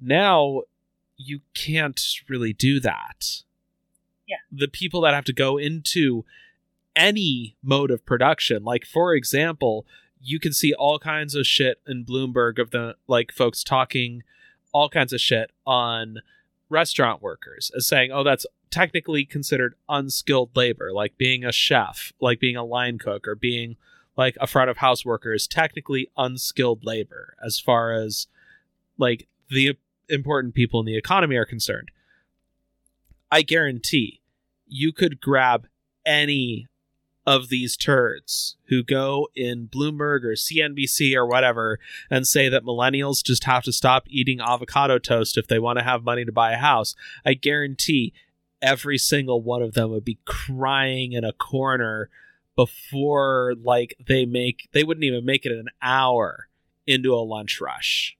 now 0.00 0.62
you 1.18 1.40
can't 1.54 2.02
really 2.28 2.52
do 2.52 2.80
that 2.80 3.42
yeah 4.26 4.36
the 4.50 4.68
people 4.68 5.00
that 5.00 5.14
have 5.14 5.24
to 5.24 5.32
go 5.32 5.56
into 5.56 6.24
any 6.94 7.56
mode 7.62 7.90
of 7.90 8.04
production 8.06 8.64
like 8.64 8.84
for 8.84 9.14
example 9.14 9.86
you 10.20 10.40
can 10.40 10.52
see 10.52 10.72
all 10.74 10.98
kinds 10.98 11.34
of 11.34 11.46
shit 11.46 11.80
in 11.86 12.04
bloomberg 12.04 12.58
of 12.58 12.70
the 12.70 12.94
like 13.06 13.30
folks 13.32 13.62
talking 13.62 14.22
all 14.72 14.88
kinds 14.88 15.12
of 15.12 15.20
shit 15.20 15.50
on 15.66 16.18
restaurant 16.68 17.22
workers 17.22 17.70
as 17.76 17.86
saying, 17.86 18.10
oh, 18.12 18.22
that's 18.22 18.46
technically 18.70 19.24
considered 19.24 19.74
unskilled 19.88 20.50
labor, 20.54 20.92
like 20.92 21.16
being 21.16 21.44
a 21.44 21.52
chef, 21.52 22.12
like 22.20 22.40
being 22.40 22.56
a 22.56 22.64
line 22.64 22.98
cook, 22.98 23.26
or 23.26 23.34
being 23.34 23.76
like 24.16 24.36
a 24.40 24.46
front 24.46 24.70
of 24.70 24.78
house 24.78 25.04
worker 25.04 25.32
is 25.32 25.46
technically 25.46 26.10
unskilled 26.16 26.84
labor 26.84 27.36
as 27.44 27.58
far 27.58 27.92
as 27.92 28.26
like 28.98 29.28
the 29.50 29.78
important 30.08 30.54
people 30.54 30.80
in 30.80 30.86
the 30.86 30.96
economy 30.96 31.36
are 31.36 31.44
concerned. 31.44 31.90
I 33.30 33.42
guarantee 33.42 34.20
you 34.66 34.92
could 34.92 35.20
grab 35.20 35.66
any 36.04 36.66
of 37.26 37.48
these 37.48 37.76
turds 37.76 38.56
who 38.68 38.84
go 38.84 39.28
in 39.34 39.66
Bloomberg 39.66 40.22
or 40.22 40.34
CNBC 40.34 41.14
or 41.16 41.26
whatever 41.26 41.80
and 42.08 42.26
say 42.26 42.48
that 42.48 42.62
millennials 42.62 43.24
just 43.24 43.44
have 43.44 43.64
to 43.64 43.72
stop 43.72 44.04
eating 44.08 44.40
avocado 44.40 44.98
toast 44.98 45.36
if 45.36 45.48
they 45.48 45.58
want 45.58 45.78
to 45.78 45.84
have 45.84 46.04
money 46.04 46.24
to 46.24 46.30
buy 46.30 46.52
a 46.52 46.58
house, 46.58 46.94
I 47.24 47.34
guarantee 47.34 48.12
every 48.62 48.96
single 48.96 49.42
one 49.42 49.60
of 49.60 49.74
them 49.74 49.90
would 49.90 50.04
be 50.04 50.18
crying 50.24 51.12
in 51.12 51.24
a 51.24 51.32
corner 51.32 52.08
before 52.54 53.54
like 53.62 53.94
they 54.06 54.24
make 54.24 54.68
they 54.72 54.82
wouldn't 54.82 55.04
even 55.04 55.24
make 55.24 55.44
it 55.44 55.52
an 55.52 55.68
hour 55.82 56.48
into 56.86 57.14
a 57.14 57.20
lunch 57.20 57.60
rush 57.60 58.16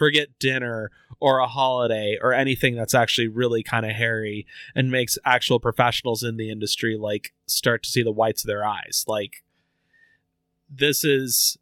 forget 0.00 0.38
dinner 0.38 0.90
or 1.20 1.40
a 1.40 1.46
holiday 1.46 2.16
or 2.22 2.32
anything 2.32 2.74
that's 2.74 2.94
actually 2.94 3.28
really 3.28 3.62
kind 3.62 3.84
of 3.84 3.92
hairy 3.92 4.46
and 4.74 4.90
makes 4.90 5.18
actual 5.26 5.60
professionals 5.60 6.22
in 6.22 6.38
the 6.38 6.50
industry 6.50 6.96
like 6.96 7.34
start 7.46 7.82
to 7.82 7.90
see 7.90 8.02
the 8.02 8.10
whites 8.10 8.42
of 8.42 8.48
their 8.48 8.64
eyes. 8.64 9.04
Like 9.06 9.44
this 10.70 11.04
is 11.04 11.58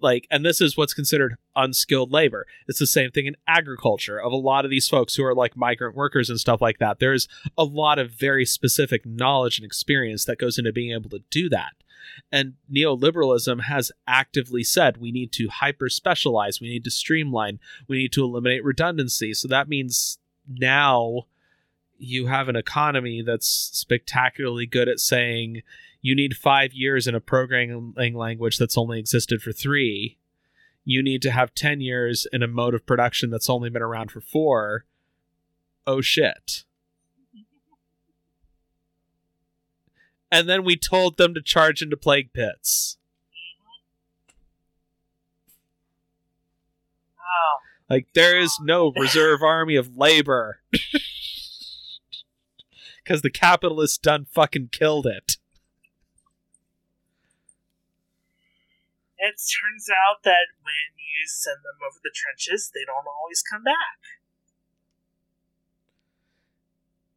like 0.00 0.28
and 0.30 0.44
this 0.44 0.60
is 0.60 0.76
what's 0.76 0.94
considered 0.94 1.34
unskilled 1.56 2.12
labor. 2.12 2.46
It's 2.68 2.78
the 2.78 2.86
same 2.86 3.10
thing 3.10 3.26
in 3.26 3.34
agriculture. 3.48 4.20
Of 4.20 4.30
a 4.30 4.36
lot 4.36 4.64
of 4.64 4.70
these 4.70 4.88
folks 4.88 5.16
who 5.16 5.24
are 5.24 5.34
like 5.34 5.56
migrant 5.56 5.96
workers 5.96 6.30
and 6.30 6.38
stuff 6.38 6.60
like 6.60 6.78
that 6.78 7.00
there's 7.00 7.26
a 7.58 7.64
lot 7.64 7.98
of 7.98 8.12
very 8.12 8.46
specific 8.46 9.04
knowledge 9.04 9.58
and 9.58 9.66
experience 9.66 10.26
that 10.26 10.38
goes 10.38 10.58
into 10.58 10.72
being 10.72 10.92
able 10.92 11.10
to 11.10 11.24
do 11.28 11.48
that 11.48 11.72
and 12.30 12.54
neoliberalism 12.72 13.62
has 13.62 13.92
actively 14.06 14.62
said 14.62 14.96
we 14.96 15.12
need 15.12 15.32
to 15.32 15.48
hyper 15.48 15.88
specialize, 15.88 16.60
we 16.60 16.68
need 16.68 16.84
to 16.84 16.90
streamline, 16.90 17.58
we 17.88 17.98
need 17.98 18.12
to 18.12 18.24
eliminate 18.24 18.64
redundancy. 18.64 19.34
So 19.34 19.48
that 19.48 19.68
means 19.68 20.18
now 20.48 21.26
you 21.98 22.26
have 22.26 22.48
an 22.48 22.56
economy 22.56 23.22
that's 23.22 23.46
spectacularly 23.46 24.66
good 24.66 24.88
at 24.88 25.00
saying 25.00 25.62
you 26.00 26.14
need 26.14 26.36
five 26.36 26.72
years 26.72 27.06
in 27.06 27.14
a 27.14 27.20
programming 27.20 28.14
language 28.14 28.58
that's 28.58 28.78
only 28.78 28.98
existed 28.98 29.42
for 29.42 29.52
three. 29.52 30.16
You 30.84 31.02
need 31.02 31.20
to 31.22 31.30
have 31.30 31.54
10 31.54 31.80
years 31.80 32.26
in 32.32 32.42
a 32.42 32.48
mode 32.48 32.74
of 32.74 32.86
production 32.86 33.30
that's 33.30 33.50
only 33.50 33.68
been 33.68 33.82
around 33.82 34.10
for 34.10 34.20
four. 34.20 34.86
Oh 35.86 36.00
shit. 36.00 36.64
And 40.30 40.48
then 40.48 40.64
we 40.64 40.76
told 40.76 41.16
them 41.16 41.34
to 41.34 41.42
charge 41.42 41.82
into 41.82 41.96
plague 41.96 42.32
pits. 42.32 42.96
Oh. 47.18 47.58
Like 47.88 48.08
there 48.14 48.38
is 48.38 48.58
no 48.62 48.92
reserve 48.96 49.42
army 49.42 49.76
of 49.76 49.96
labor. 49.96 50.60
Cuz 53.04 53.22
the 53.22 53.30
capitalists 53.30 53.98
done 53.98 54.26
fucking 54.26 54.68
killed 54.70 55.06
it. 55.06 55.36
It 59.18 59.36
turns 59.36 59.90
out 59.90 60.22
that 60.24 60.48
when 60.62 60.96
you 60.96 61.26
send 61.26 61.58
them 61.58 61.76
over 61.84 61.98
the 62.02 62.10
trenches, 62.14 62.70
they 62.72 62.86
don't 62.86 63.06
always 63.06 63.42
come 63.42 63.62
back. 63.62 64.19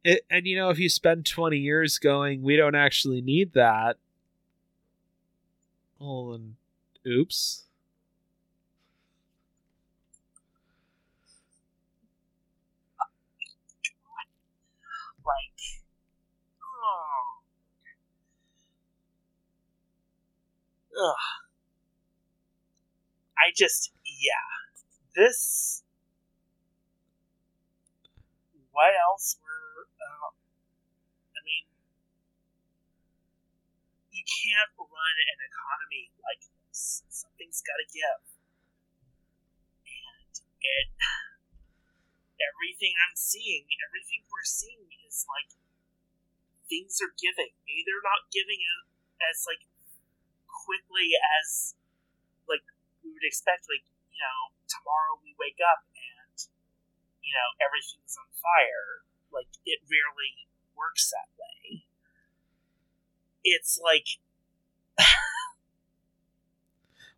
It, 0.04 0.20
and 0.30 0.46
you 0.46 0.56
know, 0.56 0.68
if 0.70 0.78
you 0.78 0.88
spend 0.88 1.24
20 1.26 1.56
years 1.58 1.98
going, 1.98 2.42
we 2.42 2.56
don't 2.56 2.74
actually 2.74 3.22
need 3.22 3.54
that. 3.54 3.96
Well, 5.98 6.32
then, 6.32 6.56
oops. 7.06 7.64
Like, 15.24 15.80
oh. 16.62 17.40
Ugh. 21.02 21.14
I 23.38 23.52
just, 23.56 23.90
yeah. 24.04 24.32
This. 25.16 25.82
What 28.72 28.92
else 29.08 29.36
can't 34.24 34.72
run 34.76 35.16
an 35.36 35.40
economy 35.44 36.12
like 36.24 36.42
this. 36.68 37.04
Something's 37.12 37.60
got 37.60 37.76
to 37.76 37.88
give. 37.88 38.22
And 39.84 40.34
it, 40.60 40.88
everything 42.52 42.96
I'm 43.04 43.16
seeing, 43.16 43.68
everything 43.84 44.24
we're 44.32 44.48
seeing 44.48 44.88
is 45.04 45.28
like 45.28 45.52
things 46.66 46.98
are 47.04 47.12
giving. 47.20 47.52
Maybe 47.68 47.84
they're 47.84 48.04
not 48.04 48.32
giving 48.32 48.60
as, 48.64 48.84
as 49.20 49.38
like 49.44 49.64
quickly 50.48 51.12
as 51.40 51.76
like 52.48 52.64
we 53.04 53.12
would 53.12 53.26
expect. 53.26 53.68
Like 53.68 53.84
you 54.08 54.20
know, 54.20 54.56
tomorrow 54.66 55.20
we 55.20 55.36
wake 55.36 55.60
up 55.60 55.84
and 55.92 56.36
you 57.20 57.32
know 57.36 57.48
everything's 57.60 58.16
on 58.16 58.28
fire. 58.40 59.04
Like 59.28 59.52
it 59.68 59.84
rarely 59.84 60.48
works 60.72 61.12
that 61.12 61.28
way 61.36 61.84
it's 63.44 63.78
like 63.82 64.06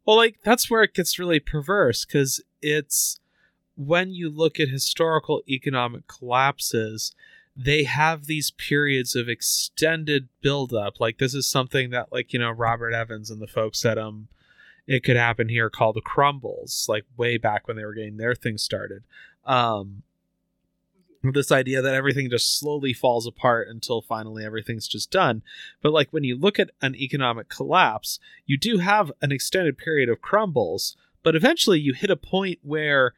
well 0.04 0.16
like 0.16 0.36
that's 0.44 0.70
where 0.70 0.82
it 0.82 0.94
gets 0.94 1.18
really 1.18 1.40
perverse 1.40 2.04
because 2.04 2.42
it's 2.60 3.20
when 3.76 4.10
you 4.10 4.30
look 4.30 4.58
at 4.58 4.68
historical 4.68 5.42
economic 5.48 6.06
collapses 6.06 7.14
they 7.56 7.84
have 7.84 8.26
these 8.26 8.50
periods 8.50 9.16
of 9.16 9.28
extended 9.28 10.28
buildup. 10.42 11.00
Like 11.00 11.18
this 11.18 11.34
is 11.34 11.48
something 11.48 11.90
that 11.90 12.12
like 12.12 12.32
you 12.32 12.38
know 12.38 12.50
robert 12.50 12.92
evans 12.92 13.30
and 13.30 13.40
the 13.40 13.46
folks 13.46 13.84
at 13.84 13.98
um 13.98 14.28
it 14.86 15.02
could 15.02 15.16
happen 15.16 15.48
here 15.48 15.70
called 15.70 15.96
the 15.96 16.00
crumbles 16.02 16.86
like 16.88 17.04
way 17.16 17.38
back 17.38 17.66
when 17.66 17.76
they 17.76 17.84
were 17.84 17.94
getting 17.94 18.18
their 18.18 18.34
thing 18.34 18.58
started. 18.58 19.04
Um 19.44 20.02
this 21.32 21.52
idea 21.52 21.82
that 21.82 21.94
everything 21.94 22.30
just 22.30 22.58
slowly 22.58 22.92
falls 22.92 23.26
apart 23.26 23.68
until 23.68 24.02
finally 24.02 24.44
everything's 24.44 24.88
just 24.88 25.10
done. 25.10 25.42
But 25.82 25.92
like 25.92 26.12
when 26.12 26.24
you 26.24 26.36
look 26.36 26.58
at 26.58 26.70
an 26.82 26.94
economic 26.94 27.48
collapse, 27.48 28.18
you 28.44 28.56
do 28.56 28.78
have 28.78 29.12
an 29.20 29.32
extended 29.32 29.78
period 29.78 30.08
of 30.08 30.20
crumbles, 30.20 30.96
but 31.22 31.36
eventually 31.36 31.80
you 31.80 31.92
hit 31.92 32.10
a 32.10 32.16
point 32.16 32.58
where 32.62 33.14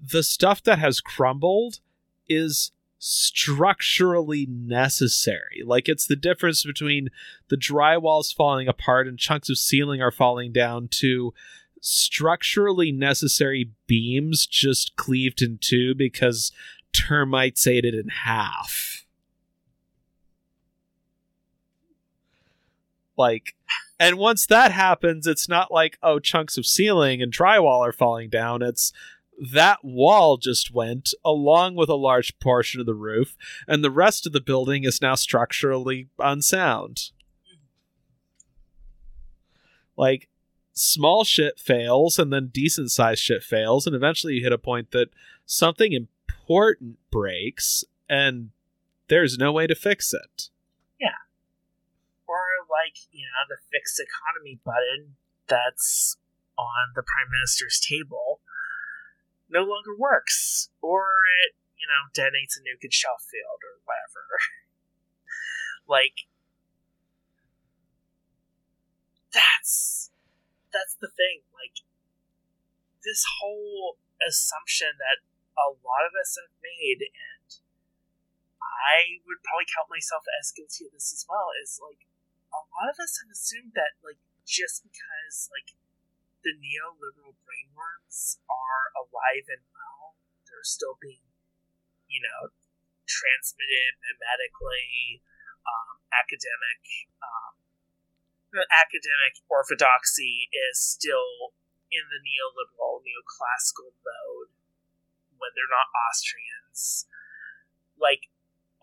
the 0.00 0.22
stuff 0.22 0.62
that 0.62 0.78
has 0.78 1.00
crumbled 1.00 1.80
is 2.28 2.72
structurally 2.98 4.46
necessary. 4.46 5.62
Like 5.64 5.88
it's 5.88 6.06
the 6.06 6.16
difference 6.16 6.64
between 6.64 7.08
the 7.48 7.56
drywalls 7.56 8.34
falling 8.34 8.68
apart 8.68 9.08
and 9.08 9.18
chunks 9.18 9.48
of 9.48 9.58
ceiling 9.58 10.02
are 10.02 10.10
falling 10.10 10.52
down 10.52 10.88
to 10.92 11.32
structurally 11.80 12.92
necessary 12.92 13.70
beams 13.86 14.46
just 14.46 14.96
cleaved 14.96 15.40
in 15.40 15.58
two 15.58 15.94
because 15.94 16.52
termites 16.92 17.66
ate 17.66 17.84
it 17.84 17.94
in 17.94 18.08
half. 18.08 19.04
Like, 23.16 23.54
and 23.98 24.16
once 24.16 24.46
that 24.46 24.72
happens, 24.72 25.26
it's 25.26 25.48
not 25.48 25.70
like, 25.70 25.98
oh, 26.02 26.18
chunks 26.18 26.56
of 26.56 26.64
ceiling 26.64 27.20
and 27.20 27.32
drywall 27.32 27.86
are 27.86 27.92
falling 27.92 28.30
down. 28.30 28.62
It's 28.62 28.92
that 29.52 29.84
wall 29.84 30.36
just 30.36 30.72
went 30.72 31.12
along 31.24 31.74
with 31.74 31.88
a 31.88 31.94
large 31.94 32.38
portion 32.38 32.80
of 32.80 32.86
the 32.86 32.94
roof, 32.94 33.36
and 33.68 33.82
the 33.82 33.90
rest 33.90 34.26
of 34.26 34.32
the 34.32 34.40
building 34.40 34.84
is 34.84 35.02
now 35.02 35.14
structurally 35.14 36.08
unsound. 36.18 37.10
Like, 39.96 40.28
small 40.72 41.24
shit 41.24 41.58
fails, 41.58 42.18
and 42.18 42.32
then 42.32 42.50
decent 42.52 42.90
sized 42.90 43.22
shit 43.22 43.42
fails, 43.42 43.86
and 43.86 43.94
eventually 43.94 44.34
you 44.34 44.42
hit 44.42 44.52
a 44.52 44.58
point 44.58 44.92
that 44.92 45.08
something 45.44 45.92
important 46.50 46.98
breaks, 47.12 47.84
and 48.08 48.50
there's 49.06 49.38
no 49.38 49.52
way 49.52 49.68
to 49.68 49.74
fix 49.74 50.12
it. 50.12 50.50
Yeah. 51.00 51.22
Or, 52.26 52.42
like, 52.66 52.98
you 53.12 53.22
know, 53.22 53.46
the 53.48 53.62
fix 53.70 54.00
economy 54.00 54.58
button 54.64 55.14
that's 55.46 56.16
on 56.58 56.90
the 56.96 57.02
Prime 57.02 57.30
Minister's 57.30 57.78
table 57.78 58.40
no 59.48 59.60
longer 59.60 59.94
works, 59.96 60.70
or 60.82 61.06
it, 61.46 61.54
you 61.78 61.86
know, 61.86 62.10
detonates 62.10 62.58
a 62.58 62.62
nuke 62.66 62.82
in 62.82 62.90
Sheffield 62.90 63.62
or 63.62 63.78
whatever. 63.86 64.26
like, 65.88 66.26
that's 69.32 70.10
that's 70.72 70.96
the 71.00 71.08
thing. 71.08 71.42
Like, 71.54 71.82
this 73.04 73.24
whole 73.40 73.98
assumption 74.26 74.98
that 74.98 75.29
a 75.60 75.76
lot 75.84 76.08
of 76.08 76.16
us 76.16 76.40
have 76.40 76.52
made, 76.64 77.04
and 77.04 77.48
I 78.60 79.20
would 79.28 79.44
probably 79.44 79.68
count 79.68 79.92
myself 79.92 80.24
as 80.40 80.54
guilty 80.56 80.88
of 80.88 80.96
this 80.96 81.12
as 81.12 81.28
well, 81.28 81.52
is 81.60 81.76
like 81.80 82.08
a 82.50 82.62
lot 82.64 82.88
of 82.90 82.98
us 82.98 83.20
have 83.20 83.30
assumed 83.30 83.76
that 83.76 84.00
like 84.00 84.18
just 84.48 84.82
because 84.82 85.52
like 85.52 85.76
the 86.42 86.56
neoliberal 86.56 87.36
brainworms 87.44 88.40
are 88.48 88.86
alive 88.96 89.46
and 89.52 89.64
well. 89.70 90.16
They're 90.48 90.64
still 90.64 90.96
being, 90.98 91.28
you 92.08 92.24
know, 92.24 92.50
transmitted 93.04 94.00
mimetically. 94.00 95.20
Um, 95.60 96.00
academic, 96.10 96.82
um, 97.20 97.54
academic 98.72 99.38
orthodoxy 99.46 100.48
is 100.50 100.80
still 100.80 101.54
in 101.92 102.02
the 102.08 102.18
neoliberal, 102.24 103.04
neoclassical 103.04 103.94
mode 104.00 104.50
when 105.40 105.50
they're 105.56 105.68
not 105.72 105.88
Austrians. 105.90 107.08
Like, 107.96 108.28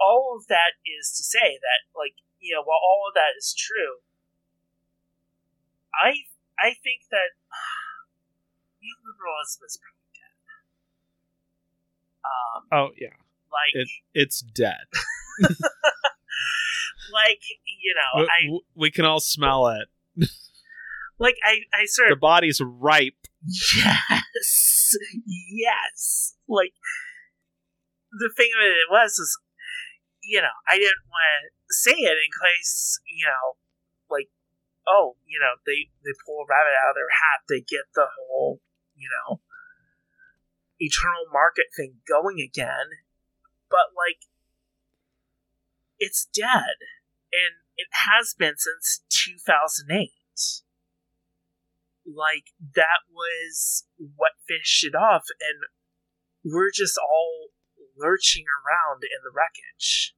all 0.01 0.37
of 0.37 0.47
that 0.47 0.77
is 0.85 1.13
to 1.17 1.23
say 1.23 1.57
that, 1.57 1.89
like, 1.97 2.17
you 2.39 2.53
know, 2.53 2.61
while 2.61 2.81
all 2.81 3.05
of 3.09 3.13
that 3.15 3.37
is 3.37 3.53
true, 3.53 4.01
I 5.93 6.29
I 6.59 6.73
think 6.73 7.09
that 7.09 7.33
neoliberalism 8.81 9.65
is 9.65 9.79
probably 9.81 10.09
dead. 10.13 10.37
Um, 12.25 12.61
oh 12.71 12.89
yeah, 12.97 13.17
like 13.49 13.73
it, 13.73 13.89
it's 14.13 14.41
dead. 14.41 14.85
like 17.13 17.41
you 17.81 17.95
know, 17.95 18.21
we, 18.21 18.25
I 18.25 18.59
we 18.75 18.91
can 18.91 19.05
all 19.05 19.19
smell 19.19 19.67
it. 19.69 19.87
like 21.19 21.35
I, 21.43 21.59
I 21.73 21.85
sort 21.85 22.11
of 22.11 22.17
The 22.17 22.19
body's 22.19 22.61
ripe. 22.61 23.27
yes, 23.75 24.95
yes. 25.25 26.33
Like 26.47 26.73
the 28.11 28.31
thing 28.35 28.49
of 28.55 28.63
it 28.63 28.89
was 28.89 29.19
is, 29.19 29.37
you 30.23 30.41
know, 30.41 30.55
I 30.69 30.75
didn't 30.75 31.07
want 31.07 31.51
to 31.51 31.73
say 31.73 31.95
it 31.95 32.17
in 32.17 32.31
case 32.31 32.99
you 33.05 33.25
know, 33.27 33.59
like 34.09 34.29
oh, 34.87 35.15
you 35.27 35.39
know, 35.39 35.59
they 35.65 35.91
they 36.03 36.15
pull 36.25 36.43
a 36.43 36.49
rabbit 36.49 36.75
out 36.79 36.95
of 36.95 36.97
their 36.97 37.11
hat, 37.11 37.43
they 37.47 37.59
get 37.59 37.91
the 37.93 38.07
whole, 38.07 38.61
you 38.95 39.09
know, 39.11 39.41
eternal 40.79 41.27
market 41.31 41.67
thing 41.75 41.99
going 42.07 42.39
again, 42.39 43.03
but 43.69 43.91
like 43.95 44.23
it's 45.99 46.27
dead. 46.33 46.79
And 47.27 47.59
it 47.75 47.89
has 47.91 48.33
been 48.33 48.55
since 48.57 49.03
2008 49.09 50.11
like 52.07 52.55
that 52.75 53.03
was 53.11 53.83
what 53.97 54.39
finished 54.47 54.83
it 54.85 54.95
off. 54.95 55.27
And 55.41 55.67
we're 56.51 56.71
just 56.73 56.97
all 56.97 57.49
lurching 57.97 58.45
around 58.47 59.03
in 59.03 59.21
the 59.23 59.33
wreckage. 59.33 60.13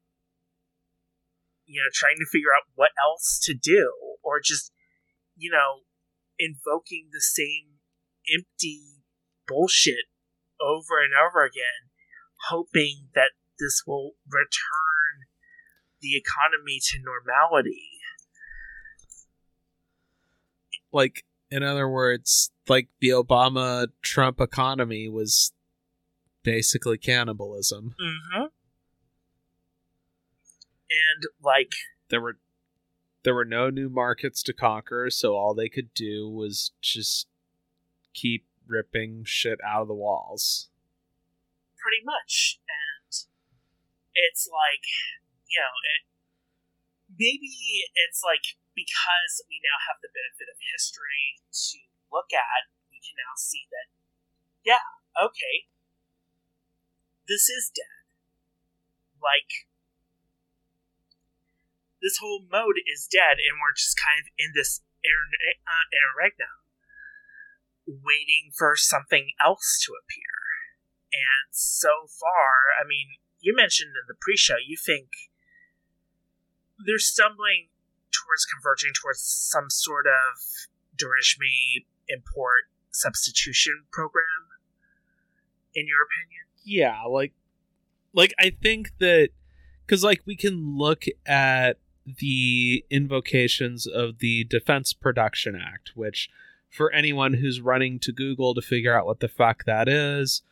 You 1.65 1.81
know 1.81 1.91
trying 1.93 2.17
to 2.17 2.29
figure 2.31 2.49
out 2.55 2.69
what 2.75 2.91
else 2.97 3.39
to 3.43 3.53
do 3.53 3.93
or 4.23 4.41
just 4.43 4.71
you 5.35 5.51
know 5.51 5.85
invoking 6.39 7.09
the 7.11 7.21
same 7.21 7.77
empty 8.25 9.03
bullshit 9.47 10.09
over 10.59 11.01
and 11.01 11.13
over 11.13 11.45
again 11.45 11.89
hoping 12.47 13.09
that 13.15 13.31
this 13.59 13.83
will 13.85 14.11
return 14.25 15.27
the 16.01 16.15
economy 16.15 16.79
to 16.81 16.99
normality. 17.03 17.99
Like, 20.91 21.23
in 21.51 21.63
other 21.63 21.89
words, 21.89 22.51
like 22.67 22.87
the 23.01 23.09
Obama 23.09 23.87
Trump 24.01 24.39
economy 24.39 25.09
was 25.09 25.51
basically 26.43 26.97
cannibalism. 26.97 27.95
mm-hmm. 27.99 28.43
and 28.43 28.51
like 31.43 31.71
There 32.09 32.21
were 32.21 32.37
there 33.23 33.35
were 33.35 33.45
no 33.45 33.69
new 33.69 33.89
markets 33.89 34.41
to 34.43 34.53
conquer, 34.53 35.09
so 35.09 35.35
all 35.35 35.53
they 35.53 35.67
could 35.67 35.93
do 35.93 36.29
was 36.29 36.71
just 36.81 37.27
keep 38.13 38.45
ripping 38.65 39.23
shit 39.25 39.59
out 39.65 39.81
of 39.81 39.87
the 39.87 39.93
walls. 39.97 40.69
pretty 41.77 42.03
much 42.03 42.59
and 42.67 43.07
it's 44.13 44.49
like 44.51 44.83
you 45.47 45.55
know 45.59 45.75
it 45.95 46.03
maybe 47.15 47.49
it's 48.07 48.19
like 48.21 48.59
because 48.75 49.39
we 49.47 49.59
now 49.63 49.79
have 49.87 49.95
the 50.03 50.11
benefit 50.11 50.51
of 50.51 50.59
history 50.75 51.39
to 51.51 51.79
look 52.11 52.35
at 52.35 52.67
we 52.91 52.99
can 52.99 53.15
now 53.15 53.31
see 53.39 53.63
that 53.71 53.87
yeah 54.67 54.83
okay 55.15 55.71
this 57.29 57.47
is 57.47 57.71
dead 57.71 58.03
like 59.21 59.69
this 62.01 62.17
whole 62.19 62.43
mode 62.49 62.81
is 62.89 63.07
dead 63.07 63.37
and 63.37 63.61
we're 63.61 63.75
just 63.77 63.95
kind 63.95 64.19
of 64.19 64.27
in 64.35 64.51
this 64.55 64.81
inter- 65.05 65.61
uh, 65.63 65.85
interregnum 65.93 66.65
waiting 67.85 68.51
for 68.51 68.73
something 68.75 69.31
else 69.39 69.79
to 69.85 69.93
appear 69.93 70.39
and 71.13 71.49
so 71.51 72.05
far, 72.05 72.77
I 72.77 72.85
mean, 72.85 73.17
you 73.39 73.55
mentioned 73.55 73.93
in 73.97 74.05
the 74.07 74.17
pre-show, 74.19 74.61
you 74.61 74.77
think 74.77 75.09
they're 76.77 77.01
stumbling 77.01 77.73
towards 78.13 78.45
converging 78.45 78.93
towards 78.93 79.21
some 79.21 79.69
sort 79.69 80.05
of 80.05 80.37
dirigisme 80.95 81.85
import 82.07 82.69
substitution 82.91 83.85
program. 83.91 84.53
In 85.73 85.85
your 85.85 86.01
opinion, 86.05 86.48
Yeah, 86.63 87.03
like 87.03 87.33
like 88.13 88.33
I 88.39 88.51
think 88.61 88.97
that 88.99 89.29
cuz 89.87 90.03
like 90.03 90.21
we 90.25 90.35
can 90.35 90.77
look 90.77 91.05
at 91.25 91.77
the 92.05 92.83
invocations 92.89 93.85
of 93.85 94.19
the 94.19 94.43
Defense 94.45 94.93
Production 94.93 95.55
Act, 95.55 95.91
which 95.95 96.29
for 96.69 96.91
anyone 96.91 97.35
who's 97.35 97.61
running 97.61 97.99
to 97.99 98.11
Google 98.11 98.53
to 98.53 98.61
figure 98.61 98.97
out 98.97 99.05
what 99.05 99.19
the 99.19 99.27
fuck 99.27 99.65
that 99.65 99.87
is, 99.87 100.43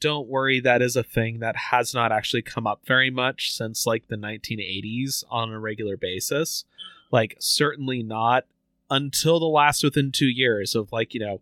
don't 0.00 0.28
worry, 0.28 0.60
that 0.60 0.82
is 0.82 0.96
a 0.96 1.02
thing 1.02 1.40
that 1.40 1.56
has 1.70 1.94
not 1.94 2.12
actually 2.12 2.42
come 2.42 2.66
up 2.66 2.82
very 2.86 3.10
much 3.10 3.52
since 3.52 3.86
like 3.86 4.08
the 4.08 4.16
1980s 4.16 5.24
on 5.30 5.50
a 5.50 5.58
regular 5.58 5.96
basis. 5.96 6.64
Like, 7.10 7.36
certainly 7.38 8.02
not 8.02 8.44
until 8.90 9.40
the 9.40 9.46
last 9.46 9.82
within 9.82 10.12
two 10.12 10.26
years 10.26 10.74
of 10.74 10.92
like, 10.92 11.14
you 11.14 11.20
know, 11.20 11.40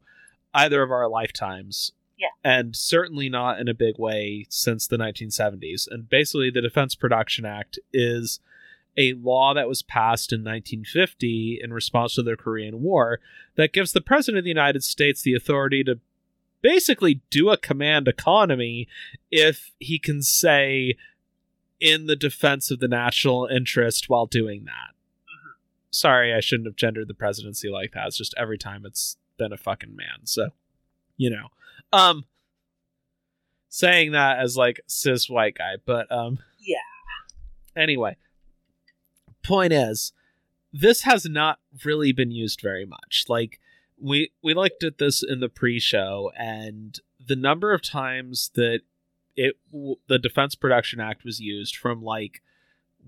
either 0.55 0.83
of 0.83 0.91
our 0.91 1.09
lifetimes. 1.09 1.93
Yeah. 2.23 2.29
And 2.45 2.77
certainly 2.77 3.29
not 3.29 3.59
in 3.59 3.67
a 3.67 3.75
big 3.75 3.99
way 3.99 4.47
since 4.49 4.87
the 4.87 4.97
1970s. 4.97 5.89
And 5.91 6.09
basically, 6.09 6.51
the 6.51 6.61
Defense 6.61 6.95
Production 6.95 7.45
Act 7.45 7.81
is 7.93 8.39
a 8.97 9.15
law 9.15 9.55
that 9.55 9.67
was 9.67 9.83
passed 9.83 10.33
in 10.33 10.45
1950 10.45 11.59
in 11.61 11.73
response 11.73 12.15
to 12.15 12.23
the 12.23 12.37
Korean 12.37 12.81
War 12.81 13.19
that 13.57 13.73
gives 13.73 13.93
the 13.93 14.01
President 14.01 14.39
of 14.39 14.45
the 14.45 14.51
United 14.51 14.85
States 14.85 15.23
the 15.23 15.35
authority 15.35 15.83
to 15.83 15.99
basically 16.61 17.23
do 17.31 17.51
a 17.51 17.57
command 17.57 18.07
economy 18.07 18.87
if 19.33 19.73
he 19.81 19.99
can 19.99 20.23
say 20.23 20.95
in 21.81 22.07
the 22.07 22.15
defense 22.15 22.71
of 22.71 22.79
the 22.79 22.87
national 22.87 23.47
interest 23.47 24.09
while 24.09 24.27
doing 24.27 24.65
that. 24.67 24.95
Mhm. 25.27 25.55
Sorry, 25.91 26.33
I 26.33 26.39
shouldn't 26.39 26.69
have 26.69 26.77
gendered 26.77 27.09
the 27.09 27.15
presidency 27.15 27.69
like 27.69 27.93
that. 27.95 28.07
It's 28.07 28.19
just 28.19 28.35
every 28.37 28.59
time 28.59 28.87
it's 28.87 29.17
been 29.39 29.53
a 29.53 29.57
fucking 29.57 29.97
man. 29.97 30.25
So, 30.27 30.51
you 31.17 31.31
know. 31.31 31.49
Um 31.93 32.25
saying 33.69 34.13
that 34.13 34.39
as 34.39 34.57
like 34.57 34.81
cis 34.87 35.29
white 35.29 35.57
guy, 35.57 35.77
but 35.85 36.11
um 36.11 36.39
Yeah. 36.61 36.79
Anyway, 37.77 38.17
point 39.43 39.73
is 39.73 40.13
this 40.73 41.03
has 41.03 41.27
not 41.27 41.59
really 41.85 42.13
been 42.13 42.31
used 42.31 42.61
very 42.61 42.87
much. 42.87 43.25
Like 43.29 43.61
we 44.01 44.33
we 44.43 44.55
looked 44.55 44.83
at 44.83 44.99
this 44.99 45.23
in 45.23 45.41
the 45.41 45.49
pre-show 45.49 46.33
and 46.37 46.99
the 47.25 47.37
number 47.37 47.73
of 47.73 47.83
times 47.83 48.51
that 48.55 48.81
it 49.37 49.57
w- 49.71 49.97
the 50.09 50.19
Defense 50.19 50.55
Production 50.55 51.01
Act 51.01 51.25
was 51.25 51.41
used 51.41 51.77
from 51.77 52.03
like 52.03 52.43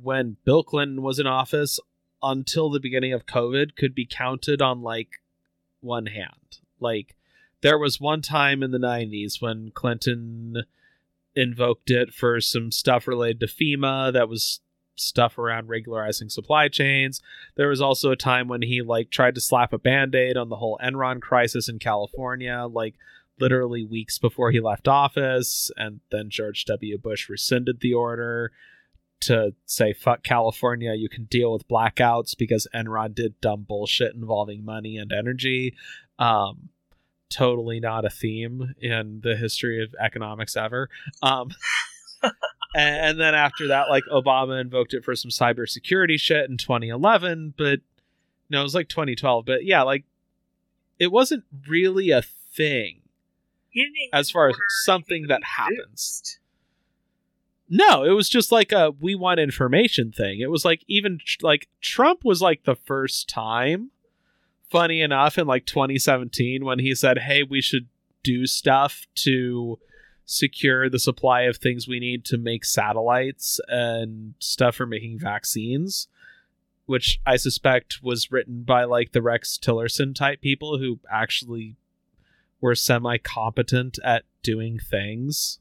when 0.00 0.36
Bill 0.44 0.62
Clinton 0.62 1.02
was 1.02 1.18
in 1.18 1.26
office 1.26 1.78
until 2.22 2.70
the 2.70 2.80
beginning 2.80 3.12
of 3.12 3.26
COVID 3.26 3.76
could 3.76 3.94
be 3.94 4.06
counted 4.06 4.62
on 4.62 4.82
like 4.82 5.20
one 5.80 6.06
hand. 6.06 6.58
Like 6.80 7.16
there 7.64 7.78
was 7.78 7.98
one 7.98 8.20
time 8.20 8.62
in 8.62 8.72
the 8.72 8.78
90s 8.78 9.40
when 9.40 9.70
Clinton 9.70 10.64
invoked 11.34 11.90
it 11.90 12.12
for 12.12 12.38
some 12.38 12.70
stuff 12.70 13.08
related 13.08 13.40
to 13.40 13.46
FEMA 13.46 14.12
that 14.12 14.28
was 14.28 14.60
stuff 14.96 15.38
around 15.38 15.70
regularizing 15.70 16.28
supply 16.28 16.68
chains. 16.68 17.22
There 17.56 17.68
was 17.68 17.80
also 17.80 18.10
a 18.10 18.16
time 18.16 18.48
when 18.48 18.60
he 18.60 18.82
like 18.82 19.08
tried 19.08 19.34
to 19.36 19.40
slap 19.40 19.72
a 19.72 19.78
band-aid 19.78 20.36
on 20.36 20.50
the 20.50 20.56
whole 20.56 20.78
Enron 20.84 21.22
crisis 21.22 21.66
in 21.66 21.78
California, 21.78 22.66
like 22.70 22.96
literally 23.40 23.82
weeks 23.82 24.18
before 24.18 24.50
he 24.50 24.60
left 24.60 24.86
office, 24.86 25.70
and 25.78 26.00
then 26.10 26.28
George 26.28 26.66
W. 26.66 26.98
Bush 26.98 27.30
rescinded 27.30 27.80
the 27.80 27.94
order 27.94 28.52
to 29.22 29.54
say 29.64 29.94
fuck 29.94 30.22
California, 30.22 30.92
you 30.92 31.08
can 31.08 31.24
deal 31.24 31.50
with 31.50 31.66
blackouts 31.66 32.36
because 32.36 32.68
Enron 32.74 33.14
did 33.14 33.40
dumb 33.40 33.64
bullshit 33.66 34.14
involving 34.14 34.66
money 34.66 34.98
and 34.98 35.12
energy. 35.14 35.74
Um 36.18 36.68
totally 37.34 37.80
not 37.80 38.04
a 38.04 38.10
theme 38.10 38.74
in 38.80 39.20
the 39.22 39.36
history 39.36 39.82
of 39.82 39.94
economics 40.00 40.56
ever. 40.56 40.88
Um 41.22 41.50
and, 42.22 42.32
and 42.74 43.20
then 43.20 43.34
after 43.34 43.68
that, 43.68 43.88
like 43.88 44.04
Obama 44.10 44.60
invoked 44.60 44.94
it 44.94 45.04
for 45.04 45.14
some 45.14 45.30
cybersecurity 45.30 46.18
shit 46.18 46.48
in 46.48 46.56
2011, 46.56 47.54
but 47.56 47.80
no, 48.50 48.60
it 48.60 48.62
was 48.62 48.74
like 48.74 48.88
2012. 48.88 49.44
But 49.44 49.64
yeah, 49.64 49.82
like 49.82 50.04
it 50.98 51.10
wasn't 51.10 51.44
really 51.68 52.10
a 52.10 52.22
thing 52.22 53.00
He 53.70 53.82
didn't 53.82 53.96
even 53.96 54.10
as 54.12 54.30
far 54.30 54.48
as 54.48 54.56
something 54.84 55.26
that 55.28 55.42
happens. 55.44 56.38
No, 57.68 58.04
it 58.04 58.10
was 58.10 58.28
just 58.28 58.52
like 58.52 58.72
a 58.72 58.92
we 59.00 59.14
want 59.14 59.40
information 59.40 60.12
thing. 60.12 60.40
It 60.40 60.50
was 60.50 60.64
like 60.64 60.84
even 60.86 61.18
like 61.42 61.68
Trump 61.80 62.24
was 62.24 62.40
like 62.42 62.64
the 62.64 62.76
first 62.76 63.28
time, 63.28 63.90
funny 64.74 65.00
enough, 65.00 65.38
in 65.38 65.46
like 65.46 65.66
2017 65.66 66.64
when 66.64 66.80
he 66.80 66.96
said, 66.96 67.18
"Hey, 67.18 67.44
we 67.44 67.60
should 67.60 67.86
do 68.24 68.44
stuff 68.44 69.06
to 69.14 69.78
secure 70.24 70.90
the 70.90 70.98
supply 70.98 71.42
of 71.42 71.58
things 71.58 71.86
we 71.86 72.00
need 72.00 72.24
to 72.24 72.36
make 72.36 72.64
satellites 72.64 73.60
and 73.68 74.34
stuff 74.40 74.74
for 74.74 74.84
making 74.84 75.20
vaccines." 75.20 76.08
Which 76.86 77.20
I 77.24 77.36
suspect 77.36 78.02
was 78.02 78.32
written 78.32 78.64
by 78.64 78.82
like 78.84 79.12
the 79.12 79.22
Rex 79.22 79.58
Tillerson 79.62 80.12
type 80.12 80.40
people 80.40 80.78
who 80.78 80.98
actually 81.10 81.76
were 82.60 82.74
semi 82.74 83.16
competent 83.18 84.00
at 84.02 84.24
doing 84.42 84.80
things 84.80 85.60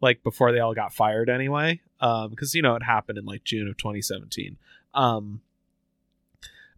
like 0.00 0.22
before 0.22 0.50
they 0.50 0.58
all 0.58 0.74
got 0.74 0.94
fired 0.94 1.28
anyway 1.28 1.80
um 2.00 2.30
because 2.30 2.54
you 2.54 2.62
know 2.62 2.74
it 2.74 2.82
happened 2.82 3.18
in 3.18 3.24
like 3.26 3.44
june 3.44 3.68
of 3.68 3.76
2017 3.76 4.56
um 4.94 5.42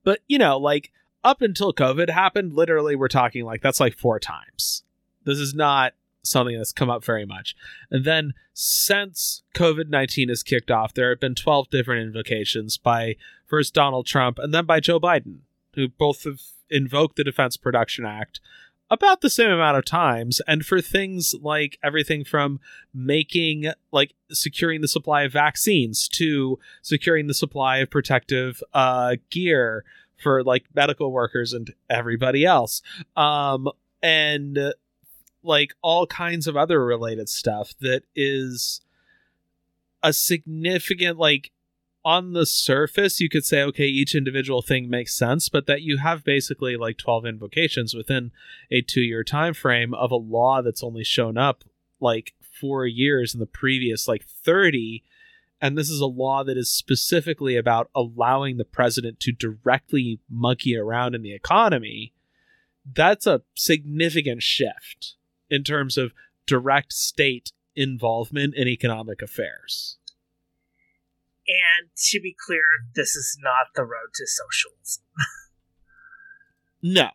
but 0.05 0.21
you 0.29 0.39
know 0.39 0.59
like 0.59 0.93
up 1.25 1.43
until 1.43 1.73
covid 1.73 2.11
happened 2.11 2.53
literally 2.53 2.97
we're 2.97 3.09
talking 3.09 3.45
like 3.45 3.63
that's 3.63 3.81
like 3.81 3.95
four 3.97 4.19
times. 4.19 4.83
This 5.25 5.39
is 5.39 5.55
not 5.55 5.93
something 6.25 6.57
that's 6.57 6.73
come 6.73 6.91
up 6.91 7.05
very 7.05 7.25
much. 7.25 7.55
And 7.91 8.05
then 8.05 8.35
since 8.53 9.43
covid-19 9.55 10.29
has 10.29 10.43
kicked 10.43 10.71
off 10.71 10.95
there 10.95 11.11
have 11.11 11.21
been 11.21 11.35
12 11.35 11.71
different 11.71 12.07
invocations 12.07 12.77
by 12.77 13.17
first 13.47 13.73
donald 13.73 14.07
trump 14.07 14.39
and 14.39 14.53
then 14.53 14.67
by 14.67 14.79
joe 14.79 15.01
biden 15.01 15.39
who 15.75 15.89
both 15.89 16.25
have 16.25 16.41
invoked 16.69 17.17
the 17.17 17.25
defense 17.25 17.57
production 17.57 18.05
act 18.05 18.41
about 18.93 19.23
the 19.23 19.31
same 19.31 19.51
amount 19.51 19.79
of 19.79 19.87
times. 19.87 20.43
And 20.47 20.65
for 20.67 20.83
things 20.83 21.35
like 21.41 21.79
everything 21.83 22.25
from 22.25 22.61
making 22.93 23.73
like 23.91 24.13
securing 24.33 24.81
the 24.81 24.89
supply 24.89 25.23
of 25.23 25.33
vaccines 25.33 26.09
to 26.09 26.59
securing 26.83 27.27
the 27.27 27.35
supply 27.35 27.79
of 27.79 27.91
protective 27.91 28.63
uh 28.75 29.17
gear 29.31 29.85
for 30.23 30.43
like 30.43 30.65
medical 30.75 31.13
workers 31.13 31.53
and 31.53 31.75
everybody 31.91 32.45
else. 32.45 32.83
Um 33.17 33.69
and 34.03 34.75
like 35.43 35.75
all 35.83 36.07
kinds 36.07 36.47
of 36.47 36.57
other 36.57 36.85
related 36.85 37.29
stuff 37.29 37.75
that 37.81 38.03
is 38.15 38.81
a 40.03 40.13
significant 40.13 41.19
like 41.19 41.51
on 42.05 42.33
the 42.33 42.47
surface 42.47 43.21
you 43.21 43.29
could 43.29 43.45
say 43.45 43.63
okay 43.63 43.87
each 43.87 44.15
individual 44.15 44.63
thing 44.63 44.91
makes 44.91 45.15
sense 45.15 45.49
but 45.49 45.67
that 45.67 45.83
you 45.83 45.99
have 45.99 46.25
basically 46.25 46.77
like 46.77 46.99
12 46.99 47.27
invocations 47.27 47.95
within 47.95 48.33
a 48.71 48.81
two 48.81 49.01
year 49.01 49.23
time 49.23 49.55
frame 49.55 49.95
of 49.95 50.11
a 50.11 50.17
law 50.17 50.61
that's 50.63 50.83
only 50.83 51.05
shown 51.05 51.39
up 51.39 51.65
like 52.01 52.35
four 52.63 52.87
years 52.87 53.35
in 53.35 53.41
the 53.41 53.47
previous 53.47 54.07
like 54.07 54.25
30 54.25 55.03
and 55.61 55.77
this 55.77 55.91
is 55.91 56.01
a 56.01 56.07
law 56.07 56.45
that 56.45 56.57
is 56.57 56.73
specifically 56.73 57.57
about 57.57 57.91
allowing 57.93 58.57
the 58.57 58.65
president 58.65 59.19
to 59.21 59.33
directly 59.33 60.21
monkey 60.31 60.77
around 60.77 61.17
in 61.17 61.23
the 61.23 61.35
economy 61.35 62.15
that's 62.95 63.27
a 63.27 63.43
significant 63.57 64.45
shift 64.45 65.17
in 65.51 65.65
terms 65.65 65.99
of 65.99 66.13
direct 66.47 66.93
state 66.93 67.51
involvement 67.75 68.55
in 68.55 68.69
economic 68.69 69.21
affairs 69.21 69.99
And 71.49 71.91
to 72.11 72.21
be 72.21 72.37
clear, 72.47 72.63
this 72.95 73.17
is 73.17 73.37
not 73.43 73.75
the 73.75 73.83
road 73.83 74.15
to 74.15 74.25
socialism. 74.29 75.03
no 76.83 77.09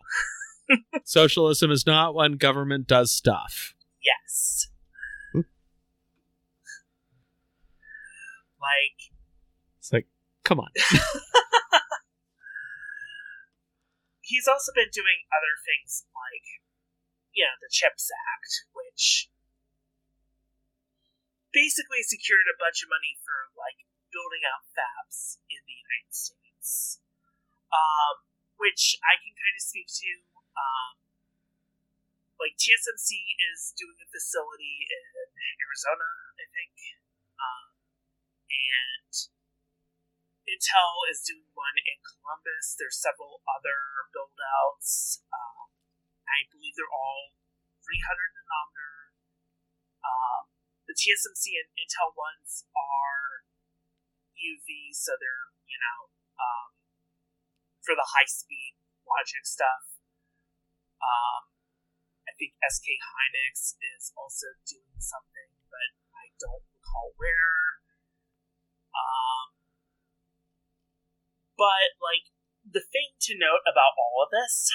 socialism 1.06 1.72
is 1.72 1.88
not 1.88 2.14
when 2.14 2.34
government 2.34 2.86
does 2.86 3.10
stuff 3.10 3.74
Yes. 4.08 4.68
Hmm. 5.34 5.42
Like, 8.68 9.00
it's 9.80 9.94
like 9.94 10.08
come 10.44 10.60
on 10.60 10.72
he's 14.28 14.46
also 14.46 14.76
been 14.76 14.92
doing 14.92 15.24
other 15.32 15.56
things 15.64 16.04
like, 16.12 16.44
you 17.32 17.48
know, 17.48 17.56
the 17.64 17.72
CHIPS 17.72 18.12
Act, 18.12 18.52
which 18.76 19.32
basically 21.56 22.04
secured 22.04 22.46
a 22.52 22.60
bunch 22.60 22.84
of 22.84 22.92
money 22.92 23.16
for 23.24 23.56
like 23.56 23.88
building 24.12 24.44
out 24.44 24.68
fabs 24.76 25.40
in 25.48 25.64
the 25.64 25.80
United 25.80 26.12
States, 26.12 27.00
um, 27.72 28.28
which 28.60 29.00
I 29.00 29.16
can 29.16 29.32
kind 29.32 29.56
of 29.56 29.64
speak 29.64 29.88
to. 29.88 30.12
Um, 30.60 30.94
like 32.38 32.60
TSMC 32.60 33.16
is 33.56 33.74
doing 33.80 33.98
a 33.98 34.08
facility 34.12 34.86
in 34.86 35.26
Arizona, 35.64 36.06
I 36.38 36.46
think, 36.52 36.76
um, 37.40 37.77
and 38.48 39.14
Intel 40.48 40.96
is 41.12 41.28
doing 41.28 41.52
one 41.52 41.76
in 41.76 42.00
Columbus. 42.00 42.80
There's 42.80 42.96
several 42.96 43.44
other 43.44 44.08
build 44.16 44.40
outs. 44.40 45.20
Um, 45.28 45.76
I 46.24 46.48
believe 46.48 46.76
they're 46.80 46.92
all 46.92 47.36
300 47.84 48.00
nanometer. 48.32 48.96
Um, 50.04 50.44
the 50.88 50.96
TSMC 50.96 51.60
and 51.60 51.70
Intel 51.76 52.16
ones 52.16 52.64
are 52.72 53.44
EUV, 54.40 54.96
so 54.96 55.20
they're, 55.20 55.52
you 55.68 55.80
know, 55.84 56.00
um, 56.40 56.70
for 57.84 57.96
the 57.96 58.08
high 58.16 58.28
speed 58.28 58.80
logic 59.04 59.44
stuff. 59.44 60.00
Um, 61.04 61.52
I 62.28 62.32
think 62.36 62.56
SK 62.64 63.00
Hynix 63.00 63.76
is 63.80 64.12
also 64.16 64.56
doing 64.68 65.00
something, 65.00 65.52
but 65.68 65.92
I 66.16 66.32
don't 66.40 66.64
recall 66.72 67.16
where. 67.20 67.77
Um, 68.98 69.46
but 71.54 71.98
like 72.02 72.34
the 72.66 72.82
thing 72.82 73.14
to 73.30 73.38
note 73.38 73.64
about 73.70 73.94
all 73.96 74.26
of 74.26 74.34
this 74.34 74.74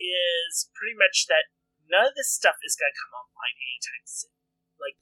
is 0.00 0.68
pretty 0.76 0.96
much 0.96 1.26
that 1.26 1.48
none 1.88 2.12
of 2.12 2.16
this 2.16 2.30
stuff 2.30 2.60
is 2.62 2.76
going 2.76 2.92
to 2.92 3.00
come 3.00 3.16
online 3.16 3.56
anytime 3.56 4.04
soon. 4.04 4.36
Like 4.76 5.00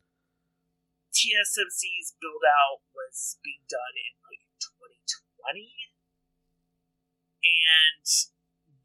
TSMC's 1.10 2.14
build 2.22 2.44
out 2.47 2.86
was 2.94 3.39
being 3.43 3.66
done 3.66 3.94
in 3.98 4.14
like 4.26 4.43
2020, 4.62 5.93
and 7.44 8.06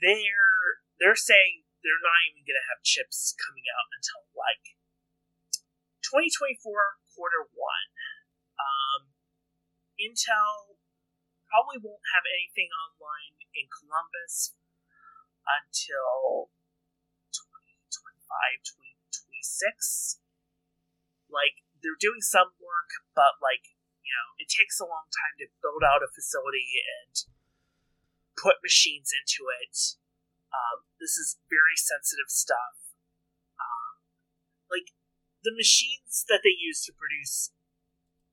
they're 0.02 0.84
they're 0.98 1.20
saying 1.20 1.70
they're 1.80 2.04
not 2.04 2.28
even 2.28 2.44
going 2.44 2.60
to 2.60 2.70
have 2.76 2.84
chips 2.84 3.32
coming 3.40 3.64
out 3.72 3.88
until 3.96 4.28
like 4.36 4.76
2024 6.04 6.60
quarter 7.16 7.48
one. 7.56 7.92
Intel 10.00 10.80
probably 11.52 11.84
won't 11.84 12.06
have 12.16 12.24
anything 12.24 12.72
online 12.72 13.36
in 13.52 13.68
Columbus 13.68 14.56
until 15.44 16.54
2025, 17.36 18.64
2026. 18.64 20.24
Like, 21.28 21.62
they're 21.84 22.00
doing 22.00 22.24
some 22.24 22.56
work, 22.64 23.04
but, 23.12 23.38
like, 23.44 23.76
you 24.02 24.16
know, 24.16 24.28
it 24.40 24.48
takes 24.50 24.80
a 24.80 24.88
long 24.88 25.12
time 25.12 25.36
to 25.44 25.52
build 25.62 25.84
out 25.84 26.02
a 26.02 26.10
facility 26.10 26.80
and 27.04 27.14
put 28.40 28.64
machines 28.64 29.12
into 29.12 29.52
it. 29.62 30.00
Um, 30.50 30.88
this 30.98 31.20
is 31.20 31.38
very 31.52 31.78
sensitive 31.78 32.32
stuff. 32.32 32.96
Um, 33.60 34.02
like, 34.72 34.96
the 35.44 35.54
machines 35.54 36.26
that 36.28 36.42
they 36.42 36.56
use 36.56 36.84
to 36.88 36.94
produce, 36.96 37.52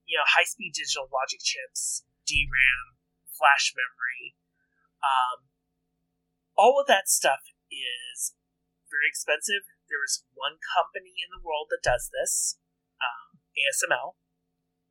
you 0.06 0.16
know, 0.16 0.26
high 0.26 0.46
speed 0.46 0.72
digital 0.72 1.10
logic 1.10 1.42
chips, 1.42 2.06
DRAM, 2.24 2.98
flash 3.34 3.74
memory, 3.74 4.38
um, 5.02 5.50
all 6.56 6.80
of 6.80 6.88
that 6.88 7.10
stuff 7.10 7.52
is 7.68 8.32
very 8.88 9.10
expensive. 9.10 9.68
There 9.90 10.02
is 10.06 10.24
one 10.32 10.62
company 10.62 11.18
in 11.20 11.30
the 11.30 11.42
world 11.42 11.68
that 11.74 11.84
does 11.84 12.08
this, 12.10 12.56
um, 13.02 13.42
ASML, 13.54 14.16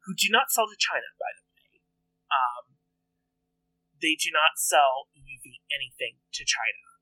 who 0.06 0.14
do 0.14 0.30
not 0.30 0.54
sell 0.54 0.70
to 0.70 0.78
China, 0.78 1.10
by 1.18 1.32
the 1.34 1.44
way. 1.50 1.82
Um, 2.30 2.78
they 3.98 4.14
do 4.16 4.30
not 4.30 4.62
sell 4.62 5.10
EUV 5.18 5.66
anything 5.74 6.22
to 6.38 6.44
China. 6.46 7.02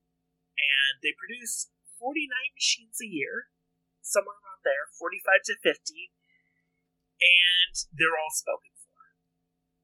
And 0.56 1.02
they 1.04 1.12
produce 1.18 1.74
49 2.00 2.30
machines 2.56 2.98
a 3.02 3.10
year, 3.10 3.52
somewhere 4.00 4.38
around 4.40 4.64
there, 4.64 4.88
45 4.96 5.44
to 5.52 5.56
50, 5.60 6.14
and 7.22 7.74
they're 7.94 8.18
all 8.18 8.34
spoken 8.34 8.74
for. 8.80 8.98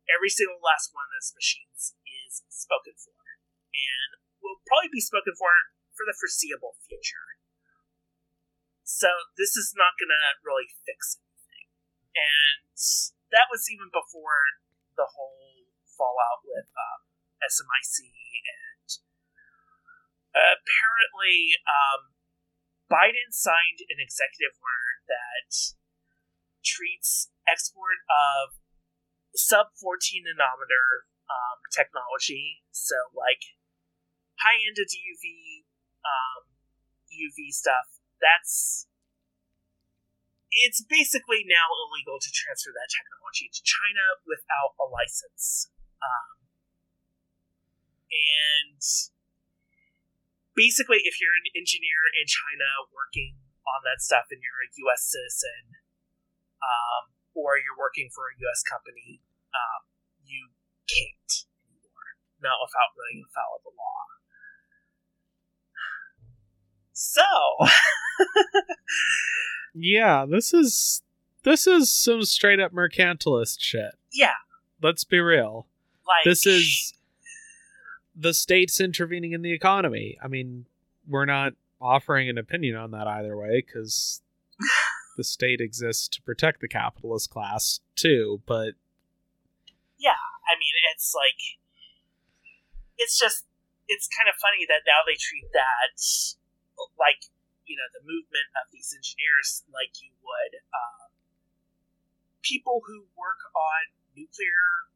Every 0.10 0.32
single 0.32 0.62
last 0.62 0.90
one 0.96 1.06
of 1.06 1.14
those 1.14 1.38
machines 1.38 1.94
is 2.06 2.42
spoken 2.50 2.98
for. 2.98 3.18
And 3.70 4.20
will 4.42 4.64
probably 4.66 4.90
be 4.90 5.04
spoken 5.04 5.36
for 5.36 5.52
for 5.94 6.08
the 6.08 6.16
foreseeable 6.16 6.80
future. 6.88 7.38
So 8.88 9.12
this 9.38 9.54
is 9.54 9.76
not 9.78 10.00
going 10.02 10.10
to 10.10 10.26
really 10.42 10.72
fix 10.88 11.20
anything. 11.20 11.68
And 12.18 12.74
that 13.30 13.52
was 13.54 13.70
even 13.70 13.94
before 13.94 14.64
the 14.98 15.06
whole 15.06 15.70
fallout 15.94 16.42
with 16.48 16.72
um, 16.72 17.00
SMIC 17.46 18.10
and 18.48 18.88
apparently 20.34 21.54
um, 21.68 22.16
Biden 22.90 23.30
signed 23.30 23.86
an 23.92 24.02
executive 24.02 24.58
order 24.58 24.92
that 25.06 25.52
treats 26.64 27.30
export 27.48 28.04
of 28.10 28.58
sub 29.36 29.74
14 29.78 30.26
nanometer 30.26 31.10
um, 31.30 31.60
technology, 31.72 32.66
so 32.72 32.96
like 33.14 33.58
high 34.40 34.60
end 34.60 34.78
of 34.80 34.88
DUV 34.88 35.68
um, 36.06 36.50
UV 37.12 37.52
stuff, 37.52 38.00
that's 38.22 38.88
it's 40.50 40.82
basically 40.82 41.46
now 41.46 41.70
illegal 41.70 42.18
to 42.18 42.30
transfer 42.34 42.74
that 42.74 42.90
technology 42.90 43.54
to 43.54 43.62
China 43.62 44.18
without 44.26 44.74
a 44.82 44.86
license. 44.90 45.70
Um, 46.02 46.50
and 48.10 48.82
basically, 50.58 51.06
if 51.06 51.22
you're 51.22 51.38
an 51.38 51.54
engineer 51.54 52.02
in 52.18 52.26
China 52.26 52.90
working 52.90 53.38
on 53.70 53.86
that 53.86 54.02
stuff 54.02 54.34
and 54.34 54.42
you're 54.42 54.66
a 54.66 54.74
U.S. 54.90 55.06
citizen, 55.06 55.78
um, 56.62 57.14
or 57.36 57.58
you're 57.58 57.78
working 57.78 58.10
for 58.14 58.30
a 58.30 58.34
U.S. 58.40 58.64
company, 58.64 59.22
um, 59.56 59.82
you 60.26 60.50
can't 60.88 61.46
anymore, 61.68 62.16
not 62.42 62.60
without 62.62 62.94
running 62.98 63.24
afoul 63.26 63.58
of 63.58 63.64
the 63.64 63.72
law. 63.76 64.06
So, 66.92 67.24
yeah, 69.74 70.26
this 70.30 70.54
is 70.54 71.02
this 71.44 71.66
is 71.66 71.94
some 71.94 72.24
straight 72.24 72.60
up 72.60 72.74
mercantilist 72.74 73.62
shit. 73.62 73.92
Yeah, 74.12 74.34
let's 74.82 75.04
be 75.04 75.20
real. 75.20 75.68
Like 76.06 76.26
this 76.26 76.46
is 76.46 76.94
the 78.16 78.34
state's 78.34 78.82
intervening 78.82 79.32
in 79.32 79.42
the 79.42 79.54
economy. 79.54 80.18
I 80.22 80.28
mean, 80.28 80.66
we're 81.08 81.26
not 81.26 81.54
offering 81.82 82.30
an 82.30 82.38
opinion 82.38 82.76
on 82.76 82.92
that 82.92 83.08
either 83.08 83.38
way 83.38 83.64
because 83.66 84.22
the 85.20 85.28
state 85.28 85.60
exists 85.60 86.08
to 86.08 86.24
protect 86.24 86.64
the 86.64 86.72
capitalist 86.72 87.28
class 87.28 87.84
too. 88.00 88.40
But 88.48 88.80
yeah, 90.00 90.24
I 90.48 90.56
mean, 90.56 90.76
it's 90.96 91.12
like 91.12 91.60
it's 92.96 93.20
just 93.20 93.44
it's 93.92 94.08
kind 94.08 94.32
of 94.32 94.40
funny 94.40 94.64
that 94.72 94.88
now 94.88 95.04
they 95.04 95.20
treat 95.20 95.52
that 95.52 96.00
like 96.96 97.28
you 97.68 97.76
know 97.76 97.92
the 97.92 98.00
movement 98.08 98.48
of 98.64 98.72
these 98.72 98.96
engineers 98.96 99.68
like 99.76 100.00
you 100.00 100.16
would 100.24 100.64
um, 100.72 101.12
people 102.40 102.80
who 102.88 103.04
work 103.20 103.44
on 103.52 103.92
nuclear, 104.16 104.92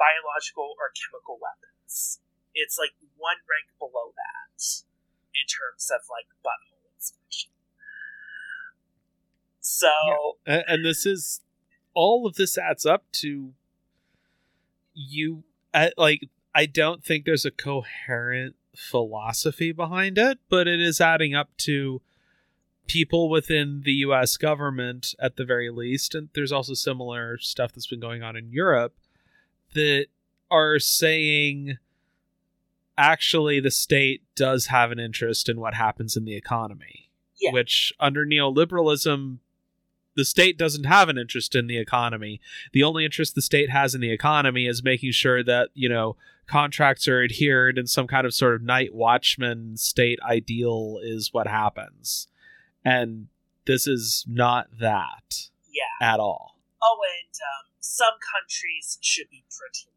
biological, 0.00 0.76
or 0.80 0.92
chemical 0.96 1.36
weapons. 1.36 2.20
It's 2.56 2.80
like 2.80 2.96
one 3.16 3.40
rank 3.44 3.68
below 3.76 4.16
that 4.16 4.56
in 5.36 5.44
terms 5.44 5.92
of 5.92 6.00
like 6.08 6.32
butthole 6.40 6.88
inspection. 6.96 7.55
So, 9.68 9.88
yeah. 10.46 10.62
and 10.68 10.84
this 10.84 11.04
is 11.04 11.40
all 11.92 12.24
of 12.24 12.36
this 12.36 12.56
adds 12.56 12.86
up 12.86 13.02
to 13.14 13.52
you. 14.94 15.42
Like, 15.96 16.28
I 16.54 16.66
don't 16.66 17.04
think 17.04 17.24
there's 17.24 17.44
a 17.44 17.50
coherent 17.50 18.54
philosophy 18.76 19.72
behind 19.72 20.18
it, 20.18 20.38
but 20.48 20.68
it 20.68 20.80
is 20.80 21.00
adding 21.00 21.34
up 21.34 21.50
to 21.58 22.00
people 22.86 23.28
within 23.28 23.82
the 23.84 23.92
US 23.94 24.36
government 24.36 25.16
at 25.18 25.34
the 25.34 25.44
very 25.44 25.70
least. 25.70 26.14
And 26.14 26.28
there's 26.32 26.52
also 26.52 26.74
similar 26.74 27.36
stuff 27.38 27.72
that's 27.72 27.88
been 27.88 27.98
going 27.98 28.22
on 28.22 28.36
in 28.36 28.52
Europe 28.52 28.94
that 29.74 30.06
are 30.48 30.78
saying 30.78 31.78
actually 32.96 33.58
the 33.58 33.72
state 33.72 34.22
does 34.36 34.66
have 34.66 34.92
an 34.92 35.00
interest 35.00 35.48
in 35.48 35.58
what 35.58 35.74
happens 35.74 36.16
in 36.16 36.24
the 36.24 36.36
economy. 36.36 37.10
Yeah. 37.40 37.50
Which 37.50 37.92
under 37.98 38.24
neoliberalism 38.24 39.38
the 40.16 40.24
state 40.24 40.58
doesn't 40.58 40.84
have 40.84 41.08
an 41.08 41.18
interest 41.18 41.54
in 41.54 41.66
the 41.66 41.78
economy. 41.78 42.40
The 42.72 42.82
only 42.82 43.04
interest 43.04 43.34
the 43.34 43.42
state 43.42 43.70
has 43.70 43.94
in 43.94 44.00
the 44.00 44.10
economy 44.10 44.66
is 44.66 44.82
making 44.82 45.12
sure 45.12 45.44
that, 45.44 45.70
you 45.74 45.88
know, 45.88 46.16
contracts 46.46 47.06
are 47.06 47.22
adhered 47.22 47.78
and 47.78 47.88
some 47.88 48.06
kind 48.06 48.26
of 48.26 48.34
sort 48.34 48.54
of 48.54 48.62
night 48.62 48.94
watchman 48.94 49.76
state 49.76 50.18
ideal 50.28 50.98
is 51.02 51.32
what 51.32 51.46
happens. 51.46 52.28
And 52.84 53.28
this 53.66 53.86
is 53.86 54.24
not 54.28 54.68
that. 54.80 55.48
Yeah. 55.70 56.06
At 56.06 56.20
all. 56.20 56.58
Oh, 56.82 56.98
and 57.20 57.34
um, 57.34 57.72
some 57.80 58.14
countries 58.22 58.98
should 59.00 59.28
be 59.30 59.44
pretty 59.50 59.90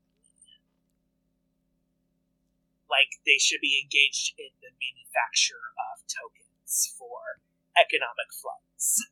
like 2.89 3.21
they 3.23 3.37
should 3.37 3.61
be 3.61 3.77
engaged 3.77 4.33
in 4.35 4.49
the 4.65 4.73
manufacture 4.73 5.77
of 5.77 6.01
tokens 6.09 6.89
for 6.97 7.39
economic 7.77 8.33
floods. 8.33 9.05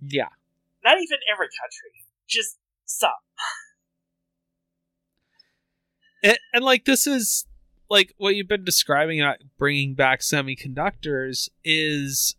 Yeah. 0.00 0.28
Not 0.84 0.96
even 1.00 1.18
every 1.32 1.48
country, 1.60 2.04
just 2.28 2.58
some. 2.86 3.10
and, 6.22 6.38
and 6.52 6.64
like 6.64 6.84
this 6.84 7.06
is 7.06 7.46
like 7.90 8.14
what 8.16 8.34
you've 8.34 8.48
been 8.48 8.64
describing 8.64 9.20
about 9.20 9.38
bringing 9.58 9.94
back 9.94 10.20
semiconductors 10.20 11.48
is 11.64 12.36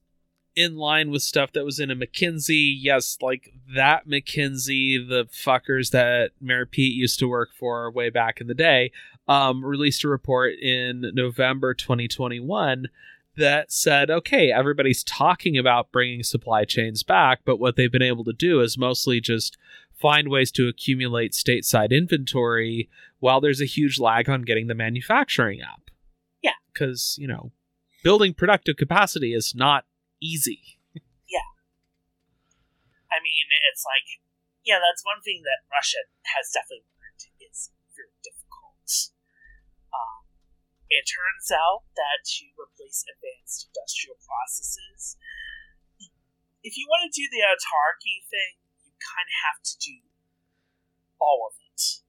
in 0.55 0.75
line 0.75 1.11
with 1.11 1.21
stuff 1.21 1.51
that 1.53 1.65
was 1.65 1.79
in 1.79 1.91
a 1.91 1.95
McKinsey. 1.95 2.73
Yes, 2.77 3.17
like 3.21 3.53
that 3.75 4.07
McKinsey, 4.07 5.07
the 5.07 5.27
fuckers 5.31 5.91
that 5.91 6.31
Mayor 6.41 6.65
Pete 6.65 6.95
used 6.95 7.19
to 7.19 7.27
work 7.27 7.49
for 7.57 7.91
way 7.91 8.09
back 8.09 8.41
in 8.41 8.47
the 8.47 8.53
day, 8.53 8.91
um, 9.27 9.63
released 9.63 10.03
a 10.03 10.09
report 10.09 10.53
in 10.55 11.11
November 11.13 11.73
2021 11.73 12.87
that 13.37 13.71
said, 13.71 14.09
okay, 14.11 14.51
everybody's 14.51 15.03
talking 15.03 15.57
about 15.57 15.91
bringing 15.91 16.23
supply 16.23 16.65
chains 16.65 17.03
back, 17.03 17.41
but 17.45 17.57
what 17.57 17.75
they've 17.75 17.91
been 17.91 18.01
able 18.01 18.23
to 18.25 18.33
do 18.33 18.61
is 18.61 18.77
mostly 18.77 19.21
just 19.21 19.57
find 19.99 20.27
ways 20.27 20.51
to 20.51 20.67
accumulate 20.67 21.31
stateside 21.31 21.91
inventory 21.91 22.89
while 23.19 23.39
there's 23.39 23.61
a 23.61 23.65
huge 23.65 23.99
lag 23.99 24.27
on 24.29 24.41
getting 24.41 24.67
the 24.67 24.75
manufacturing 24.75 25.61
up. 25.61 25.91
Yeah. 26.41 26.57
Because, 26.73 27.15
you 27.19 27.27
know, 27.27 27.51
building 28.03 28.33
productive 28.33 28.75
capacity 28.77 29.33
is 29.33 29.53
not 29.55 29.85
easy. 30.21 30.79
Yeah. 31.29 31.47
I 33.11 33.21
mean, 33.23 33.45
it's 33.71 33.85
like, 33.85 34.19
yeah, 34.65 34.79
that's 34.81 35.05
one 35.05 35.21
thing 35.23 35.41
that 35.43 35.63
Russia 35.71 35.97
has 36.35 36.51
definitely 36.53 36.83
it 40.91 41.07
turns 41.07 41.47
out 41.55 41.87
that 41.95 42.27
to 42.35 42.51
replace 42.59 43.07
advanced 43.07 43.71
industrial 43.71 44.19
processes, 44.19 45.15
if 46.67 46.75
you 46.75 46.83
want 46.91 47.07
to 47.07 47.15
do 47.15 47.31
the 47.31 47.47
autarky 47.47 48.27
thing, 48.27 48.59
you 48.83 48.91
kind 48.99 49.23
of 49.23 49.35
have 49.47 49.63
to 49.63 49.73
do 49.79 50.03
all 51.15 51.47
of 51.47 51.55
it. 51.63 52.03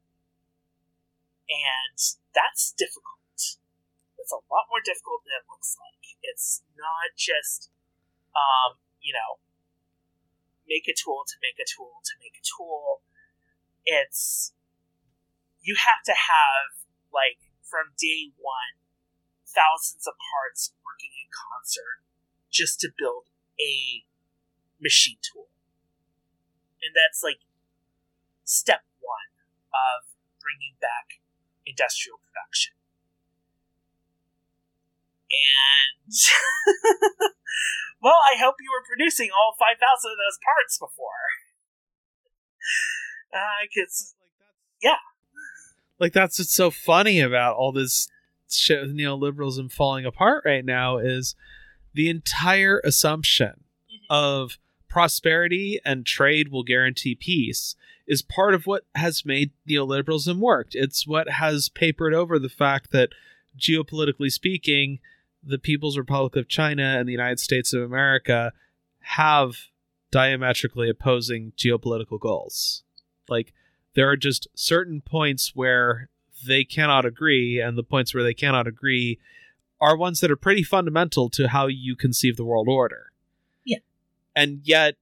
And 1.47 1.99
that's 2.35 2.75
difficult. 2.75 3.23
It's 4.19 4.35
a 4.35 4.43
lot 4.51 4.67
more 4.67 4.83
difficult 4.83 5.23
than 5.23 5.39
it 5.39 5.47
looks 5.47 5.79
like. 5.79 6.19
It's 6.27 6.67
not 6.75 7.15
just, 7.15 7.71
um, 8.35 8.83
you 8.99 9.15
know, 9.15 9.39
make 10.67 10.91
a 10.91 10.97
tool 10.97 11.23
to 11.23 11.37
make 11.39 11.63
a 11.63 11.69
tool 11.69 12.03
to 12.03 12.15
make 12.19 12.35
a 12.35 12.43
tool. 12.43 13.07
It's 13.87 14.55
you 15.63 15.79
have 15.79 16.03
to 16.11 16.15
have 16.19 16.83
like 17.15 17.52
from 17.73 17.97
day 17.97 18.36
one 18.36 18.77
thousands 19.49 20.05
of 20.05 20.12
parts 20.20 20.77
working 20.85 21.12
in 21.16 21.28
concert 21.32 22.05
just 22.53 22.81
to 22.85 22.93
build 22.93 23.32
a 23.57 24.05
machine 24.77 25.16
tool. 25.24 25.49
And 26.85 26.93
that's 26.93 27.24
like 27.24 27.40
step 28.44 28.85
one 29.01 29.32
of 29.73 30.12
bringing 30.36 30.77
back 30.85 31.24
industrial 31.65 32.20
production. 32.20 32.77
And 35.32 36.12
well, 38.05 38.20
I 38.20 38.36
hope 38.36 38.61
you 38.61 38.69
were 38.69 38.85
producing 38.85 39.32
all 39.32 39.57
5,000 39.57 39.81
of 39.81 40.20
those 40.20 40.40
parts 40.44 40.77
before. 40.77 41.24
Uh, 43.32 43.65
cause, 43.73 44.12
yeah. 44.82 45.01
Like, 46.03 46.12
that's 46.12 46.39
what's 46.39 46.55
so 46.55 46.70
funny 46.70 47.20
about 47.20 47.57
all 47.57 47.73
this 47.73 48.09
shit 48.51 48.83
with 48.83 48.95
neoliberalism 48.95 49.73
falling 49.73 50.05
apart 50.05 50.43
right 50.45 50.65
now 50.65 50.99
is 50.99 51.35
the 51.95 52.11
entire 52.11 52.81
assumption 52.85 53.65
Mm-hmm. 53.93 54.15
of 54.15 54.59
prosperity 54.89 55.81
and 55.85 56.05
trade 56.05 56.51
will 56.51 56.62
guarantee 56.62 57.15
peace 57.15 57.77
is 58.07 58.23
part 58.23 58.55
of 58.55 58.66
what 58.66 58.85
has 58.95 59.24
made 59.24 59.51
neoliberalism 59.69 60.39
worked. 60.39 60.74
It's 60.74 61.07
what 61.07 61.29
has 61.29 61.69
papered 61.69 62.15
over 62.15 62.39
the 62.39 62.49
fact 62.49 62.91
that 62.93 63.11
geopolitically 63.59 64.31
speaking, 64.31 64.99
the 65.43 65.59
People's 65.59 65.99
Republic 65.99 66.37
of 66.37 66.49
China 66.49 66.97
and 66.99 67.09
the 67.09 67.12
United 67.12 67.41
States 67.41 67.73
of 67.73 67.83
America 67.83 68.53
have 69.01 69.57
diametrically 70.11 70.89
opposing 70.91 71.53
geopolitical 71.57 72.20
goals. 72.20 72.83
Like 73.29 73.53
there 73.94 74.09
are 74.09 74.16
just 74.16 74.48
certain 74.55 75.01
points 75.01 75.52
where 75.55 76.09
they 76.47 76.64
cannot 76.64 77.05
agree 77.05 77.60
and 77.60 77.77
the 77.77 77.82
points 77.82 78.14
where 78.14 78.24
they 78.24 78.35
cannot 78.35 78.66
agree 78.66 79.19
are 79.81 79.97
ones 79.97 80.20
that 80.20 80.31
are 80.31 80.36
pretty 80.36 80.62
fundamental 80.62 81.28
to 81.28 81.48
how 81.48 81.66
you 81.66 81.97
conceive 81.97 82.36
the 82.36 82.44
world 82.44 82.69
order. 82.69 83.10
Yeah. 83.64 83.78
And 84.35 84.60
yet 84.62 84.97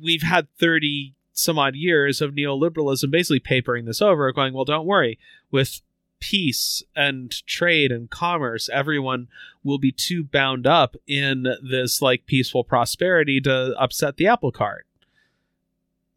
we've 0.00 0.22
had 0.22 0.48
30 0.58 1.14
some 1.32 1.58
odd 1.58 1.74
years 1.74 2.20
of 2.20 2.32
neoliberalism 2.32 3.10
basically 3.10 3.40
papering 3.40 3.84
this 3.84 4.02
over, 4.02 4.30
going, 4.32 4.52
well, 4.52 4.64
don't 4.64 4.86
worry. 4.86 5.18
With 5.50 5.80
peace 6.18 6.82
and 6.94 7.30
trade 7.46 7.90
and 7.90 8.10
commerce, 8.10 8.68
everyone 8.72 9.28
will 9.64 9.78
be 9.78 9.92
too 9.92 10.22
bound 10.22 10.66
up 10.66 10.96
in 11.06 11.46
this 11.62 12.02
like 12.02 12.26
peaceful 12.26 12.62
prosperity 12.62 13.40
to 13.40 13.74
upset 13.78 14.16
the 14.16 14.26
apple 14.26 14.52
cart. 14.52 14.86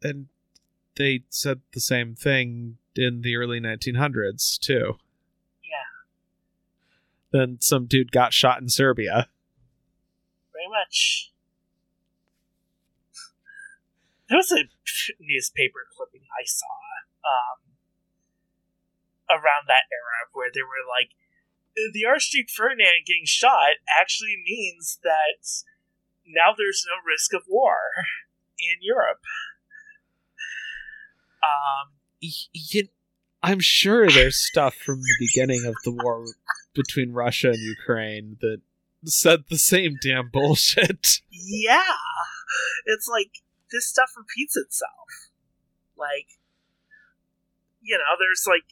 And 0.02 0.26
they 0.96 1.24
said 1.28 1.60
the 1.72 1.80
same 1.80 2.14
thing 2.14 2.78
in 2.96 3.22
the 3.22 3.36
early 3.36 3.60
1900s, 3.60 4.58
too. 4.58 4.94
Yeah, 5.62 5.90
Then 7.32 7.58
some 7.60 7.86
dude 7.86 8.12
got 8.12 8.32
shot 8.32 8.60
in 8.60 8.68
Serbia. 8.68 9.28
very 10.52 10.68
much. 10.70 11.32
There 14.28 14.38
was 14.38 14.50
a 14.52 14.64
newspaper 15.20 15.86
clipping 15.94 16.22
I 16.32 16.44
saw 16.44 16.74
um, 17.26 17.76
around 19.30 19.68
that 19.68 19.84
era 19.92 20.30
where 20.32 20.50
they 20.52 20.62
were 20.62 20.86
like, 20.88 21.12
the 21.74 22.06
Archduke 22.06 22.48
Ferdinand 22.48 23.04
getting 23.06 23.26
shot 23.26 23.82
actually 23.98 24.36
means 24.46 24.98
that 25.02 25.42
now 26.26 26.54
there's 26.56 26.86
no 26.86 26.96
risk 27.04 27.34
of 27.34 27.42
war 27.48 27.76
in 28.58 28.78
Europe. 28.80 29.20
Um, 31.44 32.80
I'm 33.42 33.60
sure 33.60 34.08
there's 34.08 34.36
stuff 34.36 34.74
from 34.74 35.00
the 35.00 35.16
beginning 35.20 35.66
of 35.66 35.74
the 35.84 35.92
war 35.92 36.24
between 36.74 37.12
Russia 37.12 37.48
and 37.50 37.60
Ukraine 37.60 38.38
that 38.40 38.62
said 39.04 39.44
the 39.50 39.58
same 39.58 39.98
damn 40.00 40.30
bullshit. 40.32 41.20
yeah, 41.30 42.00
it's 42.86 43.06
like 43.06 43.44
this 43.70 43.86
stuff 43.86 44.16
repeats 44.16 44.56
itself. 44.56 45.28
Like, 45.92 46.40
you 47.84 47.98
know, 48.00 48.16
there's 48.16 48.48
like 48.48 48.64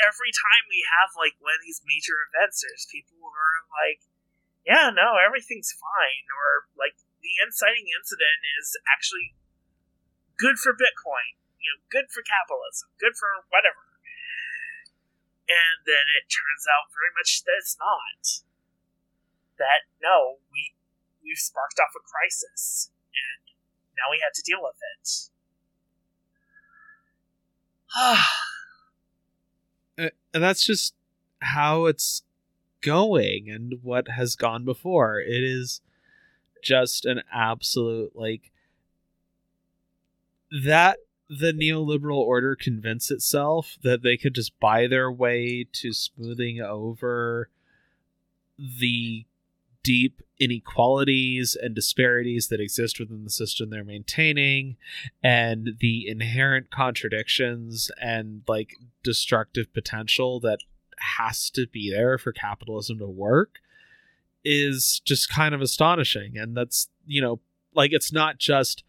every 0.00 0.32
time 0.32 0.64
we 0.72 0.80
have 0.98 1.12
like 1.14 1.36
one 1.38 1.54
of 1.54 1.62
these 1.62 1.84
major 1.84 2.16
events, 2.32 2.64
there's 2.64 2.88
people 2.88 3.20
who 3.20 3.28
are 3.28 3.60
like, 3.84 4.00
yeah, 4.64 4.88
no, 4.88 5.20
everything's 5.20 5.76
fine, 5.76 6.24
or 6.32 6.72
like 6.80 6.96
the 7.20 7.36
inciting 7.44 7.92
incident 7.92 8.40
is 8.56 8.72
actually 8.88 9.36
good 10.38 10.58
for 10.58 10.72
Bitcoin, 10.72 11.38
you 11.60 11.68
know, 11.72 11.80
good 11.90 12.10
for 12.10 12.22
capitalism, 12.22 12.90
good 12.98 13.16
for 13.16 13.46
whatever. 13.50 13.94
And 15.44 15.84
then 15.84 16.08
it 16.16 16.28
turns 16.32 16.64
out 16.64 16.88
very 16.92 17.12
much 17.12 17.44
that 17.44 17.60
it's 17.60 17.76
not. 17.76 18.22
That 19.60 19.86
no, 20.02 20.40
we 20.50 20.74
we've 21.22 21.38
sparked 21.38 21.78
off 21.78 21.94
a 21.94 22.02
crisis, 22.02 22.90
and 23.12 23.54
now 23.94 24.10
we 24.10 24.18
have 24.24 24.32
to 24.34 24.42
deal 24.42 24.62
with 24.62 24.80
it. 24.98 25.30
Uh, 29.96 30.08
and 30.32 30.42
that's 30.42 30.66
just 30.66 30.92
how 31.38 31.86
it's 31.86 32.22
going 32.80 33.48
and 33.48 33.74
what 33.82 34.08
has 34.08 34.34
gone 34.34 34.64
before. 34.64 35.20
It 35.20 35.44
is 35.44 35.80
just 36.64 37.04
an 37.04 37.22
absolute 37.32 38.10
like 38.16 38.50
that 40.62 40.98
the 41.28 41.52
neoliberal 41.52 42.18
order 42.18 42.54
convince 42.54 43.10
itself 43.10 43.76
that 43.82 44.02
they 44.02 44.16
could 44.16 44.34
just 44.34 44.58
buy 44.60 44.86
their 44.86 45.10
way 45.10 45.66
to 45.72 45.92
smoothing 45.92 46.60
over 46.60 47.48
the 48.58 49.24
deep 49.82 50.22
inequalities 50.38 51.56
and 51.60 51.74
disparities 51.74 52.48
that 52.48 52.60
exist 52.60 52.98
within 52.98 53.24
the 53.24 53.30
system 53.30 53.70
they're 53.70 53.84
maintaining 53.84 54.76
and 55.22 55.70
the 55.80 56.08
inherent 56.08 56.70
contradictions 56.70 57.90
and 58.00 58.42
like 58.48 58.74
destructive 59.02 59.72
potential 59.74 60.40
that 60.40 60.60
has 60.98 61.50
to 61.50 61.66
be 61.66 61.90
there 61.90 62.16
for 62.16 62.32
capitalism 62.32 62.98
to 62.98 63.06
work 63.06 63.58
is 64.44 65.00
just 65.04 65.28
kind 65.28 65.54
of 65.54 65.60
astonishing. 65.60 66.36
And 66.36 66.56
that's 66.56 66.88
you 67.06 67.20
know 67.20 67.40
like 67.74 67.92
it's 67.92 68.12
not 68.12 68.38
just 68.38 68.84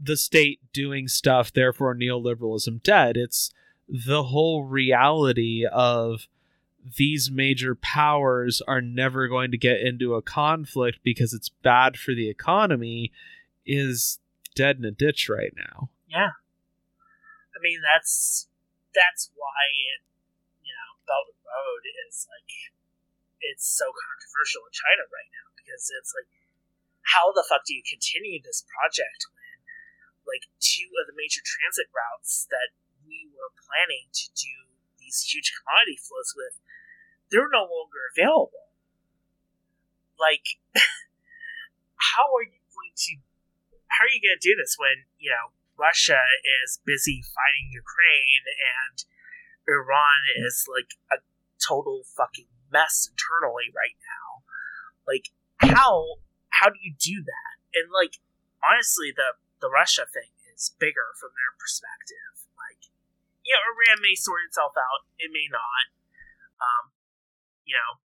the 0.00 0.16
state 0.16 0.60
doing 0.72 1.08
stuff 1.08 1.52
therefore 1.52 1.94
neoliberalism 1.94 2.82
dead 2.82 3.16
it's 3.16 3.52
the 3.88 4.24
whole 4.24 4.64
reality 4.64 5.64
of 5.70 6.28
these 6.96 7.30
major 7.30 7.74
powers 7.74 8.62
are 8.66 8.80
never 8.80 9.28
going 9.28 9.50
to 9.50 9.58
get 9.58 9.80
into 9.80 10.14
a 10.14 10.22
conflict 10.22 11.00
because 11.02 11.32
it's 11.32 11.48
bad 11.48 11.96
for 11.96 12.14
the 12.14 12.30
economy 12.30 13.12
is 13.66 14.18
dead 14.54 14.78
in 14.78 14.84
a 14.84 14.90
ditch 14.90 15.28
right 15.28 15.52
now. 15.56 15.90
Yeah. 16.08 16.38
I 17.52 17.58
mean, 17.60 17.80
that's 17.82 18.48
that's 18.94 19.30
why 19.34 19.62
it, 19.94 20.00
you 20.64 20.72
know, 20.72 20.90
Belt 21.04 21.28
and 21.34 21.42
Road 21.44 21.84
is 22.08 22.26
like 22.30 22.48
it's 23.42 23.66
so 23.66 23.90
controversial 23.90 24.64
in 24.64 24.72
China 24.72 25.04
right 25.10 25.30
now 25.34 25.46
because 25.58 25.90
it's 25.98 26.14
like, 26.14 26.30
how 27.02 27.32
the 27.32 27.44
fuck 27.44 27.66
do 27.66 27.74
you 27.74 27.82
continue 27.84 28.40
this 28.40 28.64
project 28.64 29.26
like, 30.28 30.46
two 30.60 30.92
of 31.00 31.08
the 31.08 31.16
major 31.16 31.40
transit 31.40 31.88
routes 31.90 32.44
that 32.52 32.76
we 33.02 33.32
were 33.32 33.50
planning 33.56 34.12
to 34.12 34.26
do 34.36 34.68
these 35.00 35.24
huge 35.24 35.56
commodity 35.56 35.96
flows 35.96 36.36
with, 36.36 36.60
they're 37.32 37.48
no 37.48 37.64
longer 37.64 38.12
available. 38.12 38.68
Like, 40.20 40.60
how 42.14 42.28
are 42.36 42.44
you 42.44 42.60
going 42.68 42.92
to 43.08 43.12
how 43.88 44.06
are 44.06 44.12
you 44.12 44.22
going 44.22 44.36
to 44.36 44.44
do 44.44 44.54
this 44.54 44.76
when 44.78 45.08
you 45.18 45.32
know 45.32 45.56
Russia 45.78 46.20
is 46.62 46.78
busy 46.84 47.22
fighting 47.22 47.70
Ukraine 47.72 48.44
and 48.60 49.02
Iran 49.66 50.20
is 50.44 50.66
like 50.66 50.98
a 51.10 51.22
total 51.58 52.02
fucking 52.16 52.50
mess 52.70 53.08
internally 53.08 53.72
right 53.74 53.96
now, 53.98 54.44
Like 55.06 55.30
how 55.58 56.22
how 56.50 56.68
do 56.70 56.78
you 56.82 56.94
do 56.98 57.22
that? 57.22 57.54
And 57.74 57.90
like 57.92 58.18
honestly, 58.62 59.12
the 59.14 59.38
the 59.60 59.70
Russia 59.70 60.06
thing 60.06 60.30
is 60.54 60.74
bigger 60.78 61.14
from 61.18 61.34
their 61.34 61.54
perspective. 61.58 62.46
Like, 62.54 62.90
you 63.42 63.54
know, 63.54 63.62
Iran 63.74 64.02
may 64.02 64.14
sort 64.14 64.46
itself 64.46 64.74
out, 64.78 65.06
it 65.18 65.30
may 65.30 65.46
not. 65.50 65.86
Um, 66.58 66.84
you 67.62 67.76
know, 67.78 68.02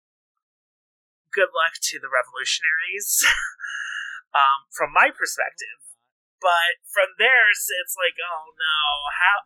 good 1.34 1.54
luck 1.54 1.78
to 1.94 2.02
the 2.02 2.10
revolutionaries. 2.10 3.26
um, 4.38 4.66
from 4.74 4.94
my 4.94 5.14
perspective, 5.14 5.80
but 6.42 6.82
from 6.88 7.14
theirs, 7.20 7.70
it's 7.84 7.98
like, 8.00 8.18
oh 8.18 8.56
no, 8.56 8.80
how? 9.14 9.38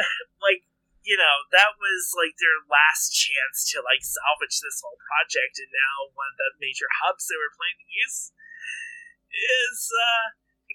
like, 0.46 0.64
you 1.02 1.16
know, 1.16 1.48
that 1.52 1.76
was 1.76 2.12
like 2.16 2.36
their 2.38 2.60
last 2.68 3.12
chance 3.12 3.68
to 3.72 3.82
like 3.84 4.04
salvage 4.04 4.60
this 4.60 4.80
whole 4.80 5.00
project, 5.00 5.60
and 5.60 5.72
now 5.72 6.12
one 6.14 6.30
of 6.30 6.38
the 6.38 6.50
major 6.60 6.88
hubs 7.04 7.28
they 7.28 7.36
were 7.36 7.52
planning 7.52 7.84
to 7.84 7.90
use 7.90 8.32
is 9.30 9.90
uh, 9.90 10.26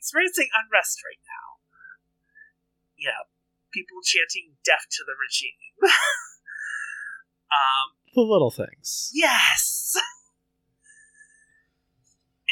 experiencing 0.05 0.53
unrest 0.53 1.01
right 1.01 1.17
now. 1.25 1.57
Yeah, 2.93 3.25
people 3.73 4.05
chanting 4.05 4.61
"death 4.61 4.85
to 4.85 5.01
the 5.01 5.17
regime." 5.17 5.57
um, 7.49 7.97
the 8.13 8.21
little 8.21 8.53
things. 8.53 9.09
Yes. 9.17 9.97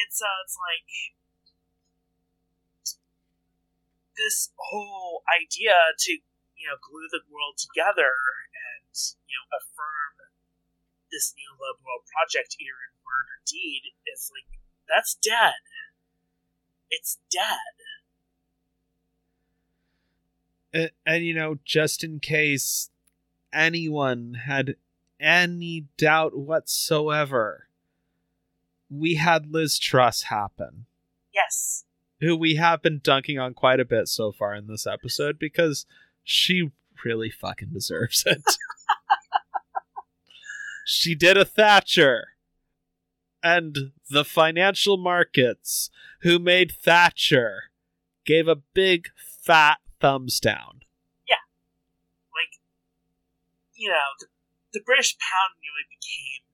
and 0.02 0.10
so 0.10 0.26
it's 0.42 0.58
like 0.58 0.90
this 4.18 4.50
whole 4.58 5.22
idea 5.30 5.78
to 6.10 6.12
you 6.58 6.66
know 6.66 6.82
glue 6.82 7.06
the 7.14 7.22
world 7.30 7.62
together 7.62 8.18
and 8.50 8.98
you 9.30 9.38
know 9.38 9.46
affirm 9.62 10.26
this 11.14 11.38
neoliberal 11.38 12.02
project 12.10 12.58
either 12.58 12.82
in 12.90 12.98
word 13.06 13.30
or 13.30 13.46
deed 13.46 13.94
is 14.10 14.34
like 14.34 14.50
that's 14.90 15.14
dead. 15.22 15.62
It's 16.90 17.20
dead. 17.32 17.42
And, 20.74 20.92
and 21.06 21.26
you 21.26 21.34
know, 21.34 21.60
just 21.64 22.04
in 22.04 22.20
case 22.20 22.90
anyone 23.54 24.36
had 24.46 24.76
any 25.20 25.86
doubt 25.98 26.36
whatsoever, 26.36 27.68
we 28.90 29.16
had 29.16 29.52
Liz 29.52 29.80
Truss 29.80 30.24
happen. 30.24 30.86
Yes. 31.34 31.86
Who 32.20 32.36
we 32.36 32.56
have 32.56 32.82
been 32.82 33.00
dunking 33.04 33.40
on 33.40 33.54
quite 33.54 33.80
a 33.80 33.86
bit 33.86 34.08
so 34.08 34.32
far 34.32 34.56
in 34.56 34.68
this 34.68 34.88
episode 34.88 35.40
because 35.40 35.86
she 36.24 36.72
really 37.04 37.30
fucking 37.30 37.70
deserves 37.74 38.24
it. 38.26 38.44
she 40.86 41.16
did 41.16 41.38
a 41.38 41.46
Thatcher. 41.46 42.30
And 43.44 43.92
the 44.10 44.24
financial 44.24 44.96
markets 44.96 45.90
who 46.22 46.40
made 46.40 46.72
Thatcher 46.72 47.64
gave 48.26 48.48
a 48.48 48.56
big 48.56 49.10
fat 49.18 49.80
thumbs 50.00 50.40
down. 50.40 50.80
Yeah. 51.28 51.44
Like, 52.32 52.62
you 53.76 53.90
know, 53.90 54.16
the, 54.22 54.28
the 54.74 54.82
British 54.86 55.18
pound 55.18 55.60
nearly 55.62 55.84
became, 55.90 56.48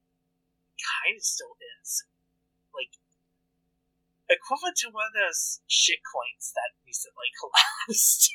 kind 1.06 1.16
of 1.16 1.24
still 1.24 1.56
is, 1.80 2.03
like, 2.74 2.98
equivalent 4.28 4.78
to 4.78 4.90
one 4.90 5.06
of 5.06 5.14
those 5.14 5.61
shit 5.68 5.99
coins 6.11 6.53
that 6.56 6.74
recently 6.84 7.30
collapsed. 7.40 8.32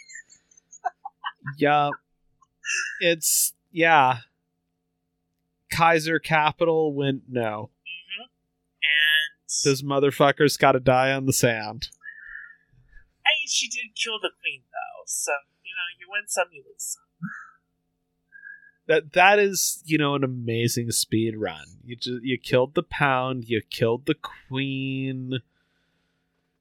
yeah. 1.59 1.91
It's, 3.01 3.53
yeah. 3.73 4.19
Kaiser 5.73 6.21
Capital 6.21 6.95
went 6.95 7.23
no. 7.29 7.71
And 9.63 9.71
those 9.71 9.83
motherfuckers 9.83 10.59
got 10.59 10.73
to 10.73 10.81
die 10.81 11.13
on 11.13 11.27
the 11.27 11.33
sand. 11.33 11.89
I 13.27 13.31
mean, 13.41 13.49
she 13.49 13.69
did 13.69 13.95
kill 13.95 14.19
the 14.21 14.31
queen, 14.43 14.63
though, 14.71 15.05
so 15.07 15.33
you 15.63 15.73
know, 15.73 15.99
you 15.99 16.07
win 16.11 16.29
some, 16.29 16.47
you 16.53 16.63
lose 16.67 16.95
some. 16.95 17.03
That 18.87 19.13
that 19.15 19.39
is, 19.39 19.83
you 19.87 19.97
know, 19.97 20.15
an 20.15 20.25
amazing 20.25 20.91
speed 20.91 21.37
run. 21.39 21.65
You 21.85 21.97
just 21.97 22.23
you 22.23 22.39
killed 22.39 22.75
the 22.75 22.83
pound, 22.83 23.49
you 23.49 23.63
killed 23.71 24.05
the 24.05 24.15
queen, 24.15 25.41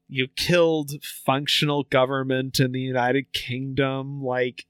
you 0.08 0.28
killed 0.28 0.92
functional 1.02 1.82
government 1.82 2.60
in 2.60 2.72
the 2.72 2.80
United 2.80 3.32
Kingdom. 3.34 4.22
Like, 4.22 4.64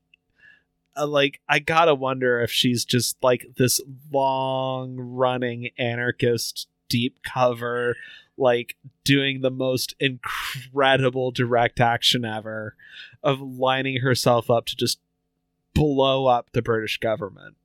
uh, 0.96 1.06
like 1.06 1.40
I 1.48 1.60
gotta 1.60 1.94
wonder 1.94 2.40
if 2.40 2.51
she's 2.51 2.84
just 2.84 3.22
like 3.22 3.46
this 3.56 3.80
long 4.10 4.96
running 4.96 5.70
anarchist 5.78 6.66
deep 6.94 7.18
cover 7.24 7.96
like 8.38 8.76
doing 9.02 9.40
the 9.40 9.50
most 9.50 9.96
incredible 9.98 11.32
direct 11.32 11.80
action 11.80 12.24
ever 12.24 12.76
of 13.20 13.40
lining 13.40 13.96
herself 13.96 14.48
up 14.48 14.66
to 14.66 14.76
just 14.76 15.00
blow 15.74 16.26
up 16.26 16.52
the 16.52 16.62
British 16.62 16.98
government. 16.98 17.56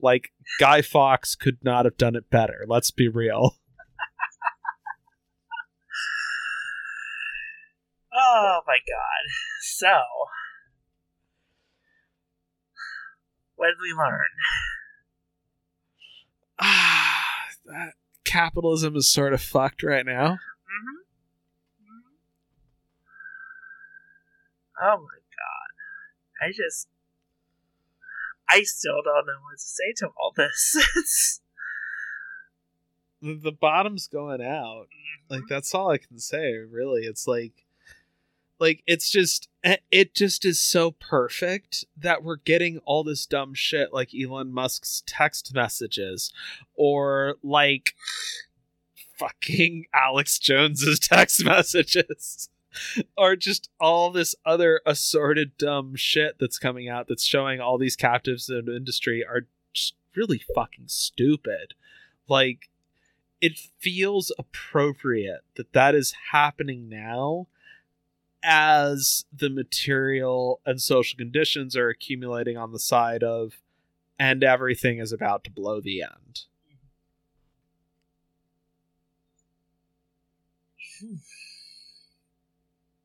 Like 0.00 0.32
Guy 0.58 0.82
Fawkes 0.82 1.36
could 1.36 1.58
not 1.62 1.84
have 1.84 1.96
done 1.96 2.16
it 2.16 2.28
better. 2.30 2.64
Let's 2.66 2.90
be 2.90 3.06
real. 3.06 3.56
oh 8.12 8.60
my 8.66 8.78
god. 8.88 9.30
So, 9.62 10.00
what 13.54 13.68
did 13.68 13.78
we 13.80 13.92
learn? 13.92 14.26
Ah, 16.60 17.24
that 17.66 17.94
capitalism 18.24 18.96
is 18.96 19.10
sort 19.10 19.32
of 19.32 19.40
fucked 19.40 19.82
right 19.82 20.04
now. 20.04 20.32
Mm-hmm. 20.32 20.96
mm-hmm. 21.82 22.12
Oh 24.82 24.96
my 24.98 25.18
god. 25.36 26.46
I 26.46 26.52
just. 26.52 26.88
I 28.50 28.62
still 28.62 29.02
don't 29.04 29.26
know 29.26 29.40
what 29.42 29.58
to 29.58 29.62
say 29.62 29.92
to 29.96 30.08
all 30.18 30.32
this. 30.34 31.40
the 33.22 33.52
bottom's 33.52 34.08
going 34.08 34.40
out. 34.40 34.86
Mm-hmm. 34.86 35.34
Like 35.34 35.42
that's 35.48 35.74
all 35.74 35.90
I 35.90 35.98
can 35.98 36.18
say, 36.18 36.54
really. 36.56 37.02
It's 37.02 37.26
like 37.26 37.52
like 38.58 38.82
it's 38.86 39.10
just 39.10 39.48
eh, 39.64 39.76
it 39.90 40.14
just 40.14 40.44
is 40.44 40.60
so 40.60 40.90
perfect 40.92 41.84
that 41.96 42.22
we're 42.22 42.36
getting 42.36 42.78
all 42.84 43.04
this 43.04 43.26
dumb 43.26 43.54
shit 43.54 43.92
like 43.92 44.10
Elon 44.14 44.52
Musk's 44.52 45.02
text 45.06 45.54
messages 45.54 46.32
or 46.74 47.36
like 47.42 47.94
fucking 49.16 49.86
Alex 49.92 50.38
Jones's 50.38 50.98
text 51.00 51.44
messages 51.44 52.48
or 53.16 53.36
just 53.36 53.68
all 53.80 54.10
this 54.10 54.34
other 54.44 54.80
assorted 54.86 55.56
dumb 55.58 55.94
shit 55.96 56.36
that's 56.38 56.58
coming 56.58 56.88
out 56.88 57.08
that's 57.08 57.24
showing 57.24 57.60
all 57.60 57.78
these 57.78 57.96
captives 57.96 58.48
in 58.48 58.66
the 58.66 58.76
industry 58.76 59.24
are 59.24 59.46
just 59.72 59.94
really 60.14 60.42
fucking 60.54 60.86
stupid. 60.88 61.74
Like 62.28 62.68
it 63.40 63.58
feels 63.78 64.32
appropriate 64.38 65.42
that 65.56 65.72
that 65.72 65.94
is 65.94 66.14
happening 66.32 66.88
now 66.88 67.46
as 68.42 69.24
the 69.32 69.50
material 69.50 70.60
and 70.64 70.80
social 70.80 71.16
conditions 71.16 71.76
are 71.76 71.88
accumulating 71.88 72.56
on 72.56 72.72
the 72.72 72.78
side 72.78 73.22
of 73.22 73.60
and 74.18 74.42
everything 74.42 74.98
is 74.98 75.12
about 75.12 75.44
to 75.44 75.50
blow 75.50 75.80
the 75.80 76.02
end. 76.02 76.40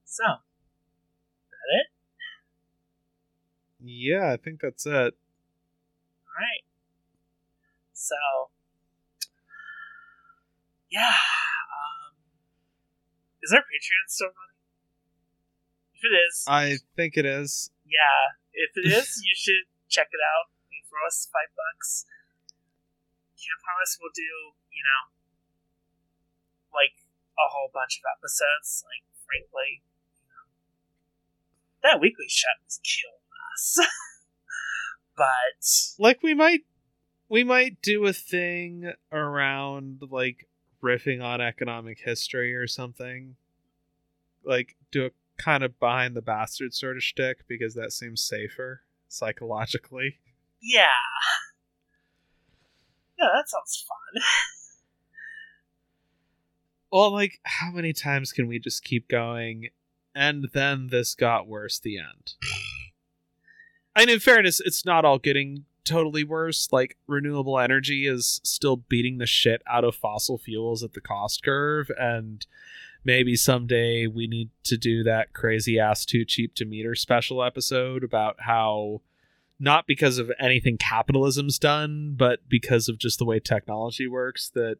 So, 0.06 0.24
that 0.26 1.80
it? 1.80 1.88
Yeah, 3.80 4.32
I 4.32 4.38
think 4.38 4.62
that's 4.62 4.86
it. 4.86 4.92
Alright. 4.92 6.64
So, 7.94 8.16
yeah. 10.92 11.08
Um, 11.10 12.16
is 13.42 13.52
our 13.52 13.60
Patreon 13.60 14.08
still 14.08 14.28
running? 14.28 14.53
If 16.04 16.12
it 16.12 16.16
is, 16.20 16.44
I 16.48 16.78
think 17.00 17.16
it 17.16 17.26
is. 17.26 17.72
yeah. 17.88 18.36
If 18.52 18.76
it 18.76 18.92
is, 18.92 19.24
you 19.24 19.34
should 19.40 19.64
check 19.88 20.08
it 20.12 20.20
out 20.20 20.52
and 20.68 20.84
throw 20.90 21.08
us 21.08 21.30
five 21.32 21.48
bucks. 21.56 22.04
Can't 23.40 23.62
promise 23.64 23.98
we'll 24.00 24.12
do, 24.14 24.52
you 24.68 24.84
know, 24.84 25.04
like 26.76 27.00
a 27.40 27.48
whole 27.48 27.72
bunch 27.74 28.00
of 28.00 28.06
episodes. 28.20 28.84
Like, 28.84 29.08
frankly, 29.24 29.80
you 30.20 30.28
know, 30.28 30.46
that 31.88 32.02
weekly 32.02 32.28
shut 32.28 32.60
was 32.68 32.80
killing 32.84 33.24
us. 33.56 33.80
but 35.16 36.04
Like 36.04 36.22
we 36.22 36.34
might 36.34 36.62
we 37.30 37.44
might 37.44 37.82
do 37.82 38.06
a 38.06 38.14
thing 38.14 38.92
around 39.12 40.04
like 40.12 40.48
riffing 40.84 41.24
on 41.24 41.40
economic 41.40 42.00
history 42.04 42.54
or 42.54 42.68
something. 42.68 43.36
Like 44.44 44.76
do 44.92 45.06
a 45.08 45.10
kind 45.38 45.64
of 45.64 45.80
behind 45.80 46.16
the 46.16 46.22
bastard 46.22 46.74
sort 46.74 46.98
of 46.98 47.04
shtick 47.04 47.48
because 47.48 47.74
that 47.76 47.92
seems 47.92 48.22
safer 48.22 48.82
psychologically. 49.08 50.20
yeah, 50.62 50.88
Yeah, 53.20 53.28
that 53.36 53.50
sounds 53.50 53.86
fun. 53.88 54.24
Well, 56.92 57.12
like, 57.12 57.40
how 57.42 57.72
many 57.72 57.92
times 57.92 58.32
can 58.32 58.48
we 58.48 58.60
just 58.60 58.84
keep 58.84 59.08
going? 59.08 59.70
And 60.14 60.50
then 60.54 60.90
this 60.92 61.16
got 61.16 61.48
worse. 61.48 61.80
The 61.80 61.98
end. 61.98 62.34
And 63.96 64.10
in 64.10 64.20
fairness, 64.20 64.60
it's 64.60 64.86
not 64.88 65.06
all 65.06 65.20
getting 65.20 65.66
totally 65.86 66.24
worse. 66.24 66.70
Like, 66.72 66.98
renewable 67.06 67.60
energy 67.60 68.08
is 68.08 68.42
still 68.44 68.76
beating 68.76 69.20
the 69.20 69.28
shit 69.28 69.62
out 69.68 69.84
of 69.84 69.96
fossil 69.96 70.40
fuels 70.40 70.82
at 70.82 70.94
the 70.94 71.02
cost 71.02 71.44
curve. 71.44 71.92
And 72.00 72.44
maybe 73.04 73.36
someday 73.36 74.08
we 74.08 74.28
need 74.28 74.50
to 74.64 74.78
do 74.78 75.04
that 75.04 75.34
crazy 75.34 75.80
ass 75.80 76.06
too 76.06 76.24
cheap 76.26 76.56
to 76.56 76.66
meter 76.66 76.96
special 76.96 77.44
episode 77.44 78.04
about 78.04 78.36
how 78.40 79.02
not 79.60 79.86
because 79.88 80.18
of 80.18 80.32
anything 80.40 80.78
capitalism's 80.78 81.58
done, 81.60 82.16
but 82.18 82.40
because 82.50 82.90
of 82.90 82.98
just 82.98 83.20
the 83.20 83.26
way 83.26 83.40
technology 83.40 84.08
works 84.08 84.50
that 84.56 84.78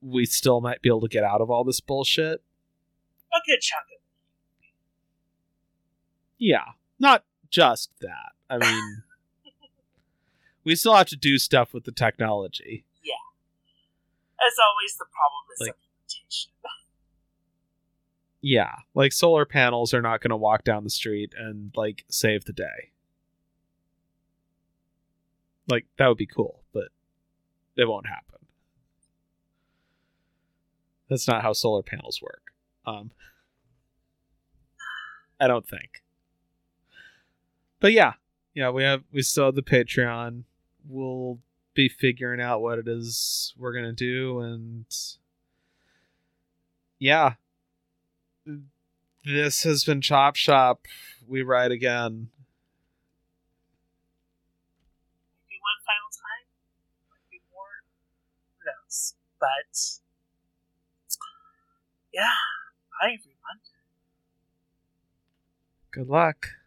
we 0.00 0.24
still 0.24 0.60
might 0.60 0.82
be 0.82 0.88
able 0.88 1.00
to 1.02 1.08
get 1.08 1.22
out 1.22 1.40
of 1.40 1.50
all 1.50 1.62
this 1.64 1.80
bullshit. 1.80 2.42
A 3.32 3.38
good 3.46 3.60
chunk 3.60 3.84
of 3.94 4.02
Yeah, 6.38 6.64
not 6.98 7.24
just 7.50 7.90
that. 8.00 8.32
I 8.50 8.58
mean, 8.70 9.02
we 10.64 10.74
still 10.74 10.94
have 10.96 11.06
to 11.08 11.16
do 11.16 11.38
stuff 11.38 11.72
with 11.72 11.84
the 11.84 11.92
technology. 11.92 12.84
Yeah. 13.04 13.14
As 14.44 14.54
always, 14.58 14.96
the 14.98 15.04
problem 15.04 15.42
is 15.54 15.60
Like- 15.60 15.68
implementation. 15.68 16.52
Yeah, 18.42 18.74
like 18.94 19.12
solar 19.12 19.44
panels 19.44 19.94
are 19.94 20.02
not 20.02 20.20
going 20.20 20.30
to 20.30 20.36
walk 20.36 20.64
down 20.64 20.82
the 20.82 20.90
street 20.90 21.32
and 21.38 21.72
like 21.76 22.04
save 22.08 22.44
the 22.44 22.52
day. 22.52 22.90
Like 25.68 25.86
that 25.96 26.08
would 26.08 26.18
be 26.18 26.26
cool, 26.26 26.64
but 26.72 26.88
it 27.76 27.88
won't 27.88 28.08
happen. 28.08 28.40
That's 31.08 31.28
not 31.28 31.42
how 31.42 31.52
solar 31.52 31.82
panels 31.82 32.20
work. 32.20 32.52
Um 32.84 33.12
I 35.38 35.46
don't 35.46 35.66
think. 35.66 36.02
But 37.80 37.92
yeah, 37.92 38.14
yeah, 38.54 38.70
we 38.70 38.82
have 38.82 39.04
we 39.12 39.22
still 39.22 39.46
have 39.46 39.54
the 39.54 39.62
Patreon. 39.62 40.44
We'll 40.88 41.38
be 41.74 41.88
figuring 41.88 42.40
out 42.40 42.60
what 42.60 42.78
it 42.78 42.88
is 42.88 43.54
we're 43.56 43.72
gonna 43.72 43.92
do 43.92 44.40
and 44.40 44.84
yeah, 46.98 47.34
this 49.24 49.62
has 49.62 49.84
been 49.84 50.00
Chop 50.00 50.36
Shop. 50.36 50.86
We 51.28 51.42
ride 51.42 51.70
again. 51.70 52.28
Maybe 55.48 55.58
one 55.60 55.80
final 55.86 56.10
time. 56.12 56.46
Maybe 57.30 57.42
more. 57.52 57.82
Who 58.58 58.64
knows? 58.70 59.14
But 59.38 60.00
yeah. 62.12 62.36
Bye 63.00 63.16
everyone. 63.18 63.60
Good 65.90 66.08
luck. 66.08 66.61